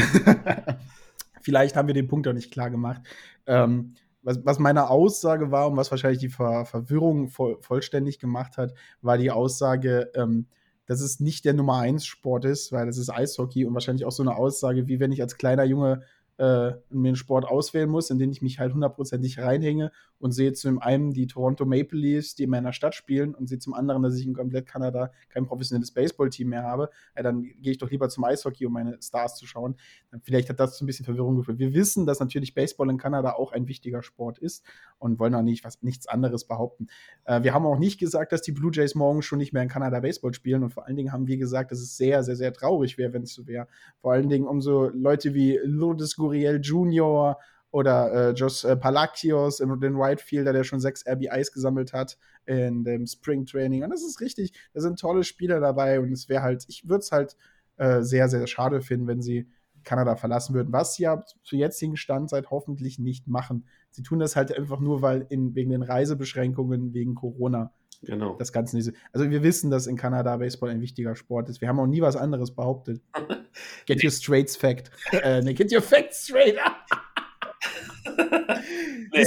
vielleicht 1.40 1.74
haben 1.74 1.88
wir 1.88 1.94
den 1.94 2.06
Punkt 2.06 2.28
auch 2.28 2.32
nicht 2.32 2.52
klar 2.52 2.70
gemacht. 2.70 3.02
Ähm, 3.46 3.94
was, 4.22 4.44
was, 4.44 4.58
meine 4.58 4.90
Aussage 4.90 5.50
war 5.50 5.68
und 5.68 5.76
was 5.76 5.90
wahrscheinlich 5.90 6.20
die 6.20 6.28
Ver 6.28 6.64
Verwirrung 6.66 7.28
voll, 7.28 7.58
vollständig 7.60 8.18
gemacht 8.18 8.56
hat, 8.56 8.74
war 9.02 9.18
die 9.18 9.30
Aussage, 9.30 10.10
ähm, 10.14 10.46
dass 10.86 11.00
es 11.00 11.20
nicht 11.20 11.44
der 11.44 11.54
Nummer 11.54 11.78
1 11.78 12.04
Sport 12.04 12.44
ist, 12.44 12.72
weil 12.72 12.86
das 12.86 12.98
ist 12.98 13.10
Eishockey 13.10 13.64
und 13.64 13.74
wahrscheinlich 13.74 14.04
auch 14.04 14.12
so 14.12 14.22
eine 14.22 14.36
Aussage, 14.36 14.88
wie 14.88 15.00
wenn 15.00 15.12
ich 15.12 15.22
als 15.22 15.36
kleiner 15.36 15.64
Junge 15.64 16.02
äh, 16.38 16.72
mir 16.90 17.08
einen 17.08 17.16
Sport 17.16 17.44
auswählen 17.44 17.88
muss, 17.88 18.10
in 18.10 18.18
den 18.18 18.32
ich 18.32 18.42
mich 18.42 18.58
halt 18.58 18.74
hundertprozentig 18.74 19.38
reinhänge 19.38 19.92
und 20.20 20.32
sehe 20.32 20.52
zum 20.52 20.78
einen 20.78 21.12
die 21.12 21.26
Toronto 21.26 21.64
Maple 21.64 21.98
Leafs, 21.98 22.34
die 22.34 22.44
in 22.44 22.50
meiner 22.50 22.72
Stadt 22.72 22.94
spielen 22.94 23.34
und 23.34 23.48
sehe 23.48 23.58
zum 23.58 23.74
anderen, 23.74 24.02
dass 24.02 24.16
ich 24.16 24.26
in 24.26 24.34
komplett 24.34 24.66
Kanada 24.66 25.10
kein 25.30 25.46
professionelles 25.46 25.90
Baseballteam 25.90 26.50
mehr 26.50 26.62
habe, 26.62 26.90
ja, 27.16 27.22
dann 27.22 27.42
gehe 27.42 27.72
ich 27.72 27.78
doch 27.78 27.90
lieber 27.90 28.08
zum 28.08 28.24
Eishockey, 28.24 28.66
um 28.66 28.72
meine 28.72 29.00
Stars 29.02 29.36
zu 29.36 29.46
schauen. 29.46 29.76
Vielleicht 30.22 30.48
hat 30.50 30.60
das 30.60 30.80
ein 30.80 30.86
bisschen 30.86 31.04
Verwirrung 31.04 31.36
geführt. 31.36 31.58
Wir 31.58 31.74
wissen, 31.74 32.06
dass 32.06 32.20
natürlich 32.20 32.54
Baseball 32.54 32.90
in 32.90 32.98
Kanada 32.98 33.32
auch 33.32 33.52
ein 33.52 33.66
wichtiger 33.66 34.02
Sport 34.02 34.38
ist 34.38 34.64
und 34.98 35.18
wollen 35.18 35.34
auch 35.34 35.42
nicht 35.42 35.64
was, 35.64 35.82
nichts 35.82 36.06
anderes 36.06 36.44
behaupten. 36.44 36.88
Äh, 37.24 37.42
wir 37.42 37.54
haben 37.54 37.64
auch 37.64 37.78
nicht 37.78 37.98
gesagt, 37.98 38.32
dass 38.32 38.42
die 38.42 38.52
Blue 38.52 38.70
Jays 38.72 38.94
morgen 38.94 39.22
schon 39.22 39.38
nicht 39.38 39.52
mehr 39.52 39.62
in 39.62 39.68
Kanada 39.68 40.00
Baseball 40.00 40.34
spielen 40.34 40.62
und 40.62 40.70
vor 40.70 40.86
allen 40.86 40.96
Dingen 40.96 41.12
haben 41.12 41.26
wir 41.26 41.38
gesagt, 41.38 41.72
dass 41.72 41.80
es 41.80 41.96
sehr, 41.96 42.22
sehr, 42.22 42.36
sehr 42.36 42.52
traurig 42.52 42.98
wäre, 42.98 43.12
wenn 43.14 43.22
es 43.22 43.32
so 43.32 43.46
wäre. 43.46 43.66
Vor 44.00 44.12
allen 44.12 44.28
Dingen 44.28 44.46
um 44.46 44.60
so 44.60 44.88
Leute 44.88 45.34
wie 45.34 45.58
Lourdes 45.64 46.16
Gurriel 46.16 46.60
Jr. 46.62 47.38
oder 47.70 48.30
äh, 48.30 48.32
Jos 48.32 48.64
äh, 48.64 48.76
Palacios, 48.76 49.58
den 49.58 49.96
Right 49.96 50.20
Fielder, 50.20 50.52
der 50.52 50.64
schon 50.64 50.80
sechs 50.80 51.04
RBIs 51.06 51.52
gesammelt 51.52 51.92
hat 51.92 52.18
in 52.46 52.84
dem 52.84 53.06
Spring 53.06 53.46
Training. 53.46 53.84
Und 53.84 53.90
das 53.90 54.02
ist 54.02 54.20
richtig, 54.20 54.52
da 54.74 54.80
sind 54.80 54.98
tolle 54.98 55.24
Spieler 55.24 55.60
dabei 55.60 56.00
und 56.00 56.12
es 56.12 56.28
wäre 56.28 56.42
halt, 56.42 56.64
ich 56.68 56.88
würde 56.88 57.00
es 57.00 57.12
halt 57.12 57.36
äh, 57.76 58.02
sehr, 58.02 58.28
sehr 58.28 58.46
schade 58.46 58.80
finden, 58.80 59.06
wenn 59.06 59.22
sie 59.22 59.48
Kanada 59.84 60.16
verlassen 60.16 60.54
würden, 60.54 60.72
was 60.72 60.94
sie 60.94 61.04
ja 61.04 61.24
zu 61.42 61.56
jetzigen 61.56 61.96
Standzeit 61.96 62.50
hoffentlich 62.50 62.98
nicht 62.98 63.28
machen. 63.28 63.66
Sie 63.90 64.02
tun 64.02 64.18
das 64.18 64.36
halt 64.36 64.56
einfach 64.56 64.80
nur, 64.80 65.00
weil 65.00 65.26
in, 65.30 65.54
wegen 65.54 65.70
den 65.70 65.82
Reisebeschränkungen, 65.82 66.92
wegen 66.92 67.14
Corona 67.14 67.72
Genau. 68.02 68.34
Das 68.38 68.52
Ganze 68.52 68.76
nicht 68.76 68.86
so. 68.86 68.92
Also 69.12 69.30
wir 69.30 69.42
wissen, 69.42 69.70
dass 69.70 69.86
in 69.86 69.96
Kanada 69.96 70.36
Baseball 70.38 70.70
ein 70.70 70.80
wichtiger 70.80 71.14
Sport 71.14 71.48
ist. 71.48 71.60
Wir 71.60 71.68
haben 71.68 71.78
auch 71.78 71.86
nie 71.86 72.00
was 72.00 72.16
anderes 72.16 72.54
behauptet. 72.54 73.02
Get 73.86 74.02
your 74.02 74.10
straights 74.10 74.56
fact. 74.56 74.90
äh, 75.12 75.42
nee, 75.42 75.52
get 75.54 75.72
your 75.72 75.82
facts 75.82 76.24
straight. 76.24 76.56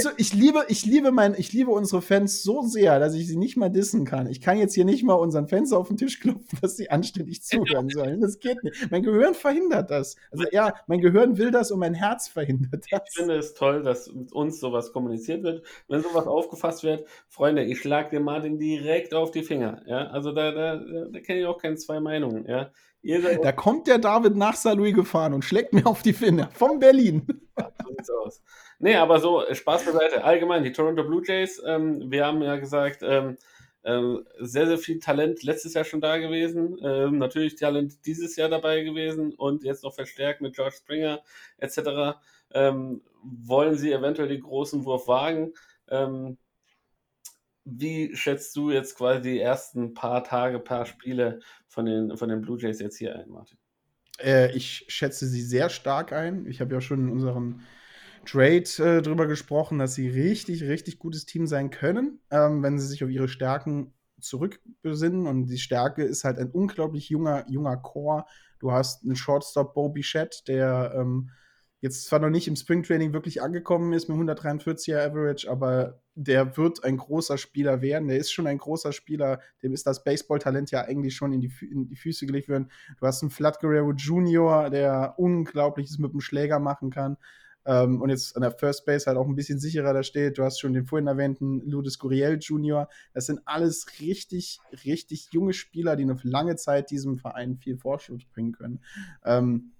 So, 0.02 0.10
ich, 0.16 0.32
liebe, 0.32 0.64
ich, 0.68 0.84
liebe 0.84 1.12
mein, 1.12 1.34
ich 1.36 1.52
liebe 1.52 1.70
unsere 1.70 2.02
Fans 2.02 2.42
so 2.42 2.62
sehr, 2.62 2.98
dass 2.98 3.14
ich 3.14 3.26
sie 3.26 3.36
nicht 3.36 3.56
mal 3.56 3.68
dissen 3.68 4.04
kann. 4.04 4.28
Ich 4.28 4.40
kann 4.40 4.58
jetzt 4.58 4.74
hier 4.74 4.84
nicht 4.84 5.02
mal 5.04 5.14
unseren 5.14 5.48
Fans 5.48 5.72
auf 5.72 5.88
den 5.88 5.96
Tisch 5.96 6.20
klopfen, 6.20 6.58
dass 6.60 6.76
sie 6.76 6.90
anständig 6.90 7.42
zuhören 7.44 7.88
sollen. 7.88 8.20
Das 8.20 8.38
geht 8.38 8.62
nicht. 8.62 8.90
Mein 8.90 9.02
Gehirn 9.02 9.34
verhindert 9.34 9.90
das. 9.90 10.16
Also 10.30 10.44
ja, 10.52 10.74
mein 10.86 11.00
Gehirn 11.00 11.38
will 11.38 11.50
das 11.50 11.70
und 11.70 11.78
mein 11.78 11.94
Herz 11.94 12.28
verhindert 12.28 12.86
das. 12.90 13.02
Ich 13.08 13.16
finde 13.16 13.36
es 13.36 13.54
toll, 13.54 13.82
dass 13.82 14.12
mit 14.12 14.32
uns 14.32 14.60
sowas 14.60 14.92
kommuniziert 14.92 15.42
wird. 15.42 15.64
Wenn 15.88 16.02
sowas 16.02 16.26
aufgefasst 16.26 16.82
wird, 16.82 17.06
Freunde, 17.28 17.64
ich 17.64 17.80
schlag 17.80 18.10
dem 18.10 18.24
Martin 18.24 18.58
direkt 18.58 19.14
auf 19.14 19.30
die 19.30 19.42
Finger. 19.42 19.82
Ja, 19.86 20.08
also 20.08 20.32
da, 20.32 20.52
da, 20.52 20.76
da 20.76 21.20
kenne 21.20 21.40
ich 21.40 21.46
auch 21.46 21.58
keine 21.58 21.76
zwei 21.76 22.00
Meinungen. 22.00 22.46
Ja, 22.46 22.70
da 23.42 23.52
kommt 23.52 23.86
der 23.86 23.98
David 23.98 24.34
nach 24.34 24.56
Saarlouis 24.56 24.94
gefahren 24.94 25.34
und 25.34 25.44
schlägt 25.44 25.74
mir 25.74 25.86
auf 25.86 26.00
die 26.02 26.14
Finger. 26.14 26.48
Von 26.54 26.78
Berlin. 26.78 27.26
so 27.56 27.88
sieht's 27.90 28.10
aus. 28.10 28.42
Nee, 28.84 28.96
aber 28.96 29.18
so, 29.18 29.42
Spaß 29.50 29.86
beiseite. 29.86 30.24
Allgemein, 30.24 30.62
die 30.62 30.70
Toronto 30.70 31.04
Blue 31.04 31.22
Jays, 31.24 31.58
ähm, 31.64 32.10
wir 32.10 32.26
haben 32.26 32.42
ja 32.42 32.56
gesagt, 32.56 32.98
ähm, 33.02 33.38
ähm, 33.82 34.26
sehr, 34.38 34.66
sehr 34.66 34.76
viel 34.76 34.98
Talent 34.98 35.42
letztes 35.42 35.72
Jahr 35.72 35.84
schon 35.84 36.02
da 36.02 36.18
gewesen. 36.18 36.76
Ähm, 36.82 37.16
natürlich 37.16 37.56
Talent 37.56 38.04
dieses 38.04 38.36
Jahr 38.36 38.50
dabei 38.50 38.82
gewesen 38.82 39.32
und 39.32 39.64
jetzt 39.64 39.84
noch 39.84 39.94
verstärkt 39.94 40.42
mit 40.42 40.54
George 40.54 40.74
Springer 40.76 41.22
etc. 41.56 42.18
Ähm, 42.52 43.00
wollen 43.22 43.78
sie 43.78 43.90
eventuell 43.90 44.28
den 44.28 44.42
großen 44.42 44.84
Wurf 44.84 45.08
wagen? 45.08 45.54
Ähm, 45.88 46.36
wie 47.64 48.14
schätzt 48.14 48.54
du 48.54 48.70
jetzt 48.70 48.98
quasi 48.98 49.22
die 49.22 49.40
ersten 49.40 49.94
paar 49.94 50.24
Tage, 50.24 50.58
paar 50.58 50.84
Spiele 50.84 51.40
von 51.68 51.86
den, 51.86 52.18
von 52.18 52.28
den 52.28 52.42
Blue 52.42 52.60
Jays 52.60 52.80
jetzt 52.80 52.98
hier 52.98 53.18
ein, 53.18 53.30
Martin? 53.30 53.56
Äh, 54.18 54.54
ich 54.54 54.84
schätze 54.88 55.24
sie 55.24 55.40
sehr 55.40 55.70
stark 55.70 56.12
ein. 56.12 56.46
Ich 56.46 56.60
habe 56.60 56.74
ja 56.74 56.82
schon 56.82 57.06
in 57.06 57.10
unserem 57.10 57.62
Trade 58.24 58.64
äh, 58.78 59.02
drüber 59.02 59.26
gesprochen, 59.26 59.78
dass 59.78 59.94
sie 59.94 60.08
richtig, 60.08 60.64
richtig 60.64 60.98
gutes 60.98 61.26
Team 61.26 61.46
sein 61.46 61.70
können, 61.70 62.20
ähm, 62.30 62.62
wenn 62.62 62.78
sie 62.78 62.86
sich 62.86 63.04
auf 63.04 63.10
ihre 63.10 63.28
Stärken 63.28 63.92
zurückbesinnen. 64.20 65.26
Und 65.26 65.46
die 65.46 65.58
Stärke 65.58 66.02
ist 66.02 66.24
halt 66.24 66.38
ein 66.38 66.50
unglaublich 66.50 67.08
junger, 67.08 67.44
junger 67.48 67.76
Core. 67.76 68.24
Du 68.58 68.72
hast 68.72 69.04
einen 69.04 69.16
Shortstop, 69.16 69.74
Bo 69.74 69.88
Bichette, 69.88 70.44
der 70.46 70.94
ähm, 70.96 71.30
jetzt 71.80 72.06
zwar 72.06 72.18
noch 72.18 72.30
nicht 72.30 72.48
im 72.48 72.56
Springtraining 72.56 73.12
wirklich 73.12 73.42
angekommen 73.42 73.92
ist 73.92 74.08
mit 74.08 74.16
143er 74.16 75.06
Average, 75.06 75.50
aber 75.50 76.00
der 76.14 76.56
wird 76.56 76.82
ein 76.82 76.96
großer 76.96 77.36
Spieler 77.36 77.82
werden. 77.82 78.08
Der 78.08 78.16
ist 78.16 78.32
schon 78.32 78.46
ein 78.46 78.56
großer 78.56 78.92
Spieler. 78.92 79.40
Dem 79.62 79.74
ist 79.74 79.86
das 79.86 80.02
Baseball-Talent 80.02 80.70
ja 80.70 80.82
eigentlich 80.82 81.14
schon 81.14 81.34
in 81.34 81.42
die, 81.42 81.52
in 81.70 81.86
die 81.86 81.96
Füße 81.96 82.24
gelegt 82.24 82.48
worden. 82.48 82.70
Du 82.98 83.06
hast 83.06 83.22
einen 83.22 83.30
Vlad 83.30 83.60
Guerrero 83.60 83.92
Jr., 83.92 84.70
der 84.70 85.14
Unglaubliches 85.18 85.98
mit 85.98 86.12
dem 86.12 86.22
Schläger 86.22 86.58
machen 86.58 86.88
kann. 86.88 87.18
Ähm, 87.66 88.00
und 88.00 88.10
jetzt 88.10 88.36
an 88.36 88.42
der 88.42 88.50
First 88.50 88.84
Base 88.84 89.06
halt 89.06 89.16
auch 89.16 89.26
ein 89.26 89.34
bisschen 89.34 89.58
sicherer 89.58 89.92
da 89.92 90.02
steht. 90.02 90.38
Du 90.38 90.44
hast 90.44 90.60
schon 90.60 90.74
den 90.74 90.86
vorhin 90.86 91.06
erwähnten 91.06 91.60
Lourdes 91.68 91.98
Guriel 91.98 92.38
Jr. 92.40 92.88
Das 93.12 93.26
sind 93.26 93.40
alles 93.44 93.86
richtig, 94.00 94.58
richtig 94.84 95.28
junge 95.32 95.52
Spieler, 95.52 95.96
die 95.96 96.10
auf 96.10 96.24
lange 96.24 96.56
Zeit 96.56 96.90
diesem 96.90 97.18
Verein 97.18 97.56
viel 97.56 97.76
Vorschuss 97.76 98.24
bringen 98.24 98.52
können. 98.52 98.80
Ähm, 99.24 99.72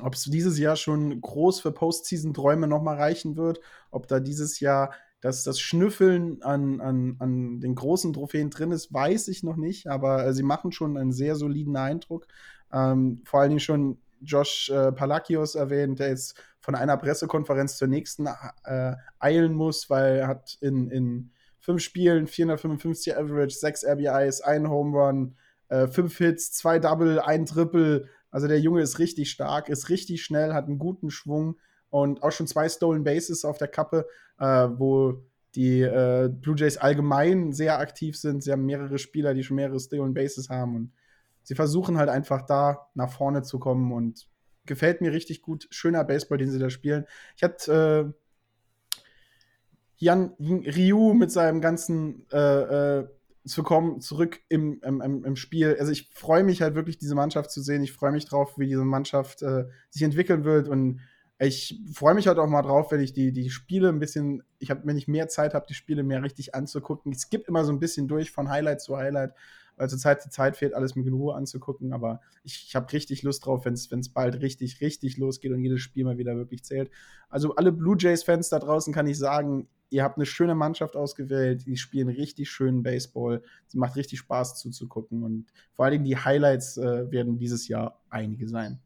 ob 0.00 0.14
es 0.14 0.24
dieses 0.24 0.58
Jahr 0.58 0.76
schon 0.76 1.20
groß 1.20 1.60
für 1.60 1.72
Postseason-Träume 1.72 2.66
nochmal 2.66 2.96
reichen 2.96 3.36
wird, 3.36 3.60
ob 3.90 4.08
da 4.08 4.20
dieses 4.20 4.60
Jahr 4.60 4.92
dass 5.22 5.44
das 5.44 5.60
Schnüffeln 5.60 6.42
an, 6.42 6.80
an, 6.80 7.16
an 7.20 7.60
den 7.60 7.76
großen 7.76 8.12
Trophäen 8.12 8.50
drin 8.50 8.72
ist, 8.72 8.92
weiß 8.92 9.28
ich 9.28 9.44
noch 9.44 9.56
nicht, 9.56 9.86
aber 9.86 10.26
äh, 10.26 10.34
sie 10.34 10.42
machen 10.42 10.72
schon 10.72 10.96
einen 10.96 11.12
sehr 11.12 11.36
soliden 11.36 11.76
Eindruck. 11.76 12.26
Ähm, 12.72 13.22
vor 13.24 13.40
allen 13.40 13.50
Dingen 13.50 13.60
schon 13.60 13.98
Josh 14.24 14.70
äh, 14.70 14.92
Palakios 14.92 15.54
erwähnt, 15.54 15.98
der 15.98 16.08
jetzt 16.08 16.40
von 16.60 16.74
einer 16.74 16.96
Pressekonferenz 16.96 17.76
zur 17.76 17.88
nächsten 17.88 18.26
äh, 18.64 18.94
eilen 19.18 19.54
muss, 19.54 19.90
weil 19.90 20.16
er 20.16 20.28
hat 20.28 20.58
in, 20.60 20.90
in 20.90 21.30
fünf 21.58 21.82
Spielen 21.82 22.26
455 22.26 23.16
Average, 23.16 23.56
sechs 23.56 23.84
RBIs, 23.84 24.40
ein 24.40 24.68
Home 24.68 24.96
Run, 24.96 25.36
äh, 25.68 25.86
fünf 25.86 26.16
Hits, 26.18 26.52
zwei 26.52 26.78
Double, 26.78 27.20
ein 27.20 27.46
Triple. 27.46 28.08
Also 28.30 28.48
der 28.48 28.60
Junge 28.60 28.82
ist 28.82 28.98
richtig 28.98 29.30
stark, 29.30 29.68
ist 29.68 29.88
richtig 29.88 30.22
schnell, 30.22 30.52
hat 30.54 30.66
einen 30.66 30.78
guten 30.78 31.10
Schwung 31.10 31.56
und 31.90 32.22
auch 32.22 32.32
schon 32.32 32.46
zwei 32.46 32.68
Stolen 32.68 33.04
Bases 33.04 33.44
auf 33.44 33.58
der 33.58 33.68
Kappe, 33.68 34.06
äh, 34.38 34.44
wo 34.44 35.22
die 35.54 35.82
äh, 35.82 36.30
Blue 36.32 36.56
Jays 36.56 36.78
allgemein 36.78 37.52
sehr 37.52 37.78
aktiv 37.78 38.16
sind. 38.16 38.42
Sie 38.42 38.50
haben 38.50 38.64
mehrere 38.64 38.98
Spieler, 38.98 39.34
die 39.34 39.44
schon 39.44 39.56
mehrere 39.56 39.78
Stolen 39.78 40.14
Bases 40.14 40.48
haben 40.48 40.76
und 40.76 40.92
sie 41.42 41.54
versuchen 41.54 41.98
halt 41.98 42.08
einfach 42.08 42.42
da 42.42 42.88
nach 42.94 43.10
vorne 43.10 43.42
zu 43.42 43.58
kommen 43.58 43.92
und 43.92 44.28
gefällt 44.66 45.00
mir 45.00 45.12
richtig 45.12 45.42
gut. 45.42 45.66
Schöner 45.70 46.04
Baseball, 46.04 46.38
den 46.38 46.50
sie 46.50 46.58
da 46.58 46.70
spielen. 46.70 47.06
Ich 47.36 47.42
hatte 47.42 48.14
äh, 48.14 48.96
Jan 49.96 50.34
Ryu 50.40 51.14
mit 51.14 51.30
seinem 51.30 51.60
ganzen 51.60 52.26
äh, 52.32 52.98
äh, 53.00 53.08
zu 53.44 53.62
kommen, 53.62 54.00
zurück 54.00 54.40
im, 54.48 54.80
im, 54.82 55.24
im 55.24 55.36
Spiel. 55.36 55.76
Also 55.78 55.90
ich 55.90 56.10
freue 56.12 56.44
mich 56.44 56.62
halt 56.62 56.74
wirklich, 56.74 56.98
diese 56.98 57.14
Mannschaft 57.14 57.50
zu 57.50 57.60
sehen. 57.60 57.82
Ich 57.82 57.92
freue 57.92 58.12
mich 58.12 58.26
drauf, 58.26 58.58
wie 58.58 58.66
diese 58.66 58.84
Mannschaft 58.84 59.42
äh, 59.42 59.64
sich 59.90 60.02
entwickeln 60.02 60.44
wird 60.44 60.68
und 60.68 61.00
ich 61.38 61.80
freue 61.92 62.14
mich 62.14 62.28
halt 62.28 62.38
auch 62.38 62.46
mal 62.46 62.62
drauf, 62.62 62.92
wenn 62.92 63.00
ich 63.00 63.12
die, 63.12 63.32
die 63.32 63.50
Spiele 63.50 63.88
ein 63.88 63.98
bisschen, 63.98 64.44
ich 64.60 64.70
habe, 64.70 64.82
wenn 64.84 64.96
ich 64.96 65.08
mehr 65.08 65.26
Zeit 65.26 65.54
habe, 65.54 65.66
die 65.68 65.74
Spiele 65.74 66.04
mehr 66.04 66.22
richtig 66.22 66.54
anzugucken. 66.54 67.10
Ich 67.10 67.18
skippe 67.18 67.48
immer 67.48 67.64
so 67.64 67.72
ein 67.72 67.80
bisschen 67.80 68.06
durch 68.06 68.30
von 68.30 68.48
Highlight 68.48 68.80
zu 68.80 68.96
Highlight, 68.96 69.34
weil 69.76 69.88
zurzeit 69.88 70.24
die 70.24 70.30
Zeit 70.30 70.56
fehlt, 70.56 70.74
alles 70.74 70.94
mit 70.94 71.04
genug 71.04 71.34
anzugucken. 71.34 71.92
Aber 71.92 72.20
ich, 72.44 72.64
ich 72.68 72.74
habe 72.74 72.92
richtig 72.92 73.22
Lust 73.22 73.46
drauf, 73.46 73.64
wenn 73.64 73.74
es 73.74 74.08
bald 74.08 74.40
richtig, 74.40 74.80
richtig 74.80 75.16
losgeht 75.16 75.52
und 75.52 75.62
jedes 75.62 75.80
Spiel 75.80 76.04
mal 76.04 76.18
wieder 76.18 76.36
wirklich 76.36 76.64
zählt. 76.64 76.90
Also 77.28 77.54
alle 77.56 77.72
Blue 77.72 77.96
Jays-Fans 77.98 78.48
da 78.48 78.58
draußen 78.58 78.92
kann 78.92 79.06
ich 79.06 79.18
sagen, 79.18 79.68
ihr 79.90 80.02
habt 80.02 80.16
eine 80.16 80.26
schöne 80.26 80.54
Mannschaft 80.54 80.96
ausgewählt, 80.96 81.66
die 81.66 81.76
spielen 81.76 82.08
richtig 82.08 82.50
schönen 82.50 82.82
Baseball. 82.82 83.42
Es 83.68 83.74
macht 83.74 83.96
richtig 83.96 84.18
Spaß 84.20 84.58
zuzugucken 84.58 85.22
und 85.22 85.46
vor 85.72 85.84
allen 85.84 85.92
Dingen 85.92 86.04
die 86.04 86.16
Highlights 86.16 86.78
äh, 86.78 87.10
werden 87.10 87.38
dieses 87.38 87.68
Jahr 87.68 88.00
einige 88.08 88.48
sein. 88.48 88.80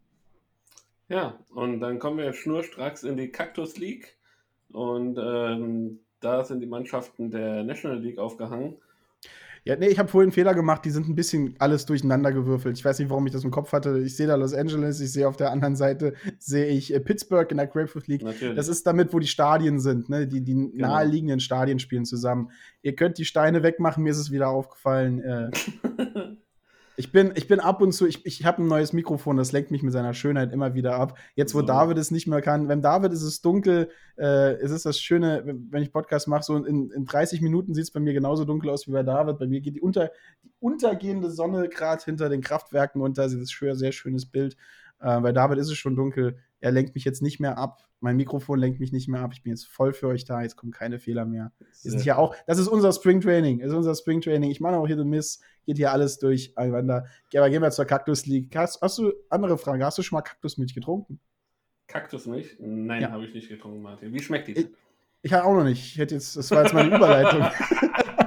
Ja, 1.08 1.38
und 1.54 1.80
dann 1.80 2.00
kommen 2.00 2.18
wir 2.18 2.32
schnurstracks 2.32 3.04
in 3.04 3.16
die 3.16 3.30
Cactus 3.30 3.78
League. 3.78 4.16
Und 4.72 5.18
ähm, 5.18 6.00
da 6.20 6.44
sind 6.44 6.60
die 6.60 6.66
Mannschaften 6.66 7.30
der 7.30 7.62
National 7.62 8.00
League 8.00 8.18
aufgehangen. 8.18 8.76
Ja, 9.66 9.74
nee, 9.74 9.88
ich 9.88 9.98
habe 9.98 10.08
vorhin 10.08 10.28
einen 10.28 10.32
Fehler 10.32 10.54
gemacht, 10.54 10.84
die 10.84 10.90
sind 10.90 11.08
ein 11.08 11.16
bisschen 11.16 11.56
alles 11.58 11.86
durcheinander 11.86 12.30
gewürfelt. 12.30 12.78
Ich 12.78 12.84
weiß 12.84 13.00
nicht, 13.00 13.10
warum 13.10 13.26
ich 13.26 13.32
das 13.32 13.42
im 13.42 13.50
Kopf 13.50 13.72
hatte. 13.72 13.98
Ich 13.98 14.14
sehe 14.14 14.28
da 14.28 14.36
Los 14.36 14.54
Angeles, 14.54 15.00
ich 15.00 15.10
sehe 15.10 15.26
auf 15.26 15.36
der 15.36 15.50
anderen 15.50 15.74
Seite 15.74 16.14
sehe 16.38 16.66
ich 16.66 16.94
äh, 16.94 17.00
Pittsburgh 17.00 17.50
in 17.50 17.56
der 17.56 17.66
Grapefruit 17.66 18.06
League. 18.06 18.22
Natürlich. 18.22 18.54
Das 18.54 18.68
ist 18.68 18.86
damit, 18.86 19.12
wo 19.12 19.18
die 19.18 19.26
Stadien 19.26 19.80
sind, 19.80 20.08
ne? 20.08 20.28
Die, 20.28 20.44
die 20.44 20.54
genau. 20.54 20.86
naheliegenden 20.86 21.40
Stadien 21.40 21.80
spielen 21.80 22.04
zusammen. 22.04 22.52
Ihr 22.82 22.94
könnt 22.94 23.18
die 23.18 23.24
Steine 23.24 23.64
wegmachen, 23.64 24.04
mir 24.04 24.10
ist 24.10 24.18
es 24.18 24.30
wieder 24.30 24.50
aufgefallen. 24.50 25.18
Äh, 25.20 25.50
Ich 26.96 27.12
bin, 27.12 27.32
ich 27.34 27.46
bin 27.46 27.60
ab 27.60 27.82
und 27.82 27.92
zu, 27.92 28.06
ich, 28.06 28.24
ich 28.24 28.44
habe 28.44 28.62
ein 28.62 28.68
neues 28.68 28.92
Mikrofon, 28.92 29.36
das 29.36 29.52
lenkt 29.52 29.70
mich 29.70 29.82
mit 29.82 29.92
seiner 29.92 30.14
Schönheit 30.14 30.52
immer 30.52 30.74
wieder 30.74 30.96
ab. 30.96 31.18
Jetzt, 31.34 31.54
wo 31.54 31.60
so. 31.60 31.66
David 31.66 31.98
es 31.98 32.10
nicht 32.10 32.26
mehr 32.26 32.40
kann, 32.40 32.68
wenn 32.68 32.80
David 32.80 33.12
ist 33.12 33.22
es 33.22 33.42
dunkel, 33.42 33.90
äh, 34.16 34.54
es 34.54 34.70
ist 34.70 34.86
das 34.86 34.98
Schöne, 34.98 35.42
wenn 35.70 35.82
ich 35.82 35.92
Podcast 35.92 36.26
mache, 36.28 36.42
so 36.42 36.56
in, 36.56 36.90
in 36.90 37.04
30 37.04 37.42
Minuten 37.42 37.74
sieht 37.74 37.84
es 37.84 37.90
bei 37.90 38.00
mir 38.00 38.14
genauso 38.14 38.44
dunkel 38.44 38.70
aus 38.70 38.86
wie 38.86 38.92
bei 38.92 39.02
David. 39.02 39.38
Bei 39.38 39.46
mir 39.46 39.60
geht 39.60 39.76
die, 39.76 39.80
unter, 39.80 40.10
die 40.42 40.52
untergehende 40.58 41.30
Sonne 41.30 41.68
gerade 41.68 42.02
hinter 42.02 42.28
den 42.28 42.40
Kraftwerken 42.40 43.02
unter. 43.02 43.24
Das 43.24 43.32
ist 43.32 43.62
ein 43.62 43.74
sehr 43.74 43.92
schönes 43.92 44.26
Bild. 44.26 44.56
Äh, 45.00 45.20
bei 45.20 45.32
David 45.32 45.58
ist 45.58 45.68
es 45.68 45.76
schon 45.76 45.96
dunkel. 45.96 46.38
Er 46.60 46.72
lenkt 46.72 46.94
mich 46.94 47.04
jetzt 47.04 47.22
nicht 47.22 47.40
mehr 47.40 47.58
ab. 47.58 47.85
Mein 48.00 48.16
Mikrofon 48.16 48.58
lenkt 48.58 48.78
mich 48.78 48.92
nicht 48.92 49.08
mehr 49.08 49.20
ab. 49.20 49.32
Ich 49.32 49.42
bin 49.42 49.52
jetzt 49.52 49.66
voll 49.66 49.92
für 49.92 50.08
euch 50.08 50.24
da. 50.24 50.42
Jetzt 50.42 50.56
kommen 50.56 50.72
keine 50.72 50.98
Fehler 50.98 51.24
mehr. 51.24 51.52
Wir 51.58 51.90
sind 51.90 52.04
ja 52.04 52.16
auch, 52.16 52.36
das 52.46 52.58
ist 52.58 52.68
unser 52.68 52.92
Spring 52.92 53.20
Training. 53.20 53.60
Das 53.60 53.70
ist 53.70 53.76
unser 53.76 53.94
Spring 53.94 54.20
Training. 54.20 54.50
Ich 54.50 54.60
mache 54.60 54.76
auch 54.76 54.86
hier 54.86 54.96
den 54.96 55.08
Miss. 55.08 55.40
Geht 55.64 55.78
hier 55.78 55.92
alles 55.92 56.18
durch. 56.18 56.52
Aber 56.56 56.82
gehen 56.82 57.62
wir 57.62 57.70
zur 57.70 57.84
Kaktus 57.86 58.26
League. 58.26 58.54
Hast, 58.54 58.82
hast, 58.82 58.98
du 58.98 59.12
andere 59.30 59.56
Frage? 59.56 59.84
Hast 59.84 59.96
du 59.98 60.02
schon 60.02 60.16
mal 60.16 60.22
Kaktusmilch 60.22 60.74
getrunken? 60.74 61.20
Kaktusmilch? 61.86 62.56
Nein, 62.58 63.02
ja. 63.02 63.10
habe 63.10 63.24
ich 63.24 63.34
nicht 63.34 63.48
getrunken, 63.48 63.80
Martin. 63.80 64.12
Wie 64.12 64.20
schmeckt 64.20 64.48
die? 64.48 64.52
Ich, 64.52 64.68
ich 65.22 65.34
auch 65.34 65.54
noch 65.54 65.64
nicht. 65.64 65.82
Ich 65.82 65.98
hätte 65.98 66.14
jetzt, 66.14 66.36
das 66.36 66.50
war 66.50 66.62
jetzt 66.62 66.74
meine 66.74 66.94
Überleitung. 66.94 67.46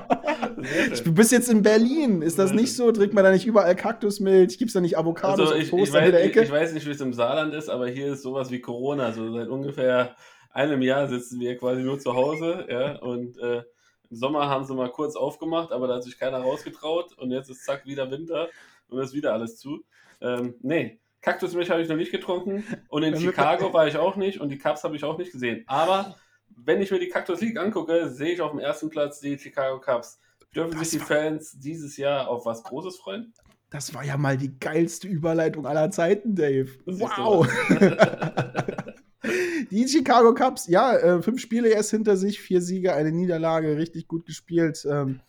Du 1.04 1.14
bist 1.14 1.32
jetzt 1.32 1.50
in 1.50 1.62
Berlin. 1.62 2.22
Ist 2.22 2.40
das 2.40 2.54
nicht 2.54 2.76
so? 2.76 2.92
Trinkt 2.92 3.14
man 3.14 3.24
da 3.24 3.32
nicht 3.32 3.46
überall 3.46 3.76
Kaktusmilch? 3.76 4.58
Gibt 4.58 4.70
es 4.70 4.74
da 4.74 4.82
nicht 4.82 4.98
Avocados 4.98 5.40
also 5.40 5.54
ich, 5.56 5.72
ich, 5.72 5.94
weiß, 5.94 6.14
ich, 6.26 6.36
ich, 6.36 6.52
weiß, 6.52 6.74
nicht, 6.74 6.86
wie 6.86 6.92
es 6.92 7.02
im 7.02 7.14
Saarland 7.14 7.54
ist, 7.54 7.70
aber 7.70 7.88
hier 7.88 8.14
ist 8.14 8.22
sowas 8.22 8.52
wie 8.52 8.60
Corona. 8.60 9.06
Also 9.06 9.32
seit 9.32 9.48
ungefähr 9.48 10.16
einem 10.52 10.82
Jahr 10.82 11.08
sitzen 11.08 11.40
wir 11.40 11.58
quasi 11.58 11.82
nur 11.82 12.00
zu 12.00 12.14
Hause. 12.14 12.66
Ja, 12.70 12.98
und 13.00 13.38
äh, 13.40 13.64
im 14.10 14.16
Sommer 14.16 14.50
haben 14.50 14.66
sie 14.66 14.74
mal 14.74 14.90
kurz 14.90 15.16
aufgemacht, 15.16 15.72
aber 15.72 15.88
da 15.88 15.96
hat 15.96 16.04
sich 16.04 16.18
keiner 16.18 16.40
rausgetraut. 16.40 17.18
Und 17.18 17.32
jetzt 17.32 17.50
ist 17.50 17.66
zack 17.66 17.86
wieder 17.86 18.12
Winter 18.12 18.50
und 18.90 19.00
ist 19.00 19.14
wieder 19.14 19.34
alles 19.34 19.58
zu. 19.58 19.84
Ähm, 20.22 20.56
nee, 20.62 21.00
Kaktusmilch 21.22 21.70
habe 21.70 21.82
ich 21.82 21.90
noch 21.90 21.96
nicht 21.96 22.12
getrunken. 22.12 22.64
Und 22.90 23.04
in 23.04 23.20
Chicago 23.20 23.72
war 23.74 23.88
ich 23.88 23.98
auch 23.98 24.16
nicht. 24.16 24.40
Und 24.40 24.50
die 24.50 24.58
Cups 24.58 24.84
habe 24.84 24.96
ich 24.96 25.04
auch 25.04 25.18
nicht 25.18 25.32
gesehen. 25.32 25.64
Aber 25.68 26.16
wenn 26.56 26.82
ich 26.82 26.92
mir 26.92 27.00
die 27.00 27.10
Cactus 27.10 27.42
League 27.42 27.58
angucke, 27.58 28.10
sehe 28.10 28.34
ich 28.34 28.42
auf 28.42 28.52
dem 28.52 28.60
ersten 28.60 28.90
Platz 28.90 29.20
die 29.20 29.38
Chicago 29.38 29.80
Cubs. 29.80 30.20
Dürfen 30.56 30.78
das 30.78 30.92
sich 30.92 31.00
die 31.00 31.06
Fans 31.06 31.60
dieses 31.60 31.98
Jahr 31.98 32.28
auf 32.28 32.46
was 32.46 32.64
Großes 32.64 32.98
freuen? 32.98 33.34
Das 33.70 33.94
war 33.94 34.04
ja 34.04 34.18
mal 34.18 34.38
die 34.38 34.60
geilste 34.60 35.08
Überleitung 35.08 35.68
aller 35.68 35.92
Zeiten, 35.92 36.36
Dave. 36.36 36.72
Wow! 36.86 37.48
die 39.72 39.88
Chicago 39.88 40.34
Cubs, 40.34 40.68
ja, 40.68 40.96
äh, 40.96 41.22
fünf 41.22 41.40
Spiele 41.40 41.70
erst 41.70 41.92
hinter 41.92 42.18
sich, 42.18 42.42
vier 42.42 42.62
Siege, 42.62 42.94
eine 42.94 43.12
Niederlage, 43.12 43.78
richtig 43.78 44.08
gut 44.08 44.26
gespielt. 44.26 44.86
Ähm, 44.90 45.22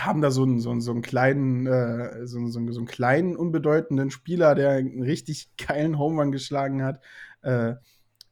haben 0.00 0.20
da 0.20 0.30
so 0.30 0.42
einen, 0.42 0.60
so 0.60 0.70
einen, 0.70 0.80
so 0.80 0.92
einen 0.92 1.02
kleinen, 1.02 1.66
äh, 1.66 2.26
so, 2.26 2.46
so, 2.46 2.70
so, 2.70 2.80
einen 2.80 2.86
kleinen, 2.86 3.36
unbedeutenden 3.36 4.10
Spieler, 4.10 4.54
der 4.54 4.70
einen 4.70 5.02
richtig 5.02 5.50
geilen 5.56 5.98
Home 5.98 6.20
Run 6.20 6.32
geschlagen 6.32 6.84
hat. 6.84 7.00
Äh, 7.42 7.74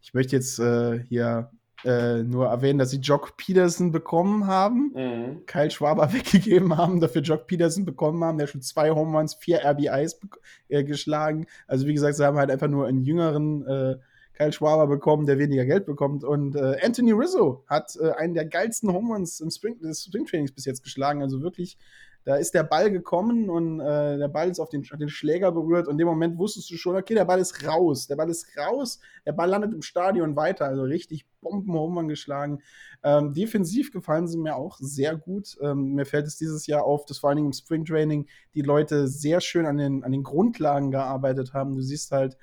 ich 0.01 0.15
möchte 0.15 0.37
jetzt 0.37 0.59
äh, 0.59 1.01
hier 1.01 1.51
äh, 1.85 2.23
nur 2.23 2.47
erwähnen, 2.47 2.79
dass 2.79 2.91
sie 2.91 2.99
Jock 2.99 3.37
Peterson 3.37 3.91
bekommen 3.93 4.47
haben, 4.47 4.93
mhm. 4.95 5.47
Kyle 5.47 5.71
Schwaber 5.71 6.13
weggegeben 6.13 6.77
haben, 6.77 7.01
dafür 7.01 7.23
Jock 7.23 7.47
Peterson 7.47 7.85
bekommen 7.85 8.23
haben, 8.25 8.39
der 8.39 8.47
schon 8.47 8.63
zwei 8.63 8.91
Home 8.91 9.17
Runs, 9.17 9.35
vier 9.35 9.65
RBIs 9.65 10.21
äh, 10.69 10.85
geschlagen. 10.85 11.47
Also 11.67 11.87
wie 11.87 11.95
gesagt, 11.95 12.17
sie 12.17 12.25
haben 12.25 12.39
halt 12.39 12.51
einfach 12.51 12.69
nur 12.69 12.87
einen 12.87 13.05
jüngeren 13.05 13.67
äh, 13.67 13.97
Kyle 14.43 14.53
Schwaber 14.53 14.87
bekommen, 14.87 15.27
der 15.27 15.39
weniger 15.39 15.65
Geld 15.65 15.87
bekommt. 15.87 16.25
Und 16.25 16.57
äh, 16.57 16.77
Anthony 16.83 17.13
Rizzo 17.13 17.65
hat 17.69 17.97
äh, 17.97 18.11
einen 18.13 18.35
der 18.35 18.47
geilsten 18.47 18.93
Home 18.93 19.15
Runs 19.15 19.41
im 19.41 19.51
Spring, 19.51 19.79
des 19.81 20.05
Springtrainings 20.05 20.53
bis 20.53 20.65
jetzt 20.65 20.83
geschlagen. 20.83 21.23
Also 21.23 21.43
wirklich 21.43 21.79
da 22.25 22.37
ist 22.37 22.55
der 22.55 22.63
Ball 22.63 22.91
gekommen 22.91 23.51
und 23.51 23.81
äh, 23.81 24.17
der 24.17 24.29
Ball 24.29 24.49
ist 24.49 24.61
auf 24.61 24.69
den, 24.69 24.83
den, 24.83 25.09
Schläger 25.09 25.51
berührt 25.51 25.89
und 25.89 25.95
in 25.95 25.99
dem 25.99 26.07
Moment 26.07 26.39
wusstest 26.39 26.71
du 26.71 26.77
schon, 26.77 26.95
okay, 26.95 27.15
der 27.15 27.25
Ball 27.25 27.41
ist 27.41 27.67
raus. 27.67 28.07
Der 28.07 28.15
Ball 28.15 28.31
ist 28.31 28.47
raus, 28.57 29.01
der 29.27 29.33
Ball 29.33 29.49
landet 29.49 29.73
im 29.73 29.83
Stadion 29.83 30.37
weiter. 30.37 30.67
Also 30.67 30.83
richtig 30.83 31.27
Bombenhome 31.41 32.07
geschlagen. 32.07 32.61
Ähm, 33.03 33.35
defensiv 33.35 33.91
gefallen 33.91 34.29
sie 34.29 34.39
mir 34.39 34.55
auch 34.55 34.79
sehr 34.79 35.17
gut. 35.17 35.57
Ähm, 35.61 35.95
mir 35.95 36.07
fällt 36.07 36.29
es 36.29 36.37
dieses 36.37 36.69
Jahr 36.69 36.85
auf, 36.85 37.07
dass 37.07 37.19
vor 37.19 37.31
allen 37.31 37.39
Dingen 37.39 37.49
im 37.49 37.53
Springtraining 37.53 38.29
die 38.55 38.63
Leute 38.63 39.09
sehr 39.09 39.41
schön 39.41 39.67
an 39.67 39.79
den, 39.79 40.05
an 40.05 40.13
den 40.13 40.23
Grundlagen 40.23 40.93
gearbeitet 40.93 41.55
haben. 41.55 41.75
Du 41.75 41.83
siehst 41.83 42.13
halt, 42.13 42.37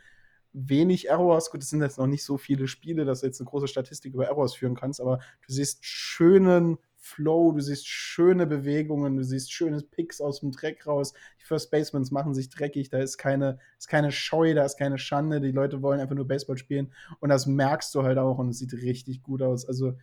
wenig 0.53 1.09
Errors. 1.09 1.51
Gut, 1.51 1.63
es 1.63 1.69
sind 1.69 1.81
jetzt 1.81 1.97
noch 1.97 2.07
nicht 2.07 2.23
so 2.23 2.37
viele 2.37 2.67
Spiele, 2.67 3.05
dass 3.05 3.21
du 3.21 3.27
jetzt 3.27 3.39
eine 3.39 3.49
große 3.49 3.67
Statistik 3.67 4.13
über 4.13 4.27
Errors 4.27 4.55
führen 4.55 4.75
kannst, 4.75 5.01
aber 5.01 5.19
du 5.45 5.53
siehst 5.53 5.85
schönen 5.85 6.77
Flow, 7.01 7.53
du 7.53 7.61
siehst 7.61 7.87
schöne 7.87 8.45
Bewegungen, 8.45 9.15
du 9.15 9.23
siehst 9.23 9.53
schöne 9.53 9.81
Picks 9.81 10.19
aus 10.19 10.41
dem 10.41 10.51
Dreck 10.51 10.85
raus. 10.85 11.13
Die 11.39 11.45
First 11.45 11.71
Basements 11.71 12.11
machen 12.11 12.33
sich 12.33 12.49
dreckig, 12.49 12.89
da 12.89 12.99
ist 12.99 13.17
keine, 13.17 13.57
ist 13.77 13.87
keine 13.87 14.11
Scheu, 14.11 14.53
da 14.53 14.65
ist 14.65 14.77
keine 14.77 14.97
Schande. 14.97 15.39
Die 15.39 15.51
Leute 15.51 15.81
wollen 15.81 16.01
einfach 16.01 16.15
nur 16.15 16.27
Baseball 16.27 16.57
spielen 16.57 16.93
und 17.19 17.29
das 17.29 17.45
merkst 17.45 17.95
du 17.95 18.03
halt 18.03 18.17
auch 18.17 18.37
und 18.37 18.49
es 18.49 18.59
sieht 18.59 18.73
richtig 18.73 19.23
gut 19.23 19.41
aus. 19.41 19.65
Also 19.65 19.97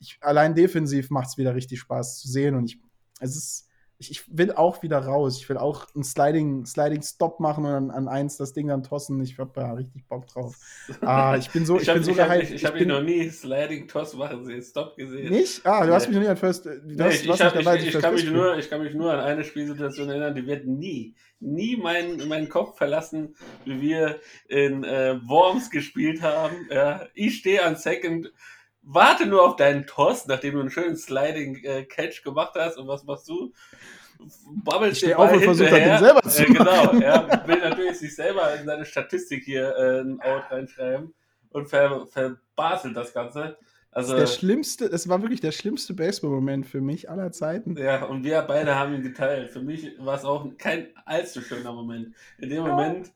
ich, 0.00 0.18
allein 0.20 0.54
defensiv 0.54 1.10
macht 1.10 1.28
es 1.28 1.38
wieder 1.38 1.54
richtig 1.54 1.78
Spaß 1.80 2.18
zu 2.18 2.28
sehen 2.28 2.56
und 2.56 2.64
ich, 2.64 2.80
es 3.20 3.36
ist 3.36 3.69
ich, 4.00 4.10
ich, 4.10 4.22
will 4.28 4.52
auch 4.52 4.82
wieder 4.82 4.98
raus. 4.98 5.38
Ich 5.38 5.48
will 5.50 5.58
auch 5.58 5.86
einen 5.94 6.04
Sliding, 6.04 6.64
Sliding 6.64 7.02
Stop 7.02 7.38
machen 7.38 7.66
und 7.66 7.72
an, 7.72 7.90
an 7.90 8.08
eins 8.08 8.38
das 8.38 8.54
Ding 8.54 8.68
dann 8.68 8.82
tossen. 8.82 9.20
Ich 9.22 9.38
hab 9.38 9.52
da 9.52 9.74
richtig 9.74 10.08
Bock 10.08 10.26
drauf. 10.26 10.56
Ah, 11.02 11.36
ich 11.38 11.50
bin 11.50 11.66
so, 11.66 11.76
ich, 11.76 11.82
ich 11.82 11.88
hab, 11.90 11.96
bin 11.96 12.04
so 12.04 12.14
gehypt. 12.14 12.50
Ich, 12.50 12.64
habe 12.64 12.78
ihn 12.78 12.88
noch 12.88 13.02
nie 13.02 13.28
Sliding 13.28 13.86
Toss 13.88 14.14
machen 14.14 14.46
sehen, 14.46 14.62
Stop 14.62 14.96
gesehen. 14.96 15.30
Nicht? 15.30 15.66
Ah, 15.66 15.82
du 15.82 15.88
nee. 15.88 15.92
hast 15.92 16.08
mich 16.08 16.16
noch 16.16 16.22
nie 16.22 16.28
an 16.28 16.38
First. 16.38 16.64
Du 16.64 16.70
nee, 16.82 17.02
hast, 17.02 17.24
ich, 17.24 17.30
hab, 17.42 17.52
dabei, 17.52 17.76
ich, 17.76 17.92
kann 17.92 18.14
mich 18.14 18.30
nur, 18.30 18.56
ich 18.56 18.70
kann 18.70 18.82
mich 18.82 18.94
nur 18.94 19.12
an 19.12 19.20
eine 19.20 19.44
Spielsituation 19.44 20.08
erinnern, 20.08 20.34
die 20.34 20.46
wird 20.46 20.66
nie, 20.66 21.14
nie 21.38 21.76
meinen, 21.76 22.26
meinen 22.26 22.48
Kopf 22.48 22.78
verlassen, 22.78 23.34
wie 23.66 23.82
wir 23.82 24.18
in 24.48 24.82
äh, 24.82 25.20
Worms 25.26 25.70
gespielt 25.70 26.22
haben. 26.22 26.54
Ja, 26.70 27.06
ich 27.12 27.36
stehe 27.36 27.62
an 27.62 27.76
Second 27.76 28.32
warte 28.82 29.26
nur 29.26 29.42
auf 29.42 29.56
deinen 29.56 29.86
Toss, 29.86 30.26
nachdem 30.26 30.54
du 30.54 30.60
einen 30.60 30.70
schönen 30.70 30.96
Sliding 30.96 31.62
äh, 31.64 31.84
Catch 31.84 32.22
gemacht 32.22 32.52
hast. 32.56 32.78
Und 32.78 32.88
was 32.88 33.04
machst 33.04 33.28
du? 33.28 33.52
Babbelst 34.64 35.02
den 35.02 35.14
auf 35.14 35.32
und 35.32 35.42
versucht 35.42 35.72
den 35.72 35.98
selber 35.98 36.22
zu 36.22 36.42
äh, 36.42 36.46
Genau, 36.46 36.92
er 37.00 37.42
will 37.46 37.58
natürlich 37.58 37.98
sich 37.98 38.14
selber 38.14 38.54
in 38.54 38.66
seine 38.66 38.84
Statistik 38.84 39.44
hier 39.44 39.74
äh, 39.76 40.00
ein 40.00 40.20
Out 40.20 40.50
reinschreiben 40.50 41.14
und 41.50 41.68
ver, 41.68 42.06
verbaselt 42.06 42.96
das 42.96 43.14
Ganze. 43.14 43.56
Also, 43.92 44.16
das 44.16 44.20
der 44.20 44.38
schlimmste, 44.38 44.84
es 44.84 45.08
war 45.08 45.20
wirklich 45.22 45.40
der 45.40 45.50
schlimmste 45.50 45.94
Baseball-Moment 45.94 46.66
für 46.66 46.80
mich 46.80 47.10
aller 47.10 47.32
Zeiten. 47.32 47.76
Ja, 47.76 48.04
und 48.04 48.22
wir 48.22 48.42
beide 48.42 48.76
haben 48.76 48.94
ihn 48.94 49.02
geteilt. 49.02 49.50
Für 49.50 49.62
mich 49.62 49.92
war 49.98 50.16
es 50.16 50.24
auch 50.24 50.46
kein 50.58 50.88
allzu 51.06 51.40
schöner 51.40 51.72
Moment. 51.72 52.14
In 52.38 52.50
dem 52.50 52.62
Moment 52.62 53.10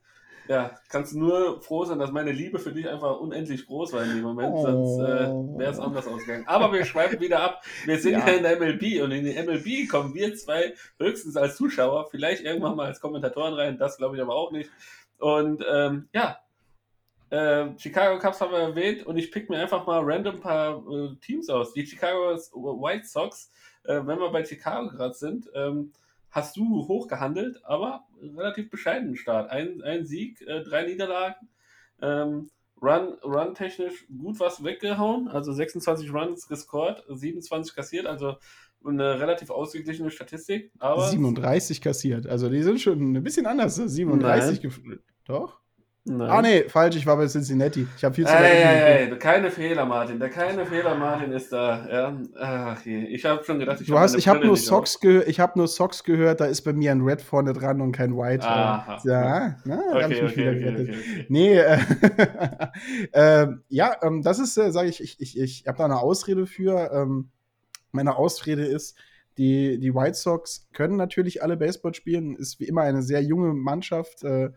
ja, 0.49 0.79
kannst 0.89 1.15
du 1.15 1.19
nur 1.19 1.63
froh 1.63 1.85
sein, 1.85 1.99
dass 1.99 2.11
meine 2.13 2.33
Liebe 2.33 2.59
für 2.59 2.73
dich 2.73 2.89
einfach 2.89 3.19
unendlich 3.19 3.67
groß 3.67 3.93
war 3.93 4.05
in 4.05 4.17
dem 4.17 4.23
Moment, 4.23 4.53
oh. 4.55 4.63
sonst 4.63 4.99
äh, 4.99 5.59
wäre 5.59 5.73
es 5.73 5.79
anders 5.79 6.07
ausgegangen. 6.07 6.47
Aber 6.47 6.73
wir 6.73 6.85
schweifen 6.85 7.21
wieder 7.21 7.41
ab. 7.41 7.65
Wir 7.85 7.99
sind 7.99 8.13
ja. 8.13 8.27
ja. 8.27 8.33
in 8.35 8.43
der 8.43 8.59
MLB 8.59 9.03
und 9.03 9.13
in 9.13 9.25
die 9.25 9.35
MLB 9.35 9.89
kommen 9.89 10.15
wir 10.15 10.35
zwei 10.37 10.75
höchstens 10.99 11.37
als 11.37 11.57
Zuschauer, 11.57 12.09
vielleicht 12.11 12.45
irgendwann 12.45 12.77
mal 12.77 12.87
als 12.87 13.01
Kommentatoren 13.01 13.55
rein, 13.55 13.79
das 13.79 13.97
glaube 13.97 14.17
ich 14.17 14.23
aber 14.23 14.35
auch 14.35 14.53
nicht. 14.53 14.71
Und 15.19 15.65
ähm, 15.71 16.09
ja, 16.13 16.39
äh, 17.31 17.77
Chicago 17.79 18.19
Cubs 18.19 18.41
haben 18.41 18.53
wir 18.53 18.59
erwähnt 18.59 19.07
und 19.07 19.17
ich 19.17 19.33
pick 19.33 19.49
mir 19.49 19.59
einfach 19.59 19.87
mal 19.87 20.01
random 20.05 20.37
ein 20.37 20.41
paar 20.41 20.85
äh, 20.89 21.17
Teams 21.17 21.49
aus. 21.49 21.73
Die 21.73 21.87
Chicago 21.87 22.37
White 22.83 23.07
Sox, 23.07 23.51
äh, 23.85 24.01
wenn 24.05 24.19
wir 24.19 24.31
bei 24.31 24.45
Chicago 24.45 24.89
gerade 24.89 25.15
sind, 25.15 25.51
ähm, 25.55 25.93
hast 26.35 26.57
du 26.57 26.89
hochgehandelt, 26.89 27.65
aber 27.65 28.05
relativ 28.21 28.69
bescheidenen 28.69 29.17
Start. 29.17 29.51
Ein, 29.51 29.83
ein 29.83 30.05
Sieg, 30.05 30.43
äh, 30.43 30.63
drei 30.65 30.85
Niederlagen. 30.85 31.49
Ähm, 32.03 32.51
Run, 32.83 33.15
Run 33.23 33.55
technisch 33.55 34.07
gut 34.09 34.41
was 34.41 34.65
weggehauen, 34.65 35.29
also 35.29 35.53
26 35.53 36.13
Runs 36.13 36.49
gescored, 36.49 37.05
27 37.09 37.75
kassiert, 37.75 38.07
also 38.07 38.35
eine 38.85 39.21
relativ 39.21 39.51
ausgeglichene 39.51 40.11
Statistik. 40.11 40.73
Aber 40.81 41.09
37 41.09 41.81
kassiert, 41.81 42.27
also 42.27 42.51
die 42.51 42.63
sind 42.63 42.81
schon 42.81 43.13
ein 43.13 43.23
bisschen 43.23 43.47
anders. 43.47 43.77
37 43.77 44.69
Doch? 45.27 45.61
Nein. 46.07 46.31
Ah, 46.31 46.43
nee, 46.43 46.65
falsch, 46.69 46.97
ich 46.97 47.07
war 47.07 47.17
bei 47.17 47.27
Cincinnati. 47.27 47.87
Ich 47.97 48.05
habe 48.05 48.15
viel 48.15 48.27
zu 48.27 48.33
ey, 48.35 48.63
ey, 48.63 49.11
ey, 49.11 49.19
Keine 49.19 49.51
Fehler, 49.51 49.87
Martin. 49.87 50.19
Der 50.19 50.29
keine 50.29 50.67
Fehler, 50.67 50.95
Martin, 50.97 51.33
ist 51.33 51.51
da. 51.51 51.89
Ja. 51.91 52.23
Ach 52.39 52.85
je. 52.85 53.07
Ich 53.07 53.25
habe 53.25 53.43
schon 53.43 53.59
gedacht, 53.59 53.81
ich 53.81 53.91
habe 53.91 54.19
ich 54.19 54.29
habe 54.29 54.45
nur 54.45 54.59
Socks 54.59 55.01
gehört, 55.01 55.29
ich 55.29 55.41
habe 55.41 55.59
nur 55.59 55.67
Socks 55.67 56.05
gehört, 56.05 56.43
da 56.43 56.45
ist 56.45 56.61
bei 56.61 56.75
mir 56.75 56.91
ein 56.91 57.01
Red 57.01 57.23
vorne 57.23 57.55
dran 57.55 57.81
und 57.81 57.93
kein 57.93 58.15
White. 58.15 58.47
Aha. 58.47 59.01
Ja, 59.05 59.57
na, 59.65 59.81
okay, 59.93 60.03
habe 60.03 60.13
ich 60.13 60.23
mich 60.23 60.33
okay, 60.33 60.41
wieder 60.41 60.55
gerettet. 60.55 60.89
Okay, 60.91 61.27
nee, 61.31 61.57
äh, 61.57 61.79
äh, 63.45 63.47
ja, 63.71 63.97
ähm, 64.03 64.21
das 64.23 64.39
ist, 64.41 64.59
äh, 64.59 64.73
sage 64.73 64.91
ich, 64.91 65.03
ich, 65.03 65.19
ich, 65.23 65.41
ich 65.41 65.65
habe 65.67 65.79
da 65.79 65.87
eine 65.87 66.01
Ausrede 66.01 66.45
für. 66.45 66.91
Ähm, 66.93 67.31
meine 67.93 68.17
Ausrede 68.17 68.67
ist, 68.67 68.99
die, 69.39 69.79
die 69.79 69.95
White 69.95 70.15
Sox 70.15 70.69
können 70.75 70.97
natürlich 70.97 71.43
alle 71.43 71.57
Baseball 71.57 71.95
spielen, 71.95 72.37
ist 72.37 72.61
wie 72.61 72.65
immer 72.65 72.83
eine 72.83 73.03
sehr 73.03 73.23
junge 73.23 73.55
Mannschaft. 73.55 74.23
Äh, 74.23 74.51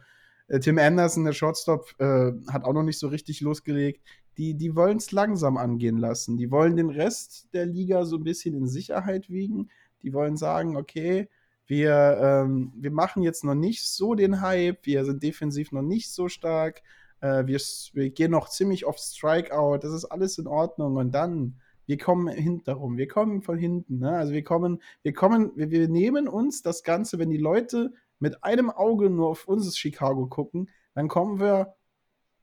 Tim 0.61 0.77
Anderson, 0.79 1.25
der 1.25 1.33
Shortstop, 1.33 1.93
äh, 1.99 2.31
hat 2.47 2.63
auch 2.63 2.73
noch 2.73 2.83
nicht 2.83 2.99
so 2.99 3.07
richtig 3.07 3.41
losgelegt. 3.41 4.01
Die, 4.37 4.53
die 4.53 4.75
wollen 4.75 4.97
es 4.97 5.11
langsam 5.11 5.57
angehen 5.57 5.97
lassen. 5.97 6.37
Die 6.37 6.51
wollen 6.51 6.77
den 6.77 6.89
Rest 6.89 7.47
der 7.53 7.65
Liga 7.65 8.05
so 8.05 8.17
ein 8.17 8.23
bisschen 8.23 8.55
in 8.55 8.67
Sicherheit 8.67 9.29
wiegen. 9.29 9.69
Die 10.03 10.13
wollen 10.13 10.37
sagen, 10.37 10.77
okay, 10.77 11.27
wir, 11.67 12.17
ähm, 12.21 12.71
wir 12.75 12.91
machen 12.91 13.23
jetzt 13.23 13.43
noch 13.43 13.55
nicht 13.55 13.85
so 13.87 14.15
den 14.15 14.41
Hype, 14.41 14.85
wir 14.85 15.05
sind 15.05 15.21
defensiv 15.21 15.71
noch 15.71 15.81
nicht 15.81 16.11
so 16.11 16.29
stark, 16.29 16.81
äh, 17.19 17.45
wir, 17.45 17.59
wir 17.93 18.09
gehen 18.09 18.31
noch 18.31 18.49
ziemlich 18.49 18.85
auf 18.85 18.97
Strikeout, 18.97 19.79
das 19.79 19.91
ist 19.91 20.05
alles 20.05 20.37
in 20.37 20.47
Ordnung 20.47 20.95
und 20.95 21.11
dann, 21.11 21.59
wir 21.85 21.97
kommen 21.97 22.27
hinterrum, 22.29 22.97
wir 22.97 23.07
kommen 23.07 23.41
von 23.41 23.57
hinten, 23.57 23.99
ne? 23.99 24.11
also 24.11 24.33
wir 24.33 24.43
kommen, 24.43 24.81
wir 25.03 25.13
kommen, 25.13 25.51
wir, 25.55 25.69
wir 25.69 25.89
nehmen 25.89 26.27
uns 26.27 26.61
das 26.61 26.83
Ganze, 26.83 27.19
wenn 27.19 27.29
die 27.29 27.37
Leute 27.37 27.93
mit 28.19 28.43
einem 28.43 28.69
Auge 28.69 29.09
nur 29.09 29.29
auf 29.29 29.47
uns 29.47 29.77
Chicago 29.77 30.27
gucken, 30.27 30.69
dann 30.93 31.07
kommen 31.07 31.39
wir 31.39 31.75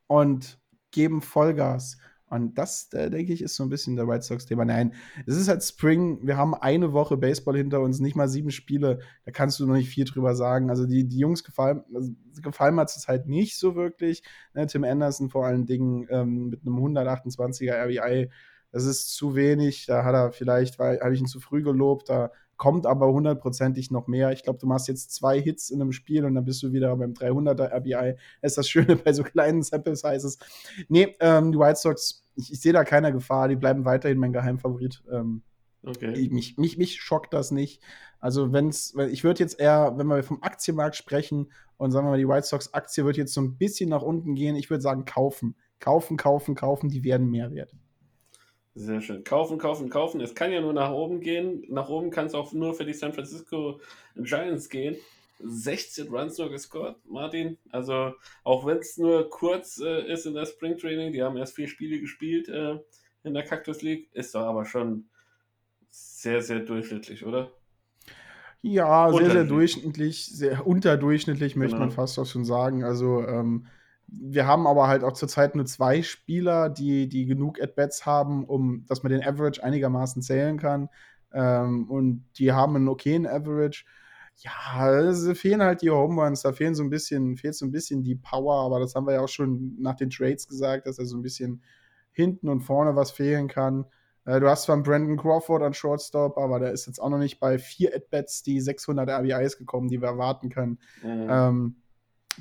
und 0.07 0.61
geben 0.91 1.23
Vollgas. 1.23 1.97
Und 2.27 2.59
das, 2.59 2.93
äh, 2.93 3.11
denke 3.11 3.33
ich, 3.33 3.43
ist 3.43 3.55
so 3.55 3.63
ein 3.63 3.69
bisschen 3.69 3.97
der 3.97 4.09
White 4.09 4.23
Sox-Thema. 4.23 4.65
Nein, 4.65 4.95
es 5.27 5.37
ist 5.37 5.49
halt 5.49 5.63
Spring. 5.63 6.19
Wir 6.27 6.37
haben 6.37 6.55
eine 6.55 6.93
Woche 6.93 7.17
Baseball 7.17 7.57
hinter 7.57 7.81
uns, 7.81 8.01
nicht 8.01 8.17
mal 8.17 8.29
sieben 8.29 8.51
Spiele. 8.51 8.99
Da 9.25 9.31
kannst 9.31 9.61
du 9.61 9.67
noch 9.67 9.75
nicht 9.75 9.91
viel 9.91 10.05
drüber 10.05 10.35
sagen. 10.35 10.69
Also 10.69 10.87
die, 10.87 11.07
die 11.07 11.19
Jungs 11.19 11.45
gefallen, 11.45 11.85
also 11.95 12.11
gefallen 12.43 12.81
hat 12.81 12.91
es 12.91 13.07
halt 13.07 13.29
nicht 13.29 13.57
so 13.57 13.77
wirklich. 13.77 14.23
Ne, 14.55 14.67
Tim 14.67 14.85
Anderson 14.85 15.31
vor 15.31 15.47
allen 15.47 15.67
Dingen 15.67 16.09
ähm, 16.11 16.49
mit 16.49 16.63
einem 16.63 16.77
128er 16.77 17.85
RBI. 17.85 18.31
Das 18.73 18.85
ist 18.85 19.15
zu 19.15 19.37
wenig. 19.37 19.87
Da 19.87 20.05
hat 20.05 20.15
er 20.15 20.33
vielleicht, 20.33 20.79
habe 20.81 21.15
ich 21.15 21.21
ihn 21.21 21.27
zu 21.27 21.39
früh 21.39 21.63
gelobt. 21.63 22.09
Da 22.09 22.33
kommt 22.65 22.87
aber 22.87 23.13
hundertprozentig 23.13 23.91
noch 23.91 24.07
mehr. 24.07 24.33
Ich 24.33 24.43
glaube, 24.43 24.59
du 24.59 24.67
machst 24.67 24.89
jetzt 24.89 25.13
zwei 25.13 25.39
Hits 25.39 25.69
in 25.69 25.83
einem 25.83 25.93
Spiel 25.93 26.25
und 26.25 26.35
dann 26.35 26.47
bist 26.47 26.63
du 26.63 26.73
wieder 26.73 26.97
beim 26.97 27.13
300er 27.13 27.71
RBI. 27.77 28.17
Das 28.41 28.53
ist 28.53 28.57
das 28.57 28.71
Schöne 28.71 28.97
bei 29.05 29.13
so 29.13 29.23
kleinen 29.23 29.63
Sample 29.63 29.95
Sizes. 29.95 30.39
Nee, 30.89 31.15
ähm, 31.21 31.53
die 31.53 31.59
White 31.59 31.79
Sox, 31.79 32.25
ich, 32.37 32.51
ich 32.51 32.63
sehe 32.63 32.73
da 32.73 32.85
keiner 32.85 33.13
Gefahr. 33.13 33.49
Die 33.49 33.57
bleiben 33.57 33.85
weiterhin 33.85 34.17
mein 34.17 34.33
Geheimfavorit. 34.33 35.03
Ähm, 35.13 35.43
okay. 35.85 36.31
mich, 36.31 36.57
mich, 36.57 36.79
mich 36.79 37.03
schockt 37.03 37.35
das 37.35 37.51
nicht. 37.51 37.83
Also, 38.19 38.55
wenn's, 38.55 38.95
ich 39.11 39.25
würde 39.25 39.41
jetzt 39.41 39.61
eher, 39.61 39.93
wenn 39.99 40.07
wir 40.07 40.23
vom 40.23 40.43
Aktienmarkt 40.43 40.97
sprechen 40.97 41.53
und 41.77 41.91
sagen 41.91 42.07
wir 42.07 42.13
mal, 42.13 42.19
die 42.19 42.27
White 42.27 42.47
Sox 42.47 42.73
Aktie 42.73 43.05
wird 43.05 43.19
jetzt 43.19 43.35
so 43.35 43.43
ein 43.43 43.59
bisschen 43.59 43.91
nach 43.91 44.01
unten 44.01 44.35
gehen, 44.35 44.57
ich 44.57 44.71
würde 44.71 44.81
sagen, 44.81 45.05
kaufen. 45.05 45.55
Kaufen, 45.81 46.17
kaufen, 46.17 46.55
kaufen, 46.55 46.89
die 46.89 47.05
werden 47.05 47.29
mehr 47.29 47.51
wert. 47.51 47.75
Sehr 48.77 49.01
schön. 49.01 49.23
Kaufen, 49.23 49.59
kaufen, 49.59 49.89
kaufen. 49.89 50.21
Es 50.21 50.35
kann 50.35 50.53
ja 50.53 50.61
nur 50.61 50.73
nach 50.73 50.91
oben 50.91 51.21
gehen. 51.21 51.65
Nach 51.69 51.89
oben 51.89 52.11
kann 52.11 52.27
es 52.27 52.35
auch 52.35 52.53
nur 52.53 52.75
für 52.75 52.85
die 52.85 52.93
San 52.93 53.13
Francisco 53.13 53.81
Giants 54.17 54.69
gehen. 54.69 54.97
16 55.41 56.09
Runs 56.09 56.39
nur 56.39 56.51
gescored, 56.51 56.97
Martin. 57.09 57.59
Also, 57.71 58.15
auch 58.43 58.67
wenn 58.67 58.79
es 58.79 58.97
nur 58.99 59.31
kurz 59.31 59.79
äh, 59.79 60.13
ist 60.13 60.27
in 60.27 60.35
der 60.35 60.47
Spring 60.47 60.77
Training, 60.77 61.13
die 61.13 61.23
haben 61.23 61.37
erst 61.37 61.55
vier 61.55 61.69
Spiele 61.69 62.01
gespielt 62.01 62.49
äh, 62.49 62.79
in 63.25 63.35
der 63.35 63.45
Cactus 63.45 63.83
League, 63.83 64.09
ist 64.13 64.35
doch 64.35 64.43
aber 64.43 64.65
schon 64.65 65.07
sehr, 65.91 66.43
sehr 66.43 66.61
durchschnittlich, 66.61 67.25
oder? 67.25 67.51
Ja, 68.63 69.13
sehr, 69.13 69.31
sehr 69.31 69.45
durchschnittlich, 69.45 70.27
sehr 70.27 70.67
unterdurchschnittlich, 70.67 71.55
möchte 71.55 71.75
genau. 71.75 71.87
man 71.87 71.95
fast 71.95 72.19
auch 72.19 72.27
schon 72.27 72.45
sagen. 72.45 72.83
Also, 72.83 73.23
ähm, 73.27 73.67
wir 74.21 74.47
haben 74.47 74.67
aber 74.67 74.89
halt 74.89 75.05
auch 75.05 75.13
zurzeit 75.13 75.55
nur 75.55 75.67
zwei 75.67 76.03
Spieler, 76.03 76.69
die, 76.69 77.09
die 77.09 77.27
genug 77.27 77.61
At-Bats 77.61 78.07
haben, 78.07 78.45
um 78.45 78.85
dass 78.87 79.03
man 79.03 79.13
den 79.13 79.25
Average 79.25 79.63
einigermaßen 79.63 80.23
zählen 80.23 80.59
kann. 80.59 80.89
Ähm, 81.33 81.91
und 81.91 82.25
die 82.39 82.53
haben 82.53 82.77
einen 82.77 82.89
okayen 82.89 83.27
Average. 83.27 83.85
Ja, 84.37 84.91
es 84.91 85.27
fehlen 85.39 85.63
halt 85.63 85.83
die 85.83 85.91
Home 85.91 86.21
Runs, 86.21 86.43
da 86.43 86.53
fehlen 86.53 86.75
so 86.75 86.83
ein 86.83 86.91
bisschen, 86.91 87.37
fehlt 87.37 87.55
so 87.55 87.65
ein 87.65 87.71
bisschen 87.71 88.03
die 88.03 88.17
Power, 88.17 88.65
aber 88.65 88.81
das 88.81 88.95
haben 88.95 89.07
wir 89.07 89.15
ja 89.15 89.21
auch 89.21 89.29
schon 89.29 89.77
nach 89.79 89.95
den 89.95 90.11
Trades 90.11 90.49
gesagt, 90.49 90.87
dass 90.87 90.99
er 90.99 91.07
so 91.07 91.17
ein 91.17 91.23
bisschen 91.23 91.63
hinten 92.13 92.49
und 92.49 92.61
vorne 92.61 92.97
was 92.97 93.11
fehlen 93.11 93.49
kann. 93.49 93.85
Äh, 94.25 94.41
du 94.41 94.49
hast 94.49 94.65
zwar 94.65 94.75
einen 94.75 94.83
Brandon 94.83 95.17
Crawford 95.17 95.63
an 95.63 95.75
Shortstop, 95.75 96.39
aber 96.39 96.59
der 96.59 96.73
ist 96.73 96.87
jetzt 96.87 96.99
auch 96.99 97.11
noch 97.11 97.19
nicht 97.19 97.39
bei 97.39 97.59
vier 97.59 97.95
At-Bats 97.95 98.43
die 98.43 98.61
600 98.61 99.09
RBIs 99.09 99.59
gekommen, 99.59 99.89
die 99.89 100.01
wir 100.01 100.09
erwarten 100.09 100.49
können. 100.49 100.79
Mhm. 101.03 101.27
Ähm, 101.29 101.77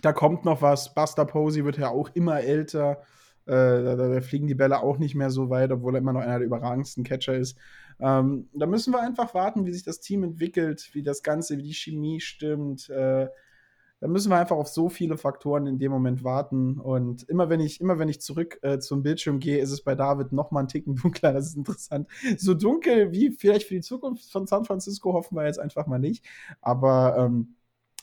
da 0.02 0.14
kommt 0.14 0.46
noch 0.46 0.62
was. 0.62 0.94
Buster 0.94 1.26
Posey 1.26 1.66
wird 1.66 1.78
ja 1.78 1.90
auch 1.90 2.10
immer 2.14 2.42
älter. 2.42 3.02
Äh, 3.46 3.84
da, 3.84 3.96
da, 3.96 4.22
fliegen 4.22 4.48
die 4.48 4.56
Bälle 4.56 4.82
auch 4.82 4.98
nicht 4.98 5.16
mehr 5.16 5.30
so 5.30 5.50
weit, 5.50 5.72
obwohl 5.72 5.96
er 5.96 6.00
immer 6.00 6.14
noch 6.14 6.22
einer 6.22 6.40
der 6.40 6.48
überragendsten 6.48 7.04
Catcher 7.04 7.36
ist. 7.36 7.58
Ähm, 8.00 8.48
da 8.54 8.66
müssen 8.66 8.94
wir 8.94 9.02
einfach 9.02 9.34
warten, 9.34 9.66
wie 9.66 9.74
sich 9.74 9.84
das 9.84 10.00
Team 10.00 10.24
entwickelt, 10.24 10.90
wie 10.94 11.04
das 11.04 11.24
Ganze, 11.24 11.58
wie 11.58 11.64
die 11.64 11.74
Chemie 11.74 12.22
stimmt. 12.22 12.90
Äh, 12.90 13.28
da 14.04 14.10
müssen 14.10 14.32
wir 14.32 14.38
einfach 14.38 14.58
auf 14.58 14.68
so 14.68 14.90
viele 14.90 15.18
Faktoren 15.18 15.66
in 15.66 15.80
dem 15.80 15.90
Moment 15.90 16.26
warten. 16.26 16.78
Und 16.78 17.24
immer 17.30 17.50
wenn 17.50 17.62
ich, 17.62 17.80
immer 17.80 18.00
wenn 18.00 18.10
ich 18.10 18.20
zurück 18.20 18.60
äh, 18.62 18.80
zum 18.80 19.02
Bildschirm 19.02 19.40
gehe, 19.40 19.60
ist 19.60 19.72
es 19.72 19.82
bei 19.82 19.96
David 19.96 20.34
noch 20.34 20.52
mal 20.52 20.60
einen 20.60 20.68
Ticken 20.68 20.96
dunkler. 21.02 21.32
Das 21.32 21.48
ist 21.48 21.56
interessant. 21.56 22.10
So 22.38 22.54
dunkel 22.54 23.14
wie 23.14 23.32
vielleicht 23.32 23.68
für 23.68 23.76
die 23.76 23.82
Zukunft 23.82 24.30
von 24.30 24.46
San 24.46 24.66
Francisco 24.66 25.14
hoffen 25.14 25.38
wir 25.38 25.46
jetzt 25.46 25.60
einfach 25.60 25.88
mal 25.88 26.00
nicht. 26.00 26.26
Aber 26.60 27.16
ähm, 27.18 27.56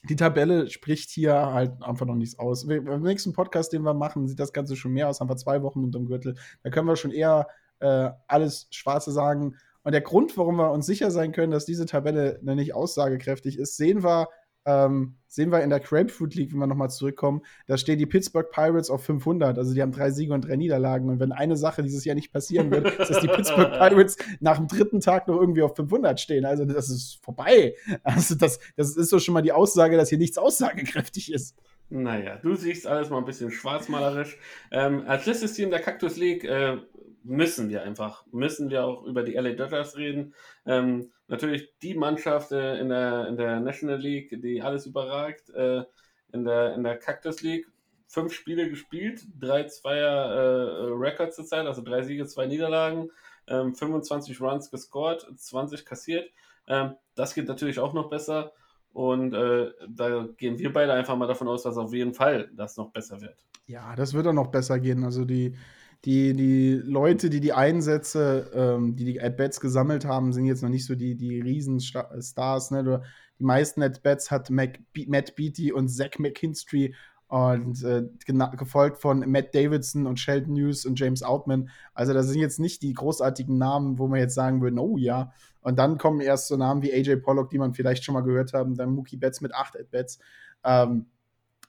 die 0.08 0.16
Tabelle 0.16 0.70
spricht 0.70 1.10
hier 1.10 1.34
halt 1.34 1.82
einfach 1.82 2.06
noch 2.06 2.14
nichts 2.14 2.38
aus. 2.38 2.66
Beim 2.66 3.02
nächsten 3.02 3.32
Podcast, 3.32 3.72
den 3.72 3.82
wir 3.82 3.94
machen, 3.94 4.26
sieht 4.26 4.40
das 4.40 4.52
Ganze 4.52 4.76
schon 4.76 4.92
mehr 4.92 5.08
aus. 5.08 5.20
Haben 5.20 5.28
wir 5.28 5.36
zwei 5.36 5.62
Wochen 5.62 5.84
unterm 5.84 6.06
Gürtel. 6.06 6.36
Da 6.62 6.70
können 6.70 6.86
wir 6.86 6.96
schon 6.96 7.10
eher 7.10 7.48
äh, 7.80 8.10
alles 8.26 8.68
Schwarze 8.70 9.12
sagen. 9.12 9.56
Und 9.82 9.92
der 9.92 10.00
Grund, 10.00 10.36
warum 10.36 10.56
wir 10.56 10.70
uns 10.70 10.86
sicher 10.86 11.10
sein 11.10 11.32
können, 11.32 11.52
dass 11.52 11.66
diese 11.66 11.86
Tabelle 11.86 12.38
nicht 12.42 12.74
aussagekräftig 12.74 13.58
ist, 13.58 13.76
sehen 13.76 14.02
wir 14.02 14.28
ähm, 14.66 15.16
sehen 15.26 15.52
wir 15.52 15.62
in 15.62 15.70
der 15.70 15.80
Grapefruit 15.80 16.34
League, 16.34 16.52
wenn 16.52 16.58
wir 16.58 16.66
nochmal 16.66 16.90
zurückkommen, 16.90 17.42
da 17.66 17.76
stehen 17.76 17.98
die 17.98 18.06
Pittsburgh 18.06 18.50
Pirates 18.50 18.90
auf 18.90 19.04
500. 19.04 19.56
Also 19.56 19.74
die 19.74 19.80
haben 19.80 19.92
drei 19.92 20.10
Siege 20.10 20.34
und 20.34 20.46
drei 20.46 20.56
Niederlagen. 20.56 21.08
Und 21.08 21.20
wenn 21.20 21.32
eine 21.32 21.56
Sache 21.56 21.82
dieses 21.82 22.04
Jahr 22.04 22.16
nicht 22.16 22.32
passieren 22.32 22.70
wird, 22.70 22.86
ist, 22.98 23.10
dass 23.10 23.20
die 23.20 23.28
Pittsburgh 23.28 23.70
Pirates 23.78 24.16
nach 24.40 24.58
dem 24.58 24.66
dritten 24.66 25.00
Tag 25.00 25.28
noch 25.28 25.40
irgendwie 25.40 25.62
auf 25.62 25.76
500 25.76 26.18
stehen. 26.18 26.44
Also 26.44 26.64
das 26.64 26.90
ist 26.90 27.20
vorbei. 27.22 27.74
Also 28.02 28.34
das, 28.34 28.58
das 28.76 28.96
ist 28.96 29.10
so 29.10 29.18
schon 29.18 29.34
mal 29.34 29.42
die 29.42 29.52
Aussage, 29.52 29.96
dass 29.96 30.08
hier 30.08 30.18
nichts 30.18 30.36
aussagekräftig 30.36 31.32
ist. 31.32 31.56
Naja, 31.90 32.36
du 32.36 32.54
siehst 32.54 32.86
alles 32.86 33.10
mal 33.10 33.18
ein 33.18 33.24
bisschen 33.24 33.50
schwarzmalerisch. 33.50 34.38
Ähm, 34.70 35.04
als 35.06 35.26
letztes 35.26 35.54
Team 35.54 35.70
der 35.70 35.80
Cactus 35.80 36.16
League 36.16 36.44
äh, 36.44 36.78
müssen 37.22 37.68
wir 37.68 37.82
einfach, 37.82 38.24
müssen 38.32 38.70
wir 38.70 38.84
auch 38.84 39.04
über 39.04 39.22
die 39.22 39.34
LA 39.34 39.52
Dodgers 39.52 39.96
reden. 39.96 40.34
Ähm, 40.66 41.10
natürlich 41.30 41.72
die 41.82 41.94
Mannschaft 41.94 42.52
äh, 42.52 42.78
in, 42.78 42.90
der, 42.90 43.28
in 43.28 43.36
der 43.36 43.60
National 43.60 43.98
League, 43.98 44.42
die 44.42 44.60
alles 44.60 44.86
überragt. 44.86 45.48
Äh, 45.50 45.84
in, 46.32 46.44
der, 46.44 46.74
in 46.74 46.84
der 46.84 46.96
Cactus 46.96 47.42
League 47.42 47.66
fünf 48.06 48.32
Spiele 48.32 48.68
gespielt, 48.68 49.26
drei 49.38 49.64
Zweier 49.64 50.10
äh, 50.10 50.92
Records 50.92 51.36
zurzeit, 51.36 51.66
also 51.66 51.82
drei 51.82 52.02
Siege, 52.02 52.26
zwei 52.26 52.46
Niederlagen, 52.46 53.10
ähm, 53.46 53.74
25 53.74 54.40
Runs 54.40 54.70
gescored, 54.70 55.26
20 55.36 55.84
kassiert. 55.86 56.30
Ähm, 56.66 56.94
das 57.14 57.34
geht 57.34 57.46
natürlich 57.46 57.78
auch 57.78 57.92
noch 57.92 58.10
besser. 58.10 58.52
Und 58.92 59.32
äh, 59.32 59.70
da 59.88 60.28
gehen 60.36 60.58
wir 60.58 60.72
beide 60.72 60.92
einfach 60.92 61.16
mal 61.16 61.28
davon 61.28 61.46
aus, 61.46 61.62
dass 61.62 61.76
auf 61.76 61.92
jeden 61.92 62.12
Fall 62.12 62.50
das 62.54 62.76
noch 62.76 62.90
besser 62.90 63.20
wird. 63.20 63.36
Ja, 63.66 63.94
das 63.94 64.14
wird 64.14 64.26
auch 64.26 64.32
noch 64.32 64.48
besser 64.48 64.80
gehen. 64.80 65.04
Also 65.04 65.24
die, 65.24 65.54
die, 66.04 66.34
die 66.34 66.80
Leute, 66.82 67.28
die 67.28 67.40
die 67.40 67.52
Einsätze, 67.52 68.50
ähm, 68.54 68.96
die 68.96 69.04
die 69.04 69.20
At-Bats 69.20 69.60
gesammelt 69.60 70.06
haben, 70.06 70.32
sind 70.32 70.46
jetzt 70.46 70.62
noch 70.62 70.70
nicht 70.70 70.86
so 70.86 70.94
die, 70.94 71.14
die 71.14 71.40
Riesenstars. 71.40 72.70
Ne? 72.70 73.02
Die 73.38 73.44
meisten 73.44 73.82
At-Bats 73.82 74.30
hat 74.30 74.48
Mac, 74.50 74.80
Matt 75.06 75.36
Beatty 75.36 75.72
und 75.72 75.88
Zach 75.88 76.18
McKinstry 76.18 76.94
und 77.30 77.84
äh, 77.84 78.02
gefolgt 78.56 78.98
von 78.98 79.20
Matt 79.30 79.54
Davidson 79.54 80.06
und 80.06 80.18
Sheldon 80.18 80.54
News 80.54 80.84
und 80.84 80.98
James 80.98 81.22
Outman. 81.22 81.70
Also 81.94 82.12
das 82.12 82.26
sind 82.26 82.40
jetzt 82.40 82.58
nicht 82.58 82.82
die 82.82 82.92
großartigen 82.92 83.56
Namen, 83.56 83.98
wo 83.98 84.08
man 84.08 84.18
jetzt 84.18 84.34
sagen 84.34 84.60
würde, 84.62 84.80
oh 84.80 84.96
ja. 84.96 85.32
Und 85.60 85.78
dann 85.78 85.96
kommen 85.96 86.20
erst 86.20 86.48
so 86.48 86.56
Namen 86.56 86.82
wie 86.82 86.92
AJ 86.92 87.16
Pollock, 87.16 87.50
die 87.50 87.58
man 87.58 87.72
vielleicht 87.72 88.04
schon 88.04 88.14
mal 88.14 88.22
gehört 88.22 88.52
haben, 88.52 88.74
dann 88.74 88.90
Mookie 88.90 89.16
Betts 89.16 89.42
mit 89.42 89.54
acht 89.54 89.78
At-Bats. 89.78 90.18
Ähm, 90.64 91.06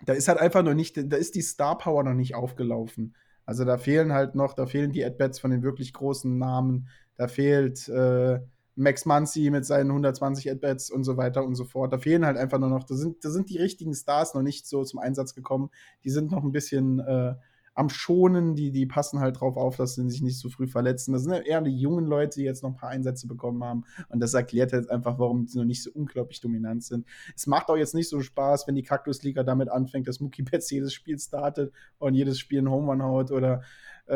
da 0.04 0.14
ist 0.14 0.28
halt 0.28 0.40
einfach 0.40 0.64
noch 0.64 0.74
nicht, 0.74 0.98
da 0.98 1.18
ist 1.18 1.36
die 1.36 1.42
Star 1.42 1.78
Power 1.78 2.04
noch 2.04 2.16
nicht 2.16 2.34
aufgelaufen. 2.34 3.14
Also 3.52 3.66
da 3.66 3.78
fehlen 3.78 4.14
halt 4.14 4.34
noch, 4.34 4.54
da 4.54 4.66
fehlen 4.66 4.94
die 4.94 5.04
At-Bats 5.04 5.38
von 5.38 5.52
den 5.52 5.62
wirklich 5.62 5.92
großen 5.92 6.38
Namen. 6.38 6.88
Da 7.18 7.28
fehlt 7.28 7.86
äh, 7.90 8.40
Max 8.78 9.06
Muncy 9.06 9.50
mit 9.50 9.66
seinen 9.66 9.90
120 9.90 10.50
At-Bats 10.50 10.90
und 10.90 11.04
so 11.04 11.18
weiter 11.18 11.44
und 11.44 11.56
so 11.56 11.66
fort. 11.66 11.92
Da 11.92 11.98
fehlen 11.98 12.26
halt 12.26 12.38
einfach 12.38 12.60
nur 12.60 12.70
noch, 12.70 12.86
da 12.86 12.96
sind, 12.96 13.26
da 13.26 13.30
sind 13.30 13.50
die 13.50 13.58
richtigen 13.58 13.94
Stars 13.94 14.36
noch 14.36 14.42
nicht 14.42 14.68
so 14.68 14.86
zum 14.86 15.02
Einsatz 15.02 15.36
gekommen. 15.36 15.70
Die 16.06 16.12
sind 16.12 16.32
noch 16.32 16.46
ein 16.46 16.54
bisschen 16.54 17.02
äh, 17.02 17.36
am 17.74 17.90
Schonen, 17.90 18.56
die, 18.56 18.72
die 18.72 18.86
passen 18.86 19.20
halt 19.20 19.40
drauf 19.40 19.56
auf, 19.56 19.78
dass 19.78 19.96
sie 19.96 20.10
sich 20.10 20.22
nicht 20.22 20.40
so 20.40 20.50
früh 20.50 20.68
verletzen. 20.68 21.14
Das 21.14 21.24
sind 21.24 21.34
ja 21.34 21.40
eher 21.40 21.62
die 21.62 21.78
jungen 21.78 22.06
Leute, 22.06 22.40
die 22.40 22.46
jetzt 22.46 22.64
noch 22.64 22.72
ein 22.72 22.76
paar 22.76 22.90
Einsätze 22.90 23.28
bekommen 23.28 23.64
haben. 23.64 23.86
Und 24.10 24.20
das 24.20 24.34
erklärt 24.34 24.74
jetzt 24.74 24.90
einfach, 24.90 25.20
warum 25.20 25.48
sie 25.48 25.58
noch 25.58 25.66
nicht 25.66 25.82
so 25.82 25.90
unglaublich 25.94 26.42
dominant 26.42 26.84
sind. 26.84 27.06
Es 27.36 27.48
macht 27.48 27.70
auch 27.70 27.78
jetzt 27.78 27.96
nicht 27.96 28.10
so 28.10 28.20
Spaß, 28.22 28.68
wenn 28.68 28.76
die 28.76 28.84
Kaktusliga 28.84 29.44
damit 29.44 29.70
anfängt, 29.70 30.08
dass 30.08 30.20
Mookie 30.20 30.44
Betts 30.44 30.70
jedes 30.70 30.94
Spiel 30.94 31.18
startet 31.18 31.74
und 31.98 32.14
jedes 32.14 32.40
Spiel 32.40 32.60
einen 32.60 32.70
Home 32.70 32.92
Run 32.92 33.04
haut 33.04 33.32
oder 33.32 33.62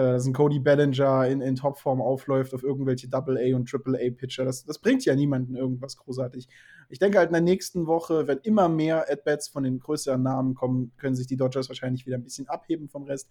dass 0.02 0.26
ein 0.26 0.34
Cody 0.34 0.60
Bellinger 0.60 1.26
in, 1.28 1.40
in 1.40 1.56
Topform 1.56 2.02
aufläuft 2.02 2.54
auf 2.54 2.64
irgendwelche 2.64 3.08
Double-A 3.08 3.56
und 3.56 3.70
Triple-A-Pitcher. 3.70 4.44
Das, 4.44 4.66
das 4.66 4.80
bringt 4.80 5.06
ja 5.06 5.16
niemanden 5.16 5.56
irgendwas 5.56 5.96
großartig. 5.96 6.50
Ich 6.90 7.00
denke 7.00 7.18
halt 7.18 7.30
in 7.30 7.34
der 7.34 7.42
nächsten 7.42 7.88
Woche, 7.88 8.28
wenn 8.28 8.40
immer 8.40 8.68
mehr 8.68 9.10
At-Bats 9.10 9.48
von 9.48 9.64
den 9.64 9.80
größeren 9.80 10.22
Namen 10.22 10.54
kommen, 10.54 10.92
können 10.98 11.16
sich 11.16 11.28
die 11.28 11.38
Dodgers 11.38 11.70
wahrscheinlich 11.70 12.06
wieder 12.06 12.18
ein 12.18 12.24
bisschen 12.24 12.50
abheben 12.50 12.90
vom 12.90 13.04
Rest. 13.04 13.30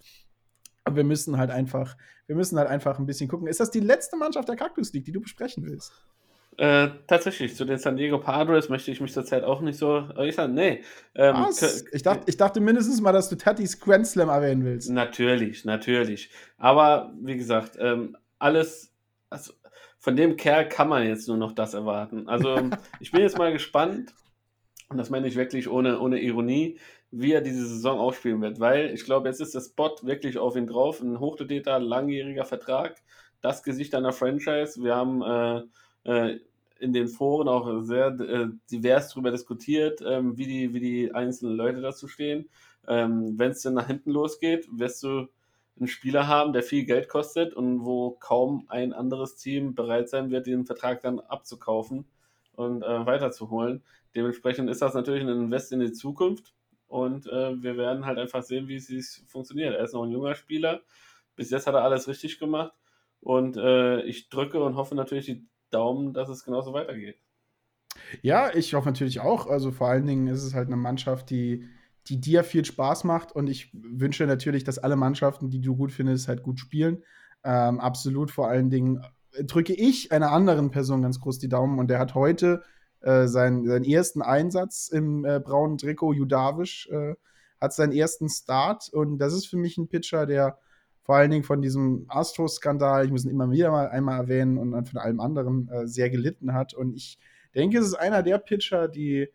Aber 0.84 0.96
wir 0.96 1.04
müssen 1.04 1.36
halt 1.36 1.50
einfach, 1.50 1.98
wir 2.26 2.36
müssen 2.36 2.58
halt 2.58 2.68
einfach 2.68 2.98
ein 2.98 3.04
bisschen 3.04 3.28
gucken. 3.28 3.46
Ist 3.46 3.60
das 3.60 3.70
die 3.70 3.80
letzte 3.80 4.16
Mannschaft 4.16 4.48
der 4.48 4.56
Cactus 4.56 4.92
League, 4.94 5.04
die 5.04 5.12
du 5.12 5.20
besprechen 5.20 5.64
willst? 5.66 5.92
Äh, 6.56 6.88
tatsächlich, 7.06 7.56
zu 7.56 7.64
den 7.64 7.78
San 7.78 7.96
Diego 7.96 8.18
Padres 8.18 8.68
möchte 8.68 8.90
ich 8.90 9.00
mich 9.00 9.12
zurzeit 9.12 9.44
auch 9.44 9.60
nicht 9.60 9.78
so 9.78 10.08
äußern. 10.14 10.54
Nee. 10.54 10.82
Ähm, 11.14 11.36
Was? 11.36 11.84
Ich 11.92 12.02
dachte, 12.02 12.22
ich 12.26 12.36
dachte 12.36 12.60
mindestens 12.60 13.00
mal, 13.00 13.12
dass 13.12 13.28
du 13.28 13.36
Tatis 13.36 13.80
Grand 13.80 14.06
Slam 14.06 14.28
erwähnen 14.28 14.64
willst. 14.64 14.90
Natürlich, 14.90 15.64
natürlich. 15.64 16.30
Aber 16.56 17.12
wie 17.20 17.36
gesagt, 17.36 17.76
ähm, 17.80 18.16
alles, 18.38 18.92
also 19.30 19.52
von 19.98 20.16
dem 20.16 20.36
Kerl 20.36 20.68
kann 20.68 20.88
man 20.88 21.06
jetzt 21.06 21.28
nur 21.28 21.36
noch 21.36 21.52
das 21.52 21.74
erwarten. 21.74 22.28
Also 22.28 22.56
ich 23.00 23.10
bin 23.10 23.22
jetzt 23.22 23.38
mal 23.38 23.52
gespannt, 23.52 24.14
und 24.90 24.98
das 24.98 25.10
meine 25.10 25.26
ich 25.26 25.36
wirklich 25.36 25.68
ohne, 25.68 25.98
ohne 25.98 26.20
Ironie, 26.20 26.78
wie 27.10 27.32
er 27.32 27.40
diese 27.40 27.66
Saison 27.66 27.98
ausspielen 27.98 28.42
wird, 28.42 28.60
weil 28.60 28.90
ich 28.92 29.04
glaube, 29.04 29.28
jetzt 29.28 29.40
ist 29.40 29.54
der 29.54 29.60
Spot 29.60 29.96
wirklich 30.02 30.36
auf 30.36 30.56
ihn 30.56 30.66
drauf, 30.66 31.00
ein 31.00 31.20
hochdotierter, 31.20 31.78
langjähriger 31.78 32.44
Vertrag, 32.44 33.00
das 33.40 33.62
Gesicht 33.62 33.94
einer 33.94 34.12
Franchise. 34.12 34.82
Wir 34.82 34.96
haben 34.96 35.22
äh, 35.22 35.62
äh, 36.04 36.38
in 36.78 36.92
den 36.92 37.08
Foren 37.08 37.48
auch 37.48 37.82
sehr 37.82 38.08
äh, 38.20 38.48
divers 38.70 39.10
darüber 39.10 39.30
diskutiert, 39.30 40.02
ähm, 40.06 40.36
wie, 40.36 40.46
die, 40.46 40.74
wie 40.74 40.80
die 40.80 41.14
einzelnen 41.14 41.56
Leute 41.56 41.80
dazu 41.80 42.08
stehen. 42.08 42.48
Ähm, 42.86 43.38
Wenn 43.38 43.52
es 43.52 43.62
dann 43.62 43.74
nach 43.74 43.86
hinten 43.86 44.10
losgeht, 44.10 44.66
wirst 44.70 45.02
du 45.02 45.28
einen 45.78 45.88
Spieler 45.88 46.28
haben, 46.28 46.52
der 46.52 46.62
viel 46.62 46.84
Geld 46.84 47.08
kostet 47.08 47.54
und 47.54 47.84
wo 47.84 48.12
kaum 48.12 48.64
ein 48.68 48.92
anderes 48.92 49.36
Team 49.36 49.74
bereit 49.74 50.08
sein 50.08 50.30
wird, 50.30 50.46
den 50.46 50.66
Vertrag 50.66 51.00
dann 51.00 51.20
abzukaufen 51.20 52.04
und 52.52 52.82
äh, 52.82 53.06
weiterzuholen. 53.06 53.82
Dementsprechend 54.14 54.70
ist 54.70 54.82
das 54.82 54.94
natürlich 54.94 55.22
ein 55.22 55.28
Invest 55.28 55.72
in 55.72 55.80
die 55.80 55.92
Zukunft 55.92 56.54
und 56.86 57.26
äh, 57.26 57.60
wir 57.60 57.76
werden 57.76 58.06
halt 58.06 58.18
einfach 58.18 58.42
sehen, 58.42 58.68
wie 58.68 58.76
es 58.76 59.24
funktioniert. 59.26 59.74
Er 59.74 59.84
ist 59.84 59.94
noch 59.94 60.04
ein 60.04 60.12
junger 60.12 60.36
Spieler. 60.36 60.82
Bis 61.34 61.50
jetzt 61.50 61.66
hat 61.66 61.74
er 61.74 61.82
alles 61.82 62.06
richtig 62.06 62.38
gemacht 62.38 62.72
und 63.20 63.56
äh, 63.56 64.02
ich 64.02 64.28
drücke 64.28 64.62
und 64.62 64.76
hoffe 64.76 64.94
natürlich 64.94 65.26
die 65.26 65.44
Daumen, 65.74 66.12
dass 66.14 66.28
es 66.28 66.44
genauso 66.44 66.72
weitergeht. 66.72 67.16
Ja, 68.22 68.54
ich 68.54 68.74
hoffe 68.74 68.88
natürlich 68.88 69.20
auch. 69.20 69.46
Also 69.46 69.70
vor 69.70 69.88
allen 69.88 70.06
Dingen 70.06 70.26
ist 70.28 70.42
es 70.42 70.54
halt 70.54 70.66
eine 70.66 70.76
Mannschaft, 70.76 71.30
die, 71.30 71.68
die 72.06 72.20
dir 72.20 72.44
viel 72.44 72.64
Spaß 72.64 73.04
macht. 73.04 73.32
Und 73.32 73.48
ich 73.48 73.70
wünsche 73.72 74.26
natürlich, 74.26 74.64
dass 74.64 74.78
alle 74.78 74.96
Mannschaften, 74.96 75.50
die 75.50 75.60
du 75.60 75.76
gut 75.76 75.92
findest, 75.92 76.28
halt 76.28 76.42
gut 76.42 76.58
spielen. 76.58 77.02
Ähm, 77.44 77.80
absolut. 77.80 78.30
Vor 78.30 78.48
allen 78.48 78.70
Dingen 78.70 79.04
drücke 79.42 79.74
ich 79.74 80.12
einer 80.12 80.32
anderen 80.32 80.70
Person 80.70 81.02
ganz 81.02 81.20
groß 81.20 81.38
die 81.38 81.48
Daumen. 81.48 81.78
Und 81.78 81.88
der 81.88 81.98
hat 81.98 82.14
heute 82.14 82.62
äh, 83.00 83.26
seinen, 83.26 83.66
seinen 83.66 83.84
ersten 83.84 84.22
Einsatz 84.22 84.88
im 84.88 85.24
äh, 85.24 85.40
braunen 85.40 85.78
Trikot. 85.78 86.14
Judavisch 86.14 86.88
äh, 86.90 87.14
hat 87.60 87.72
seinen 87.72 87.92
ersten 87.92 88.28
Start. 88.28 88.88
Und 88.92 89.18
das 89.18 89.34
ist 89.34 89.46
für 89.46 89.56
mich 89.56 89.78
ein 89.78 89.88
Pitcher, 89.88 90.26
der 90.26 90.58
vor 91.04 91.16
allen 91.16 91.30
Dingen 91.30 91.44
von 91.44 91.60
diesem 91.60 92.06
Astro-Skandal, 92.08 93.04
ich 93.04 93.10
muss 93.12 93.24
ihn 93.24 93.30
immer 93.30 93.50
wieder 93.50 93.70
mal 93.70 93.88
einmal 93.88 94.18
erwähnen, 94.18 94.58
und 94.58 94.88
von 94.88 94.98
allem 94.98 95.20
anderen 95.20 95.68
äh, 95.68 95.86
sehr 95.86 96.08
gelitten 96.08 96.54
hat. 96.54 96.72
Und 96.72 96.94
ich 96.94 97.18
denke, 97.54 97.78
es 97.78 97.86
ist 97.86 97.94
einer 97.94 98.22
der 98.22 98.38
Pitcher, 98.38 98.88
die 98.88 99.28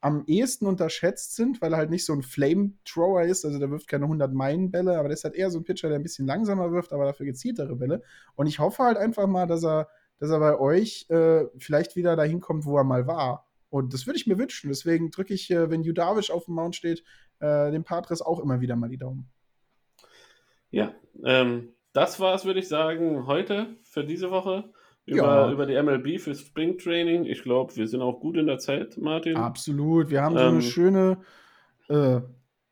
am 0.00 0.24
ehesten 0.26 0.66
unterschätzt 0.66 1.36
sind, 1.36 1.60
weil 1.60 1.74
er 1.74 1.78
halt 1.78 1.90
nicht 1.90 2.04
so 2.04 2.12
ein 2.14 2.22
Flamethrower 2.22 3.22
ist, 3.22 3.44
also 3.44 3.58
der 3.58 3.70
wirft 3.70 3.86
keine 3.86 4.06
100-Meilen-Bälle, 4.06 4.98
aber 4.98 5.08
der 5.08 5.14
ist 5.14 5.22
halt 5.22 5.36
eher 5.36 5.50
so 5.50 5.58
ein 5.58 5.64
Pitcher, 5.64 5.88
der 5.88 5.98
ein 5.98 6.02
bisschen 6.02 6.26
langsamer 6.26 6.72
wirft, 6.72 6.92
aber 6.92 7.04
dafür 7.04 7.26
gezieltere 7.26 7.76
Bälle. 7.76 8.02
Und 8.34 8.46
ich 8.46 8.58
hoffe 8.58 8.82
halt 8.82 8.96
einfach 8.96 9.28
mal, 9.28 9.46
dass 9.46 9.62
er, 9.64 9.88
dass 10.18 10.30
er 10.30 10.40
bei 10.40 10.58
euch 10.58 11.06
äh, 11.10 11.44
vielleicht 11.58 11.94
wieder 11.94 12.16
dahin 12.16 12.40
kommt, 12.40 12.64
wo 12.64 12.76
er 12.78 12.84
mal 12.84 13.06
war. 13.06 13.46
Und 13.68 13.94
das 13.94 14.06
würde 14.06 14.16
ich 14.16 14.26
mir 14.26 14.38
wünschen. 14.38 14.70
Deswegen 14.70 15.10
drücke 15.10 15.34
ich, 15.34 15.50
äh, 15.50 15.70
wenn 15.70 15.82
Judavic 15.82 16.30
auf 16.30 16.46
dem 16.46 16.54
Mount 16.54 16.74
steht, 16.74 17.04
äh, 17.38 17.70
dem 17.70 17.84
Patres 17.84 18.22
auch 18.22 18.40
immer 18.40 18.60
wieder 18.60 18.76
mal 18.76 18.88
die 18.88 18.98
Daumen. 18.98 19.30
Ja, 20.72 20.92
ähm, 21.24 21.68
das 21.92 22.18
war 22.18 22.34
es, 22.34 22.44
würde 22.44 22.58
ich 22.58 22.68
sagen, 22.68 23.26
heute 23.26 23.76
für 23.84 24.04
diese 24.04 24.30
Woche. 24.30 24.64
Über, 25.04 25.46
ja. 25.46 25.50
über 25.50 25.66
die 25.66 25.80
MLB 25.80 26.20
für 26.20 26.34
Spring 26.34 26.78
Training. 26.78 27.24
Ich 27.24 27.42
glaube, 27.42 27.74
wir 27.74 27.88
sind 27.88 28.02
auch 28.02 28.20
gut 28.20 28.36
in 28.36 28.46
der 28.46 28.58
Zeit, 28.58 28.96
Martin. 28.98 29.36
Absolut. 29.36 30.10
Wir 30.10 30.22
haben 30.22 30.36
so 30.36 30.40
eine 30.40 30.54
ähm, 30.56 30.62
schöne, 30.62 31.18
äh, 31.88 32.20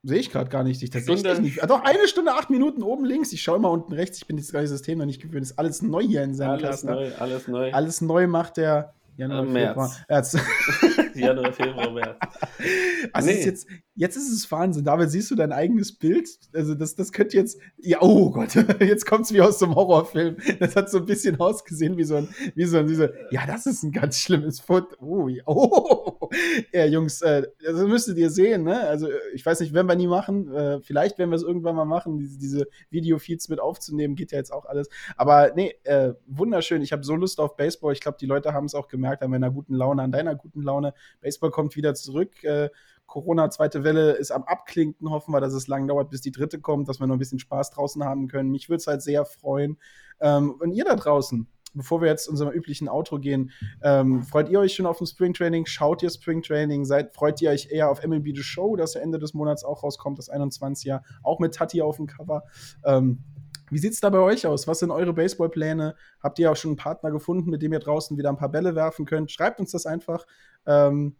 sehe 0.04 0.18
ich 0.18 0.30
gerade 0.30 0.48
gar 0.48 0.62
nicht, 0.62 0.80
ich 0.80 0.90
tatsächlich 0.90 1.40
nicht. 1.40 1.62
Ah, 1.62 1.66
doch, 1.66 1.82
eine 1.82 2.06
Stunde, 2.06 2.32
acht 2.32 2.48
Minuten 2.48 2.84
oben 2.84 3.04
links. 3.04 3.32
Ich 3.32 3.42
schaue 3.42 3.56
immer 3.56 3.72
unten 3.72 3.92
rechts. 3.92 4.18
Ich 4.18 4.28
bin 4.28 4.36
dieses 4.36 4.52
ganze 4.52 4.68
System 4.68 4.98
noch 4.98 5.06
nicht 5.06 5.20
gewöhnt. 5.20 5.42
Ist 5.42 5.58
alles 5.58 5.82
neu 5.82 6.02
hier 6.02 6.22
in 6.22 6.34
seinem 6.34 6.64
Alles 6.64 6.84
neu, 6.84 7.10
alles 7.18 7.48
neu. 7.48 7.72
Alles 7.72 8.00
neu 8.00 8.26
macht 8.28 8.58
der 8.58 8.94
Januar, 9.16 9.42
März. 9.42 10.00
März. 10.08 10.38
Januar, 11.14 11.52
Februar, 11.52 11.90
März. 11.90 12.16
Also 13.12 13.28
nee. 13.28 13.38
ist 13.38 13.44
jetzt, 13.44 13.66
jetzt 14.00 14.16
ist 14.16 14.32
es 14.32 14.50
Wahnsinn. 14.50 14.82
David, 14.82 15.10
siehst 15.10 15.30
du 15.30 15.34
dein 15.34 15.52
eigenes 15.52 15.92
Bild? 15.92 16.26
Also 16.54 16.74
das, 16.74 16.94
das 16.94 17.12
könnte 17.12 17.36
jetzt, 17.36 17.60
ja, 17.76 17.98
oh 18.00 18.30
Gott, 18.30 18.54
jetzt 18.80 19.04
kommt 19.04 19.26
es 19.26 19.34
wie 19.34 19.42
aus 19.42 19.58
so 19.58 19.66
einem 19.66 19.74
Horrorfilm. 19.74 20.38
Das 20.58 20.74
hat 20.74 20.90
so 20.90 20.98
ein 20.98 21.04
bisschen 21.04 21.38
ausgesehen 21.38 21.98
wie 21.98 22.04
so 22.04 22.16
ein, 22.16 22.28
wie 22.54 22.64
so 22.64 22.78
ein, 22.78 22.88
wie 22.88 22.94
so, 22.94 23.08
ja, 23.30 23.46
das 23.46 23.66
ist 23.66 23.82
ein 23.82 23.92
ganz 23.92 24.16
schlimmes 24.16 24.58
Foto. 24.58 24.96
Oh, 25.00 25.28
oh. 25.44 26.30
Ja, 26.72 26.86
Jungs, 26.86 27.20
äh, 27.20 27.42
das 27.62 27.74
müsstet 27.82 28.16
ihr 28.16 28.30
sehen, 28.30 28.62
ne? 28.62 28.80
Also 28.80 29.08
ich 29.34 29.44
weiß 29.44 29.60
nicht, 29.60 29.74
werden 29.74 29.88
wir 29.88 29.96
nie 29.96 30.06
machen. 30.06 30.50
Äh, 30.54 30.80
vielleicht 30.80 31.18
werden 31.18 31.30
wir 31.30 31.36
es 31.36 31.42
irgendwann 31.42 31.76
mal 31.76 31.84
machen, 31.84 32.18
diese, 32.18 32.38
diese 32.38 32.68
Video-Feeds 32.88 33.50
mit 33.50 33.60
aufzunehmen, 33.60 34.14
geht 34.14 34.32
ja 34.32 34.38
jetzt 34.38 34.52
auch 34.52 34.64
alles. 34.64 34.88
Aber 35.16 35.52
nee, 35.54 35.74
äh, 35.84 36.14
wunderschön. 36.26 36.80
Ich 36.80 36.92
habe 36.92 37.04
so 37.04 37.16
Lust 37.16 37.38
auf 37.38 37.56
Baseball. 37.56 37.92
Ich 37.92 38.00
glaube, 38.00 38.16
die 38.18 38.26
Leute 38.26 38.54
haben 38.54 38.64
es 38.64 38.74
auch 38.74 38.88
gemerkt 38.88 39.22
an 39.22 39.30
meiner 39.30 39.50
guten 39.50 39.74
Laune, 39.74 40.02
an 40.02 40.12
deiner 40.12 40.36
guten 40.36 40.62
Laune. 40.62 40.94
Baseball 41.20 41.50
kommt 41.50 41.76
wieder 41.76 41.94
zurück. 41.94 42.42
Äh, 42.44 42.70
Corona, 43.10 43.50
zweite 43.50 43.82
Welle 43.82 44.12
ist 44.12 44.30
am 44.30 44.44
Abklinken. 44.44 45.10
Hoffen 45.10 45.34
wir, 45.34 45.40
dass 45.40 45.52
es 45.52 45.66
lang 45.66 45.88
dauert, 45.88 46.10
bis 46.10 46.20
die 46.20 46.30
dritte 46.30 46.60
kommt, 46.60 46.88
dass 46.88 47.00
wir 47.00 47.08
noch 47.08 47.16
ein 47.16 47.18
bisschen 47.18 47.40
Spaß 47.40 47.70
draußen 47.70 48.04
haben 48.04 48.28
können. 48.28 48.50
Mich 48.50 48.68
würde 48.68 48.78
es 48.78 48.86
halt 48.86 49.02
sehr 49.02 49.24
freuen. 49.24 49.78
Ähm, 50.20 50.54
und 50.60 50.70
ihr 50.72 50.84
da 50.84 50.94
draußen, 50.94 51.48
bevor 51.74 52.00
wir 52.00 52.08
jetzt 52.08 52.28
unserem 52.28 52.52
üblichen 52.52 52.88
Outro 52.88 53.18
gehen, 53.18 53.50
ähm, 53.82 54.22
freut 54.22 54.48
ihr 54.48 54.60
euch 54.60 54.74
schon 54.74 54.86
auf 54.86 54.98
dem 54.98 55.08
Springtraining? 55.08 55.66
Schaut 55.66 56.04
ihr 56.04 56.10
Springtraining? 56.10 56.84
Seid, 56.84 57.12
freut 57.12 57.42
ihr 57.42 57.50
euch 57.50 57.72
eher 57.72 57.90
auf 57.90 58.06
MLB 58.06 58.36
The 58.36 58.44
Show, 58.44 58.76
das 58.76 58.94
ja 58.94 59.00
Ende 59.00 59.18
des 59.18 59.34
Monats 59.34 59.64
auch 59.64 59.82
rauskommt, 59.82 60.16
das 60.16 60.30
21er, 60.30 61.02
auch 61.24 61.40
mit 61.40 61.52
Tati 61.52 61.82
auf 61.82 61.96
dem 61.96 62.06
Cover? 62.06 62.44
Ähm, 62.84 63.24
wie 63.72 63.78
sieht 63.78 63.92
es 63.92 64.00
da 64.00 64.10
bei 64.10 64.18
euch 64.18 64.46
aus? 64.46 64.68
Was 64.68 64.78
sind 64.78 64.92
eure 64.92 65.12
Baseballpläne? 65.12 65.96
Habt 66.22 66.38
ihr 66.38 66.52
auch 66.52 66.56
schon 66.56 66.70
einen 66.70 66.76
Partner 66.76 67.10
gefunden, 67.10 67.50
mit 67.50 67.60
dem 67.60 67.72
ihr 67.72 67.80
draußen 67.80 68.16
wieder 68.16 68.28
ein 68.28 68.36
paar 68.36 68.50
Bälle 68.50 68.76
werfen 68.76 69.04
könnt? 69.04 69.32
Schreibt 69.32 69.58
uns 69.58 69.72
das 69.72 69.84
einfach 69.86 70.26
ähm, 70.66 71.16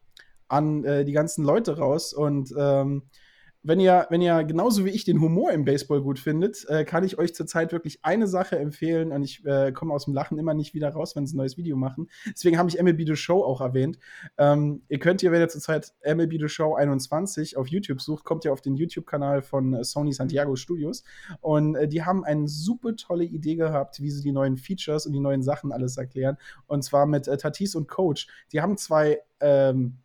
an 0.50 0.84
äh, 0.84 1.04
die 1.04 1.12
ganzen 1.12 1.44
Leute 1.44 1.78
raus 1.78 2.12
und 2.12 2.52
ähm, 2.58 3.02
wenn 3.62 3.78
ihr, 3.78 4.06
wenn 4.08 4.22
ihr 4.22 4.42
genauso 4.44 4.84
wie 4.86 4.90
ich 4.90 5.04
den 5.04 5.20
Humor 5.20 5.52
im 5.52 5.64
Baseball 5.64 6.00
gut 6.00 6.18
findet, 6.18 6.66
äh, 6.68 6.84
kann 6.84 7.04
ich 7.04 7.18
euch 7.18 7.34
zurzeit 7.34 7.72
wirklich 7.72 7.98
eine 8.02 8.26
Sache 8.26 8.58
empfehlen 8.58 9.12
und 9.12 9.22
ich 9.22 9.44
äh, 9.44 9.72
komme 9.72 9.92
aus 9.92 10.06
dem 10.06 10.14
Lachen 10.14 10.38
immer 10.38 10.54
nicht 10.54 10.72
wieder 10.72 10.90
raus, 10.90 11.14
wenn 11.14 11.26
sie 11.26 11.34
ein 11.34 11.38
neues 11.38 11.58
Video 11.58 11.76
machen. 11.76 12.08
Deswegen 12.26 12.56
habe 12.56 12.70
ich 12.70 12.80
MLB 12.80 13.06
The 13.06 13.16
Show 13.16 13.42
auch 13.44 13.60
erwähnt. 13.60 13.98
Ähm, 14.38 14.82
ihr 14.88 14.98
könnt 14.98 15.20
hier, 15.20 15.30
wenn 15.30 15.40
ihr 15.40 15.48
zurzeit 15.48 15.92
MLB 16.04 16.40
The 16.40 16.48
Show 16.48 16.74
21 16.74 17.58
auf 17.58 17.66
YouTube 17.66 18.00
sucht, 18.00 18.24
kommt 18.24 18.46
ihr 18.46 18.52
auf 18.52 18.62
den 18.62 18.76
YouTube-Kanal 18.76 19.42
von 19.42 19.74
äh, 19.74 19.84
Sony 19.84 20.12
Santiago 20.12 20.56
Studios 20.56 21.04
und 21.42 21.74
äh, 21.74 21.86
die 21.86 22.02
haben 22.02 22.24
eine 22.24 22.48
super 22.48 22.96
tolle 22.96 23.24
Idee 23.24 23.56
gehabt, 23.56 24.00
wie 24.00 24.10
sie 24.10 24.22
die 24.22 24.32
neuen 24.32 24.56
Features 24.56 25.04
und 25.04 25.12
die 25.12 25.20
neuen 25.20 25.42
Sachen 25.42 25.70
alles 25.70 25.98
erklären. 25.98 26.38
Und 26.66 26.82
zwar 26.82 27.04
mit 27.04 27.28
äh, 27.28 27.36
Tatis 27.36 27.74
und 27.74 27.88
Coach. 27.88 28.26
Die 28.52 28.62
haben 28.62 28.78
zwei 28.78 29.20
ähm, 29.40 29.98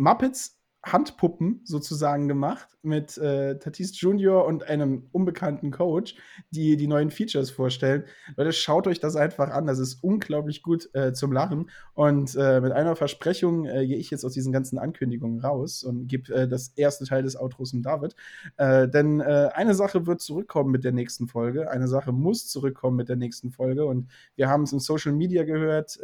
Muppets 0.00 0.56
Handpuppen 0.82 1.60
sozusagen 1.64 2.26
gemacht 2.26 2.68
mit 2.82 3.18
äh, 3.18 3.58
Tatis 3.58 4.00
Junior 4.00 4.46
und 4.46 4.66
einem 4.66 5.08
unbekannten 5.12 5.70
Coach, 5.70 6.14
die 6.50 6.78
die 6.78 6.86
neuen 6.86 7.10
Features 7.10 7.50
vorstellen. 7.50 8.04
Leute, 8.36 8.52
schaut 8.52 8.86
euch 8.86 8.98
das 8.98 9.16
einfach 9.16 9.50
an. 9.50 9.66
Das 9.66 9.78
ist 9.78 10.02
unglaublich 10.02 10.62
gut 10.62 10.88
äh, 10.94 11.12
zum 11.12 11.32
Lachen. 11.32 11.70
Und 11.92 12.34
äh, 12.36 12.60
mit 12.62 12.72
einer 12.72 12.96
Versprechung 12.96 13.66
äh, 13.66 13.86
gehe 13.86 13.98
ich 13.98 14.10
jetzt 14.10 14.24
aus 14.24 14.32
diesen 14.32 14.52
ganzen 14.52 14.78
Ankündigungen 14.78 15.40
raus 15.40 15.84
und 15.84 16.06
gebe 16.06 16.32
äh, 16.34 16.48
das 16.48 16.68
erste 16.76 17.04
Teil 17.04 17.22
des 17.22 17.36
Outros 17.36 17.72
dem 17.72 17.82
David. 17.82 18.16
Äh, 18.56 18.88
denn 18.88 19.20
eine 19.20 19.74
Sache 19.74 20.06
wird 20.06 20.20
zurückkommen 20.20 20.70
mit 20.70 20.84
der 20.84 20.92
nächsten 20.92 21.28
Folge. 21.28 21.70
Eine 21.70 21.88
Sache 21.88 22.12
muss 22.12 22.48
zurückkommen 22.48 22.96
mit 22.96 23.08
der 23.08 23.16
nächsten 23.16 23.50
Folge. 23.50 23.84
Und 23.84 24.08
wir 24.36 24.48
haben 24.48 24.62
es 24.62 24.72
in 24.72 24.78
Social 24.78 25.12
Media 25.12 25.44
gehört. 25.44 25.98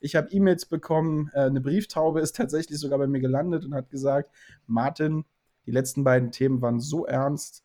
ich 0.00 0.16
habe 0.16 0.28
E-Mails 0.30 0.66
bekommen. 0.66 1.30
eine 1.32 1.60
Brieftaube 1.60 2.20
ist 2.20 2.36
tatsächlich 2.36 2.78
sogar 2.78 2.98
bei 2.98 3.06
mir 3.06 3.20
gelandet 3.20 3.64
und 3.64 3.74
hat 3.74 3.90
gesagt, 3.90 4.17
gesagt, 4.22 4.34
Martin, 4.66 5.24
die 5.66 5.70
letzten 5.70 6.04
beiden 6.04 6.30
Themen 6.30 6.62
waren 6.62 6.80
so 6.80 7.06
ernst, 7.06 7.64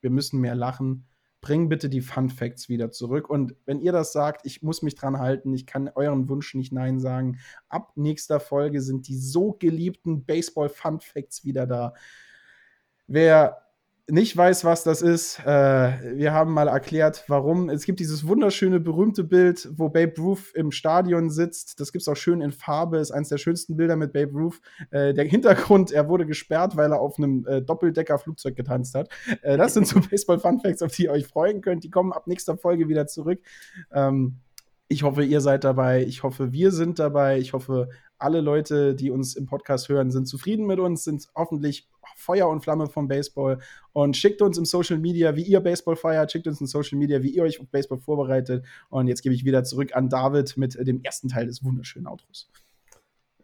wir 0.00 0.10
müssen 0.10 0.40
mehr 0.40 0.54
lachen. 0.54 1.06
Bring 1.42 1.70
bitte 1.70 1.88
die 1.88 2.02
Fun 2.02 2.28
Facts 2.28 2.68
wieder 2.68 2.90
zurück. 2.90 3.30
Und 3.30 3.54
wenn 3.64 3.80
ihr 3.80 3.92
das 3.92 4.12
sagt, 4.12 4.44
ich 4.44 4.62
muss 4.62 4.82
mich 4.82 4.94
dran 4.94 5.18
halten, 5.18 5.54
ich 5.54 5.66
kann 5.66 5.88
euren 5.94 6.28
Wunsch 6.28 6.54
nicht 6.54 6.70
Nein 6.72 7.00
sagen. 7.00 7.38
Ab 7.68 7.92
nächster 7.96 8.40
Folge 8.40 8.82
sind 8.82 9.08
die 9.08 9.16
so 9.16 9.52
geliebten 9.52 10.24
Baseball 10.24 10.68
Fun 10.68 11.00
Facts 11.00 11.44
wieder 11.44 11.66
da. 11.66 11.94
Wer 13.06 13.69
nicht 14.10 14.36
weiß, 14.36 14.64
was 14.64 14.84
das 14.84 15.02
ist, 15.02 15.38
äh, 15.40 16.16
wir 16.16 16.32
haben 16.32 16.52
mal 16.52 16.68
erklärt, 16.68 17.24
warum. 17.28 17.68
Es 17.68 17.84
gibt 17.84 18.00
dieses 18.00 18.26
wunderschöne, 18.26 18.80
berühmte 18.80 19.24
Bild, 19.24 19.68
wo 19.72 19.88
Babe 19.88 20.14
Ruth 20.18 20.52
im 20.54 20.72
Stadion 20.72 21.30
sitzt. 21.30 21.80
Das 21.80 21.92
gibt 21.92 22.02
es 22.02 22.08
auch 22.08 22.16
schön 22.16 22.40
in 22.40 22.52
Farbe, 22.52 22.98
ist 22.98 23.10
eines 23.10 23.28
der 23.28 23.38
schönsten 23.38 23.76
Bilder 23.76 23.96
mit 23.96 24.12
Babe 24.12 24.32
Ruth. 24.32 24.60
Äh, 24.90 25.14
der 25.14 25.24
Hintergrund, 25.24 25.92
er 25.92 26.08
wurde 26.08 26.26
gesperrt, 26.26 26.76
weil 26.76 26.92
er 26.92 27.00
auf 27.00 27.18
einem 27.18 27.46
äh, 27.46 27.62
Doppeldecker-Flugzeug 27.62 28.56
getanzt 28.56 28.94
hat. 28.94 29.08
Äh, 29.42 29.56
das 29.56 29.74
sind 29.74 29.86
so 29.86 30.00
Baseball-Fun-Facts, 30.10 30.82
auf 30.82 30.92
die 30.92 31.04
ihr 31.04 31.12
euch 31.12 31.26
freuen 31.26 31.60
könnt. 31.60 31.84
Die 31.84 31.90
kommen 31.90 32.12
ab 32.12 32.26
nächster 32.26 32.56
Folge 32.56 32.88
wieder 32.88 33.06
zurück. 33.06 33.40
Ähm, 33.92 34.36
ich 34.88 35.04
hoffe, 35.04 35.22
ihr 35.22 35.40
seid 35.40 35.62
dabei. 35.62 36.04
Ich 36.04 36.24
hoffe, 36.24 36.52
wir 36.52 36.72
sind 36.72 36.98
dabei. 36.98 37.38
Ich 37.38 37.52
hoffe, 37.52 37.88
alle 38.20 38.40
Leute, 38.40 38.94
die 38.94 39.10
uns 39.10 39.34
im 39.34 39.46
Podcast 39.46 39.88
hören, 39.88 40.10
sind 40.10 40.26
zufrieden 40.26 40.66
mit 40.66 40.78
uns, 40.78 41.04
sind 41.04 41.28
hoffentlich 41.34 41.88
Feuer 42.16 42.48
und 42.48 42.60
Flamme 42.60 42.86
vom 42.86 43.08
Baseball 43.08 43.58
und 43.92 44.16
schickt 44.16 44.42
uns 44.42 44.58
im 44.58 44.64
Social 44.64 44.98
Media, 44.98 45.36
wie 45.36 45.42
ihr 45.42 45.60
Baseball 45.60 45.96
feiert, 45.96 46.30
schickt 46.30 46.46
uns 46.46 46.60
in 46.60 46.66
Social 46.66 46.98
Media, 46.98 47.22
wie 47.22 47.30
ihr 47.30 47.42
euch 47.42 47.60
auf 47.60 47.68
Baseball 47.68 47.98
vorbereitet. 47.98 48.64
Und 48.90 49.08
jetzt 49.08 49.22
gebe 49.22 49.34
ich 49.34 49.44
wieder 49.44 49.64
zurück 49.64 49.96
an 49.96 50.08
David 50.08 50.56
mit 50.56 50.76
dem 50.86 51.02
ersten 51.02 51.28
Teil 51.28 51.46
des 51.46 51.64
wunderschönen 51.64 52.06
Outros. 52.06 52.48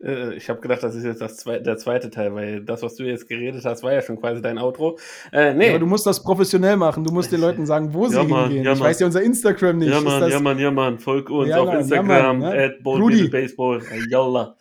Äh, 0.02 0.34
ich 0.34 0.48
habe 0.48 0.60
gedacht, 0.60 0.82
das 0.82 0.94
ist 0.94 1.04
jetzt 1.04 1.20
das 1.20 1.36
zwe 1.36 1.60
der 1.60 1.76
zweite 1.76 2.10
Teil, 2.10 2.34
weil 2.34 2.64
das, 2.64 2.82
was 2.82 2.96
du 2.96 3.04
jetzt 3.04 3.28
geredet 3.28 3.64
hast, 3.64 3.82
war 3.82 3.92
ja 3.92 4.02
schon 4.02 4.18
quasi 4.20 4.42
dein 4.42 4.58
Outro. 4.58 4.98
Äh, 5.32 5.54
nee. 5.54 5.70
Aber 5.70 5.78
du 5.78 5.86
musst 5.86 6.06
das 6.06 6.22
professionell 6.22 6.76
machen. 6.76 7.04
Du 7.04 7.12
musst 7.12 7.32
den 7.32 7.40
Leuten 7.40 7.66
sagen, 7.66 7.92
wo 7.94 8.06
sie 8.08 8.22
Mann, 8.24 8.48
hingehen. 8.48 8.64
Ja, 8.64 8.72
ich 8.72 8.80
weiß 8.80 9.00
ja 9.00 9.06
unser 9.06 9.22
Instagram 9.22 9.78
nicht. 9.78 9.90
Ja, 9.90 10.00
Mann, 10.00 10.30
ja, 10.30 10.40
Mann, 10.40 10.58
ja, 10.58 10.70
Mann. 10.70 10.98
Folg 10.98 11.30
uns 11.30 11.48
ja, 11.48 11.58
auf 11.58 11.72
Instagram, 11.72 12.42
ja, 12.42 12.50
at 12.50 12.82
Baseball. 12.82 13.82
Yalla. 14.08 14.56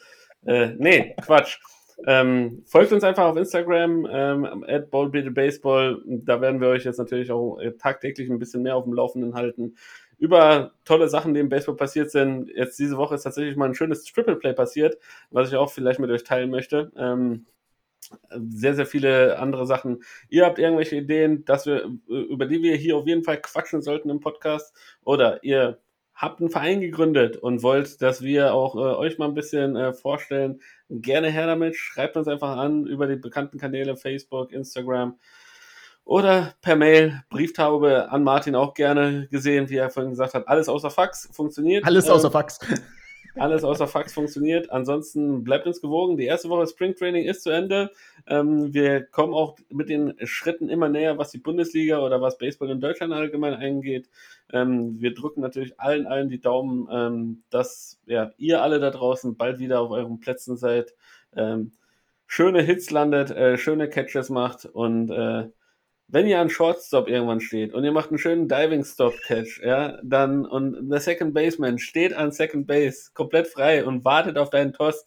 Äh, 0.45 0.69
nee, 0.77 1.15
Quatsch. 1.25 1.57
Ähm, 2.05 2.63
folgt 2.65 2.91
uns 2.91 3.03
einfach 3.03 3.25
auf 3.25 3.37
Instagram, 3.37 4.07
ähm, 4.11 4.65
at 4.67 4.91
Baseball. 4.91 6.01
Da 6.05 6.41
werden 6.41 6.59
wir 6.59 6.67
euch 6.67 6.83
jetzt 6.83 6.97
natürlich 6.97 7.31
auch 7.31 7.57
äh, 7.59 7.71
tagtäglich 7.71 8.29
ein 8.29 8.37
bisschen 8.37 8.63
mehr 8.63 8.75
auf 8.75 8.83
dem 8.83 8.93
Laufenden 8.93 9.33
halten. 9.33 9.75
Über 10.17 10.73
tolle 10.85 11.09
Sachen, 11.09 11.33
die 11.33 11.39
im 11.39 11.49
Baseball 11.49 11.75
passiert 11.75 12.11
sind. 12.11 12.49
Jetzt 12.49 12.79
diese 12.79 12.97
Woche 12.97 13.15
ist 13.15 13.23
tatsächlich 13.23 13.55
mal 13.55 13.67
ein 13.69 13.75
schönes 13.75 14.03
Triple 14.03 14.37
Play 14.37 14.53
passiert, 14.53 14.97
was 15.29 15.49
ich 15.49 15.55
auch 15.55 15.71
vielleicht 15.71 15.99
mit 15.99 16.09
euch 16.09 16.23
teilen 16.23 16.49
möchte. 16.49 16.91
Ähm, 16.97 17.45
sehr, 18.31 18.75
sehr 18.75 18.85
viele 18.85 19.39
andere 19.39 19.65
Sachen. 19.65 20.03
Ihr 20.29 20.45
habt 20.45 20.59
irgendwelche 20.59 20.95
Ideen, 20.97 21.45
dass 21.45 21.65
wir, 21.65 21.89
über 22.07 22.45
die 22.45 22.61
wir 22.61 22.75
hier 22.75 22.97
auf 22.97 23.07
jeden 23.07 23.23
Fall 23.23 23.41
quatschen 23.41 23.81
sollten 23.81 24.09
im 24.09 24.19
Podcast. 24.19 24.75
Oder 25.03 25.43
ihr 25.43 25.79
habt 26.13 26.39
einen 26.39 26.49
Verein 26.49 26.81
gegründet 26.81 27.37
und 27.37 27.61
wollt, 27.61 28.01
dass 28.01 28.21
wir 28.21 28.53
auch 28.53 28.75
äh, 28.75 28.95
euch 28.95 29.17
mal 29.17 29.27
ein 29.27 29.33
bisschen 29.33 29.75
äh, 29.75 29.93
vorstellen, 29.93 30.61
gerne 30.89 31.29
her 31.29 31.47
damit. 31.47 31.75
Schreibt 31.75 32.15
uns 32.15 32.27
einfach 32.27 32.57
an 32.57 32.85
über 32.87 33.07
die 33.07 33.17
bekannten 33.17 33.57
Kanäle 33.57 33.97
Facebook, 33.97 34.51
Instagram 34.53 35.19
oder 36.05 36.53
per 36.61 36.75
Mail, 36.75 37.23
Brieftaube 37.29 38.11
an 38.11 38.23
Martin 38.23 38.55
auch 38.55 38.75
gerne 38.75 39.27
gesehen, 39.31 39.69
wie 39.69 39.77
er 39.77 39.89
vorhin 39.89 40.11
gesagt 40.11 40.35
hat. 40.35 40.47
Alles 40.47 40.69
außer 40.69 40.91
Fax 40.91 41.27
funktioniert. 41.33 41.83
Alles 41.83 42.07
außer 42.07 42.27
ähm, 42.27 42.31
Fax. 42.31 42.59
Alles 43.37 43.65
außer 43.65 43.87
Fax 43.87 44.13
funktioniert. 44.13 44.71
Ansonsten 44.71 45.43
bleibt 45.43 45.67
uns 45.67 45.81
gewogen. 45.81 46.15
Die 46.15 46.25
erste 46.25 46.47
Woche 46.47 46.67
Spring 46.67 46.95
Training 46.95 47.25
ist 47.25 47.43
zu 47.43 47.49
Ende. 47.49 47.91
Ähm, 48.27 48.73
wir 48.73 49.03
kommen 49.03 49.33
auch 49.33 49.57
mit 49.69 49.89
den 49.89 50.13
Schritten 50.23 50.69
immer 50.69 50.87
näher, 50.87 51.17
was 51.17 51.31
die 51.31 51.39
Bundesliga 51.39 51.99
oder 51.99 52.21
was 52.21 52.37
Baseball 52.37 52.69
in 52.69 52.79
Deutschland 52.79 53.11
allgemein 53.11 53.55
eingeht. 53.55 54.07
Ähm, 54.53 55.01
wir 55.01 55.13
drücken 55.13 55.41
natürlich 55.41 55.77
allen, 55.79 56.07
allen 56.07 56.29
die 56.29 56.39
Daumen, 56.39 56.87
ähm, 56.89 57.43
dass 57.49 57.99
ja, 58.05 58.31
ihr 58.37 58.61
alle 58.61 58.79
da 58.79 58.91
draußen 58.91 59.35
bald 59.35 59.59
wieder 59.59 59.81
auf 59.81 59.91
euren 59.91 60.19
Plätzen 60.19 60.55
seid. 60.55 60.93
Ähm, 61.35 61.73
schöne 62.27 62.61
Hits 62.61 62.89
landet, 62.91 63.31
äh, 63.31 63.57
schöne 63.57 63.89
Catches 63.89 64.29
macht 64.29 64.65
und 64.65 65.09
äh, 65.09 65.49
wenn 66.07 66.27
ihr 66.27 66.39
an 66.39 66.49
Shortstop 66.49 67.07
irgendwann 67.07 67.41
steht 67.41 67.73
und 67.73 67.83
ihr 67.83 67.91
macht 67.91 68.09
einen 68.09 68.19
schönen 68.19 68.47
Diving 68.47 68.83
Stop 68.83 69.15
Catch, 69.25 69.61
ja, 69.63 69.97
dann 70.03 70.45
und 70.45 70.89
der 70.89 70.99
Second 70.99 71.33
Baseman 71.33 71.79
steht 71.79 72.13
an 72.13 72.31
Second 72.31 72.67
Base 72.67 73.09
komplett 73.13 73.47
frei 73.47 73.83
und 73.83 74.05
wartet 74.05 74.37
auf 74.37 74.49
deinen 74.49 74.73
Toss, 74.73 75.05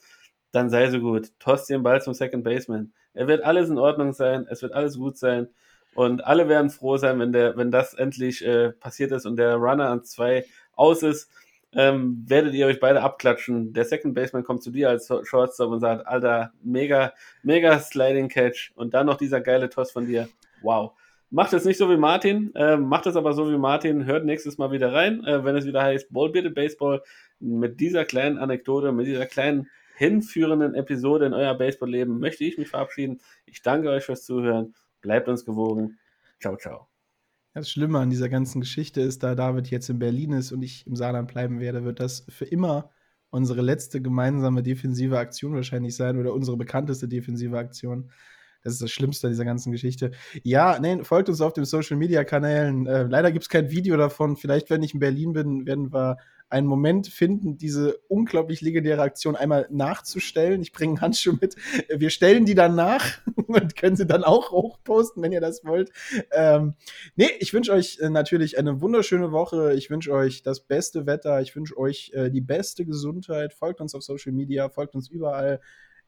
dann 0.50 0.70
sei 0.70 0.90
so 0.90 1.00
gut, 1.00 1.30
toss 1.38 1.66
den 1.66 1.82
Ball 1.82 2.02
zum 2.02 2.14
Second 2.14 2.42
Baseman. 2.42 2.92
Er 3.14 3.28
wird 3.28 3.44
alles 3.44 3.68
in 3.68 3.78
Ordnung 3.78 4.12
sein, 4.12 4.46
es 4.50 4.62
wird 4.62 4.72
alles 4.72 4.96
gut 4.98 5.16
sein 5.16 5.48
und 5.94 6.24
alle 6.26 6.48
werden 6.48 6.70
froh 6.70 6.96
sein, 6.96 7.18
wenn 7.20 7.32
der, 7.32 7.56
wenn 7.56 7.70
das 7.70 7.94
endlich 7.94 8.44
äh, 8.44 8.72
passiert 8.72 9.12
ist 9.12 9.26
und 9.26 9.36
der 9.36 9.54
Runner 9.54 9.88
an 9.88 10.04
zwei 10.04 10.44
aus 10.72 11.02
ist. 11.02 11.30
Ähm, 11.72 12.24
werdet 12.26 12.54
ihr 12.54 12.66
euch 12.66 12.80
beide 12.80 13.02
abklatschen. 13.02 13.74
Der 13.74 13.84
Second 13.84 14.14
Baseman 14.14 14.42
kommt 14.42 14.62
zu 14.62 14.70
dir 14.70 14.88
als 14.88 15.12
Shortstop 15.24 15.70
und 15.70 15.80
sagt, 15.80 16.06
Alter, 16.06 16.52
mega, 16.62 17.12
mega 17.42 17.78
Sliding 17.78 18.28
Catch 18.28 18.72
und 18.74 18.94
dann 18.94 19.06
noch 19.06 19.18
dieser 19.18 19.42
geile 19.42 19.68
Toss 19.68 19.92
von 19.92 20.06
dir 20.06 20.28
wow. 20.62 20.92
Macht 21.30 21.52
es 21.52 21.64
nicht 21.64 21.76
so 21.76 21.90
wie 21.90 21.96
Martin, 21.96 22.54
äh, 22.54 22.76
macht 22.76 23.06
es 23.06 23.16
aber 23.16 23.34
so 23.34 23.50
wie 23.50 23.58
Martin, 23.58 24.06
hört 24.06 24.24
nächstes 24.24 24.56
Mal 24.56 24.72
wieder 24.72 24.92
rein, 24.92 25.22
äh, 25.24 25.44
wenn 25.44 25.56
es 25.56 25.66
wieder 25.66 25.82
heißt 25.82 26.10
Ballbearded 26.12 26.54
Baseball 26.54 27.02
mit 27.38 27.80
dieser 27.80 28.04
kleinen 28.04 28.38
Anekdote, 28.38 28.92
mit 28.92 29.06
dieser 29.06 29.26
kleinen 29.26 29.68
hinführenden 29.98 30.74
Episode 30.74 31.26
in 31.26 31.34
euer 31.34 31.54
Baseball-Leben 31.54 32.18
möchte 32.20 32.44
ich 32.44 32.56
mich 32.56 32.68
verabschieden. 32.68 33.18
Ich 33.46 33.62
danke 33.62 33.90
euch 33.90 34.04
fürs 34.04 34.24
Zuhören. 34.24 34.74
Bleibt 35.00 35.28
uns 35.28 35.44
gewogen. 35.44 35.98
Ciao, 36.40 36.56
ciao. 36.56 36.86
Das 37.52 37.68
Schlimme 37.68 37.98
an 37.98 38.08
dieser 38.08 38.28
ganzen 38.28 38.60
Geschichte 38.60 39.00
ist, 39.00 39.24
da 39.24 39.34
David 39.34 39.68
jetzt 39.68 39.90
in 39.90 39.98
Berlin 39.98 40.32
ist 40.32 40.52
und 40.52 40.62
ich 40.62 40.86
im 40.86 40.94
Saarland 40.94 41.28
bleiben 41.28 41.58
werde, 41.58 41.84
wird 41.84 41.98
das 41.98 42.24
für 42.28 42.44
immer 42.44 42.90
unsere 43.30 43.60
letzte 43.60 44.00
gemeinsame 44.00 44.62
defensive 44.62 45.18
Aktion 45.18 45.54
wahrscheinlich 45.54 45.96
sein 45.96 46.18
oder 46.18 46.32
unsere 46.32 46.56
bekannteste 46.56 47.08
defensive 47.08 47.58
Aktion. 47.58 48.10
Das 48.68 48.74
ist 48.74 48.82
das 48.82 48.90
Schlimmste 48.90 49.28
an 49.28 49.32
dieser 49.32 49.46
ganzen 49.46 49.72
Geschichte. 49.72 50.10
Ja, 50.42 50.78
nein, 50.78 51.02
folgt 51.02 51.30
uns 51.30 51.40
auf 51.40 51.54
den 51.54 51.64
Social 51.64 51.96
Media 51.96 52.22
Kanälen. 52.22 52.86
Äh, 52.86 53.04
leider 53.04 53.32
gibt 53.32 53.44
es 53.44 53.48
kein 53.48 53.70
Video 53.70 53.96
davon. 53.96 54.36
Vielleicht, 54.36 54.68
wenn 54.68 54.82
ich 54.82 54.92
in 54.92 55.00
Berlin 55.00 55.32
bin, 55.32 55.64
werden 55.64 55.90
wir 55.90 56.18
einen 56.50 56.66
Moment 56.66 57.06
finden, 57.06 57.56
diese 57.56 57.96
unglaublich 58.08 58.60
legendäre 58.60 59.00
Aktion 59.00 59.36
einmal 59.36 59.66
nachzustellen. 59.70 60.60
Ich 60.60 60.72
bringe 60.72 60.92
einen 60.92 61.00
Handschuh 61.00 61.38
mit. 61.40 61.56
Wir 61.88 62.10
stellen 62.10 62.44
die 62.44 62.54
dann 62.54 62.74
nach 62.74 63.06
und 63.46 63.74
können 63.74 63.96
sie 63.96 64.06
dann 64.06 64.22
auch 64.22 64.50
hochposten, 64.50 65.22
wenn 65.22 65.32
ihr 65.32 65.40
das 65.40 65.64
wollt. 65.64 65.90
Ähm, 66.30 66.74
nee, 67.16 67.30
ich 67.40 67.54
wünsche 67.54 67.72
euch 67.72 68.00
äh, 68.00 68.10
natürlich 68.10 68.58
eine 68.58 68.82
wunderschöne 68.82 69.32
Woche. 69.32 69.72
Ich 69.74 69.88
wünsche 69.88 70.12
euch 70.12 70.42
das 70.42 70.60
beste 70.60 71.06
Wetter. 71.06 71.40
Ich 71.40 71.56
wünsche 71.56 71.78
euch 71.78 72.12
äh, 72.14 72.30
die 72.30 72.42
beste 72.42 72.84
Gesundheit. 72.84 73.54
Folgt 73.54 73.80
uns 73.80 73.94
auf 73.94 74.02
Social 74.02 74.32
Media, 74.32 74.68
folgt 74.68 74.94
uns 74.94 75.08
überall 75.08 75.60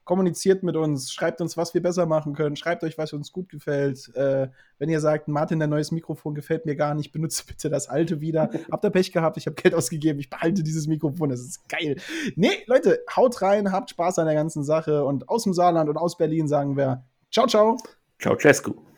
kommuniziert 0.05 0.62
mit 0.62 0.77
uns, 0.77 1.12
schreibt 1.12 1.40
uns, 1.40 1.56
was 1.56 1.74
wir 1.74 1.82
besser 1.82 2.06
machen 2.06 2.35
können, 2.35 2.56
schreibt 2.56 2.82
euch, 2.82 2.98
was 2.98 3.12
uns 3.12 3.32
gut 3.32 3.48
gefällt. 3.48 4.14
Äh, 4.14 4.48
wenn 4.78 4.89
ihr 4.89 5.01
sagt, 5.01 5.28
Martin, 5.28 5.60
dein 5.60 5.70
neues 5.70 5.93
Mikrofon 5.93 6.35
gefällt 6.35 6.66
mir 6.66 6.77
gar 6.77 6.94
nicht, 6.94 7.12
benutze 7.12 7.44
bitte 7.47 7.70
das 7.70 7.89
alte 7.89 8.20
wieder. 8.20 8.51
Habt 8.70 8.85
ihr 8.85 8.90
Pech 8.90 9.12
gehabt, 9.12 9.36
ich 9.36 9.47
habe 9.47 9.55
Geld 9.55 9.74
ausgegeben, 9.74 10.18
ich 10.18 10.31
behalte 10.31 10.62
dieses 10.62 10.86
Mikrofon, 10.86 11.31
das 11.31 11.40
ist 11.40 11.68
geil. 11.68 11.97
Nee, 12.36 12.64
Leute, 12.66 13.01
haut 13.14 13.40
rein, 13.43 13.72
habt 13.72 13.90
Spaß 13.90 14.18
an 14.18 14.27
der 14.27 14.35
ganzen 14.35 14.64
Sache 14.64 15.05
und 15.05 15.28
aus 15.28 15.44
dem 15.44 15.55
Saarland 15.55 15.89
und 15.89 15.97
aus 15.97 16.16
Berlin 16.16 16.48
sagen 16.48 16.77
wir 16.77 17.05
ciao, 17.31 17.47
ciao. 17.47 17.77
Ciao, 18.18 18.36
Cescu. 18.36 18.89